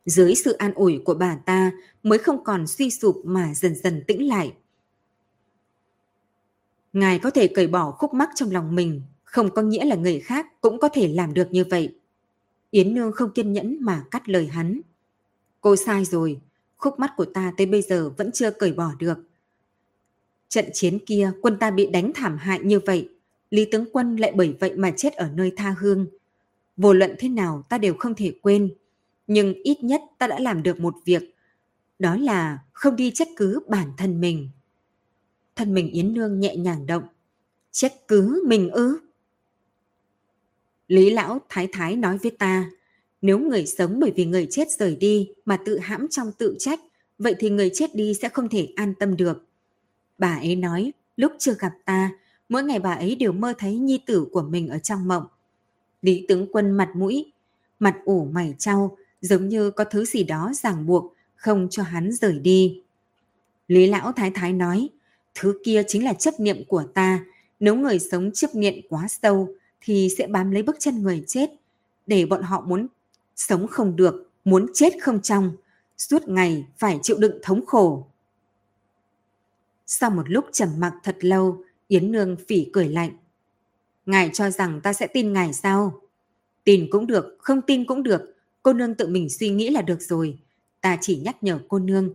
Dưới 0.07 0.35
sự 0.35 0.53
an 0.53 0.75
ủi 0.75 1.03
của 1.05 1.15
bà 1.15 1.37
ta 1.37 1.73
mới 2.03 2.19
không 2.19 2.45
còn 2.45 2.67
suy 2.67 2.91
sụp 2.91 3.23
mà 3.25 3.55
dần 3.55 3.75
dần 3.75 4.05
tĩnh 4.07 4.29
lại. 4.29 4.53
Ngài 6.93 7.19
có 7.19 7.31
thể 7.31 7.49
cởi 7.49 7.67
bỏ 7.67 7.91
khúc 7.91 8.15
mắc 8.15 8.31
trong 8.35 8.51
lòng 8.51 8.75
mình, 8.75 9.03
không 9.25 9.51
có 9.51 9.63
nghĩa 9.63 9.85
là 9.85 9.97
người 9.97 10.21
khác 10.21 10.61
cũng 10.61 10.79
có 10.79 10.89
thể 10.89 11.09
làm 11.09 11.35
được 11.35 11.49
như 11.51 11.65
vậy. 11.65 11.95
Yến 12.71 12.95
Nương 12.95 13.13
không 13.13 13.31
kiên 13.31 13.53
nhẫn 13.53 13.79
mà 13.81 14.05
cắt 14.11 14.29
lời 14.29 14.47
hắn. 14.47 14.81
Cô 15.61 15.77
sai 15.77 16.05
rồi, 16.05 16.41
khúc 16.79 16.99
mắt 16.99 17.13
của 17.17 17.25
ta 17.25 17.53
tới 17.57 17.67
bây 17.67 17.83
giờ 17.83 18.11
vẫn 18.17 18.33
chưa 18.33 18.51
cởi 18.51 18.73
bỏ 18.73 18.93
được. 18.99 19.19
Trận 20.49 20.65
chiến 20.73 20.99
kia 21.07 21.33
quân 21.43 21.57
ta 21.59 21.71
bị 21.71 21.87
đánh 21.87 22.13
thảm 22.15 22.37
hại 22.37 22.61
như 22.63 22.81
vậy, 22.81 23.09
Lý 23.51 23.65
tướng 23.73 23.85
quân 23.93 24.17
lại 24.17 24.33
bởi 24.37 24.57
vậy 24.61 24.73
mà 24.77 24.91
chết 24.97 25.15
ở 25.15 25.29
nơi 25.35 25.53
tha 25.57 25.75
hương. 25.79 26.07
Vô 26.77 26.93
luận 26.93 27.15
thế 27.19 27.29
nào 27.29 27.65
ta 27.69 27.79
đều 27.79 27.95
không 27.99 28.15
thể 28.15 28.33
quên, 28.43 28.75
nhưng 29.27 29.55
ít 29.55 29.83
nhất 29.83 30.03
ta 30.19 30.27
đã 30.27 30.39
làm 30.39 30.63
được 30.63 30.81
một 30.81 30.95
việc, 31.05 31.35
đó 31.99 32.17
là 32.17 32.59
không 32.73 32.97
đi 32.97 33.11
trách 33.11 33.29
cứ 33.37 33.61
bản 33.69 33.93
thân 33.97 34.21
mình. 34.21 34.49
Thân 35.57 35.75
mình 35.75 35.91
Yến 35.91 36.15
Nương 36.15 36.41
nhẹ 36.41 36.57
nhàng 36.57 36.87
động, 36.87 37.05
trách 37.71 37.93
cứ 38.09 38.45
mình 38.47 38.71
ư? 38.71 38.99
Lý 40.89 41.11
lão 41.11 41.39
thái 41.49 41.69
thái 41.73 41.97
nói 41.97 42.19
với 42.19 42.31
ta, 42.31 42.71
nếu 43.23 43.39
người 43.39 43.67
sống 43.67 44.01
bởi 44.01 44.13
vì 44.17 44.25
người 44.25 44.47
chết 44.51 44.71
rời 44.71 44.97
đi 44.97 45.31
mà 45.45 45.57
tự 45.57 45.79
hãm 45.79 46.09
trong 46.09 46.33
tự 46.33 46.57
trách, 46.59 46.81
vậy 47.19 47.35
thì 47.39 47.51
người 47.51 47.71
chết 47.75 47.95
đi 47.95 48.15
sẽ 48.15 48.29
không 48.29 48.49
thể 48.49 48.69
an 48.77 48.95
tâm 48.95 49.17
được. 49.17 49.45
Bà 50.19 50.35
ấy 50.35 50.57
nói, 50.57 50.93
lúc 51.17 51.33
chưa 51.39 51.55
gặp 51.59 51.73
ta, 51.85 52.11
mỗi 52.49 52.63
ngày 52.63 52.79
bà 52.79 52.93
ấy 52.93 53.15
đều 53.15 53.33
mơ 53.33 53.55
thấy 53.59 53.77
nhi 53.77 54.01
tử 54.07 54.27
của 54.33 54.43
mình 54.43 54.69
ở 54.69 54.79
trong 54.79 55.09
mộng. 55.09 55.25
Lý 56.03 56.25
tướng 56.29 56.47
quân 56.53 56.71
mặt 56.71 56.91
mũi, 56.95 57.33
mặt 57.79 57.97
ủ 58.05 58.25
mày 58.25 58.55
trao, 58.59 58.97
giống 59.21 59.49
như 59.49 59.71
có 59.71 59.85
thứ 59.85 60.05
gì 60.05 60.25
đó 60.25 60.53
ràng 60.55 60.87
buộc, 60.87 61.15
không 61.37 61.69
cho 61.71 61.83
hắn 61.83 62.13
rời 62.13 62.39
đi. 62.39 62.83
Lý 63.69 63.87
lão 63.87 64.13
thái 64.13 64.31
thái 64.31 64.53
nói, 64.53 64.89
thứ 65.35 65.59
kia 65.65 65.83
chính 65.89 66.05
là 66.05 66.13
chấp 66.13 66.41
niệm 66.41 66.65
của 66.69 66.85
ta, 66.95 67.25
nếu 67.61 67.77
người 67.77 67.99
sống 67.99 68.31
chấp 68.35 68.55
niệm 68.55 68.75
quá 68.89 69.07
sâu, 69.09 69.49
thì 69.81 70.09
sẽ 70.19 70.27
bám 70.27 70.51
lấy 70.51 70.63
bước 70.63 70.77
chân 70.79 71.03
người 71.03 71.25
chết, 71.27 71.51
để 72.07 72.27
bọn 72.27 72.43
họ 72.43 72.61
muốn 72.61 72.87
sống 73.39 73.67
không 73.67 73.97
được, 73.97 74.31
muốn 74.45 74.67
chết 74.75 74.93
không 75.01 75.23
trong, 75.23 75.53
suốt 75.99 76.29
ngày 76.29 76.67
phải 76.79 76.99
chịu 77.03 77.17
đựng 77.19 77.39
thống 77.43 77.67
khổ. 77.67 78.07
Sau 79.87 80.11
một 80.11 80.31
lúc 80.31 80.45
trầm 80.53 80.69
mặc 80.79 80.95
thật 81.03 81.17
lâu, 81.21 81.65
Yến 81.89 82.13
Nương 82.13 82.37
phỉ 82.49 82.67
cười 82.73 82.89
lạnh. 82.89 83.11
Ngài 84.07 84.31
cho 84.33 84.51
rằng 84.51 84.81
ta 84.81 84.93
sẽ 84.93 85.07
tin 85.07 85.33
ngài 85.33 85.53
sao? 85.53 86.01
Tin 86.65 86.89
cũng 86.91 87.07
được, 87.07 87.37
không 87.39 87.63
tin 87.63 87.85
cũng 87.85 88.03
được. 88.03 88.35
Cô 88.63 88.73
nương 88.73 88.95
tự 88.95 89.07
mình 89.07 89.29
suy 89.29 89.51
nghĩ 89.51 89.71
là 89.71 89.83
được 89.83 90.03
rồi. 90.03 90.39
Ta 90.81 90.99
chỉ 91.01 91.17
nhắc 91.17 91.37
nhở 91.43 91.59
cô 91.69 91.79
nương, 91.79 92.15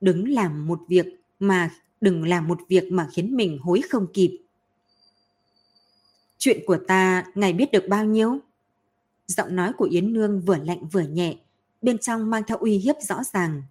đừng 0.00 0.28
làm 0.28 0.66
một 0.66 0.80
việc 0.88 1.06
mà 1.40 1.70
đừng 2.00 2.28
làm 2.28 2.48
một 2.48 2.58
việc 2.68 2.92
mà 2.92 3.08
khiến 3.12 3.36
mình 3.36 3.58
hối 3.58 3.80
không 3.90 4.06
kịp. 4.12 4.38
Chuyện 6.38 6.58
của 6.66 6.78
ta, 6.88 7.24
ngài 7.34 7.52
biết 7.52 7.72
được 7.72 7.84
bao 7.88 8.04
nhiêu? 8.04 8.38
Giọng 9.30 9.56
nói 9.56 9.72
của 9.72 9.84
Yến 9.84 10.12
Nương 10.12 10.40
vừa 10.40 10.56
lạnh 10.56 10.88
vừa 10.88 11.00
nhẹ, 11.00 11.36
bên 11.82 11.98
trong 11.98 12.30
mang 12.30 12.42
theo 12.46 12.58
uy 12.58 12.78
hiếp 12.78 12.96
rõ 13.08 13.22
ràng. 13.32 13.62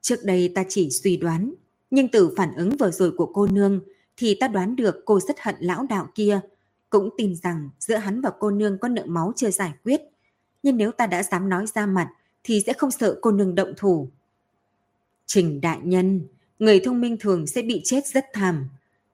Trước 0.00 0.16
đây 0.24 0.52
ta 0.54 0.64
chỉ 0.68 0.90
suy 0.90 1.16
đoán, 1.16 1.54
nhưng 1.90 2.08
từ 2.08 2.34
phản 2.36 2.54
ứng 2.54 2.76
vừa 2.76 2.90
rồi 2.90 3.12
của 3.16 3.26
cô 3.26 3.46
nương 3.46 3.80
thì 4.16 4.36
ta 4.40 4.48
đoán 4.48 4.76
được 4.76 4.96
cô 5.04 5.20
rất 5.20 5.40
hận 5.40 5.54
lão 5.58 5.86
đạo 5.88 6.08
kia, 6.14 6.40
cũng 6.90 7.08
tin 7.16 7.36
rằng 7.36 7.70
giữa 7.78 7.96
hắn 7.96 8.20
và 8.20 8.30
cô 8.38 8.50
nương 8.50 8.78
có 8.78 8.88
nợ 8.88 9.02
máu 9.06 9.32
chưa 9.36 9.50
giải 9.50 9.72
quyết. 9.84 10.00
nhưng 10.62 10.76
nếu 10.76 10.92
ta 10.92 11.06
đã 11.06 11.22
dám 11.22 11.48
nói 11.48 11.66
ra 11.74 11.86
mặt 11.86 12.10
thì 12.44 12.62
sẽ 12.66 12.72
không 12.72 12.90
sợ 12.90 13.18
cô 13.22 13.30
nương 13.30 13.54
động 13.54 13.72
thủ. 13.76 14.08
Trình 15.26 15.60
đại 15.60 15.78
nhân, 15.82 16.20
người 16.58 16.80
thông 16.80 17.00
minh 17.00 17.16
thường 17.20 17.46
sẽ 17.46 17.62
bị 17.62 17.80
chết 17.84 18.06
rất 18.06 18.24
thảm. 18.32 18.68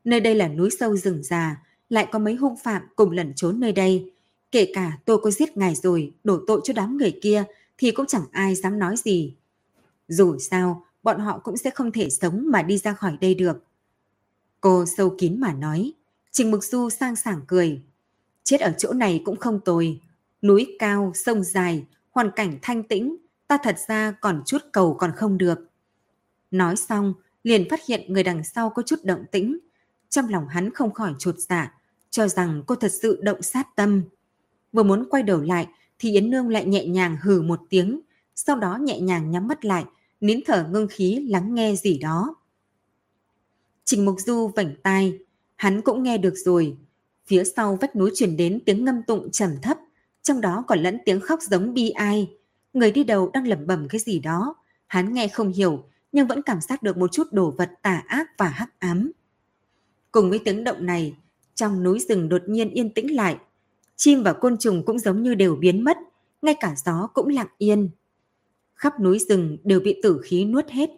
Nơi 0.05 0.20
đây 0.20 0.34
là 0.34 0.48
núi 0.48 0.70
sâu 0.80 0.97
rừng 0.97 1.22
già, 1.22 1.62
lại 1.88 2.09
có 2.12 2.18
mấy 2.18 2.34
hung 2.34 2.56
phạm 2.56 2.82
cùng 2.97 3.10
lẩn 3.10 3.32
trốn 3.36 3.60
nơi 3.60 3.72
đây. 3.72 4.12
Kể 4.52 4.72
cả 4.74 4.98
tôi 5.05 5.18
có 5.18 5.31
giết 5.31 5.56
ngài 5.56 5.74
rồi, 5.74 6.12
đổ 6.24 6.40
tội 6.47 6.60
cho 6.64 6.72
đám 6.72 6.97
người 6.97 7.18
kia 7.22 7.44
thì 7.78 7.90
cũng 7.90 8.06
chẳng 8.06 8.24
ai 8.32 8.55
dám 8.55 8.78
nói 8.78 8.97
gì. 8.97 9.35
Dù 10.09 10.39
sao, 10.39 10.86
bọn 11.02 11.20
họ 11.20 11.39
cũng 11.39 11.56
sẽ 11.56 11.70
không 11.70 11.93
thể 11.93 12.10
sống 12.10 12.44
mà 12.47 12.62
đi 12.62 12.78
ra 12.78 12.93
khỏi 12.93 13.16
đây 13.20 13.35
được. 13.35 13.64
Cô 14.60 14.85
sâu 14.97 15.14
kín 15.18 15.40
mà 15.40 15.52
nói, 15.52 15.93
Trình 16.31 16.51
Mực 16.51 16.64
Du 16.64 16.90
sang 16.90 17.16
sảng 17.16 17.40
cười. 17.47 17.82
Chết 18.44 18.60
ở 18.60 18.74
chỗ 18.78 18.93
này 18.93 19.22
cũng 19.24 19.36
không 19.36 19.60
tồi. 19.64 20.01
Núi 20.43 20.77
cao, 20.78 21.12
sông 21.14 21.44
dài, 21.44 21.85
hoàn 22.10 22.31
cảnh 22.31 22.59
thanh 22.62 22.82
tĩnh, 22.82 23.16
ta 23.47 23.59
thật 23.62 23.77
ra 23.89 24.12
còn 24.20 24.43
chút 24.47 24.62
cầu 24.72 24.94
còn 24.94 25.12
không 25.16 25.39
được. 25.39 25.59
Nói 26.51 26.77
xong, 26.77 27.14
liền 27.43 27.68
phát 27.70 27.81
hiện 27.86 28.12
người 28.12 28.22
đằng 28.22 28.44
sau 28.44 28.70
có 28.70 28.82
chút 28.82 29.05
động 29.05 29.24
tĩnh. 29.32 29.59
Trong 30.09 30.28
lòng 30.28 30.48
hắn 30.48 30.70
không 30.74 30.93
khỏi 30.93 31.14
chột 31.18 31.35
dạ, 31.39 31.74
cho 32.10 32.28
rằng 32.28 32.62
cô 32.66 32.74
thật 32.74 32.93
sự 33.02 33.20
động 33.22 33.43
sát 33.43 33.77
tâm. 33.77 34.02
Vừa 34.72 34.82
muốn 34.82 35.09
quay 35.10 35.22
đầu 35.22 35.40
lại 35.40 35.68
thì 35.98 36.12
Yến 36.12 36.30
Nương 36.30 36.48
lại 36.48 36.64
nhẹ 36.64 36.86
nhàng 36.86 37.16
hừ 37.22 37.42
một 37.42 37.60
tiếng, 37.68 38.01
sau 38.34 38.56
đó 38.56 38.76
nhẹ 38.76 39.01
nhàng 39.01 39.30
nhắm 39.30 39.48
mắt 39.48 39.64
lại, 39.64 39.84
nín 40.20 40.40
thở 40.47 40.68
ngưng 40.70 40.86
khí 40.90 41.26
lắng 41.28 41.55
nghe 41.55 41.76
gì 41.76 41.98
đó. 41.98 42.34
Trình 43.84 44.05
Mục 44.05 44.16
Du 44.20 44.48
vảnh 44.56 44.74
tai, 44.82 45.18
hắn 45.56 45.82
cũng 45.82 46.02
nghe 46.02 46.18
được 46.18 46.34
rồi. 46.36 46.76
Phía 47.26 47.44
sau 47.44 47.78
vách 47.80 47.97
núi 47.97 48.10
truyền 48.14 48.36
đến 48.36 48.60
tiếng 48.66 48.84
ngâm 48.84 49.02
tụng 49.02 49.30
trầm 49.30 49.51
thấp, 49.62 49.78
trong 50.22 50.40
đó 50.40 50.64
còn 50.66 50.78
lẫn 50.78 50.98
tiếng 51.05 51.20
khóc 51.20 51.38
giống 51.42 51.74
bi 51.74 51.90
ai. 51.90 52.30
Người 52.72 52.90
đi 52.90 53.05
đầu 53.05 53.30
đang 53.32 53.47
lẩm 53.47 53.66
bẩm 53.66 53.88
cái 53.88 54.01
gì 54.01 54.18
đó, 54.18 54.55
hắn 54.86 55.14
nghe 55.14 55.28
không 55.28 55.52
hiểu 55.52 55.84
nhưng 56.12 56.26
vẫn 56.26 56.42
cảm 56.42 56.60
giác 56.60 56.82
được 56.82 56.97
một 56.97 57.12
chút 57.12 57.32
đồ 57.32 57.55
vật 57.59 57.70
tà 57.82 58.02
ác 58.06 58.28
và 58.38 58.48
hắc 58.48 58.80
ám. 58.80 59.12
Cùng 60.12 60.30
với 60.30 60.38
tiếng 60.44 60.64
động 60.64 60.86
này, 60.86 61.16
trong 61.55 61.82
núi 61.82 61.98
rừng 62.09 62.28
đột 62.28 62.42
nhiên 62.47 62.70
yên 62.70 62.94
tĩnh 62.94 63.14
lại. 63.14 63.36
Chim 64.02 64.22
và 64.22 64.32
côn 64.32 64.59
trùng 64.59 64.85
cũng 64.85 64.98
giống 64.98 65.22
như 65.22 65.35
đều 65.35 65.56
biến 65.56 65.85
mất, 65.85 65.98
ngay 66.43 66.55
cả 66.60 66.74
gió 66.85 67.09
cũng 67.14 67.28
lặng 67.28 67.47
yên. 67.59 67.90
Khắp 68.74 69.01
núi 69.01 69.18
rừng 69.18 69.56
đều 69.64 69.81
bị 69.81 70.01
tử 70.02 70.20
khí 70.24 70.44
nuốt 70.44 70.68
hết, 70.68 70.90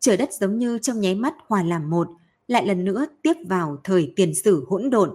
trời 0.00 0.16
đất 0.16 0.32
giống 0.32 0.58
như 0.58 0.78
trong 0.78 1.00
nháy 1.00 1.14
mắt 1.14 1.34
hòa 1.46 1.62
làm 1.62 1.90
một, 1.90 2.08
lại 2.48 2.66
lần 2.66 2.84
nữa 2.84 3.06
tiếp 3.22 3.32
vào 3.46 3.80
thời 3.84 4.12
tiền 4.16 4.34
sử 4.34 4.64
hỗn 4.68 4.90
độn. 4.90 5.10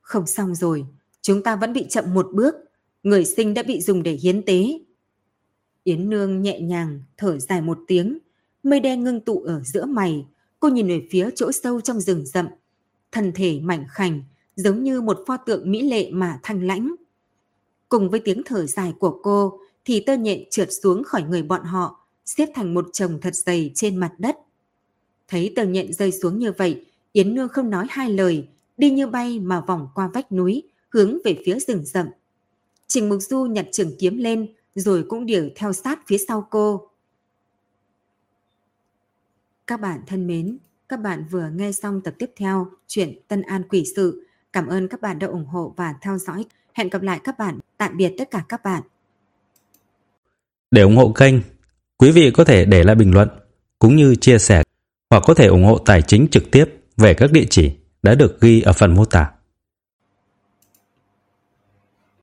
Không 0.00 0.26
xong 0.26 0.54
rồi, 0.54 0.86
chúng 1.22 1.42
ta 1.42 1.56
vẫn 1.56 1.72
bị 1.72 1.86
chậm 1.88 2.14
một 2.14 2.28
bước, 2.32 2.54
người 3.02 3.24
sinh 3.24 3.54
đã 3.54 3.62
bị 3.62 3.80
dùng 3.80 4.02
để 4.02 4.12
hiến 4.12 4.42
tế. 4.42 4.80
Yến 5.84 6.10
Nương 6.10 6.42
nhẹ 6.42 6.60
nhàng 6.60 7.00
thở 7.16 7.38
dài 7.38 7.62
một 7.62 7.78
tiếng, 7.86 8.18
mây 8.62 8.80
đen 8.80 9.04
ngưng 9.04 9.20
tụ 9.20 9.42
ở 9.42 9.62
giữa 9.64 9.84
mày, 9.84 10.26
cô 10.60 10.68
nhìn 10.68 10.88
về 10.88 11.06
phía 11.10 11.30
chỗ 11.34 11.52
sâu 11.52 11.80
trong 11.80 12.00
rừng 12.00 12.26
rậm, 12.26 12.46
thân 13.12 13.32
thể 13.34 13.60
mảnh 13.60 13.84
khảnh, 13.90 14.22
giống 14.56 14.82
như 14.82 15.00
một 15.00 15.24
pho 15.26 15.36
tượng 15.36 15.70
mỹ 15.70 15.82
lệ 15.82 16.10
mà 16.10 16.40
thanh 16.42 16.66
lãnh. 16.66 16.94
Cùng 17.88 18.10
với 18.10 18.20
tiếng 18.20 18.42
thở 18.44 18.66
dài 18.66 18.94
của 18.98 19.20
cô, 19.22 19.60
thì 19.84 20.00
tơ 20.00 20.16
nhện 20.16 20.50
trượt 20.50 20.68
xuống 20.72 21.04
khỏi 21.04 21.22
người 21.22 21.42
bọn 21.42 21.64
họ, 21.64 22.06
xếp 22.24 22.48
thành 22.54 22.74
một 22.74 22.86
chồng 22.92 23.18
thật 23.20 23.34
dày 23.34 23.70
trên 23.74 23.96
mặt 23.96 24.12
đất. 24.18 24.36
Thấy 25.28 25.52
tơ 25.56 25.64
nhện 25.64 25.92
rơi 25.92 26.12
xuống 26.12 26.38
như 26.38 26.52
vậy, 26.52 26.86
Yến 27.12 27.34
Nương 27.34 27.48
không 27.48 27.70
nói 27.70 27.86
hai 27.90 28.10
lời, 28.10 28.48
đi 28.76 28.90
như 28.90 29.06
bay 29.06 29.40
mà 29.40 29.60
vòng 29.60 29.88
qua 29.94 30.08
vách 30.08 30.32
núi, 30.32 30.62
hướng 30.88 31.18
về 31.24 31.42
phía 31.44 31.58
rừng 31.58 31.84
rậm. 31.84 32.06
Trình 32.86 33.08
Mục 33.08 33.22
Du 33.22 33.44
nhặt 33.44 33.66
trường 33.72 33.92
kiếm 33.98 34.18
lên, 34.18 34.54
rồi 34.74 35.04
cũng 35.08 35.26
điều 35.26 35.50
theo 35.54 35.72
sát 35.72 36.00
phía 36.06 36.18
sau 36.18 36.46
cô. 36.50 36.88
Các 39.66 39.80
bạn 39.80 40.00
thân 40.06 40.26
mến, 40.26 40.58
các 40.88 40.96
bạn 40.96 41.24
vừa 41.30 41.50
nghe 41.54 41.72
xong 41.72 42.00
tập 42.00 42.14
tiếp 42.18 42.30
theo 42.36 42.70
chuyện 42.86 43.14
Tân 43.28 43.42
An 43.42 43.62
Quỷ 43.68 43.84
Sự. 43.96 44.26
Cảm 44.52 44.66
ơn 44.66 44.88
các 44.88 45.00
bạn 45.00 45.18
đã 45.18 45.26
ủng 45.26 45.46
hộ 45.46 45.74
và 45.76 45.94
theo 46.00 46.18
dõi. 46.18 46.44
Hẹn 46.74 46.88
gặp 46.88 47.02
lại 47.02 47.20
các 47.24 47.38
bạn. 47.38 47.58
Tạm 47.78 47.96
biệt 47.96 48.14
tất 48.18 48.30
cả 48.30 48.44
các 48.48 48.62
bạn. 48.62 48.82
Để 50.70 50.82
ủng 50.82 50.96
hộ 50.96 51.12
kênh, 51.12 51.34
quý 51.98 52.10
vị 52.10 52.30
có 52.30 52.44
thể 52.44 52.64
để 52.64 52.84
lại 52.84 52.96
bình 52.96 53.14
luận 53.14 53.28
cũng 53.78 53.96
như 53.96 54.14
chia 54.14 54.38
sẻ 54.38 54.62
hoặc 55.10 55.22
có 55.26 55.34
thể 55.34 55.46
ủng 55.46 55.64
hộ 55.64 55.78
tài 55.78 56.02
chính 56.02 56.28
trực 56.30 56.50
tiếp 56.50 56.64
về 56.96 57.14
các 57.14 57.32
địa 57.32 57.44
chỉ 57.50 57.72
đã 58.02 58.14
được 58.14 58.40
ghi 58.40 58.60
ở 58.60 58.72
phần 58.72 58.94
mô 58.94 59.04
tả. 59.04 59.30